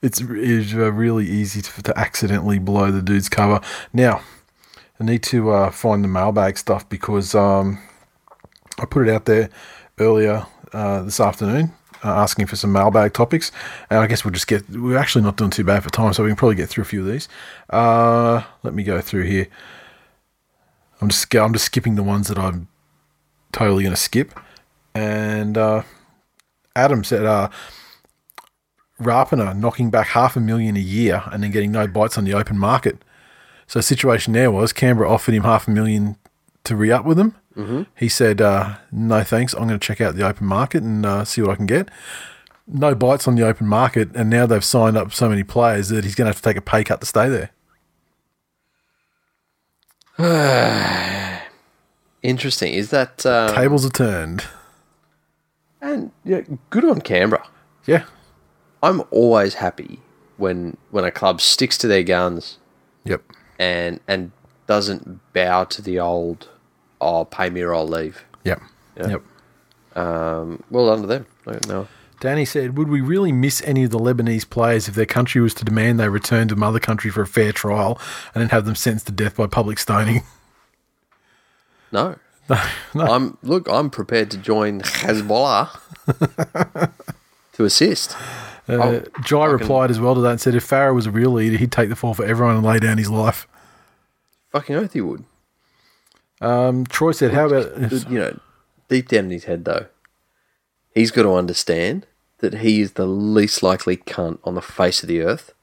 it's, 0.00 0.20
it's 0.20 0.74
uh, 0.74 0.90
really 0.92 1.26
easy 1.26 1.60
to, 1.60 1.82
to 1.82 1.98
accidentally 1.98 2.58
blow 2.58 2.90
the 2.90 3.02
dude's 3.02 3.28
cover. 3.28 3.60
Now, 3.92 4.22
I 4.98 5.04
need 5.04 5.22
to 5.24 5.50
uh, 5.50 5.70
find 5.70 6.02
the 6.02 6.08
mailbag 6.08 6.56
stuff 6.58 6.88
because 6.88 7.34
um, 7.34 7.78
I 8.78 8.86
put 8.86 9.06
it 9.06 9.12
out 9.12 9.26
there 9.26 9.50
earlier 9.98 10.46
uh, 10.72 11.02
this 11.02 11.20
afternoon. 11.20 11.72
Uh, 12.04 12.08
asking 12.08 12.46
for 12.46 12.56
some 12.56 12.72
mailbag 12.72 13.12
topics, 13.12 13.52
and 13.88 14.00
I 14.00 14.08
guess 14.08 14.24
we'll 14.24 14.32
just 14.32 14.48
get. 14.48 14.68
We're 14.68 14.98
actually 14.98 15.22
not 15.22 15.36
doing 15.36 15.50
too 15.50 15.62
bad 15.62 15.84
for 15.84 15.90
time, 15.90 16.12
so 16.12 16.24
we 16.24 16.30
can 16.30 16.36
probably 16.36 16.56
get 16.56 16.68
through 16.68 16.82
a 16.82 16.84
few 16.84 16.98
of 17.02 17.06
these. 17.06 17.28
Uh, 17.70 18.42
let 18.64 18.74
me 18.74 18.82
go 18.82 19.00
through 19.00 19.22
here. 19.22 19.46
I'm 21.00 21.10
just 21.10 21.32
I'm 21.36 21.52
just 21.52 21.66
skipping 21.66 21.94
the 21.94 22.02
ones 22.02 22.26
that 22.26 22.38
I'm 22.38 22.66
totally 23.52 23.84
going 23.84 23.94
to 23.94 24.00
skip. 24.00 24.32
And 24.94 25.56
uh, 25.56 25.82
Adam 26.76 27.04
said, 27.04 27.24
uh, 27.24 27.48
Rapana 29.00 29.56
knocking 29.56 29.90
back 29.90 30.08
half 30.08 30.36
a 30.36 30.40
million 30.40 30.76
a 30.76 30.80
year 30.80 31.22
and 31.32 31.42
then 31.42 31.50
getting 31.50 31.72
no 31.72 31.86
bites 31.86 32.16
on 32.16 32.24
the 32.24 32.34
open 32.34 32.58
market. 32.58 33.02
So 33.66 33.78
the 33.78 33.82
situation 33.82 34.32
there 34.32 34.50
was 34.50 34.72
Canberra 34.72 35.10
offered 35.10 35.34
him 35.34 35.44
half 35.44 35.66
a 35.66 35.70
million 35.70 36.16
to 36.64 36.76
re 36.76 36.90
up 36.90 37.04
with 37.04 37.16
them. 37.16 37.36
Mm-hmm. 37.56 37.82
He 37.96 38.08
said, 38.08 38.40
uh, 38.40 38.76
"No 38.90 39.22
thanks. 39.22 39.54
I'm 39.54 39.66
going 39.66 39.78
to 39.78 39.86
check 39.86 40.00
out 40.00 40.14
the 40.14 40.26
open 40.26 40.46
market 40.46 40.82
and 40.82 41.04
uh, 41.04 41.24
see 41.24 41.42
what 41.42 41.50
I 41.50 41.54
can 41.56 41.66
get." 41.66 41.88
No 42.66 42.94
bites 42.94 43.26
on 43.26 43.34
the 43.34 43.46
open 43.46 43.66
market, 43.66 44.10
and 44.14 44.30
now 44.30 44.46
they've 44.46 44.64
signed 44.64 44.96
up 44.96 45.12
so 45.12 45.28
many 45.28 45.42
players 45.42 45.88
that 45.88 46.04
he's 46.04 46.14
going 46.14 46.26
to 46.26 46.30
have 46.30 46.36
to 46.36 46.42
take 46.42 46.56
a 46.56 46.62
pay 46.62 46.84
cut 46.84 47.00
to 47.00 47.06
stay 47.06 47.28
there. 47.28 47.50
Interesting. 52.22 52.72
Is 52.72 52.90
that 52.90 53.26
um, 53.26 53.54
Tables 53.54 53.84
are 53.84 53.90
turned. 53.90 54.44
And 55.82 56.10
yeah, 56.24 56.40
good 56.70 56.84
on 56.86 57.00
Canberra. 57.02 57.46
Yeah. 57.86 58.04
I'm 58.82 59.02
always 59.10 59.54
happy 59.54 60.00
when 60.38 60.76
when 60.90 61.04
a 61.04 61.10
club 61.10 61.40
sticks 61.40 61.76
to 61.78 61.86
their 61.86 62.02
guns 62.02 62.58
Yep. 63.04 63.22
and 63.58 64.00
and 64.08 64.32
doesn't 64.66 65.20
bow 65.32 65.64
to 65.64 65.82
the 65.82 66.00
old 66.00 66.48
oh 67.00 67.24
pay 67.26 67.50
me 67.50 67.60
or 67.60 67.74
I'll 67.74 67.86
leave. 67.86 68.24
Yep. 68.44 68.60
Yeah. 68.96 69.08
Yep. 69.08 69.22
Um, 69.96 70.62
well 70.70 70.86
done 70.86 71.02
to 71.02 71.06
them. 71.06 71.26
I 71.46 71.52
don't 71.52 71.68
know. 71.68 71.88
Danny 72.20 72.44
said, 72.44 72.78
Would 72.78 72.88
we 72.88 73.00
really 73.00 73.32
miss 73.32 73.60
any 73.64 73.82
of 73.84 73.90
the 73.90 73.98
Lebanese 73.98 74.48
players 74.48 74.86
if 74.88 74.94
their 74.94 75.04
country 75.06 75.40
was 75.40 75.54
to 75.54 75.64
demand 75.64 75.98
they 75.98 76.08
return 76.08 76.46
to 76.48 76.56
mother 76.56 76.78
country 76.78 77.10
for 77.10 77.22
a 77.22 77.26
fair 77.26 77.50
trial 77.52 78.00
and 78.34 78.40
then 78.40 78.48
have 78.50 78.64
them 78.64 78.76
sentenced 78.76 79.06
to 79.06 79.12
death 79.12 79.36
by 79.36 79.46
public 79.48 79.78
stoning? 79.78 80.22
No. 81.90 82.16
I'm 82.94 83.38
look. 83.42 83.68
I'm 83.68 83.90
prepared 83.90 84.30
to 84.32 84.38
join 84.38 84.80
Hezbollah 84.80 85.70
to 87.54 87.64
assist. 87.64 88.16
Uh, 88.68 89.00
Jai 89.24 89.46
replied 89.46 89.90
as 89.90 89.98
well 89.98 90.14
to 90.14 90.20
that 90.20 90.30
and 90.30 90.40
said, 90.40 90.54
If 90.54 90.68
Farah 90.68 90.94
was 90.94 91.06
a 91.06 91.10
real 91.10 91.30
leader, 91.30 91.56
he'd 91.56 91.72
take 91.72 91.88
the 91.88 91.96
fall 91.96 92.14
for 92.14 92.24
everyone 92.24 92.56
and 92.56 92.64
lay 92.64 92.78
down 92.78 92.98
his 92.98 93.10
life. 93.10 93.46
Fucking 94.50 94.76
oath 94.76 94.92
he 94.92 95.00
would. 95.00 95.24
Um, 96.40 96.86
Troy 96.86 97.12
said, 97.12 97.32
How 97.32 97.46
about. 97.46 97.90
You 98.10 98.18
know, 98.18 98.40
deep 98.88 99.08
down 99.08 99.24
in 99.24 99.30
his 99.30 99.44
head 99.44 99.64
though, 99.64 99.86
he's 100.94 101.10
got 101.10 101.22
to 101.22 101.34
understand 101.34 102.06
that 102.38 102.54
he 102.54 102.80
is 102.80 102.92
the 102.92 103.06
least 103.06 103.62
likely 103.62 103.96
cunt 103.96 104.38
on 104.44 104.54
the 104.54 104.62
face 104.62 105.02
of 105.02 105.08
the 105.08 105.22
earth 105.22 105.54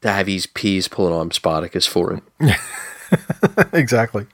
to 0.00 0.10
have 0.10 0.26
his 0.26 0.46
peers 0.46 0.88
pull 0.88 1.06
an 1.06 1.12
I'm 1.12 1.30
Spartacus 1.30 1.86
for 1.86 2.12
him. 2.12 2.22
exactly. 3.72 4.26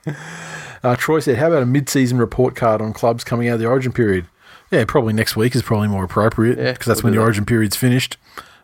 Uh, 0.84 0.94
Troy 0.94 1.18
said, 1.20 1.38
"How 1.38 1.48
about 1.48 1.62
a 1.62 1.66
mid-season 1.66 2.18
report 2.18 2.54
card 2.54 2.80
on 2.80 2.92
clubs 2.92 3.24
coming 3.24 3.48
out 3.48 3.54
of 3.54 3.60
the 3.60 3.66
Origin 3.66 3.92
period?" 3.92 4.26
Yeah, 4.70 4.84
probably 4.86 5.12
next 5.12 5.34
week 5.34 5.54
is 5.56 5.62
probably 5.62 5.88
more 5.88 6.04
appropriate 6.04 6.58
Yeah, 6.58 6.72
because 6.72 6.86
that's 6.86 7.02
we'll 7.02 7.10
when 7.10 7.14
the 7.14 7.20
that. 7.20 7.24
Origin 7.24 7.44
period's 7.46 7.76
finished, 7.76 8.16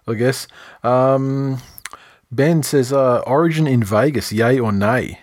I 0.07 0.15
guess. 0.15 0.47
Um, 0.83 1.59
ben 2.31 2.63
says, 2.63 2.93
uh, 2.93 3.21
"Origin 3.27 3.67
in 3.67 3.83
Vegas, 3.83 4.31
yay 4.33 4.59
or 4.59 4.71
nay?" 4.71 5.21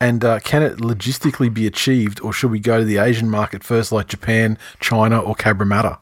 And 0.00 0.24
uh, 0.24 0.38
can 0.40 0.62
it 0.62 0.76
logistically 0.76 1.52
be 1.52 1.66
achieved, 1.66 2.20
or 2.20 2.32
should 2.32 2.50
we 2.52 2.60
go 2.60 2.78
to 2.78 2.84
the 2.84 2.98
Asian 2.98 3.28
market 3.30 3.64
first, 3.64 3.90
like 3.90 4.06
Japan, 4.06 4.56
China, 4.78 5.18
or 5.18 5.34
Cabramatta? 5.34 5.98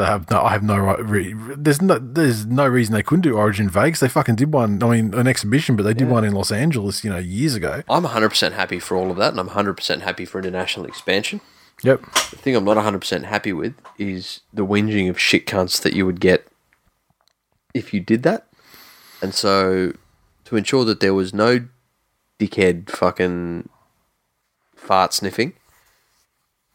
I 0.00 0.06
have 0.06 0.30
no. 0.30 0.42
I 0.42 0.50
have 0.50 0.62
no 0.62 0.78
right. 0.78 1.04
Re, 1.04 1.34
there's 1.56 1.82
no. 1.82 1.98
There's 1.98 2.46
no 2.46 2.66
reason 2.66 2.94
they 2.94 3.02
couldn't 3.02 3.22
do 3.22 3.36
Origin 3.36 3.68
Vegas. 3.68 4.00
They 4.00 4.08
fucking 4.08 4.36
did 4.36 4.52
one. 4.52 4.82
I 4.82 4.88
mean, 4.88 5.14
an 5.14 5.26
exhibition, 5.26 5.76
but 5.76 5.82
they 5.82 5.94
did 5.94 6.08
one 6.08 6.24
in 6.24 6.32
Los 6.32 6.50
Angeles. 6.52 7.04
You 7.04 7.10
know, 7.10 7.18
years 7.18 7.54
ago. 7.54 7.82
I'm 7.88 8.04
100% 8.04 8.52
happy 8.52 8.78
for 8.78 8.96
all 8.96 9.10
of 9.10 9.16
that, 9.18 9.32
and 9.32 9.40
I'm 9.40 9.50
100% 9.50 10.00
happy 10.00 10.24
for 10.24 10.38
international 10.38 10.86
expansion. 10.86 11.40
Yep. 11.82 12.02
The 12.02 12.36
thing 12.36 12.54
I'm 12.54 12.64
not 12.64 12.76
100% 12.76 13.24
happy 13.24 13.52
with 13.52 13.74
is 13.98 14.40
the 14.52 14.64
whinging 14.64 15.10
of 15.10 15.18
shit 15.18 15.46
cunts 15.46 15.82
that 15.82 15.94
you 15.94 16.06
would 16.06 16.20
get 16.20 16.46
if 17.74 17.92
you 17.92 18.00
did 18.00 18.22
that. 18.22 18.46
And 19.20 19.34
so, 19.34 19.92
to 20.44 20.56
ensure 20.56 20.84
that 20.84 21.00
there 21.00 21.14
was 21.14 21.34
no 21.34 21.66
dickhead 22.38 22.88
fucking 22.90 23.68
fart 24.74 25.12
sniffing, 25.12 25.54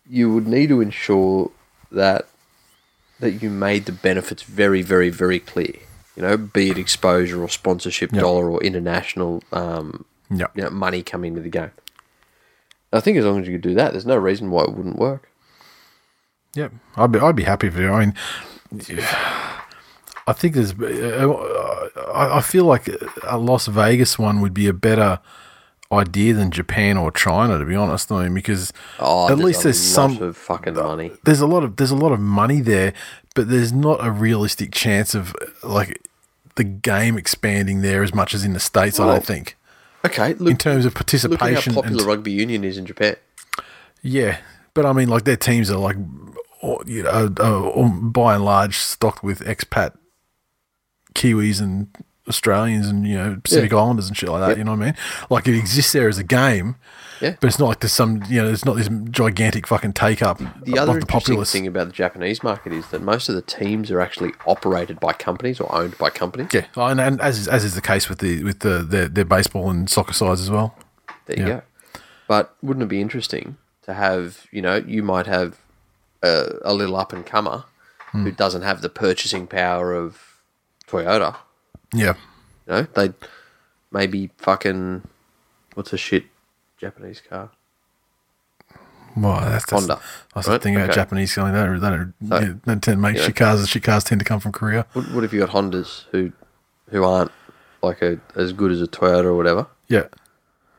you 0.10 0.34
would 0.34 0.48
need 0.48 0.68
to 0.70 0.82
ensure 0.82 1.52
that 1.92 2.28
that 3.20 3.42
you 3.42 3.50
made 3.50 3.86
the 3.86 3.92
benefits 3.92 4.44
very, 4.44 4.82
very, 4.82 5.10
very 5.10 5.40
clear. 5.40 5.74
You 6.16 6.24
know, 6.24 6.38
be 6.38 6.70
it 6.72 6.78
exposure 6.78 7.42
or 7.44 7.50
sponsorship 7.50 8.12
Yep. 8.12 8.22
dollar 8.22 8.50
or 8.50 8.62
international 8.64 9.44
um, 9.52 10.06
Yep. 10.32 10.52
you 10.56 10.64
know, 10.64 10.70
money 10.70 11.04
coming 11.04 11.32
into 11.34 11.42
the 11.42 11.50
game. 11.50 11.72
I 12.94 13.00
think 13.02 13.18
as 13.18 13.26
long 13.26 13.42
as 13.42 13.48
you 13.48 13.54
could 13.56 13.62
do 13.70 13.76
that, 13.76 13.92
there's 13.92 14.06
no 14.06 14.16
reason 14.16 14.50
why 14.50 14.64
it 14.64 14.74
wouldn't 14.74 14.98
work. 14.98 15.30
Yep. 16.56 16.72
I'd 16.96 17.12
be. 17.12 17.20
I'd 17.20 17.36
be 17.36 17.44
happy 17.44 17.70
for 17.70 17.82
you. 17.82 17.92
I 17.92 18.00
mean, 18.06 18.14
I 20.26 20.34
think 20.34 20.56
there's. 20.56 20.74
uh, 20.74 21.90
I 22.14 22.38
I 22.38 22.42
feel 22.42 22.66
like 22.66 22.88
a 23.24 23.38
Las 23.38 23.68
Vegas 23.68 24.18
one 24.18 24.42
would 24.42 24.54
be 24.54 24.68
a 24.68 24.74
better 24.74 25.20
idea 25.92 26.34
than 26.34 26.52
Japan 26.52 26.98
or 26.98 27.12
China, 27.12 27.58
to 27.58 27.66
be 27.66 27.76
honest. 27.76 28.12
I 28.12 28.24
mean, 28.26 28.34
because 28.34 28.74
Oh, 29.00 29.30
at 29.30 29.38
least 29.38 29.62
a 29.62 29.64
there's 29.66 29.80
some. 29.82 30.34
fucking 30.34 30.74
money. 30.76 31.12
there's 31.24 31.40
a 31.42 31.48
lot 31.48 31.64
of 31.64 31.76
there's 31.78 31.92
a 31.92 31.96
lot 31.96 32.12
of 32.12 32.20
money 32.20 32.60
there, 32.62 32.94
but 33.36 33.50
there's 33.50 33.72
not 33.72 34.06
a 34.06 34.12
realistic 34.12 34.72
chance 34.72 35.16
of 35.16 35.36
like 35.64 36.02
the 36.56 36.64
game 36.64 37.18
expanding 37.18 37.82
there 37.82 38.04
as 38.04 38.14
much 38.14 38.34
as 38.34 38.44
in 38.44 38.54
the 38.54 38.60
states. 38.60 39.00
I 39.00 39.06
don't 39.06 39.26
think 39.26 39.56
Okay, 40.06 40.34
look, 40.36 40.52
in 40.52 40.58
terms 40.58 40.86
of 40.86 40.94
look 40.94 41.02
at 41.02 41.06
participation. 41.06 41.74
how 41.74 41.82
popular 41.82 42.02
and, 42.04 42.08
rugby 42.08 42.32
union 42.32 42.64
is 42.64 42.78
in 42.78 42.86
Japan. 42.86 43.16
yeah, 44.02 44.38
but 44.74 44.86
I 44.86 44.94
mean, 44.94 45.08
like 45.10 45.24
their 45.24 45.38
teams 45.38 45.70
are 45.72 45.78
like, 45.78 45.96
you 46.86 47.04
know, 47.04 47.10
uh, 47.40 47.44
uh, 47.44 47.88
by 47.90 48.36
and 48.36 48.44
large 48.46 48.78
stocked 48.78 49.24
with 49.24 49.40
expat 49.42 49.94
Kiwis 51.16 51.62
and 51.62 51.88
Australians 52.28 52.88
and 52.88 53.08
you 53.08 53.16
know 53.18 53.40
Pacific 53.44 53.72
Islanders 53.74 54.08
and 54.08 54.18
shit 54.18 54.30
like 54.30 54.42
that. 54.42 54.50
Yep. 54.50 54.58
You 54.58 54.64
know 54.64 54.72
what 54.72 54.82
I 54.82 54.86
mean? 54.86 54.96
Like 55.30 55.48
it 55.48 55.56
exists 55.58 55.92
there 55.94 56.08
as 56.10 56.18
a 56.18 56.24
game. 56.24 56.76
Yeah. 57.20 57.36
But 57.40 57.48
it's 57.48 57.58
not 57.58 57.66
like 57.70 57.80
there's 57.80 57.94
some, 57.94 58.22
you 58.30 58.40
know, 58.44 58.48
it's 58.52 58.64
not 58.64 58.76
this 58.76 58.90
gigantic 59.10 59.66
fucking 59.66 59.94
take 59.94 60.22
up 60.22 60.38
The 60.38 60.78
other 60.78 60.94
the 60.94 61.00
interesting 61.00 61.08
populace. 61.08 61.52
thing 61.52 61.66
about 61.66 61.88
the 61.88 61.94
Japanese 61.94 62.44
market 62.44 62.72
is 62.74 62.88
that 62.90 63.02
most 63.02 63.28
of 63.28 63.34
the 63.34 63.42
teams 63.42 63.90
are 63.90 64.00
actually 64.00 64.34
operated 64.46 65.00
by 65.00 65.14
companies 65.14 65.60
or 65.60 65.74
owned 65.74 65.98
by 65.98 66.12
companies. 66.12 66.50
Yeah, 66.54 66.68
oh, 66.76 66.86
and, 66.86 67.02
and 67.02 67.20
as 67.20 67.40
is, 67.40 67.48
as 67.48 67.64
is 67.64 67.74
the 67.74 67.82
case 67.82 68.08
with 68.08 68.20
the 68.20 68.44
with 68.44 68.60
the 68.60 68.84
their, 68.84 69.08
their 69.08 69.26
baseball 69.26 69.72
and 69.72 69.90
soccer 69.90 70.14
sides 70.14 70.42
as 70.42 70.52
well. 70.52 70.76
There 71.26 71.40
you 71.40 71.48
Yeah. 71.48 71.50
go. 71.56 71.62
But 72.28 72.56
wouldn't 72.62 72.84
it 72.84 72.90
be 72.90 73.02
interesting 73.02 73.58
to 73.84 73.96
have, 73.96 74.46
you 74.52 74.62
know, 74.62 74.76
you 74.76 75.02
might 75.02 75.26
have 75.26 75.58
a, 76.22 76.52
a 76.64 76.74
little 76.76 76.96
up 76.98 77.14
and 77.14 77.26
comer 77.26 77.64
Hmm. 78.12 78.24
who 78.26 78.32
doesn't 78.32 78.62
have 78.62 78.82
the 78.82 78.90
purchasing 78.90 79.48
power 79.48 79.94
of 79.94 80.38
Toyota. 80.88 81.36
Yeah, 81.94 82.14
You 82.68 82.74
know, 82.74 82.82
they 82.96 83.14
maybe 83.92 84.30
fucking 84.38 85.04
what's 85.74 85.94
a 85.94 85.98
shit 85.98 86.26
Japanese 86.78 87.22
car? 87.22 87.50
well, 89.16 89.40
that's, 89.42 89.66
that's 89.66 89.72
Honda, 89.72 90.00
That's 90.36 90.46
the 90.48 90.54
right? 90.54 90.62
thing 90.62 90.76
about 90.76 90.90
Okay. 90.90 90.96
Japanese 90.96 91.34
going. 91.34 91.54
They 91.54 91.60
don't, 91.64 91.80
they 91.80 91.90
don't, 91.90 92.14
So, 92.28 92.40
yeah, 92.40 92.54
they 92.66 92.72
tend 92.74 92.84
to 92.84 92.96
make 92.98 93.16
you 93.16 93.22
know. 93.22 93.26
shit 93.28 93.36
cars. 93.36 93.68
Shit 93.70 93.84
cars 93.84 94.04
tend 94.04 94.20
to 94.20 94.26
come 94.26 94.40
from 94.40 94.52
Korea. 94.52 94.86
What, 94.94 95.12
what 95.12 95.24
if 95.24 95.34
you 95.34 95.40
got 95.40 95.50
Hondas 95.50 96.04
who 96.12 96.32
who 96.92 97.04
aren't 97.04 97.32
like 97.82 98.02
a 98.02 98.20
as 98.36 98.54
good 98.54 98.72
as 98.72 98.82
a 98.82 98.88
Toyota 98.88 99.24
or 99.26 99.36
whatever, 99.36 99.66
Yeah, 99.88 100.04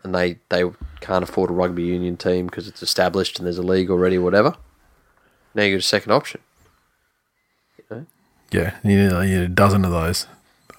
and 0.04 0.14
they 0.14 0.38
they 0.50 0.64
can't 1.00 1.22
afford 1.24 1.50
a 1.50 1.52
rugby 1.54 1.84
union 1.84 2.16
team 2.16 2.46
because 2.46 2.68
it's 2.68 2.82
established 2.82 3.38
and 3.38 3.46
there's 3.46 3.58
a 3.58 3.62
league 3.62 3.90
already, 3.90 4.16
or 4.18 4.22
whatever. 4.22 4.54
Now 5.54 5.62
you 5.64 5.74
got 5.76 5.80
a 5.80 5.82
second 5.82 6.12
option. 6.12 6.40
yeah. 8.50 8.76
You 8.84 8.96
need, 8.96 9.10
you 9.28 9.38
need 9.38 9.44
a 9.44 9.48
dozen 9.48 9.84
of 9.84 9.90
those. 9.90 10.26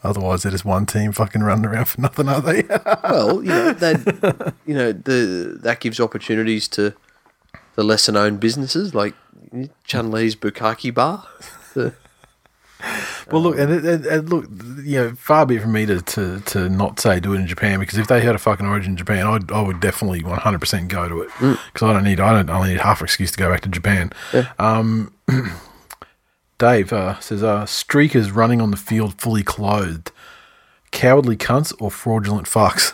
Otherwise, 0.04 0.44
they're 0.44 0.58
one 0.60 0.86
team 0.86 1.12
fucking 1.12 1.42
running 1.44 1.66
around 1.66 1.86
for 1.86 2.02
nothing, 2.02 2.30
are 2.30 2.42
they? 2.42 2.64
Well, 3.04 3.44
you 3.44 3.50
know 3.50 3.74
that 3.74 4.54
you 4.66 4.74
know 4.74 4.92
the 4.92 5.58
that 5.62 5.80
gives 5.80 6.00
opportunities 6.00 6.68
to 6.70 6.94
the 7.76 7.84
lesser 7.84 8.12
known 8.12 8.38
businesses 8.38 8.96
like 8.96 9.14
Chun 9.84 10.12
Lee's 10.12 10.36
Bukaki 10.36 10.94
Bar. 10.94 11.26
The- 11.74 11.94
well, 13.30 13.42
look, 13.42 13.60
and, 13.60 13.72
and, 13.86 14.06
and 14.06 14.30
look, 14.30 14.46
you 14.86 14.96
know, 14.98 15.16
far 15.16 15.46
be 15.46 15.58
it 15.58 15.62
from 15.62 15.74
me 15.74 15.86
to, 15.86 16.02
to, 16.02 16.40
to 16.40 16.70
not 16.70 17.00
say 17.00 17.20
do 17.20 17.34
it 17.34 17.38
in 17.40 17.46
Japan 17.46 17.80
because 17.80 17.98
if 17.98 18.08
they 18.08 18.22
had 18.22 18.36
a 18.36 18.38
fucking 18.40 18.66
origin 18.66 18.92
in 18.92 18.98
Japan, 18.98 19.28
I'd, 19.28 19.52
I 19.52 19.62
would 19.62 19.82
definitely 19.82 20.22
100% 20.22 20.88
go 20.88 21.10
to 21.10 21.22
it 21.22 21.30
because 21.40 21.84
I 21.84 21.92
don't 21.94 22.06
need, 22.06 22.22
I 22.22 22.32
don't 22.32 22.50
I 22.50 22.56
only 22.56 22.70
need 22.70 22.80
half 22.80 23.02
an 23.02 23.06
excuse 23.06 23.32
to 23.32 23.38
go 23.38 23.52
back 23.52 23.62
to 23.62 23.70
Japan. 23.70 24.14
Um, 24.58 25.14
Dave 26.60 26.94
uh, 26.94 27.20
says, 27.20 27.42
uh, 27.42 27.64
streakers 27.66 28.36
running 28.36 28.62
on 28.62 28.70
the 28.70 28.78
field 28.78 29.20
fully 29.20 29.42
clothed, 29.44 30.12
cowardly 30.92 31.36
cunts 31.38 31.74
or 31.82 31.90
fraudulent 31.90 32.48
fucks. 32.48 32.94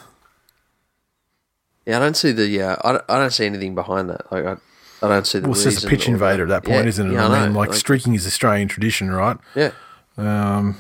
yeah, 1.86 1.98
I 1.98 2.00
don't 2.00 2.16
see 2.16 2.32
the 2.32 2.48
yeah, 2.48 2.78
I 2.84 2.94
don't, 2.94 3.04
I 3.10 3.18
don't 3.20 3.32
see 3.32 3.46
anything 3.46 3.76
behind 3.76 4.10
that. 4.10 4.32
Like 4.32 4.46
I, 4.46 4.56
I 5.02 5.10
don't 5.10 5.28
see 5.28 5.40
the. 5.40 5.48
Well, 5.50 5.56
it's 5.56 5.64
just 5.64 5.84
a 5.84 5.88
pitch 5.90 6.08
invader 6.08 6.44
at 6.44 6.50
that 6.50 6.64
point, 6.64 6.84
Yeah, 6.84 6.90
isn't 6.90 7.10
it? 7.12 7.14
Yeah, 7.14 7.28
I 7.28 7.36
I 7.36 7.44
mean, 7.46 7.54
know, 7.54 7.60
like, 7.60 7.74
streaking 7.74 8.14
is 8.14 8.26
Australian 8.26 8.68
tradition, 8.68 9.12
right? 9.12 9.38
Yeah, 9.56 9.72
Um, 10.18 10.78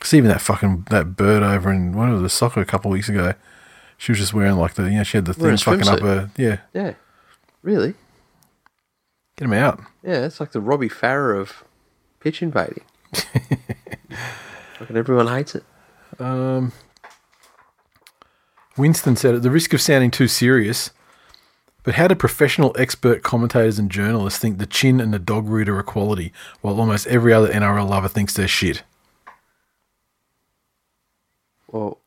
'cause 0.00 0.12
even 0.14 0.28
that 0.28 0.40
fucking 0.42 0.86
that 0.90 1.16
bird 1.16 1.42
over 1.42 1.72
in 1.72 1.92
what 1.96 2.08
was 2.10 2.22
the 2.22 2.28
soccer 2.28 2.60
a 2.60 2.64
couple 2.66 2.90
of 2.90 2.92
weeks 2.92 3.08
ago, 3.08 3.32
she 3.96 4.12
was 4.12 4.18
just 4.18 4.34
wearing 4.34 4.56
like 4.56 4.74
the 4.74 4.84
you 4.84 4.98
know 4.98 5.04
she 5.04 5.16
had 5.16 5.24
the 5.24 5.34
thing 5.34 5.56
fucking 5.56 5.88
up 5.88 6.00
her 6.00 6.30
yeah. 6.36 6.58
yeah, 6.74 6.92
really. 7.62 7.94
Get 9.36 9.44
him 9.44 9.52
out. 9.52 9.80
Yeah, 10.02 10.24
it's 10.24 10.40
like 10.40 10.52
the 10.52 10.60
Robbie 10.60 10.88
Farah 10.88 11.38
of 11.38 11.64
pitch 12.20 12.42
invading. 12.42 12.84
Fucking 14.78 14.96
everyone 14.96 15.26
hates 15.26 15.54
it. 15.54 15.64
Um, 16.18 16.72
Winston 18.76 19.16
said, 19.16 19.34
at 19.34 19.42
the 19.42 19.50
risk 19.50 19.74
of 19.74 19.80
sounding 19.80 20.10
too 20.10 20.28
serious, 20.28 20.90
but 21.82 21.94
how 21.94 22.08
do 22.08 22.14
professional 22.14 22.74
expert 22.78 23.22
commentators 23.22 23.78
and 23.78 23.90
journalists 23.90 24.38
think 24.38 24.58
the 24.58 24.66
chin 24.66 25.00
and 25.00 25.12
the 25.12 25.18
dog 25.18 25.48
root 25.48 25.68
are 25.68 25.78
equality, 25.78 26.32
while 26.62 26.80
almost 26.80 27.06
every 27.06 27.32
other 27.32 27.48
NRL 27.48 27.88
lover 27.88 28.08
thinks 28.08 28.34
they're 28.34 28.48
shit? 28.48 28.82
Well, 31.68 31.98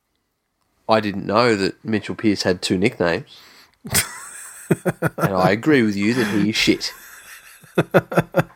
I 0.88 1.00
didn't 1.00 1.28
know 1.28 1.56
that 1.56 1.84
Mitchell 1.86 2.16
Pearce 2.16 2.44
had 2.44 2.62
two 2.62 2.78
nicknames. 2.78 3.40
and 4.70 5.34
I 5.34 5.52
agree 5.52 5.84
with 5.84 5.96
you 5.96 6.14
that 6.16 6.28
he 6.28 6.50
is 6.50 6.56
shit. 6.56 6.92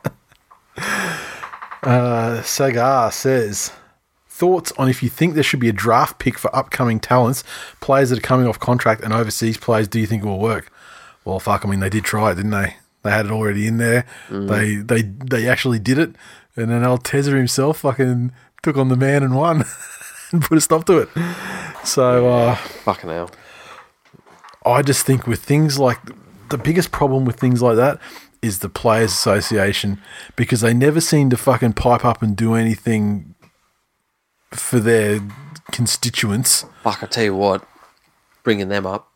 Uh, 1.83 2.41
Sagar 2.43 3.11
says, 3.11 3.71
thoughts 4.29 4.71
on 4.77 4.87
if 4.87 5.03
you 5.03 5.09
think 5.09 5.33
there 5.33 5.43
should 5.43 5.59
be 5.59 5.67
a 5.67 5.73
draft 5.73 6.17
pick 6.17 6.37
for 6.39 6.53
upcoming 6.55 6.99
talents, 6.99 7.43
players 7.81 8.09
that 8.09 8.19
are 8.19 8.21
coming 8.21 8.47
off 8.47 8.57
contract 8.59 9.03
and 9.03 9.13
overseas 9.13 9.57
players, 9.57 9.87
do 9.89 9.99
you 9.99 10.07
think 10.07 10.23
it 10.23 10.25
will 10.25 10.39
work? 10.39 10.71
Well, 11.25 11.39
fuck, 11.39 11.65
I 11.65 11.69
mean, 11.69 11.81
they 11.81 11.89
did 11.89 12.05
try 12.05 12.31
it, 12.31 12.35
didn't 12.35 12.51
they? 12.51 12.77
They 13.03 13.11
had 13.11 13.25
it 13.25 13.31
already 13.33 13.67
in 13.67 13.77
there. 13.77 14.05
They 14.29 14.75
they 14.75 15.01
they 15.01 15.47
actually 15.47 15.79
did 15.79 15.97
it. 15.99 16.15
And 16.55 16.71
then 16.71 16.85
old 16.85 17.03
Tezza 17.03 17.35
himself 17.35 17.79
fucking 17.79 18.31
took 18.61 18.77
on 18.77 18.87
the 18.87 18.95
man 18.95 19.23
and 19.23 19.35
won 19.35 19.65
and 20.31 20.41
put 20.41 20.57
a 20.57 20.61
stop 20.61 20.85
to 20.85 20.99
it. 20.99 21.09
So, 21.83 22.29
uh, 22.29 22.55
Fucking 22.55 23.09
hell. 23.09 23.29
I 24.65 24.83
just 24.83 25.05
think 25.05 25.27
with 25.27 25.43
things 25.43 25.77
like 25.79 25.99
the 26.47 26.57
biggest 26.57 26.91
problem 26.93 27.25
with 27.25 27.37
things 27.37 27.61
like 27.61 27.75
that 27.75 27.99
is 28.43 28.59
the 28.59 28.69
Players 28.69 29.11
Association 29.11 29.99
because 30.35 30.61
they 30.61 30.73
never 30.73 30.99
seem 31.01 31.29
to 31.29 31.37
fucking 31.37 31.73
pipe 31.73 32.03
up 32.05 32.21
and 32.21 32.35
do 32.35 32.53
anything 32.53 33.33
for 34.51 34.79
their 34.79 35.19
constituents. 35.71 36.65
Fuck, 36.83 37.03
I 37.03 37.07
tell 37.07 37.23
you 37.23 37.35
what, 37.35 37.65
bringing 38.43 38.67
them 38.67 38.85
up, 38.85 39.11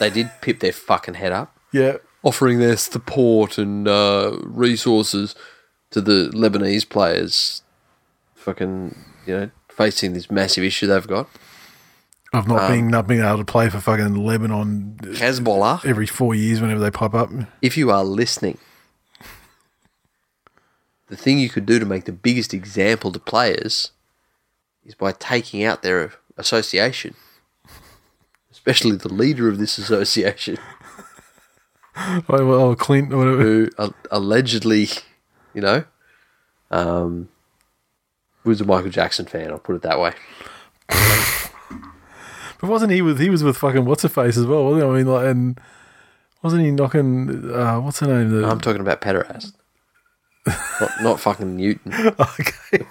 they 0.00 0.10
did 0.10 0.30
pip 0.40 0.60
their 0.60 0.72
fucking 0.72 1.14
head 1.14 1.32
up, 1.32 1.56
Yeah. 1.72 1.98
offering 2.22 2.58
their 2.58 2.76
support 2.76 3.58
and 3.58 3.86
uh, 3.86 4.36
resources 4.42 5.34
to 5.90 6.00
the 6.00 6.30
Lebanese 6.34 6.88
players, 6.88 7.62
fucking, 8.34 8.96
you 9.26 9.36
know, 9.36 9.50
facing 9.68 10.12
this 10.14 10.30
massive 10.30 10.64
issue 10.64 10.86
they've 10.86 11.06
got. 11.06 11.28
Of 12.32 12.46
not 12.46 12.68
being 12.70 12.88
not 12.88 13.08
being 13.08 13.20
able 13.22 13.38
to 13.38 13.44
play 13.44 13.68
for 13.68 13.80
fucking 13.80 14.14
Lebanon 14.14 14.96
Hezbollah, 15.02 15.84
every 15.84 16.06
four 16.06 16.34
years 16.34 16.60
whenever 16.60 16.80
they 16.80 16.90
pop 16.90 17.12
up. 17.14 17.28
if 17.60 17.76
you 17.76 17.90
are 17.90 18.04
listening, 18.04 18.58
the 21.08 21.16
thing 21.16 21.40
you 21.40 21.48
could 21.48 21.66
do 21.66 21.78
to 21.80 21.84
make 21.86 22.04
the 22.04 22.12
biggest 22.12 22.54
example 22.54 23.10
to 23.10 23.18
players 23.18 23.90
is 24.84 24.94
by 24.94 25.10
taking 25.12 25.64
out 25.64 25.82
their 25.82 26.12
association, 26.36 27.14
especially 28.52 28.96
the 28.96 29.12
leader 29.12 29.48
of 29.48 29.58
this 29.58 29.76
association, 29.76 30.56
Oh, 31.96 32.22
well, 32.46 32.74
Clint, 32.76 33.10
whatever. 33.12 33.42
who 33.42 33.68
allegedly, 34.10 34.88
you 35.52 35.60
know, 35.60 35.84
um, 36.70 37.28
was 38.44 38.60
a 38.60 38.64
Michael 38.64 38.90
Jackson 38.90 39.26
fan. 39.26 39.50
I'll 39.50 39.58
put 39.58 39.74
it 39.76 39.82
that 39.82 39.98
way. 39.98 40.12
But 42.60 42.68
wasn't 42.70 42.92
he 42.92 43.02
with 43.02 43.18
he 43.18 43.30
was 43.30 43.42
with 43.42 43.56
fucking 43.56 43.84
what's 43.84 44.02
her 44.02 44.08
face 44.08 44.36
as 44.36 44.46
well? 44.46 44.64
Wasn't 44.64 44.82
he? 44.82 44.88
I 44.88 44.92
mean, 44.94 45.06
like, 45.06 45.26
and 45.26 45.60
wasn't 46.42 46.64
he 46.64 46.70
knocking? 46.70 47.50
Uh, 47.52 47.80
what's 47.80 48.00
her 48.00 48.06
name? 48.06 48.30
The, 48.30 48.46
I'm 48.48 48.60
talking 48.60 48.80
about 48.82 49.00
pederast, 49.00 49.52
not, 50.46 50.90
not 51.02 51.20
fucking 51.20 51.56
Newton. 51.56 51.92
okay. 52.20 52.86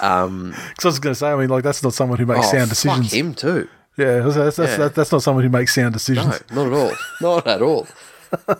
Um, 0.00 0.50
Because 0.70 0.84
I 0.84 0.88
was 0.88 0.98
going 0.98 1.12
to 1.12 1.18
say, 1.18 1.30
I 1.30 1.36
mean, 1.36 1.48
like 1.48 1.64
that's 1.64 1.82
not 1.82 1.94
someone 1.94 2.18
who 2.18 2.26
makes 2.26 2.46
oh, 2.46 2.50
sound 2.52 2.68
fuck 2.70 3.00
decisions. 3.00 3.12
him 3.12 3.34
too. 3.34 3.68
Yeah, 3.96 4.20
that's 4.20 4.34
that's, 4.36 4.56
that's, 4.56 4.70
Yeah. 4.72 4.76
that- 4.78 4.94
that's 4.94 5.12
not 5.12 5.22
someone 5.22 5.44
who 5.44 5.50
makes 5.50 5.74
sound 5.74 5.92
No, 5.92 5.94
decisions. 5.94 6.42
not 6.50 6.66
at 6.66 6.72
all. 6.72 6.92
Not 7.20 7.46
at 7.46 7.62
all. 7.62 7.86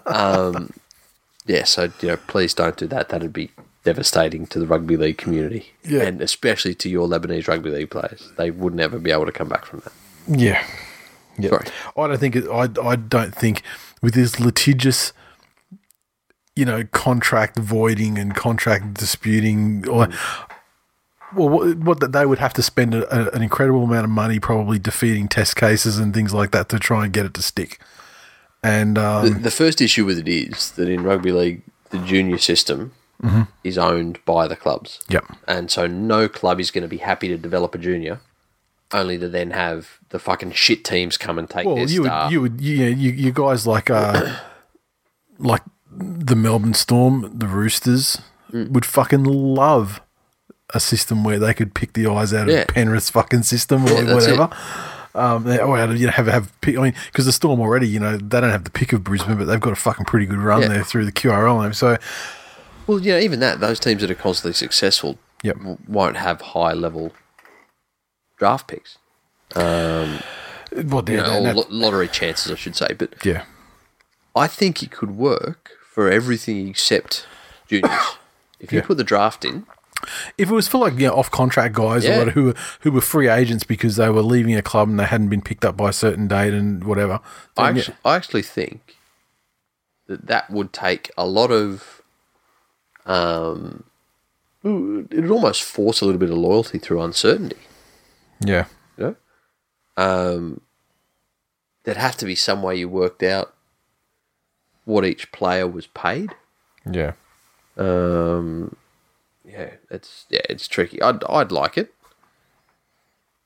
Um, 0.04 0.70
yeah, 1.46 1.64
so 1.64 1.88
you 2.02 2.08
know, 2.08 2.16
please 2.26 2.52
don't 2.52 2.76
do 2.76 2.86
that. 2.88 3.08
That'd 3.08 3.32
be 3.32 3.50
devastating 3.84 4.46
to 4.48 4.58
the 4.58 4.66
rugby 4.66 4.96
league 4.96 5.18
community, 5.18 5.72
Yeah. 5.84 6.02
and 6.02 6.20
especially 6.20 6.74
to 6.76 6.88
your 6.88 7.08
Lebanese 7.08 7.48
rugby 7.48 7.70
league 7.70 7.90
players. 7.90 8.30
They 8.36 8.50
would 8.50 8.74
never 8.74 8.98
be 8.98 9.10
able 9.10 9.26
to 9.26 9.32
come 9.32 9.48
back 9.48 9.64
from 9.64 9.80
that. 9.80 9.92
Yeah. 10.40 10.64
Yeah. 11.38 11.50
Sorry. 11.50 11.66
I 11.96 12.06
don't 12.08 12.18
think 12.20 12.36
it, 12.36 12.44
I 12.48 12.68
I 12.82 12.96
don't 12.96 13.34
think 13.34 13.62
with 14.02 14.14
this 14.14 14.38
litigious 14.38 15.12
you 16.54 16.64
know 16.64 16.84
contract 16.92 17.58
voiding 17.58 18.18
and 18.18 18.34
contract 18.34 18.94
disputing 18.94 19.88
or 19.88 20.08
well 21.34 21.48
what, 21.48 21.76
what 21.78 22.00
that 22.00 22.12
they 22.12 22.26
would 22.26 22.38
have 22.38 22.52
to 22.52 22.62
spend 22.62 22.94
a, 22.94 23.02
a- 23.10 23.30
an 23.34 23.42
incredible 23.42 23.84
amount 23.84 24.04
of 24.04 24.10
money 24.10 24.38
probably 24.38 24.78
defeating 24.78 25.28
test 25.28 25.56
cases 25.56 25.98
and 25.98 26.12
things 26.12 26.34
like 26.34 26.50
that 26.50 26.68
to 26.68 26.78
try 26.78 27.04
and 27.04 27.12
get 27.12 27.24
it 27.26 27.34
to 27.34 27.42
stick. 27.42 27.80
And 28.62 28.96
The, 28.96 29.06
um, 29.08 29.42
the 29.42 29.50
first 29.50 29.80
issue 29.80 30.04
with 30.04 30.18
it 30.18 30.28
is 30.28 30.70
that 30.72 30.88
in 30.88 31.02
rugby 31.02 31.32
league, 31.32 31.62
the 31.90 31.98
junior 31.98 32.38
system 32.38 32.92
Mm-hmm. 33.22 33.42
is 33.62 33.78
owned 33.78 34.18
by 34.24 34.48
the 34.48 34.56
clubs. 34.56 35.00
Yep. 35.08 35.24
And 35.46 35.70
so 35.70 35.86
no 35.86 36.28
club 36.28 36.58
is 36.60 36.70
going 36.72 36.82
to 36.82 36.88
be 36.88 36.96
happy 36.98 37.28
to 37.28 37.38
develop 37.38 37.74
a 37.74 37.78
junior, 37.78 38.20
only 38.92 39.16
to 39.18 39.28
then 39.28 39.52
have 39.52 39.98
the 40.08 40.18
fucking 40.18 40.52
shit 40.52 40.84
teams 40.84 41.16
come 41.16 41.38
and 41.38 41.48
take 41.48 41.64
well 41.66 41.76
their 41.76 41.86
you 41.88 42.04
star. 42.04 42.24
would 42.26 42.32
you 42.32 42.40
would 42.40 42.60
you, 42.60 42.84
you 42.86 43.10
you 43.12 43.32
guys 43.32 43.66
like 43.66 43.90
uh 43.90 44.38
like 45.38 45.62
the 45.90 46.34
Melbourne 46.36 46.74
Storm, 46.74 47.30
the 47.38 47.46
Roosters 47.46 48.20
Mm. 48.52 48.68
would 48.72 48.84
fucking 48.84 49.24
love 49.24 50.02
a 50.74 50.80
system 50.80 51.24
where 51.24 51.38
they 51.38 51.54
could 51.54 51.72
pick 51.74 51.94
the 51.94 52.06
eyes 52.06 52.34
out 52.34 52.48
of 52.50 52.54
Yeah. 52.54 52.64
Penrith's 52.68 53.08
fucking 53.08 53.44
system 53.44 53.86
or 53.86 54.02
Yeah, 54.02 54.14
whatever. 54.14 54.50
Um, 55.14 55.46
or 55.46 55.78
out 55.78 55.88
of, 55.90 55.96
you 55.98 56.04
know, 56.06 56.12
have 56.12 56.26
have 56.26 56.52
pick, 56.60 56.76
I 56.76 56.82
mean, 56.82 56.94
because 57.06 57.24
the 57.24 57.32
Storm 57.32 57.60
already, 57.60 57.88
you 57.88 57.98
know, 57.98 58.18
they 58.18 58.40
don't 58.42 58.50
have 58.50 58.64
the 58.64 58.70
pick 58.70 58.92
of 58.92 59.02
Brisbane, 59.04 59.38
but 59.38 59.44
they've 59.46 59.58
got 59.60 59.72
a 59.72 59.76
fucking 59.76 60.04
pretty 60.04 60.26
good 60.26 60.38
run 60.38 60.62
Yeah. 60.62 60.68
there 60.68 60.84
through 60.84 61.06
the 61.06 61.12
QRL. 61.12 61.74
So 61.74 61.96
Well, 62.86 63.00
yeah, 63.00 63.18
even 63.18 63.40
that, 63.40 63.60
those 63.60 63.78
teams 63.78 64.00
that 64.02 64.10
are 64.10 64.14
constantly 64.14 64.54
successful 64.54 65.18
Yep. 65.42 65.56
w- 65.58 65.78
won't 65.88 66.16
have 66.16 66.40
high 66.40 66.72
level 66.72 67.12
draft 68.38 68.68
picks. 68.68 68.98
Um, 69.54 70.20
well, 70.84 71.04
You 71.08 71.16
know, 71.18 71.42
that- 71.42 71.56
lo- 71.56 71.66
lottery 71.68 72.08
chances, 72.08 72.50
I 72.50 72.54
should 72.56 72.76
say. 72.76 72.92
But 72.94 73.14
yeah, 73.24 73.44
I 74.34 74.46
think 74.46 74.82
it 74.82 74.90
could 74.90 75.12
work 75.16 75.72
for 75.92 76.10
everything 76.10 76.68
except 76.68 77.26
juniors. 77.68 77.92
If 78.58 78.72
you 78.72 78.78
Yeah. 78.78 78.86
put 78.86 78.96
the 78.96 79.04
draft 79.04 79.44
in, 79.44 79.66
if 80.38 80.48
it 80.50 80.54
was 80.54 80.68
for 80.68 80.78
like 80.78 80.94
you 80.94 81.08
know, 81.08 81.14
off 81.14 81.30
contract 81.30 81.74
guys 81.74 82.04
Yeah. 82.04 82.20
or 82.22 82.30
who 82.30 82.44
were 82.44 82.54
who 82.80 82.92
were 82.92 83.00
free 83.00 83.28
agents 83.28 83.64
because 83.64 83.96
they 83.96 84.08
were 84.08 84.22
leaving 84.22 84.54
a 84.56 84.62
club 84.62 84.88
and 84.88 84.98
they 84.98 85.04
hadn't 85.04 85.28
been 85.28 85.42
picked 85.42 85.64
up 85.64 85.76
by 85.76 85.90
a 85.90 85.92
certain 85.92 86.28
date 86.28 86.54
and 86.54 86.84
whatever, 86.84 87.20
I 87.56 87.72
then, 87.72 87.76
yeah. 87.88 87.94
I 88.04 88.16
actually 88.16 88.42
think 88.42 88.96
that 90.06 90.26
that 90.28 90.50
would 90.50 90.72
take 90.72 91.10
a 91.18 91.26
lot 91.26 91.50
of. 91.50 92.01
Um, 93.06 93.84
it 94.64 94.68
would 94.68 95.30
almost 95.30 95.62
force 95.62 96.00
a 96.00 96.04
little 96.04 96.20
bit 96.20 96.30
of 96.30 96.36
loyalty 96.36 96.78
through 96.78 97.02
uncertainty. 97.02 97.56
yeah. 98.40 98.66
You 98.96 99.04
know, 99.04 99.16
um, 99.96 100.60
there'd 101.84 101.96
have 101.96 102.16
to 102.18 102.26
be 102.26 102.34
some 102.34 102.62
way 102.62 102.76
you 102.76 102.88
worked 102.88 103.22
out 103.22 103.54
what 104.84 105.04
each 105.04 105.32
player 105.32 105.66
was 105.66 105.86
paid. 105.88 106.30
Yeah. 106.90 107.12
Um, 107.76 108.76
yeah, 109.44 109.70
it's 109.90 110.26
yeah, 110.28 110.42
it's 110.48 110.68
tricky. 110.68 111.00
I'd 111.02 111.24
I'd 111.24 111.52
like 111.52 111.78
it, 111.78 111.94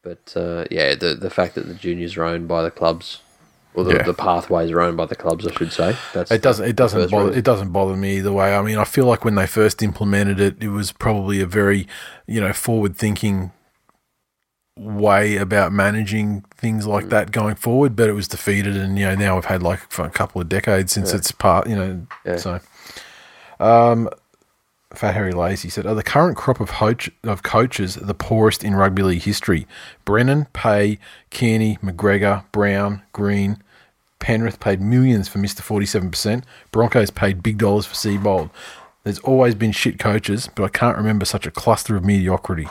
but 0.03 0.33
uh, 0.37 0.65
yeah, 0.71 0.95
the 0.95 1.15
the 1.15 1.31
fact 1.31 1.55
that 1.55 1.67
the 1.69 1.75
juniors 1.75 2.17
are 2.17 2.25
owned 2.25 2.49
by 2.49 2.63
the 2.63 2.71
clubs, 2.71 3.21
or 3.77 3.85
the, 3.85 3.95
Yeah. 3.95 4.03
the 4.03 4.15
pathways 4.15 4.71
are 4.73 4.81
owned 4.81 4.97
by 4.97 5.07
the 5.07 5.15
clubs, 5.15 5.47
I 5.47 5.53
should 5.53 5.73
say. 5.73 5.95
That's 6.15 6.31
It 6.31 6.43
doesn't. 6.43 6.67
It 6.67 6.75
doesn't 6.77 7.11
bother. 7.11 7.33
It 7.33 7.45
doesn't 7.45 7.71
bother 7.71 7.95
me 7.95 8.17
either 8.19 8.33
way. 8.33 8.57
I 8.57 8.63
mean, 8.63 8.79
I 8.79 8.85
feel 8.85 9.05
like 9.07 9.25
when 9.25 9.35
they 9.37 9.47
first 9.47 9.83
implemented 9.83 10.41
it, 10.41 10.57
it 10.63 10.69
was 10.71 10.91
probably 10.93 11.41
a 11.41 11.47
very, 11.47 11.87
you 12.27 12.41
know, 12.41 12.53
forward-thinking 12.53 13.53
way 14.79 15.37
about 15.37 15.73
managing 15.73 16.45
things 16.57 16.85
Mm. 16.85 16.89
like 16.89 17.09
that 17.11 17.31
going 17.33 17.55
forward. 17.55 17.97
But 17.97 18.09
it 18.09 18.13
was 18.13 18.29
defeated, 18.29 18.77
and 18.77 18.99
you 18.99 19.07
know, 19.07 19.15
now 19.15 19.35
we've 19.37 19.45
had 19.47 19.63
like 19.63 19.81
for 19.91 20.05
a 20.05 20.11
couple 20.11 20.41
of 20.41 20.49
decades 20.49 20.93
since 20.93 21.13
it's 21.15 21.31
part. 21.33 21.67
You 21.69 21.77
know, 21.77 22.07
Yeah. 22.25 22.37
so. 22.37 22.61
Um, 23.61 24.09
Fat 24.95 25.15
Harry 25.15 25.33
Lacey 25.33 25.69
said, 25.69 25.85
"Are 25.87 25.95
the 25.95 26.03
current 26.03 26.37
crop 26.37 26.61
of, 26.61 26.71
hoach, 26.73 27.11
of 27.25 27.43
coaches 27.43 27.97
the 27.97 28.15
poorest 28.15 28.63
in 28.65 28.75
rugby 28.75 29.03
league 29.03 29.23
history? 29.23 29.67
Brennan, 30.05 30.47
Pay, 30.53 30.99
Kearney, 31.31 31.79
McGregor, 31.83 32.45
Brown, 32.53 33.03
Green." 33.13 33.63
Penrith 34.19 34.61
paid 34.61 34.81
millions 34.81 35.29
for 35.29 35.39
Mr. 35.39 35.61
47%. 35.61 36.43
Broncos 36.73 37.11
paid 37.11 37.43
big 37.43 37.59
dollars 37.59 37.87
for 37.87 37.95
Seibold. 37.95 38.51
There's 39.05 39.19
always 39.21 39.55
been 39.55 39.73
shit 39.73 39.99
coaches, 39.99 40.49
but 40.55 40.65
I 40.65 40.69
can't 40.69 40.97
remember 40.97 41.25
such 41.25 41.47
a 41.47 41.51
cluster 41.51 41.97
of 41.97 42.05
mediocrity. 42.05 42.69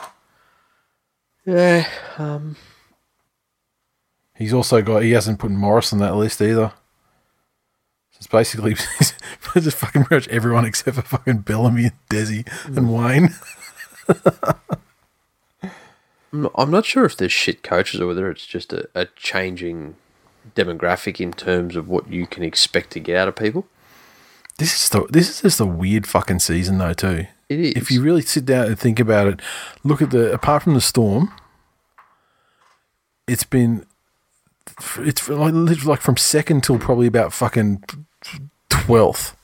yeah. 1.46 1.88
Um, 2.18 2.56
He's 4.34 4.52
also 4.52 4.82
got, 4.82 5.02
he 5.02 5.12
hasn't 5.12 5.38
put 5.38 5.50
Morris 5.50 5.94
on 5.94 5.98
that 6.00 6.14
list 6.14 6.42
either. 6.42 6.72
So 8.10 8.16
it's 8.18 8.26
basically 8.26 8.74
just 9.54 9.76
fucking 9.78 10.04
pretty 10.04 10.26
much 10.26 10.28
everyone 10.28 10.66
except 10.66 10.96
for 10.96 11.02
fucking 11.02 11.38
Bellamy 11.38 11.84
and 11.84 11.92
Desi 12.10 12.46
and 12.66 12.92
Wayne. 12.92 13.34
I'm 16.32 16.42
not, 16.42 16.52
I'm 16.54 16.70
not 16.70 16.84
sure 16.84 17.06
if 17.06 17.16
there's 17.16 17.32
shit 17.32 17.62
coaches 17.62 17.98
or 18.00 18.06
whether 18.08 18.30
it's 18.30 18.44
just 18.46 18.74
a, 18.74 18.88
a 18.94 19.06
changing 19.16 19.96
demographic 20.56 21.20
in 21.20 21.32
terms 21.32 21.76
of 21.76 21.88
what 21.88 22.10
you 22.10 22.26
can 22.26 22.42
expect 22.42 22.90
to 22.90 23.00
get 23.00 23.16
out 23.16 23.28
of 23.28 23.36
people. 23.36 23.66
This 24.58 24.74
is 24.84 24.88
the, 24.88 25.06
this 25.10 25.28
is 25.28 25.42
just 25.42 25.60
a 25.60 25.66
weird 25.66 26.06
fucking 26.06 26.38
season 26.40 26.78
though 26.78 26.94
too. 26.94 27.26
It 27.48 27.60
is. 27.60 27.72
If 27.76 27.90
you 27.92 28.02
really 28.02 28.22
sit 28.22 28.44
down 28.46 28.66
and 28.66 28.78
think 28.78 28.98
about 28.98 29.26
it, 29.28 29.40
look 29.84 30.02
at 30.02 30.10
the 30.10 30.32
apart 30.32 30.62
from 30.64 30.74
the 30.74 30.80
storm, 30.80 31.30
it's 33.28 33.44
been 33.44 33.84
it's 34.98 35.28
like 35.28 35.52
literally 35.54 35.88
like 35.90 36.00
from 36.00 36.16
second 36.16 36.64
till 36.64 36.78
probably 36.78 37.06
about 37.06 37.32
fucking 37.32 37.84
twelfth. 38.68 39.36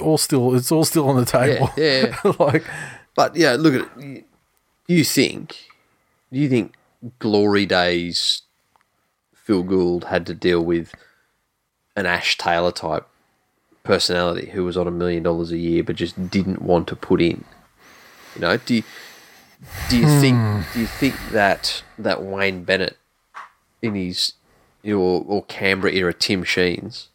All 0.00 0.18
still, 0.18 0.54
it's 0.54 0.72
all 0.72 0.84
still 0.84 1.08
on 1.08 1.16
the 1.16 1.24
table. 1.24 1.68
Mm. 1.68 1.76
Yeah, 1.76 2.16
yeah, 2.24 2.32
like 2.44 2.64
But 3.14 3.36
yeah, 3.36 3.56
look 3.58 3.74
at 3.74 3.80
it. 3.82 4.04
You- 4.04 4.24
You 4.86 5.02
think, 5.04 5.56
do 6.32 6.38
you 6.38 6.48
think 6.48 6.74
Glory 7.20 7.64
Days 7.64 8.42
Phil 9.44 9.62
Gould 9.62 10.04
had 10.04 10.26
to 10.26 10.34
deal 10.34 10.64
with 10.64 10.94
an 11.94 12.06
Ash 12.06 12.36
Taylor 12.36 12.72
type 12.72 13.06
personality 13.82 14.50
who 14.50 14.64
was 14.64 14.76
on 14.76 14.88
a 14.88 14.90
million 14.90 15.22
dollars 15.22 15.52
a 15.52 15.58
year 15.58 15.84
but 15.84 15.96
just 15.96 16.30
didn't 16.30 16.62
want 16.62 16.88
to 16.88 16.96
put 16.96 17.20
in? 17.20 17.44
You 18.34 18.40
know, 18.40 18.56
do 18.56 18.76
you, 18.76 18.82
do 19.90 19.98
you 19.98 20.06
think 20.20 20.38
hmm. 20.38 20.60
do 20.72 20.80
you 20.80 20.86
think 20.86 21.14
that 21.30 21.84
that 21.98 22.22
Wayne 22.22 22.64
Bennett 22.64 22.96
in 23.82 23.94
his 23.94 24.32
or, 24.84 25.24
or 25.26 25.44
Canberra 25.44 25.92
era 25.92 26.14
Tim 26.14 26.42
Sheens 26.42 27.08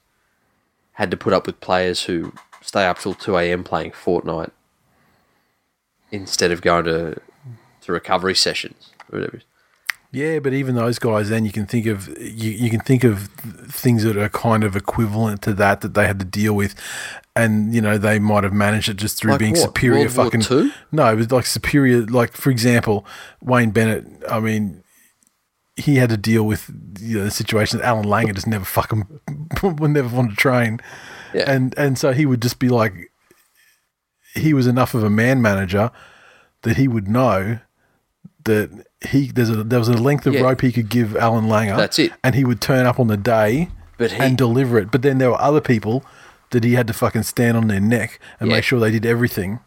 had 0.93 1.11
to 1.11 1.17
put 1.17 1.33
up 1.33 1.47
with 1.47 1.59
players 1.59 2.03
who 2.03 2.31
stay 2.61 2.85
up 2.85 2.99
till 2.99 3.15
two 3.15 3.37
a.m. 3.37 3.63
playing 3.63 3.91
Fortnite 3.91 4.51
instead 6.11 6.51
of 6.51 6.61
going 6.61 6.85
to 6.85 7.19
to 7.81 7.91
recovery 7.91 8.35
sessions 8.35 8.91
or 9.11 9.19
whatever. 9.19 9.41
Yeah, 10.11 10.39
but 10.39 10.53
even 10.53 10.73
those 10.75 10.97
guys, 10.97 11.29
then 11.29 11.45
you 11.45 11.51
can 11.51 11.67
think 11.67 11.85
of 11.85 12.07
you, 12.19 12.49
you 12.49 12.69
can 12.71 12.79
think 12.79 13.03
of 13.03 13.27
things 13.67 14.03
that 14.03 14.17
are 14.17 14.27
kind 14.29 14.63
of 14.63 14.75
equivalent 14.75 15.43
to 15.43 15.53
that 15.53 15.81
that 15.81 15.93
they 15.93 16.07
had 16.07 16.17
to 16.19 16.25
deal 16.25 16.53
with, 16.55 16.73
and 17.35 17.75
you 17.75 17.79
know 17.81 17.97
they 17.99 18.17
might 18.17 18.43
have 18.43 18.51
managed 18.53 18.89
it 18.89 18.97
just 18.97 19.17
through 19.17 19.31
Like 19.33 19.39
being 19.39 19.51
what? 19.53 19.61
superior. 19.61 20.05
World 20.05 20.15
War 20.17 20.25
fucking 20.25 20.41
Two? 20.41 20.71
no, 20.91 21.11
it 21.11 21.15
was 21.15 21.31
like 21.31 21.45
superior. 21.45 22.01
Like 22.07 22.33
for 22.33 22.49
example, 22.49 23.05
Wayne 23.41 23.69
Bennett. 23.69 24.05
I 24.27 24.39
mean, 24.39 24.83
he 25.75 25.97
had 25.97 26.09
to 26.09 26.17
deal 26.17 26.43
with 26.43 26.71
you 26.99 27.19
know, 27.19 27.25
the 27.25 27.31
situation 27.31 27.77
that 27.77 27.85
Alan 27.85 28.05
Langer 28.05 28.33
just 28.33 28.47
never 28.47 28.65
fucking 28.65 29.19
would 29.63 29.91
never 29.91 30.15
want 30.15 30.31
to 30.31 30.35
train, 30.35 30.79
Yeah. 31.35 31.43
and 31.51 31.77
and 31.77 31.99
so 31.99 32.13
he 32.13 32.25
would 32.25 32.41
just 32.41 32.57
be 32.57 32.69
like, 32.69 33.11
he 34.33 34.55
was 34.55 34.65
enough 34.65 34.95
of 34.95 35.03
a 35.03 35.09
man 35.11 35.39
manager 35.39 35.91
that 36.63 36.77
he 36.77 36.87
would 36.87 37.07
know 37.07 37.59
that 38.45 38.69
he 39.07 39.27
there's 39.31 39.49
a 39.49 39.63
there 39.63 39.79
was 39.79 39.87
a 39.89 39.93
length 39.93 40.25
of 40.27 40.33
Yeah. 40.33 40.41
rope 40.41 40.61
he 40.61 40.71
could 40.71 40.89
give 40.89 41.15
Alan 41.15 41.45
Langer. 41.45 41.75
That's 41.77 41.99
it. 41.99 42.11
and 42.23 42.35
he 42.35 42.43
would 42.45 42.61
turn 42.61 42.85
up 42.85 42.99
on 42.99 43.07
the 43.07 43.17
day 43.17 43.69
But 43.97 44.11
he- 44.13 44.19
and 44.19 44.37
deliver 44.37 44.77
it. 44.79 44.91
But 44.91 45.01
then 45.01 45.17
there 45.17 45.29
were 45.31 45.41
other 45.41 45.61
people 45.61 46.03
that 46.51 46.63
he 46.63 46.73
had 46.73 46.87
to 46.87 46.93
fucking 46.93 47.23
stand 47.23 47.55
on 47.57 47.67
their 47.67 47.79
neck 47.79 48.19
and 48.39 48.49
Yeah. 48.49 48.55
make 48.57 48.63
sure 48.63 48.79
they 48.79 48.91
did 48.91 49.05
everything 49.05 49.59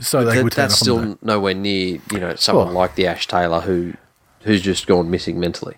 so 0.00 0.24
they 0.24 0.36
That- 0.36 0.44
would 0.44 0.52
turn 0.52 0.64
that's 0.68 0.74
up 0.82 0.88
on 0.88 1.00
still 1.02 1.12
day. 1.12 1.18
nowhere 1.22 1.54
near 1.54 1.98
you 2.12 2.20
know 2.20 2.34
someone 2.36 2.66
Well- 2.66 2.74
like 2.74 2.94
the 2.94 3.06
Ash 3.06 3.26
Taylor 3.26 3.60
who 3.60 3.94
who's 4.42 4.60
just 4.62 4.86
gone 4.86 5.10
missing 5.10 5.40
mentally. 5.40 5.76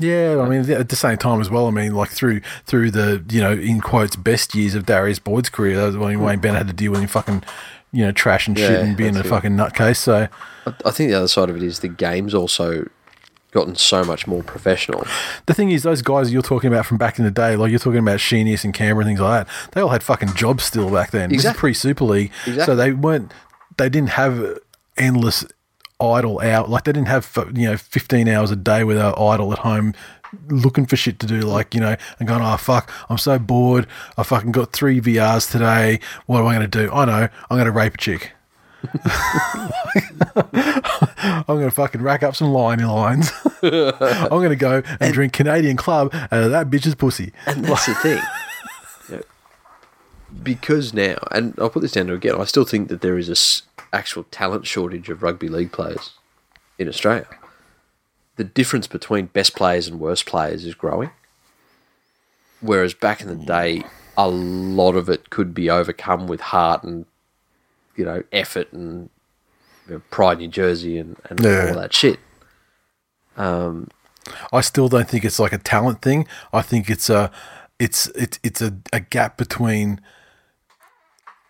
Yeah, 0.00 0.40
I 0.40 0.48
mean, 0.48 0.70
at 0.70 0.88
the 0.90 0.96
same 0.96 1.16
time 1.16 1.40
as 1.40 1.50
well. 1.50 1.66
I 1.66 1.70
mean, 1.70 1.92
like 1.94 2.10
through 2.10 2.40
through 2.66 2.92
the 2.92 3.22
you 3.30 3.40
know 3.40 3.52
in 3.52 3.80
quotes 3.80 4.14
best 4.16 4.54
years 4.54 4.74
of 4.76 4.86
Darius 4.86 5.18
Boyd's 5.18 5.48
career, 5.50 5.76
that 5.76 5.86
was 5.86 5.96
when 5.96 6.20
Wayne 6.20 6.38
Bennett 6.38 6.58
had 6.58 6.66
to 6.68 6.72
deal 6.72 6.92
with 6.92 7.00
him 7.00 7.08
fucking 7.08 7.42
you 7.92 8.04
know 8.04 8.12
trash 8.12 8.46
and 8.48 8.56
shit 8.58 8.70
Yeah, 8.70 8.78
and 8.84 8.96
being 8.96 9.16
a 9.16 9.20
it. 9.20 9.26
fucking 9.26 9.52
nutcase. 9.52 9.96
So 9.96 10.28
I, 10.66 10.74
I 10.84 10.90
think 10.90 11.10
the 11.10 11.16
other 11.16 11.28
side 11.28 11.50
of 11.50 11.56
it 11.56 11.62
is 11.62 11.80
the 11.80 11.88
game's 11.88 12.34
also 12.34 12.88
gotten 13.50 13.74
so 13.74 14.04
much 14.04 14.26
more 14.26 14.42
professional. 14.42 15.06
the 15.46 15.54
thing 15.54 15.70
is, 15.70 15.82
those 15.82 16.02
guys 16.02 16.30
you're 16.32 16.42
talking 16.42 16.68
about 16.72 16.84
from 16.84 16.98
back 16.98 17.18
in 17.18 17.24
the 17.24 17.30
day, 17.30 17.56
like 17.56 17.70
you're 17.70 17.78
talking 17.78 18.00
about 18.00 18.18
Sheenius 18.18 18.62
and 18.62 18.74
Canberra 18.74 19.06
and 19.06 19.08
things 19.08 19.20
like 19.20 19.46
that, 19.46 19.72
they 19.72 19.80
all 19.80 19.88
had 19.88 20.02
fucking 20.02 20.34
jobs 20.34 20.64
still 20.64 20.90
back 20.90 21.10
then. 21.12 21.30
This 21.30 21.44
is 21.46 21.54
pre 21.54 21.72
Super 21.72 22.04
League, 22.04 22.30
so 22.64 22.76
they 22.76 22.92
weren't, 22.92 23.32
they 23.78 23.88
didn't 23.88 24.10
have 24.10 24.58
endless 24.98 25.46
idle 26.00 26.40
out. 26.40 26.68
Like 26.68 26.84
they 26.84 26.92
didn't 26.92 27.08
have 27.08 27.32
you 27.54 27.68
know 27.70 27.76
15 27.76 28.28
hours 28.28 28.50
a 28.50 28.56
day 28.56 28.84
where 28.84 28.96
they 28.96 29.02
were 29.02 29.18
idle 29.18 29.52
at 29.52 29.60
home. 29.60 29.94
Looking 30.48 30.86
for 30.86 30.96
shit 30.96 31.18
to 31.20 31.26
do, 31.26 31.40
like 31.40 31.74
you 31.74 31.80
know, 31.80 31.96
and 32.18 32.28
going, 32.28 32.42
oh 32.42 32.56
fuck, 32.56 32.92
I'm 33.08 33.18
so 33.18 33.38
bored. 33.38 33.86
I 34.16 34.22
fucking 34.22 34.52
got 34.52 34.72
three 34.72 35.00
VRs 35.00 35.50
today. 35.50 36.00
What 36.26 36.40
am 36.40 36.46
I 36.46 36.54
going 36.56 36.70
to 36.70 36.86
do? 36.86 36.92
I 36.92 37.04
know, 37.04 37.28
I'm 37.50 37.56
going 37.56 37.64
to 37.66 37.72
rape 37.72 37.94
a 37.94 37.98
chick. 37.98 38.32
I'm 40.44 41.44
going 41.46 41.64
to 41.64 41.70
fucking 41.70 42.02
rack 42.02 42.22
up 42.22 42.36
some 42.36 42.48
liney 42.48 42.86
lines. 42.86 43.32
I'm 43.62 44.28
going 44.28 44.50
to 44.50 44.56
go 44.56 44.82
and 45.00 45.12
drink 45.12 45.32
Canadian 45.32 45.76
Club 45.76 46.14
out 46.14 46.32
of 46.32 46.50
that 46.50 46.70
bitch's 46.70 46.94
pussy. 46.94 47.32
And 47.46 47.64
that's 47.64 47.86
the 47.86 47.94
thing. 47.96 48.22
You 49.08 49.16
know, 49.16 49.22
because 50.42 50.94
now, 50.94 51.16
and 51.32 51.54
I'll 51.58 51.70
put 51.70 51.82
this 51.82 51.92
down 51.92 52.06
to 52.06 52.14
again, 52.14 52.40
I 52.40 52.44
still 52.44 52.64
think 52.64 52.88
that 52.88 53.00
there 53.00 53.18
is 53.18 53.28
a 53.28 53.32
s- 53.32 53.62
actual 53.92 54.24
talent 54.24 54.66
shortage 54.66 55.08
of 55.08 55.22
rugby 55.22 55.48
league 55.48 55.72
players 55.72 56.12
in 56.78 56.88
Australia. 56.88 57.26
The 58.38 58.44
difference 58.44 58.86
between 58.86 59.26
best 59.26 59.54
players 59.56 59.88
and 59.88 59.98
worst 60.00 60.24
players 60.24 60.64
is 60.64 60.74
growing. 60.74 61.10
Whereas 62.60 62.94
back 62.94 63.20
in 63.20 63.26
the 63.28 63.34
day, 63.34 63.82
a 64.16 64.28
lot 64.28 64.94
of 64.96 65.08
it 65.08 65.28
could 65.30 65.52
be 65.54 65.68
overcome 65.68 66.26
with 66.28 66.40
heart 66.40 66.82
and, 66.84 67.04
you 67.96 68.04
know, 68.04 68.22
effort 68.32 68.72
and 68.72 69.10
you 69.86 69.94
know, 69.94 70.02
pride 70.10 70.38
New 70.38 70.48
Jersey 70.48 70.98
and, 70.98 71.16
and 71.28 71.40
Yeah. 71.40 71.68
all 71.68 71.74
that 71.80 71.92
shit. 71.92 72.20
Um, 73.36 73.88
I 74.52 74.60
still 74.60 74.88
don't 74.88 75.08
think 75.08 75.24
it's 75.24 75.38
like 75.38 75.52
a 75.52 75.58
talent 75.58 76.00
thing. 76.02 76.26
I 76.52 76.62
think 76.62 76.88
it's 76.88 77.10
a 77.10 77.30
it's 77.78 78.06
it's 78.08 78.38
it's 78.42 78.60
a, 78.60 78.76
a 78.92 79.00
gap 79.00 79.36
between 79.36 80.00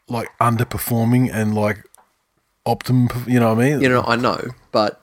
like 0.08 0.28
underperforming 0.38 1.30
and 1.32 1.54
like 1.54 1.84
optimum. 2.66 3.08
You 3.26 3.40
know 3.40 3.54
what 3.54 3.64
I 3.64 3.70
mean? 3.70 3.80
You 3.82 3.88
know, 3.88 4.04
I 4.06 4.16
know, 4.16 4.40
but 4.72 5.02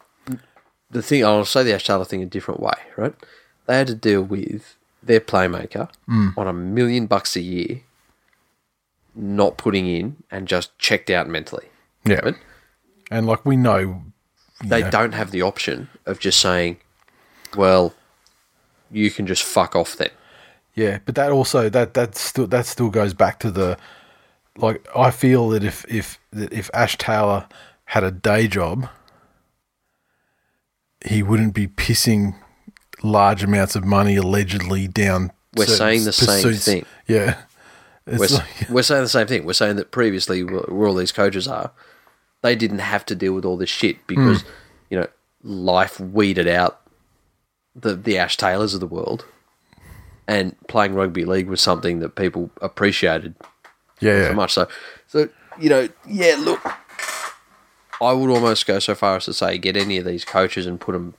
the 0.91 1.01
thing 1.01 1.23
I'll 1.25 1.45
say 1.45 1.63
the 1.63 1.73
Ash 1.73 1.83
Taylor 1.85 2.05
thing 2.05 2.21
a 2.21 2.25
different 2.25 2.59
way, 2.59 2.73
right? 2.97 3.13
They 3.65 3.77
had 3.77 3.87
to 3.87 3.95
deal 3.95 4.21
with 4.21 4.75
their 5.01 5.19
playmaker 5.19 5.89
mm. 6.07 6.37
on 6.37 6.47
a 6.47 6.53
million 6.53 7.05
bucks 7.07 7.35
a 7.35 7.41
year, 7.41 7.81
not 9.15 9.57
putting 9.57 9.87
in 9.87 10.17
and 10.31 10.47
just 10.47 10.77
checked 10.79 11.09
out 11.09 11.27
mentally. 11.27 11.67
yeah. 12.05 12.19
Right? 12.23 12.35
And 13.11 13.25
like 13.27 13.45
we 13.45 13.55
know, 13.55 14.03
They 14.63 14.79
Yeah. 14.79 14.89
don't 14.89 15.11
have 15.13 15.31
the 15.31 15.41
option 15.41 15.89
of 16.05 16.17
just 16.19 16.39
saying, 16.39 16.77
"Well, 17.57 17.93
you 18.89 19.11
can 19.11 19.27
just 19.27 19.43
fuck 19.43 19.75
off 19.75 19.97
then." 19.97 20.11
Yeah, 20.75 20.99
but 21.05 21.15
that 21.15 21.29
also 21.31 21.67
that 21.69 21.93
that 21.95 22.15
still 22.15 22.47
that 22.47 22.65
still 22.65 22.89
goes 22.89 23.13
back 23.13 23.39
to 23.39 23.51
the 23.51 23.77
like 24.57 24.87
I 24.95 25.11
feel 25.11 25.49
that 25.49 25.63
if 25.63 25.85
if 25.89 26.19
that 26.31 26.53
if 26.53 26.69
Ash 26.73 26.97
Taylor 26.97 27.47
had 27.85 28.03
a 28.05 28.11
day 28.11 28.47
job, 28.47 28.87
he 31.05 31.23
wouldn't 31.23 31.53
be 31.53 31.67
pissing 31.67 32.35
large 33.03 33.43
amounts 33.43 33.75
of 33.75 33.85
money 33.85 34.15
allegedly 34.15 34.87
down. 34.87 35.31
We're 35.55 35.65
saying 35.65 36.03
the 36.03 36.11
same 36.11 36.53
thing. 36.53 36.85
Yeah, 37.07 37.37
We're, 38.05 38.27
like, 38.27 38.69
we're 38.69 38.83
saying 38.83 39.03
the 39.03 39.09
same 39.09 39.27
thing. 39.27 39.45
We're 39.45 39.53
saying 39.53 39.77
that 39.77 39.91
previously, 39.91 40.43
where 40.43 40.87
all 40.87 40.93
these 40.93 41.11
coaches 41.11 41.47
are, 41.47 41.71
they 42.41 42.55
didn't 42.55 42.79
have 42.79 43.05
to 43.07 43.15
deal 43.15 43.33
with 43.33 43.45
all 43.45 43.57
this 43.57 43.69
shit 43.69 44.05
because, 44.05 44.41
hmm. 44.41 44.49
you 44.91 44.99
know, 44.99 45.07
life 45.43 45.99
weeded 45.99 46.47
out 46.47 46.81
the 47.75 47.95
the 47.95 48.17
Ash 48.17 48.37
Taylors 48.37 48.73
of 48.73 48.79
the 48.79 48.87
world, 48.87 49.25
and 50.27 50.55
playing 50.67 50.93
rugby 50.93 51.25
league 51.25 51.47
was 51.47 51.61
something 51.61 51.99
that 51.99 52.15
people 52.15 52.51
appreciated 52.61 53.33
yeah, 53.99 54.29
so 54.29 54.33
much. 54.33 54.53
So, 54.53 54.67
so 55.07 55.29
you 55.59 55.69
know, 55.69 55.89
yeah. 56.07 56.35
Look, 56.37 56.61
I 58.01 58.11
would 58.13 58.29
almost 58.29 58.65
go 58.65 58.79
so 58.79 58.95
far 58.95 59.17
as 59.17 59.25
to 59.25 59.33
say, 59.33 59.57
get 59.57 59.77
any 59.77 59.97
of 59.97 60.05
these 60.05 60.25
coaches 60.25 60.65
and 60.65 60.79
put 60.79 60.93
them 60.93 61.13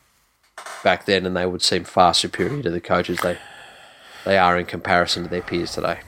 back 0.83 1.07
then, 1.07 1.27
and 1.27 1.37
they 1.37 1.47
would 1.47 1.63
seem 1.63 1.85
far 1.85 2.15
superior 2.15 2.63
to 2.63 2.71
the 2.71 2.81
coaches 2.81 3.19
they 3.23 3.39
they 4.25 4.37
are 4.39 4.59
in 4.59 4.67
comparison 4.67 5.23
to 5.23 5.29
their 5.29 5.43
peers 5.43 5.73
today. 5.73 6.01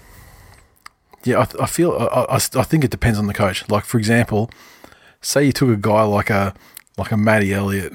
Yeah, 1.24 1.39
I, 1.39 1.62
I 1.62 1.66
feel 1.66 1.93
I, 1.93 2.05
I, 2.05 2.35
I 2.36 2.39
think 2.65 2.85
it 2.85 2.90
depends 2.90 3.19
on 3.19 3.27
the 3.27 3.35
coach. 3.35 3.69
Like 3.69 3.85
for 3.85 3.99
example, 3.99 4.51
say 5.20 5.45
you 5.45 5.53
took 5.53 5.69
a 5.70 5.77
guy 5.77 6.03
like 6.03 6.31
a 6.31 6.55
like 6.97 7.12
a 7.12 7.16
Matty 7.16 7.53
Elliott. 7.53 7.93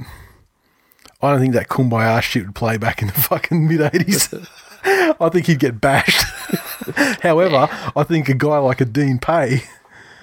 I 1.22 1.32
don't 1.32 1.40
think 1.40 1.54
that 1.54 1.70
kumbaya 1.70 2.22
shit 2.22 2.46
would 2.46 2.56
play 2.56 2.78
back 2.78 3.02
in 3.02 3.08
the 3.08 3.14
fucking 3.30 3.68
mid 3.68 3.82
eighties. 3.82 4.34
I 4.86 5.30
think 5.30 5.48
he'd 5.48 5.60
get 5.60 5.80
bashed. 5.80 6.24
However, 7.22 7.70
I 7.96 8.04
think 8.04 8.28
a 8.28 8.34
guy 8.34 8.58
like 8.58 8.82
a 8.82 8.86
Dean 8.86 9.18
Pay, 9.18 9.64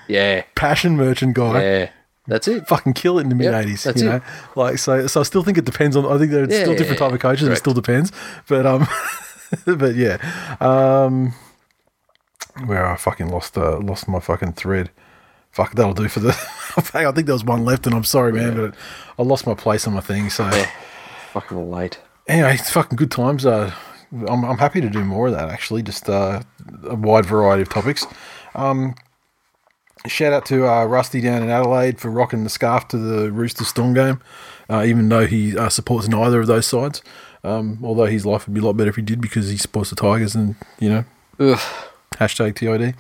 Yeah, 0.06 0.43
passion 0.55 0.97
merchant 0.98 1.35
guy, 1.35 1.62
yeah, 1.62 1.90
that's 2.31 2.48
it. 2.48 2.66
fucking 2.66 2.94
kill 2.94 3.19
it 3.19 3.23
in 3.23 3.28
the 3.28 3.35
mid 3.35 3.52
Yep, 3.52 3.62
eighties. 3.65 3.85
that's 3.85 4.01
you 4.01 4.09
know, 4.09 4.16
it. 4.16 4.23
like 4.57 4.78
so. 4.78 5.07
So 5.07 5.20
I 5.20 5.23
still 5.24 5.43
think 5.43 5.59
it 5.59 5.66
depends 5.66 5.97
on. 5.97 6.07
I 6.07 6.16
think 6.16 6.31
there's 6.31 6.48
Yeah, 6.48 6.61
still 6.61 6.73
yeah, 6.73 6.78
different 6.78 7.01
yeah, 7.01 7.07
type 7.09 7.15
of 7.15 7.20
coaches. 7.20 7.48
It 7.48 7.57
still 7.57 7.74
depends, 7.74 8.11
but 8.48 8.65
um, 8.65 8.86
but 9.66 9.94
yeah, 9.97 10.16
um, 10.61 11.35
where 12.66 12.86
I 12.86 12.97
fucking 12.97 13.28
lost 13.28 13.57
uh, 13.59 13.78
lost 13.78 14.09
my 14.09 14.20
fucking 14.20 14.55
thread. 14.55 14.90
fuck, 15.51 15.74
that'll 15.74 15.93
do 15.94 16.09
for 16.09 16.20
the. 16.20 16.28
I 16.77 16.81
think 17.12 17.27
there 17.27 17.35
was 17.35 17.44
one 17.44 17.65
left, 17.65 17.86
and 17.86 17.94
I'm 17.94 18.05
sorry, 18.05 18.32
man, 18.32 18.55
but 18.57 18.74
I 19.19 19.23
lost 19.23 19.47
my 19.47 19.55
place 19.55 19.86
on 19.86 19.94
my 19.94 20.01
thing. 20.01 20.31
So 20.31 20.48
Fucking 21.32 21.70
late. 21.70 21.98
anyway, 22.28 22.55
it's 22.55 22.70
fucking 22.70 22.97
good 22.97 23.11
times. 23.11 23.44
Uh, 23.47 23.73
I'm, 24.28 24.44
I'm 24.44 24.59
happy 24.59 24.81
to 24.81 24.90
do 24.90 25.05
more 25.05 25.28
of 25.28 25.35
that. 25.35 25.48
Actually, 25.48 25.82
just 25.82 26.09
uh, 26.09 26.43
a 26.85 26.94
wide 26.94 27.27
variety 27.27 27.62
of 27.62 27.69
topics. 27.69 28.07
Um, 28.55 28.94
shout 30.06 30.32
out 30.32 30.47
to 30.47 30.66
uh, 30.66 30.85
Rusty 30.85 31.20
down 31.20 31.43
in 31.43 31.51
Adelaide 31.51 32.01
for 32.01 32.10
rocking 32.10 32.44
the 32.44 32.51
scarf 32.51 32.89
to 32.89 32.98
the 32.98 33.31
Rooster 33.31 33.64
Storm 33.64 33.94
game, 33.94 34.20
uh, 34.68 34.85
even 34.86 35.09
though 35.09 35.27
he 35.27 35.56
uh, 35.56 35.68
supports 35.68 36.09
neither 36.09 36.40
of 36.40 36.47
those 36.47 36.66
sides. 36.66 37.02
Um, 37.43 37.78
although 37.82 38.06
his 38.06 38.27
life 38.27 38.47
would 38.47 38.55
be 38.55 38.60
a 38.60 38.64
lot 38.64 38.77
better 38.77 38.90
if 38.90 38.97
he 38.97 39.02
did 39.02 39.20
because 39.20 39.48
he 39.48 39.56
supports 39.56 39.89
the 39.89 39.97
Tigers 39.97 40.35
and 40.35 40.56
you 40.78 40.90
know 40.90 41.05
Ugh. 41.39 41.59
Hashtag 42.12 42.55
TID. 42.55 42.94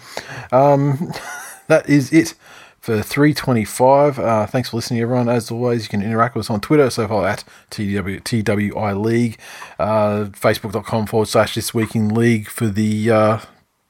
Um, 0.50 1.12
that 1.66 1.88
is 1.88 2.12
it 2.12 2.34
for 2.80 3.02
325. 3.02 4.18
Uh, 4.18 4.46
thanks 4.46 4.70
for 4.70 4.76
listening, 4.76 5.00
everyone. 5.00 5.28
As 5.28 5.50
always, 5.50 5.82
you 5.82 5.88
can 5.88 6.02
interact 6.02 6.34
with 6.34 6.46
us 6.46 6.50
on 6.50 6.60
Twitter, 6.60 6.88
so 6.88 7.06
follow 7.06 7.26
at 7.26 7.44
TW, 7.68 8.20
TWI 8.24 8.92
League, 8.94 9.38
uh, 9.78 10.24
facebook.com 10.30 11.06
forward 11.06 11.28
slash 11.28 11.54
This 11.54 11.74
Week 11.74 11.94
in 11.94 12.08
League 12.08 12.48
for 12.48 12.66
the 12.66 13.10
uh, 13.10 13.38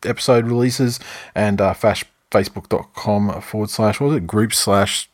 episode 0.05 0.47
releases, 0.47 0.99
and 1.35 1.61
uh, 1.61 1.75
fash, 1.75 2.05
facebook.com 2.31 3.41
forward 3.41 3.71
slash, 3.71 4.01
what 4.01 4.09
was 4.09 4.17
it, 4.17 4.27
group 4.27 4.55
slash 4.55 5.09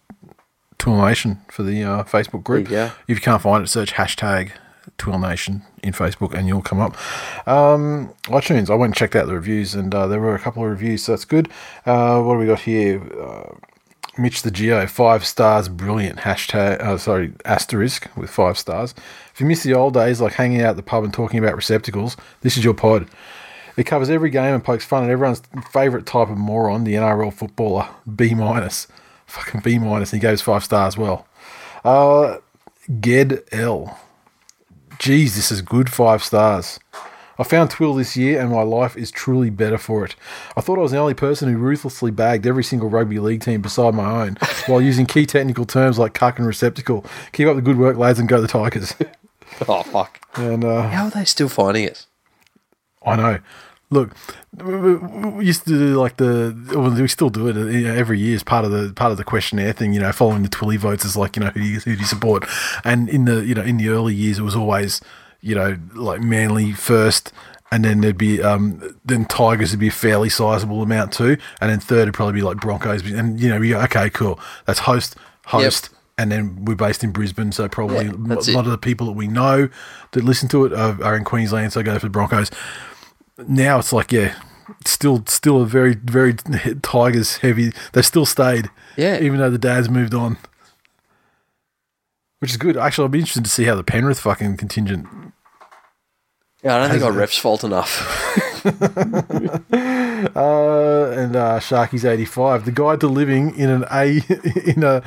Twill 0.78 1.00
Nation 1.04 1.40
for 1.50 1.62
the 1.62 1.82
uh, 1.82 2.04
Facebook 2.04 2.44
group. 2.44 2.70
Yeah. 2.70 2.92
If 3.08 3.16
you 3.16 3.20
can't 3.20 3.42
find 3.42 3.64
it, 3.64 3.68
search 3.68 3.94
hashtag 3.94 4.52
Twill 4.98 5.18
Nation 5.18 5.62
in 5.82 5.92
Facebook 5.92 6.34
and 6.34 6.46
you'll 6.46 6.62
come 6.62 6.80
up. 6.80 6.96
Um, 7.48 8.14
iTunes, 8.24 8.70
I 8.70 8.74
went 8.74 8.90
and 8.90 8.96
checked 8.96 9.16
out 9.16 9.26
the 9.26 9.34
reviews 9.34 9.74
and 9.74 9.94
uh, 9.94 10.06
there 10.06 10.20
were 10.20 10.34
a 10.34 10.38
couple 10.38 10.62
of 10.64 10.70
reviews, 10.70 11.04
so 11.04 11.12
that's 11.12 11.24
good. 11.24 11.48
Uh, 11.84 12.20
what 12.22 12.34
do 12.34 12.40
we 12.40 12.46
got 12.46 12.60
here? 12.60 13.02
Uh, 13.20 13.54
Mitch 14.18 14.42
the 14.42 14.50
Geo, 14.50 14.86
five 14.86 15.26
stars, 15.26 15.68
brilliant. 15.68 16.20
Hashtag, 16.20 16.80
uh, 16.80 16.96
sorry, 16.96 17.32
asterisk 17.44 18.08
with 18.16 18.30
five 18.30 18.56
stars. 18.56 18.94
If 19.34 19.40
you 19.40 19.46
miss 19.46 19.62
the 19.62 19.74
old 19.74 19.92
days 19.92 20.22
like 20.22 20.34
hanging 20.34 20.62
out 20.62 20.70
at 20.70 20.76
the 20.76 20.82
pub 20.82 21.04
and 21.04 21.12
talking 21.12 21.38
about 21.38 21.54
receptacles, 21.54 22.16
this 22.40 22.56
is 22.56 22.64
your 22.64 22.72
pod. 22.72 23.08
It 23.76 23.84
covers 23.84 24.08
every 24.10 24.30
game 24.30 24.54
and 24.54 24.64
pokes 24.64 24.84
fun 24.84 25.04
at 25.04 25.10
everyone's 25.10 25.42
favourite 25.70 26.06
type 26.06 26.28
of 26.30 26.38
moron, 26.38 26.84
the 26.84 26.94
NRL 26.94 27.32
footballer, 27.32 27.88
B 28.14 28.34
minus. 28.34 28.86
Fucking 29.26 29.60
B 29.60 29.78
minus, 29.78 30.12
and 30.12 30.22
he 30.22 30.26
goes 30.26 30.40
five 30.40 30.64
stars 30.64 30.96
well. 30.96 31.26
Uh, 31.84 32.38
Ged 33.00 33.42
L. 33.52 33.98
Geez, 34.98 35.34
this 35.36 35.50
is 35.52 35.60
good 35.62 35.90
five 35.90 36.22
stars. 36.22 36.78
I 37.38 37.42
found 37.44 37.68
Twill 37.70 37.94
this 37.94 38.16
year 38.16 38.40
and 38.40 38.50
my 38.50 38.62
life 38.62 38.96
is 38.96 39.10
truly 39.10 39.50
better 39.50 39.76
for 39.76 40.06
it. 40.06 40.14
I 40.56 40.62
thought 40.62 40.78
I 40.78 40.82
was 40.82 40.92
the 40.92 40.98
only 40.98 41.12
person 41.12 41.52
who 41.52 41.58
ruthlessly 41.58 42.10
bagged 42.10 42.46
every 42.46 42.64
single 42.64 42.88
rugby 42.88 43.18
league 43.18 43.42
team 43.42 43.60
beside 43.60 43.94
my 43.94 44.22
own 44.22 44.38
while 44.66 44.80
using 44.80 45.04
key 45.04 45.26
technical 45.26 45.66
terms 45.66 45.98
like 45.98 46.14
cuck 46.14 46.38
and 46.38 46.46
receptacle. 46.46 47.04
Keep 47.32 47.48
up 47.48 47.56
the 47.56 47.62
good 47.62 47.76
work, 47.76 47.98
lads, 47.98 48.18
and 48.18 48.28
go 48.28 48.40
the 48.40 48.48
Tigers. 48.48 48.94
Oh, 49.68 49.82
fuck. 49.84 50.20
and 50.34 50.64
uh, 50.64 50.88
How 50.88 51.04
are 51.04 51.10
they 51.10 51.24
still 51.24 51.48
finding 51.48 51.84
it? 51.84 52.04
I 53.06 53.16
know. 53.16 53.38
Look, 53.88 54.16
we 54.64 55.46
used 55.46 55.64
to 55.64 55.70
do 55.70 56.00
like 56.00 56.16
the. 56.16 56.56
Well, 56.74 56.90
we 56.90 57.06
still 57.06 57.30
do 57.30 57.46
it 57.46 57.56
you 57.72 57.86
know, 57.86 57.94
every 57.94 58.18
year 58.18 58.34
as 58.34 58.42
part 58.42 58.64
of 58.64 58.72
the 58.72 58.92
part 58.92 59.12
of 59.12 59.16
the 59.16 59.22
questionnaire 59.22 59.72
thing. 59.72 59.92
You 59.92 60.00
know, 60.00 60.10
following 60.10 60.42
the 60.42 60.48
Twilly 60.48 60.76
votes 60.76 61.04
is 61.04 61.16
like 61.16 61.36
you 61.36 61.44
know 61.44 61.50
who 61.50 61.60
do 61.60 61.66
you, 61.66 61.78
who 61.80 61.94
do 61.94 62.00
you 62.00 62.06
support, 62.06 62.44
and 62.82 63.08
in 63.08 63.26
the 63.26 63.44
you 63.44 63.54
know 63.54 63.62
in 63.62 63.76
the 63.76 63.88
early 63.90 64.12
years 64.14 64.38
it 64.38 64.42
was 64.42 64.56
always 64.56 65.00
you 65.40 65.54
know 65.54 65.78
like 65.94 66.20
Manly 66.20 66.72
first, 66.72 67.32
and 67.70 67.84
then 67.84 68.00
there'd 68.00 68.18
be 68.18 68.42
um 68.42 68.98
then 69.04 69.24
Tigers 69.24 69.70
would 69.70 69.78
be 69.78 69.88
a 69.88 69.92
fairly 69.92 70.30
sizable 70.30 70.82
amount 70.82 71.12
too, 71.12 71.36
and 71.60 71.70
then 71.70 71.78
third 71.78 72.06
would 72.06 72.14
probably 72.14 72.34
be 72.34 72.42
like 72.42 72.56
Broncos, 72.56 73.08
and 73.08 73.40
you 73.40 73.48
know 73.48 73.60
we 73.60 73.68
go 73.68 73.80
okay 73.82 74.10
cool 74.10 74.40
that's 74.64 74.80
host 74.80 75.14
host. 75.46 75.90
And 76.18 76.32
then 76.32 76.64
we're 76.64 76.76
based 76.76 77.04
in 77.04 77.12
Brisbane, 77.12 77.52
so 77.52 77.68
probably 77.68 78.06
Yeah, 78.06 78.12
a 78.12 78.16
lot 78.16 78.48
it. 78.48 78.56
of 78.56 78.70
the 78.70 78.78
people 78.78 79.06
that 79.08 79.12
we 79.12 79.28
know 79.28 79.68
that 80.12 80.24
listen 80.24 80.48
to 80.48 80.64
it 80.64 80.72
are, 80.72 80.96
are 81.04 81.14
in 81.14 81.24
Queensland, 81.24 81.74
so 81.74 81.82
go 81.82 81.98
for 81.98 82.06
the 82.06 82.10
Broncos 82.10 82.50
now 83.46 83.78
it's 83.78 83.92
like 83.92 84.12
yeah 84.12 84.34
still 84.84 85.22
still 85.26 85.62
a 85.62 85.66
very 85.66 85.94
very 85.94 86.34
tigers 86.82 87.38
heavy 87.38 87.72
they 87.92 88.02
still 88.02 88.26
stayed 88.26 88.70
Yeah. 88.96 89.20
even 89.20 89.38
though 89.38 89.50
the 89.50 89.58
dads 89.58 89.88
moved 89.88 90.14
on 90.14 90.38
which 92.40 92.50
is 92.50 92.56
good 92.56 92.76
actually 92.76 93.04
i'll 93.04 93.08
be 93.08 93.20
interested 93.20 93.44
to 93.44 93.50
see 93.50 93.64
how 93.64 93.74
the 93.74 93.84
penrith 93.84 94.20
fucking 94.20 94.56
contingent 94.56 95.06
Yeah, 96.62 96.76
I 96.76 96.78
don't 96.80 96.90
think 96.90 97.04
our 97.04 97.12
ref's 97.12 97.38
fault 97.38 97.62
enough. 97.62 98.02
uh 98.66 98.70
and 101.16 101.36
uh 101.36 101.60
sharky's 101.60 102.04
85 102.04 102.64
the 102.64 102.72
guide 102.72 103.00
to 103.00 103.06
living 103.08 103.56
in 103.56 103.70
an 103.70 103.84
a 103.92 104.20
in 104.66 104.82
a 104.82 105.02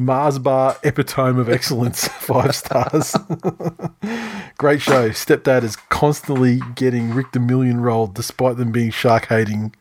Mars 0.00 0.38
bar 0.38 0.78
epitome 0.82 1.38
of 1.42 1.50
excellence, 1.50 2.08
five 2.08 2.56
stars. 2.56 3.14
Great 4.56 4.80
show. 4.80 5.10
Stepdad 5.10 5.62
is 5.62 5.76
constantly 5.76 6.58
getting 6.74 7.12
Rick 7.12 7.32
the 7.32 7.38
Million 7.38 7.82
rolled 7.82 8.14
despite 8.14 8.56
them 8.56 8.72
being 8.72 8.90
shark 8.90 9.26
hating 9.26 9.74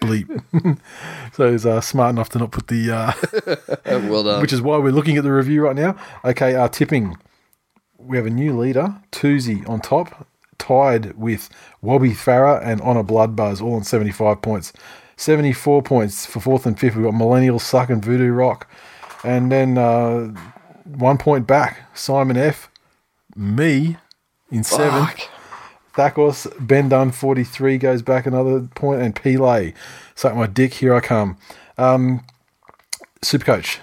bleep. 0.00 0.80
so 1.32 1.52
he's 1.52 1.64
uh, 1.64 1.80
smart 1.80 2.10
enough 2.10 2.30
to 2.30 2.40
not 2.40 2.50
put 2.50 2.66
the 2.66 2.90
uh, 2.90 3.12
well 3.86 4.24
done. 4.24 4.40
which 4.42 4.52
is 4.52 4.60
why 4.60 4.78
we're 4.78 4.90
looking 4.90 5.16
at 5.16 5.22
the 5.22 5.32
review 5.32 5.62
right 5.62 5.76
now. 5.76 5.96
Okay, 6.24 6.56
uh, 6.56 6.66
tipping. 6.66 7.16
We 7.98 8.16
have 8.16 8.26
a 8.26 8.30
new 8.30 8.58
leader, 8.58 8.96
Toozy 9.12 9.68
on 9.68 9.80
top, 9.80 10.26
tied 10.58 11.16
with 11.16 11.50
Wobby 11.84 12.14
Farah 12.14 12.60
and 12.64 12.80
Honor 12.80 13.04
Bloodbuzz, 13.04 13.62
all 13.62 13.74
on 13.74 13.84
75 13.84 14.42
points. 14.42 14.72
74 15.16 15.82
points 15.82 16.26
for 16.26 16.40
fourth 16.40 16.66
and 16.66 16.80
fifth. 16.80 16.96
We've 16.96 17.04
got 17.04 17.14
Millennial 17.14 17.60
Suck 17.60 17.90
and 17.90 18.04
Voodoo 18.04 18.32
Rock. 18.32 18.66
And 19.24 19.50
then 19.52 19.78
uh, 19.78 20.34
one 20.84 21.18
point 21.18 21.46
back, 21.46 21.88
Simon 21.94 22.36
F. 22.36 22.70
Me 23.36 23.96
in. 24.50 24.64
Fuck. 24.64 25.20
Thakos, 25.94 26.46
Ben 26.60 26.88
Dunn, 26.88 27.10
43, 27.10 27.76
goes 27.78 28.02
back 28.02 28.24
another 28.26 28.68
point, 28.74 29.02
and 29.02 29.14
Pele. 29.14 29.72
Suck 30.14 30.36
my 30.36 30.46
dick, 30.46 30.74
here 30.74 30.94
I 30.94 31.00
come. 31.00 31.36
Um, 31.76 32.24
Supercoach, 33.22 33.78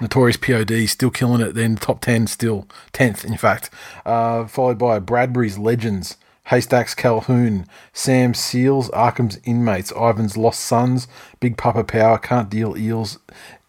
Notorious 0.00 0.36
POD, 0.36 0.88
still 0.88 1.10
killing 1.10 1.40
it. 1.40 1.54
Then 1.54 1.76
top 1.76 2.00
10, 2.00 2.28
still 2.28 2.68
10th, 2.92 3.24
in 3.24 3.36
fact. 3.36 3.70
Uh, 4.06 4.46
followed 4.46 4.78
by 4.78 4.98
Bradbury's 5.00 5.58
Legends, 5.58 6.16
Haystacks 6.48 6.94
Calhoun, 6.94 7.66
Sam 7.92 8.34
Seals, 8.34 8.90
Arkham's 8.90 9.38
Inmates, 9.44 9.92
Ivan's 9.92 10.36
Lost 10.36 10.60
Sons, 10.60 11.08
Big 11.40 11.56
Papa 11.56 11.84
Power, 11.84 12.18
Can't 12.18 12.48
Deal 12.50 12.76
Eels, 12.76 13.18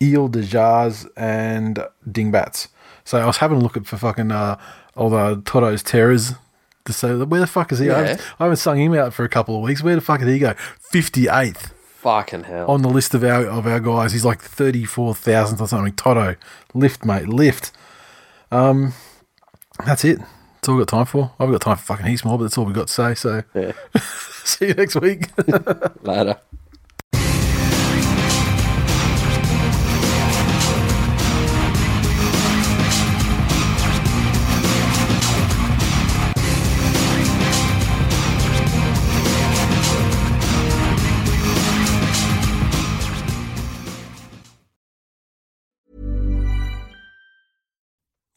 Eel 0.01 0.27
de 0.27 0.41
Jars, 0.43 1.05
and 1.17 1.85
Dingbats. 2.09 2.69
So 3.03 3.17
I 3.19 3.25
was 3.25 3.37
having 3.37 3.57
a 3.57 3.61
look 3.61 3.75
at 3.77 3.85
for 3.85 3.97
fucking 3.97 4.31
uh, 4.31 4.57
all 4.95 5.09
the 5.09 5.41
Toto's 5.45 5.83
Terrors 5.83 6.33
to 6.85 6.93
say, 6.93 7.15
where 7.15 7.39
the 7.41 7.47
fuck 7.47 7.71
is 7.71 7.79
he? 7.79 7.89
I, 7.89 7.93
Yeah. 8.01 8.07
haven't, 8.07 8.21
I 8.39 8.43
haven't 8.43 8.57
sung 8.57 8.79
him 8.79 8.93
out 8.93 9.13
for 9.13 9.23
a 9.25 9.29
couple 9.29 9.55
of 9.57 9.61
weeks. 9.63 9.83
Where 9.83 9.95
the 9.95 10.01
fuck 10.01 10.19
did 10.19 10.29
he 10.29 10.39
go? 10.39 10.53
58th 10.93 11.71
Fucking 11.97 12.43
hell. 12.45 12.67
on 12.71 12.81
the 12.81 12.87
list 12.89 13.13
of 13.13 13.23
our 13.25 13.45
of 13.45 13.67
our 13.67 13.81
guys. 13.81 14.13
He's 14.13 14.23
like 14.23 14.41
thirty 14.41 14.85
four 14.85 15.13
thousandth 15.13 15.59
or 15.59 15.67
something. 15.67 15.91
Toto, 15.95 16.37
lift, 16.73 17.03
mate, 17.03 17.27
lift. 17.27 17.73
Um, 18.51 18.93
that's 19.85 20.05
it. 20.05 20.19
All 20.69 20.75
we've 20.75 20.85
got 20.85 20.97
time 20.97 21.05
for. 21.05 21.31
I've 21.39 21.51
got 21.51 21.61
time 21.61 21.77
for 21.77 21.83
fucking 21.83 22.05
heaps 22.05 22.23
more, 22.23 22.37
but 22.37 22.43
that's 22.43 22.57
all 22.57 22.65
we've 22.65 22.75
got 22.75 22.87
to 22.87 22.93
say. 22.93 23.15
So, 23.15 23.43
Yeah. 23.55 23.71
see 24.43 24.67
you 24.67 24.73
next 24.75 24.95
week. 24.95 25.29
Later. 26.03 26.37